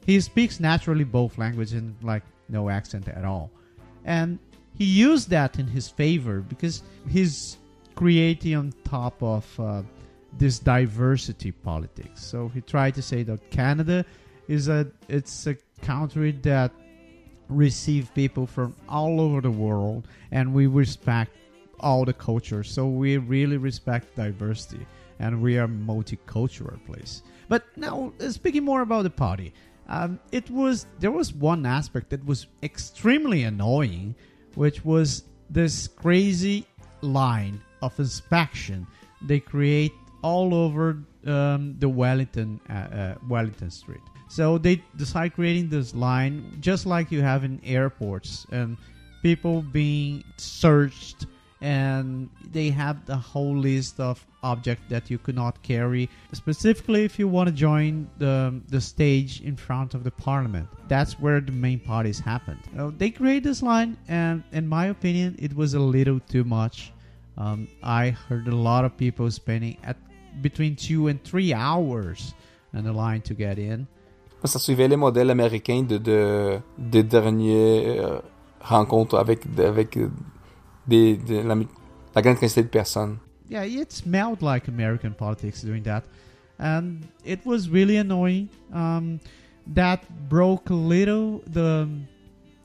he 0.06 0.20
speaks 0.20 0.60
naturally 0.60 1.04
both 1.04 1.36
languages 1.38 1.74
and 1.74 1.94
like 2.02 2.22
no 2.48 2.70
accent 2.70 3.08
at 3.08 3.24
all. 3.24 3.50
And 4.04 4.38
he 4.78 4.84
used 4.84 5.28
that 5.30 5.58
in 5.58 5.66
his 5.66 5.88
favor 5.88 6.40
because 6.40 6.82
he's 7.08 7.58
creating 7.96 8.54
on 8.54 8.72
top 8.84 9.20
of 9.22 9.60
uh, 9.60 9.82
this 10.38 10.60
diversity 10.60 11.50
politics. 11.50 12.24
So 12.24 12.48
he 12.48 12.60
tried 12.60 12.94
to 12.94 13.02
say 13.02 13.24
that 13.24 13.50
Canada 13.50 14.04
is 14.46 14.68
a 14.68 14.86
it's 15.08 15.46
a 15.48 15.56
country 15.82 16.32
that 16.42 16.72
receive 17.48 18.12
people 18.14 18.46
from 18.46 18.74
all 18.88 19.20
over 19.20 19.40
the 19.40 19.50
world 19.50 20.06
and 20.30 20.52
we 20.52 20.66
respect 20.66 21.32
all 21.80 22.04
the 22.04 22.12
cultures 22.12 22.70
so 22.70 22.86
we 22.86 23.16
really 23.16 23.56
respect 23.56 24.14
diversity 24.16 24.84
and 25.18 25.40
we 25.40 25.56
are 25.56 25.66
multicultural 25.66 26.84
place 26.84 27.22
but 27.48 27.64
now 27.76 28.12
uh, 28.20 28.28
speaking 28.30 28.64
more 28.64 28.82
about 28.82 29.02
the 29.02 29.10
party 29.10 29.54
um, 29.88 30.18
it 30.32 30.50
was 30.50 30.86
there 30.98 31.10
was 31.10 31.32
one 31.32 31.64
aspect 31.64 32.10
that 32.10 32.22
was 32.26 32.48
extremely 32.62 33.44
annoying 33.44 34.14
which 34.54 34.84
was 34.84 35.24
this 35.50 35.88
crazy 35.88 36.66
line 37.00 37.60
of 37.82 37.98
inspection 37.98 38.86
they 39.22 39.40
create 39.40 39.92
all 40.22 40.54
over 40.54 40.98
um, 41.26 41.76
the 41.78 41.88
Wellington 41.88 42.60
uh, 42.68 42.72
uh, 42.72 43.14
Wellington 43.28 43.70
Street. 43.70 44.00
So 44.28 44.58
they 44.58 44.82
decide 44.96 45.34
creating 45.34 45.68
this 45.68 45.94
line 45.94 46.58
just 46.60 46.86
like 46.86 47.10
you 47.10 47.22
have 47.22 47.44
in 47.44 47.60
airports 47.64 48.46
and 48.50 48.76
people 49.22 49.62
being 49.62 50.22
searched 50.36 51.26
and 51.60 52.28
they 52.52 52.70
have 52.70 53.04
the 53.06 53.16
whole 53.16 53.56
list 53.56 53.98
of 53.98 54.24
objects 54.42 54.84
that 54.88 55.10
you 55.10 55.18
could 55.18 55.34
not 55.34 55.60
carry 55.62 56.08
specifically 56.32 57.04
if 57.04 57.18
you 57.18 57.26
want 57.26 57.48
to 57.48 57.54
join 57.54 58.08
the, 58.18 58.60
the 58.68 58.80
stage 58.80 59.40
in 59.40 59.56
front 59.56 59.94
of 59.94 60.04
the 60.04 60.10
parliament. 60.10 60.68
That's 60.86 61.18
where 61.18 61.40
the 61.40 61.52
main 61.52 61.80
parties 61.80 62.20
happened. 62.20 62.60
So 62.76 62.90
they 62.96 63.10
create 63.10 63.42
this 63.42 63.62
line 63.62 63.96
and 64.06 64.44
in 64.52 64.68
my 64.68 64.86
opinion 64.86 65.36
it 65.38 65.54
was 65.54 65.74
a 65.74 65.80
little 65.80 66.20
too 66.20 66.44
much. 66.44 66.92
Um, 67.36 67.68
i 67.82 68.10
heard 68.10 68.48
a 68.48 68.56
lot 68.56 68.84
of 68.84 68.96
people 68.96 69.30
spending 69.30 69.76
at 69.84 69.96
between 70.42 70.76
two 70.76 71.08
and 71.08 71.22
three 71.24 71.52
hours 71.52 72.34
in 72.72 72.84
the 72.84 72.92
line 72.92 73.22
to 73.22 73.34
get 73.34 73.58
in. 73.58 73.86
Ça 74.44 74.60
suivait 74.60 74.86
les 74.86 74.96
modèles 74.96 75.30
américains 75.30 75.82
de, 75.82 75.98
de, 75.98 76.60
des 76.78 77.04
euh, 77.12 78.20
rencontres 78.60 79.18
avec, 79.18 79.40
avec 79.58 79.98
de 80.88 81.42
la, 81.42 81.54
la 82.14 82.22
grande 82.22 82.38
quantité 82.38 82.62
de 82.62 82.68
personnes. 82.68 83.18
yeah, 83.48 83.64
it 83.64 83.92
smelled 83.92 84.42
like 84.42 84.68
American 84.68 85.14
politics 85.14 85.62
doing 85.62 85.82
that, 85.84 86.04
and 86.58 87.06
it 87.24 87.44
was 87.44 87.68
really 87.68 87.96
annoying. 87.96 88.48
Um, 88.72 89.20
that 89.74 90.28
broke 90.28 90.70
a 90.70 90.74
little 90.74 91.42
the 91.46 91.88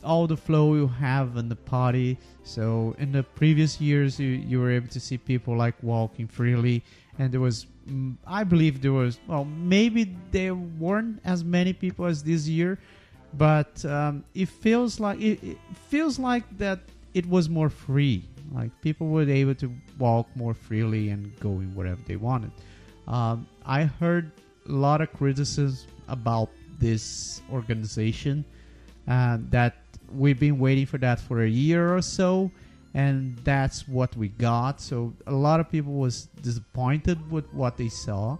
all 0.03 0.27
the 0.27 0.37
flow 0.37 0.75
you 0.75 0.87
have 0.87 1.37
in 1.37 1.47
the 1.47 1.55
party. 1.55 2.17
So 2.43 2.95
in 2.99 3.11
the 3.11 3.23
previous 3.23 3.79
years, 3.79 4.19
you 4.19 4.27
you 4.27 4.59
were 4.59 4.71
able 4.71 4.89
to 4.89 4.99
see 4.99 5.17
people 5.17 5.55
like 5.55 5.75
walking 5.81 6.27
freely, 6.27 6.83
and 7.17 7.31
there 7.31 7.39
was, 7.39 7.67
mm, 7.87 8.15
I 8.27 8.43
believe 8.43 8.81
there 8.81 8.93
was, 8.93 9.19
well, 9.27 9.45
maybe 9.45 10.15
there 10.31 10.55
weren't 10.55 11.21
as 11.23 11.43
many 11.43 11.71
people 11.71 12.05
as 12.05 12.23
this 12.23 12.47
year, 12.47 12.79
but 13.37 13.83
um, 13.85 14.25
it 14.33 14.49
feels 14.49 14.99
like 14.99 15.21
it, 15.21 15.41
it 15.43 15.57
feels 15.87 16.19
like 16.19 16.43
that 16.57 16.79
it 17.14 17.26
was 17.27 17.49
more 17.49 17.69
free. 17.69 18.23
Like 18.52 18.72
people 18.81 19.07
were 19.07 19.30
able 19.30 19.56
to 19.56 19.72
walk 19.98 20.27
more 20.35 20.53
freely 20.53 21.10
and 21.10 21.38
go 21.40 21.49
in 21.49 21.73
wherever 21.76 22.02
they 22.06 22.15
wanted. 22.15 22.52
Um, 23.07 23.48
I 23.65 23.84
heard 23.84 24.31
a 24.68 24.72
lot 24.72 25.02
of 25.02 25.11
criticism 25.14 25.90
about 26.07 26.49
this 26.80 27.41
organization 27.52 28.45
uh, 29.07 29.38
that 29.49 29.76
we've 30.14 30.40
been 30.40 30.60
waiting 30.60 30.85
for 30.85 30.98
that 30.99 31.19
for 31.19 31.44
a 31.44 31.49
year 31.49 31.95
or 31.95 32.02
so 32.02 32.52
and 32.94 33.38
that's 33.44 33.88
what 33.88 34.15
we 34.15 34.27
got. 34.30 34.80
So 34.80 35.14
a 35.26 35.34
lot 35.34 35.60
of 35.60 35.69
people 35.69 35.94
was 35.94 36.27
disappointed 36.41 37.31
with 37.31 37.52
what 37.53 37.76
they 37.77 37.90
saw. 37.90 38.38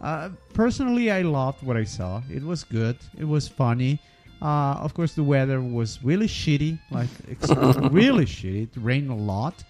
Uh, 0.00 0.28
personally 0.52 1.10
i 1.10 1.22
loved 1.22 1.62
what 1.62 1.76
i 1.76 1.84
saw. 1.84 2.22
It 2.30 2.42
was 2.42 2.64
good. 2.64 2.98
It 3.18 3.24
was 3.24 3.48
funny 3.48 3.98
uh, 4.42 4.74
of 4.80 4.94
course 4.94 5.14
the 5.14 5.22
weather 5.22 5.60
was 5.60 6.02
really 6.02 6.26
shitty 6.26 6.78
like 6.90 7.08
really 7.92 8.24
shitty. 8.26 8.64
It 8.64 8.70
rained 8.76 9.10
a 9.10 9.14
lot 9.14 9.64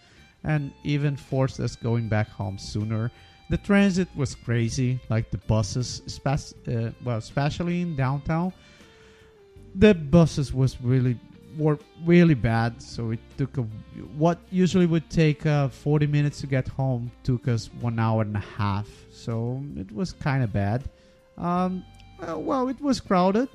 and 0.44 0.72
even 0.84 1.16
forced 1.16 1.60
us 1.60 1.76
going 1.76 2.08
back 2.08 2.28
home 2.28 2.58
sooner. 2.58 3.10
The 3.48 3.58
transit 3.58 4.08
was 4.16 4.34
crazy 4.34 4.98
like 5.08 5.30
the 5.30 5.38
buses 5.38 6.20
uh, 6.26 6.90
well 7.04 7.18
especially 7.18 7.82
in 7.82 7.96
downtown 7.96 8.52
the 9.76 9.94
buses 9.94 10.52
was 10.52 10.80
really 10.80 11.18
were 11.56 11.78
really 12.04 12.34
bad. 12.34 12.82
So 12.82 13.10
it 13.12 13.20
took 13.36 13.56
a 13.58 13.62
what 14.16 14.38
usually 14.50 14.86
would 14.86 15.08
take 15.10 15.46
uh, 15.46 15.68
40 15.68 16.06
minutes 16.06 16.40
to 16.40 16.46
get 16.46 16.68
home 16.68 17.10
took 17.22 17.48
us 17.48 17.70
one 17.80 17.98
hour 17.98 18.22
and 18.22 18.36
a 18.36 18.40
half. 18.40 18.88
So 19.10 19.62
it 19.76 19.90
was 19.92 20.12
kind 20.12 20.42
of 20.42 20.52
bad. 20.52 20.84
Um, 21.38 21.84
uh, 22.20 22.38
well 22.38 22.68
it 22.68 22.80
was 22.80 23.00
crowded 23.00 23.48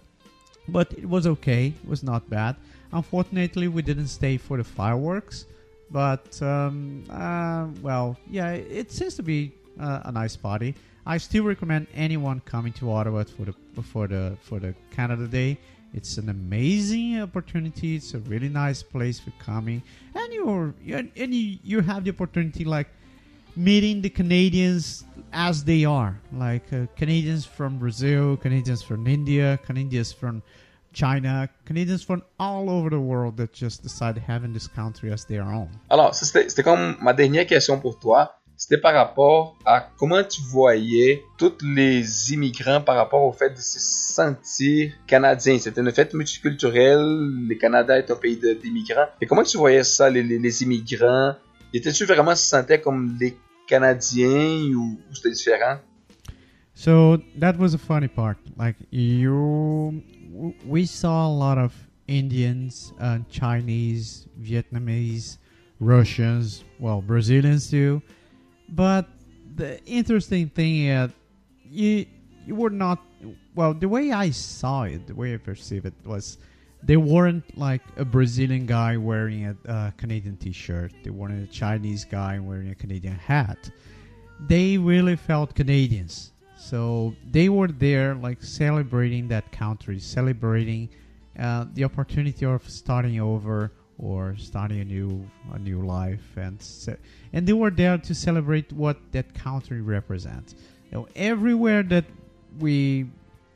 but 0.71 0.91
it 0.93 1.07
was 1.07 1.27
okay. 1.27 1.73
It 1.83 1.89
was 1.89 2.03
not 2.03 2.29
bad. 2.29 2.55
Unfortunately 2.91 3.67
we 3.67 3.81
didn't 3.81 4.07
stay 4.07 4.37
for 4.37 4.57
the 4.57 4.63
fireworks 4.63 5.45
but 5.91 6.41
um, 6.41 7.03
uh, 7.09 7.67
well 7.81 8.17
yeah 8.29 8.51
it 8.51 8.91
seems 8.91 9.15
to 9.15 9.23
be 9.23 9.51
uh, 9.79 10.01
a 10.05 10.11
nice 10.11 10.35
party. 10.35 10.75
I 11.05 11.17
still 11.17 11.43
recommend 11.43 11.87
anyone 11.93 12.41
coming 12.45 12.73
to 12.73 12.91
ottawa 12.91 13.23
for 13.23 13.45
the 13.45 13.55
for 13.81 14.07
the 14.07 14.37
for 14.41 14.59
the 14.59 14.73
canada 14.91 15.27
day. 15.27 15.57
It's 15.93 16.17
an 16.17 16.29
amazing 16.29 17.21
opportunity. 17.21 17.95
It's 17.95 18.13
a 18.13 18.19
really 18.19 18.47
nice 18.47 18.81
place 18.81 19.19
for 19.19 19.31
coming, 19.43 19.83
and 20.15 20.33
you're 20.33 20.73
and 20.85 21.11
you, 21.15 21.57
you 21.63 21.81
have 21.81 22.05
the 22.05 22.11
opportunity 22.11 22.63
like 22.63 22.87
meeting 23.55 24.01
the 24.01 24.09
Canadians 24.09 25.03
as 25.33 25.63
they 25.63 25.83
are, 25.83 26.17
like 26.31 26.71
uh, 26.71 26.85
Canadians 26.95 27.45
from 27.45 27.77
Brazil, 27.77 28.37
Canadians 28.37 28.81
from 28.81 29.07
India, 29.07 29.59
Canadians 29.65 30.13
from 30.13 30.41
China, 30.93 31.47
Canadians 31.65 32.03
from 32.03 32.21
all 32.39 32.69
over 32.69 32.89
the 32.89 32.99
world 32.99 33.37
that 33.37 33.53
just 33.53 33.81
decide 33.83 34.17
having 34.27 34.53
this 34.53 34.67
country 34.67 35.11
as 35.11 35.25
their 35.25 35.43
own. 35.43 35.69
Alors, 35.89 36.13
c'était 36.13 36.63
comme 36.63 36.95
ma 37.01 37.13
dernière 37.13 37.45
question 37.45 37.79
pour 37.79 37.97
toi. 37.99 38.35
C'était 38.57 38.77
par 38.77 38.93
rapport 38.93 39.57
à 39.65 39.89
comment 39.97 40.23
tu 40.23 40.39
voyais 40.43 41.23
tous 41.39 41.53
les 41.63 42.31
immigrants 42.33 42.79
par 42.81 42.95
rapport 42.95 43.23
au 43.23 43.31
fait 43.31 43.49
de 43.49 43.55
se 43.59 43.79
sentir 43.79 44.91
canadiens. 45.07 45.57
C'était 45.57 45.81
une 45.81 45.91
fête 45.91 46.13
multiculturelle, 46.13 47.01
le 47.47 47.55
Canada 47.55 47.97
est 47.97 48.11
un 48.11 48.15
pays 48.15 48.37
d'immigrants. 48.37 49.07
Et 49.19 49.25
comment 49.25 49.41
tu 49.43 49.57
voyais 49.57 49.83
ça, 49.83 50.11
les, 50.11 50.21
les- 50.21 50.37
les 50.37 50.61
immigrants? 50.61 51.33
Étais-tu 51.73 52.05
vraiment 52.05 52.35
se 52.35 52.43
sentaient 52.49 52.79
comme 52.81 53.17
des 53.17 53.35
Canadiens 53.65 54.61
ou, 54.75 54.99
ou 55.09 55.15
c'était 55.15 55.31
différent? 55.31 55.77
So 56.75 57.17
that 57.39 57.53
was 57.57 57.73
a 57.73 57.77
funny 57.79 58.07
part. 58.07 58.35
Like 58.59 58.75
you, 58.91 60.01
we 60.65 60.85
saw 60.85 61.27
a 61.27 61.33
lot 61.33 61.57
of 61.57 61.73
Indians, 62.07 62.93
uh, 62.99 63.19
Chinese, 63.29 64.27
Vietnamese, 64.41 65.37
Russians, 65.79 66.63
well, 66.79 67.01
Brazilians 67.01 67.69
too. 67.69 68.01
But 68.69 69.07
the 69.55 69.83
interesting 69.85 70.49
thing 70.49 70.87
is, 70.87 71.11
you 71.69 72.05
you 72.45 72.55
were 72.55 72.69
not 72.69 72.99
well. 73.55 73.73
The 73.73 73.87
way 73.87 74.11
I 74.11 74.31
saw 74.31 74.83
it, 74.83 75.07
the 75.07 75.15
way 75.15 75.33
I 75.33 75.37
perceived 75.37 75.85
it 75.85 75.93
was, 76.05 76.37
they 76.83 76.97
weren't 76.97 77.57
like 77.57 77.81
a 77.97 78.05
Brazilian 78.05 78.65
guy 78.65 78.97
wearing 78.97 79.45
a 79.45 79.71
uh, 79.71 79.91
Canadian 79.91 80.37
T-shirt. 80.37 80.91
They 81.03 81.11
weren't 81.11 81.49
a 81.49 81.51
Chinese 81.51 82.05
guy 82.05 82.39
wearing 82.39 82.69
a 82.69 82.75
Canadian 82.75 83.15
hat. 83.15 83.69
They 84.47 84.77
really 84.77 85.15
felt 85.15 85.53
Canadians. 85.55 86.30
So 86.61 87.15
they 87.31 87.49
were 87.49 87.67
there, 87.67 88.13
like 88.13 88.43
celebrating 88.43 89.27
that 89.29 89.51
country, 89.51 89.99
celebrating 89.99 90.89
uh, 91.37 91.65
the 91.73 91.83
opportunity 91.83 92.45
of 92.45 92.69
starting 92.69 93.19
over 93.19 93.71
or 93.97 94.35
starting 94.37 94.79
a 94.79 94.85
new 94.85 95.27
a 95.53 95.57
new 95.59 95.81
life, 95.81 96.37
and 96.37 96.61
ce- 96.61 97.01
and 97.33 97.47
they 97.47 97.53
were 97.53 97.71
there 97.71 97.97
to 97.97 98.13
celebrate 98.13 98.71
what 98.71 98.97
that 99.11 99.33
country 99.33 99.81
represents. 99.81 100.53
You 100.91 100.99
know, 100.99 101.07
everywhere 101.15 101.81
that 101.83 102.05
we 102.59 103.07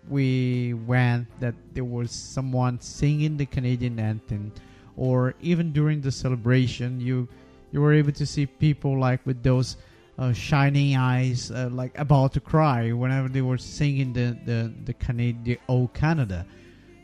we 0.10 0.73
went, 0.73 1.27
that 1.40 1.53
there 1.76 1.86
was 1.86 2.10
someone 2.11 2.82
singing 2.82 3.38
the 3.38 3.45
Canadian 3.45 3.99
anthem, 3.99 4.52
or 4.98 5.36
even 5.41 5.72
during 5.72 6.02
the 6.02 6.11
celebration, 6.11 6.99
you 6.99 7.27
you 7.72 7.82
were 7.82 7.94
able 7.94 8.14
to 8.14 8.26
see 8.26 8.48
people 8.48 8.99
like 8.99 9.23
with 9.27 9.44
those 9.44 9.77
uh, 10.18 10.34
shining 10.34 10.96
eyes, 10.96 11.52
uh, 11.52 11.70
like 11.72 11.98
about 11.98 12.34
to 12.34 12.40
cry 12.40 12.92
whenever 12.92 13.28
they 13.28 13.42
were 13.42 13.58
singing 13.58 14.14
the 14.14 14.38
the 14.46 14.74
the 14.86 14.94
Canadian 14.94 15.60
"Oh 15.68 15.88
Canada." 15.88 16.46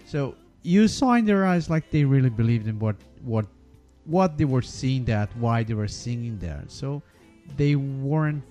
So 0.06 0.36
you 0.64 0.88
saw 0.88 1.14
in 1.14 1.26
their 1.26 1.46
eyes 1.46 1.70
like 1.70 1.90
they 1.90 2.04
really 2.06 2.30
believed 2.30 2.68
in 2.68 2.80
what 2.80 2.96
what 3.24 3.46
what 4.06 4.38
they 4.38 4.46
were 4.46 4.62
seeing 4.62 5.06
that 5.06 5.36
why 5.38 5.64
they 5.64 5.74
were 5.74 5.88
singing 5.88 6.38
there. 6.40 6.64
So 6.68 7.02
they 7.58 7.76
weren't 7.76 8.44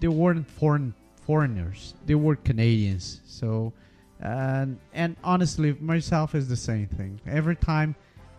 they 0.00 0.08
weren't 0.08 0.48
foreign 0.48 0.94
foreigners. 1.22 1.94
They 2.06 2.14
were 2.14 2.36
Canadians. 2.36 3.20
So 3.24 3.72
and 4.20 4.78
and 4.92 5.16
honestly, 5.24 5.74
myself 5.80 6.34
is 6.34 6.48
the 6.48 6.56
same 6.56 6.86
thing. 6.86 7.20
Every 7.26 7.56
time, 7.56 7.94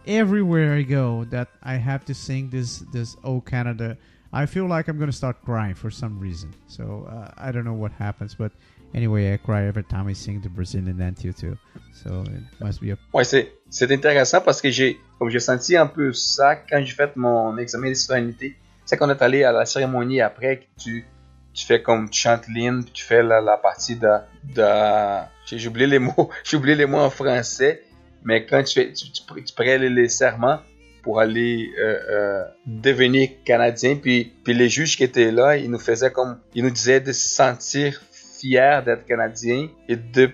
everywhere 0.07 0.75
I 0.75 0.81
go, 0.81 1.25
that 1.25 1.49
I 1.61 1.75
have 1.75 2.05
to 2.05 2.13
sing 2.13 2.49
this 2.49 2.79
this 2.91 3.15
"Oh 3.23 3.41
Canada." 3.41 3.97
I 4.35 4.47
feel 4.47 4.65
like 4.65 4.87
I'm 4.87 4.97
gonna 4.97 5.11
start 5.11 5.37
crying 5.45 5.75
for 5.75 5.91
some 5.91 6.19
reason. 6.19 6.51
So 6.65 7.07
uh, 7.07 7.29
I 7.37 7.51
don't 7.51 7.65
know 7.65 7.73
what 7.73 7.91
happens, 7.91 8.33
but 8.33 8.51
anyway, 8.95 9.31
I 9.31 9.37
cry 9.37 9.67
every 9.67 9.83
time 9.83 10.07
I 10.07 10.13
sing 10.13 10.41
the 10.41 10.49
Brazilian 10.49 10.99
anthem 10.99 11.33
too. 11.33 11.55
So 11.93 12.23
it 12.25 12.43
must 12.59 12.81
be 12.81 12.91
a 12.91 12.97
Ouais, 13.13 13.23
c'est, 13.23 13.51
c'est 13.69 13.91
intéressant 13.91 14.41
parce 14.41 14.59
que 14.59 14.71
j'ai, 14.71 14.99
senti 15.39 15.77
un 15.77 15.85
peu 15.85 16.13
ça 16.13 16.55
quand 16.55 16.83
j'ai 16.83 16.95
fait 16.95 17.15
mon 17.15 17.57
examen 17.59 17.89
de 17.89 17.93
citoyenneté. 17.93 18.55
C'est 18.85 18.97
qu'on 18.97 19.09
est 19.11 19.21
allé 19.21 19.43
à 19.43 19.51
la 19.51 19.65
cérémonie 19.65 20.19
après 20.19 20.57
que 20.57 20.65
tu, 20.83 21.05
fais 21.55 21.83
comme 21.83 22.09
tu 22.09 22.19
chantes 22.19 22.47
l'hymne, 22.47 22.83
tu 22.91 23.05
fais 23.05 23.21
la, 23.21 23.57
partie 23.57 23.95
de, 23.95 24.07
j'ai, 25.45 25.67
oublié 25.67 25.87
les 25.87 25.99
mots, 25.99 26.99
en 26.99 27.09
français, 27.11 27.83
mais 28.23 28.47
quand 28.47 28.63
tu 28.63 28.93
fais, 29.55 29.77
les 29.77 30.09
serments 30.09 30.59
pour 31.03 31.19
aller 31.19 31.69
euh, 31.77 31.99
euh, 32.09 32.43
devenir 32.65 33.29
canadien, 33.43 33.97
puis, 33.97 34.33
puis 34.43 34.53
les 34.53 34.69
juges 34.69 34.95
qui 34.97 35.03
étaient 35.03 35.31
là, 35.31 35.57
ils 35.57 35.69
nous 35.69 35.77
faisaient 35.77 36.11
comme, 36.11 36.39
ils 36.55 36.63
nous 36.63 36.71
disaient 36.71 37.01
de 37.01 37.11
se 37.11 37.27
sentir 37.27 38.01
fiers 38.11 38.79
d'être 38.85 39.05
canadien 39.05 39.67
et 39.89 39.97
de, 39.97 40.31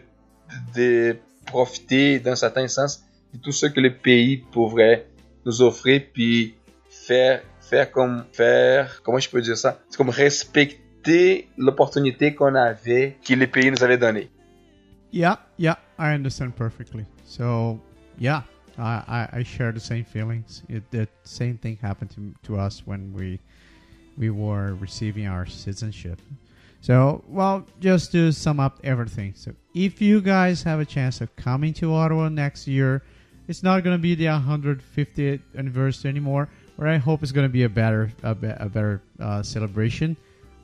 de 0.75 1.17
profiter 1.47 2.19
d'un 2.19 2.35
certain 2.35 2.67
sens 2.67 3.03
de 3.33 3.39
tout 3.39 3.51
ce 3.51 3.65
que 3.65 3.79
le 3.79 3.95
pays 3.95 4.37
pourrait 4.51 5.07
nous 5.45 5.61
offrir, 5.63 6.03
puis 6.13 6.55
faire, 6.89 7.41
faire 7.61 7.91
comme, 7.91 8.25
faire, 8.31 9.01
comment 9.03 9.19
je 9.19 9.29
peux 9.29 9.41
dire 9.41 9.57
ça? 9.57 9.79
C'est 9.89 9.97
comme 9.97 10.09
respecter 10.09 11.47
l'opportunité 11.57 12.35
qu'on 12.35 12.53
avait, 12.53 13.17
que 13.27 13.33
le 13.33 13.47
pays 13.47 13.71
nous 13.71 13.83
avait 13.83 13.97
donné. 13.97 14.29
Yeah, 15.11 15.39
yeah, 15.57 15.79
I 15.97 16.13
understand 16.13 16.51
perfectly. 16.51 17.05
So, 17.25 17.79
yeah, 18.19 18.43
I, 18.79 19.29
I, 19.33 19.43
share 19.43 19.71
the 19.71 19.79
same 19.79 20.05
feelings. 20.05 20.63
It, 20.69 20.89
the 20.91 21.07
same 21.23 21.57
thing 21.57 21.77
happened 21.81 22.11
to, 22.11 22.33
to 22.47 22.59
us 22.59 22.83
when 22.85 23.13
we 23.13 23.39
we 24.17 24.29
were 24.29 24.75
receiving 24.75 25.27
our 25.27 25.45
citizenship. 25.45 26.21
So, 26.81 27.23
well, 27.27 27.65
just 27.79 28.11
to 28.13 28.31
sum 28.31 28.59
up 28.59 28.79
everything. 28.83 29.33
So, 29.35 29.53
if 29.73 30.01
you 30.01 30.21
guys 30.21 30.63
have 30.63 30.79
a 30.79 30.85
chance 30.85 31.21
of 31.21 31.35
coming 31.35 31.73
to 31.75 31.93
Ottawa 31.93 32.29
next 32.29 32.67
year, 32.67 33.03
it's 33.47 33.63
not 33.63 33.83
going 33.83 33.97
to 33.97 34.01
be 34.01 34.15
the 34.15 34.25
150th 34.25 35.41
anniversary 35.57 36.09
anymore. 36.09 36.49
But 36.77 36.87
I 36.87 36.97
hope 36.97 37.23
it's 37.23 37.33
going 37.33 37.47
to 37.47 37.51
be 37.51 37.63
a 37.63 37.69
better 37.69 38.11
a, 38.23 38.33
be- 38.33 38.47
a 38.47 38.69
better 38.69 39.01
uh, 39.19 39.43
celebration. 39.43 40.15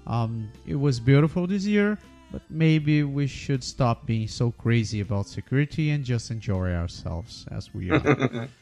Um, 0.08 0.50
it 0.66 0.76
was 0.76 1.00
beautiful 1.00 1.48
this 1.48 1.66
year, 1.66 1.98
but 2.36 2.42
maybe 2.50 3.02
we 3.02 3.26
should 3.26 3.64
stop 3.64 4.06
being 4.06 4.28
so 4.28 4.52
crazy 4.52 5.00
about 5.00 5.26
security 5.26 5.92
and 5.92 6.04
just 6.04 6.32
enjoy 6.32 6.74
ourselves 6.74 7.46
as 7.50 7.74
we 7.74 7.90
are. 7.90 8.50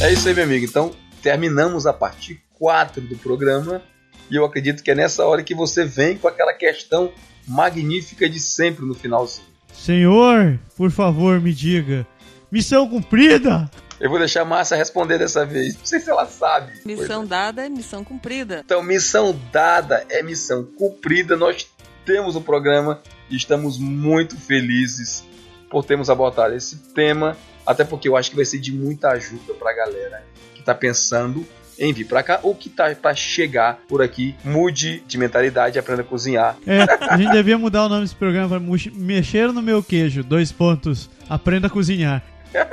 É 0.00 0.12
isso 0.12 0.28
aí, 0.28 0.34
meu 0.34 0.44
amigo. 0.44 0.66
Então, 0.66 0.94
terminamos 1.22 1.86
a 1.86 1.92
parte 1.92 2.38
4 2.58 3.00
do 3.00 3.16
programa 3.16 3.82
e 4.30 4.36
eu 4.36 4.44
acredito 4.44 4.82
que 4.82 4.90
é 4.90 4.94
nessa 4.94 5.24
hora 5.24 5.42
que 5.42 5.54
você 5.54 5.82
vem 5.82 6.18
com 6.18 6.28
aquela 6.28 6.52
questão 6.52 7.10
magnífica 7.46 8.28
de 8.28 8.38
sempre 8.38 8.84
no 8.84 8.94
finalzinho. 8.94 9.53
Senhor, 9.74 10.58
por 10.76 10.90
favor, 10.90 11.40
me 11.40 11.52
diga. 11.52 12.06
Missão 12.50 12.88
cumprida? 12.88 13.70
Eu 14.00 14.08
vou 14.08 14.18
deixar 14.18 14.42
a 14.42 14.44
Márcia 14.44 14.76
responder 14.76 15.18
dessa 15.18 15.44
vez. 15.44 15.76
Não 15.76 15.84
sei 15.84 16.00
se 16.00 16.10
ela 16.10 16.26
sabe. 16.26 16.72
Missão 16.84 17.26
dada 17.26 17.66
é 17.66 17.68
missão 17.68 18.02
cumprida. 18.02 18.62
Então, 18.64 18.82
missão 18.82 19.38
dada 19.52 20.04
é 20.08 20.22
missão 20.22 20.64
cumprida. 20.64 21.36
Nós 21.36 21.66
temos 22.04 22.36
o 22.36 22.40
programa 22.40 23.00
e 23.28 23.36
estamos 23.36 23.78
muito 23.78 24.36
felizes 24.36 25.24
por 25.70 25.84
termos 25.84 26.08
abordado 26.08 26.54
esse 26.54 26.76
tema, 26.94 27.36
até 27.66 27.84
porque 27.84 28.08
eu 28.08 28.16
acho 28.16 28.30
que 28.30 28.36
vai 28.36 28.44
ser 28.44 28.60
de 28.60 28.72
muita 28.72 29.10
ajuda 29.10 29.54
para 29.54 29.70
a 29.70 29.74
galera 29.74 30.24
que 30.54 30.60
está 30.60 30.74
pensando 30.74 31.44
em 31.78 31.92
vir 31.92 32.04
para 32.06 32.22
cá 32.22 32.40
ou 32.42 32.54
que 32.54 32.68
tá 32.68 32.94
para 32.94 33.14
chegar 33.14 33.78
por 33.88 34.02
aqui. 34.02 34.34
Mude 34.44 35.02
de 35.06 35.18
mentalidade 35.18 35.76
e 35.76 35.78
aprenda 35.78 36.02
a 36.02 36.04
cozinhar. 36.04 36.56
É, 36.66 36.82
a 37.08 37.16
gente 37.16 37.32
devia 37.32 37.58
mudar 37.58 37.84
o 37.86 37.88
nome 37.88 38.02
desse 38.02 38.14
programa 38.14 38.48
para 38.48 38.60
Mexer 38.94 39.52
no 39.52 39.62
Meu 39.62 39.82
Queijo. 39.82 40.22
Dois 40.22 40.50
pontos. 40.52 41.10
Aprenda 41.28 41.66
a 41.66 41.70
cozinhar. 41.70 42.22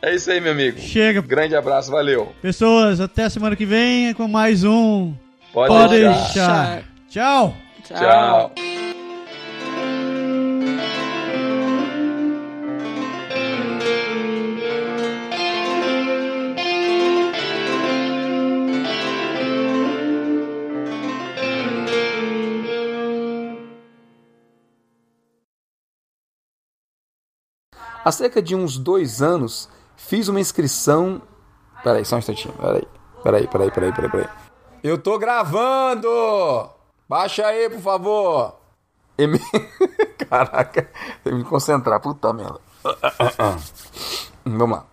É 0.00 0.14
isso 0.14 0.30
aí, 0.30 0.40
meu 0.40 0.52
amigo. 0.52 0.78
Chega. 0.78 1.20
Grande 1.20 1.56
abraço, 1.56 1.90
valeu. 1.90 2.32
Pessoas, 2.40 3.00
até 3.00 3.28
semana 3.28 3.56
que 3.56 3.66
vem 3.66 4.14
com 4.14 4.28
mais 4.28 4.62
um. 4.62 5.12
Pode, 5.52 5.68
Pode 5.68 5.98
deixar. 5.98 6.76
deixar. 6.76 6.82
Tchau. 7.08 7.56
Tchau. 7.84 8.87
Há 28.08 28.10
cerca 28.10 28.40
de 28.40 28.56
uns 28.56 28.78
dois 28.78 29.20
anos, 29.20 29.68
fiz 29.94 30.28
uma 30.28 30.40
inscrição. 30.40 31.20
Peraí, 31.84 32.06
só 32.06 32.16
um 32.16 32.20
instantinho. 32.20 32.54
Peraí, 32.54 32.88
peraí, 33.22 33.46
peraí, 33.46 33.70
peraí, 33.70 33.92
peraí. 33.92 34.10
peraí. 34.10 34.28
Eu 34.82 34.96
tô 34.96 35.18
gravando! 35.18 36.08
Baixa 37.06 37.46
aí, 37.46 37.68
por 37.68 37.80
favor! 37.82 38.56
Eme... 39.18 39.38
Caraca, 40.26 40.90
tem 41.22 41.34
que 41.34 41.38
me 41.38 41.44
concentrar, 41.44 42.00
puta 42.00 42.32
merda. 42.32 42.58
Vamos 44.42 44.78
lá. 44.78 44.86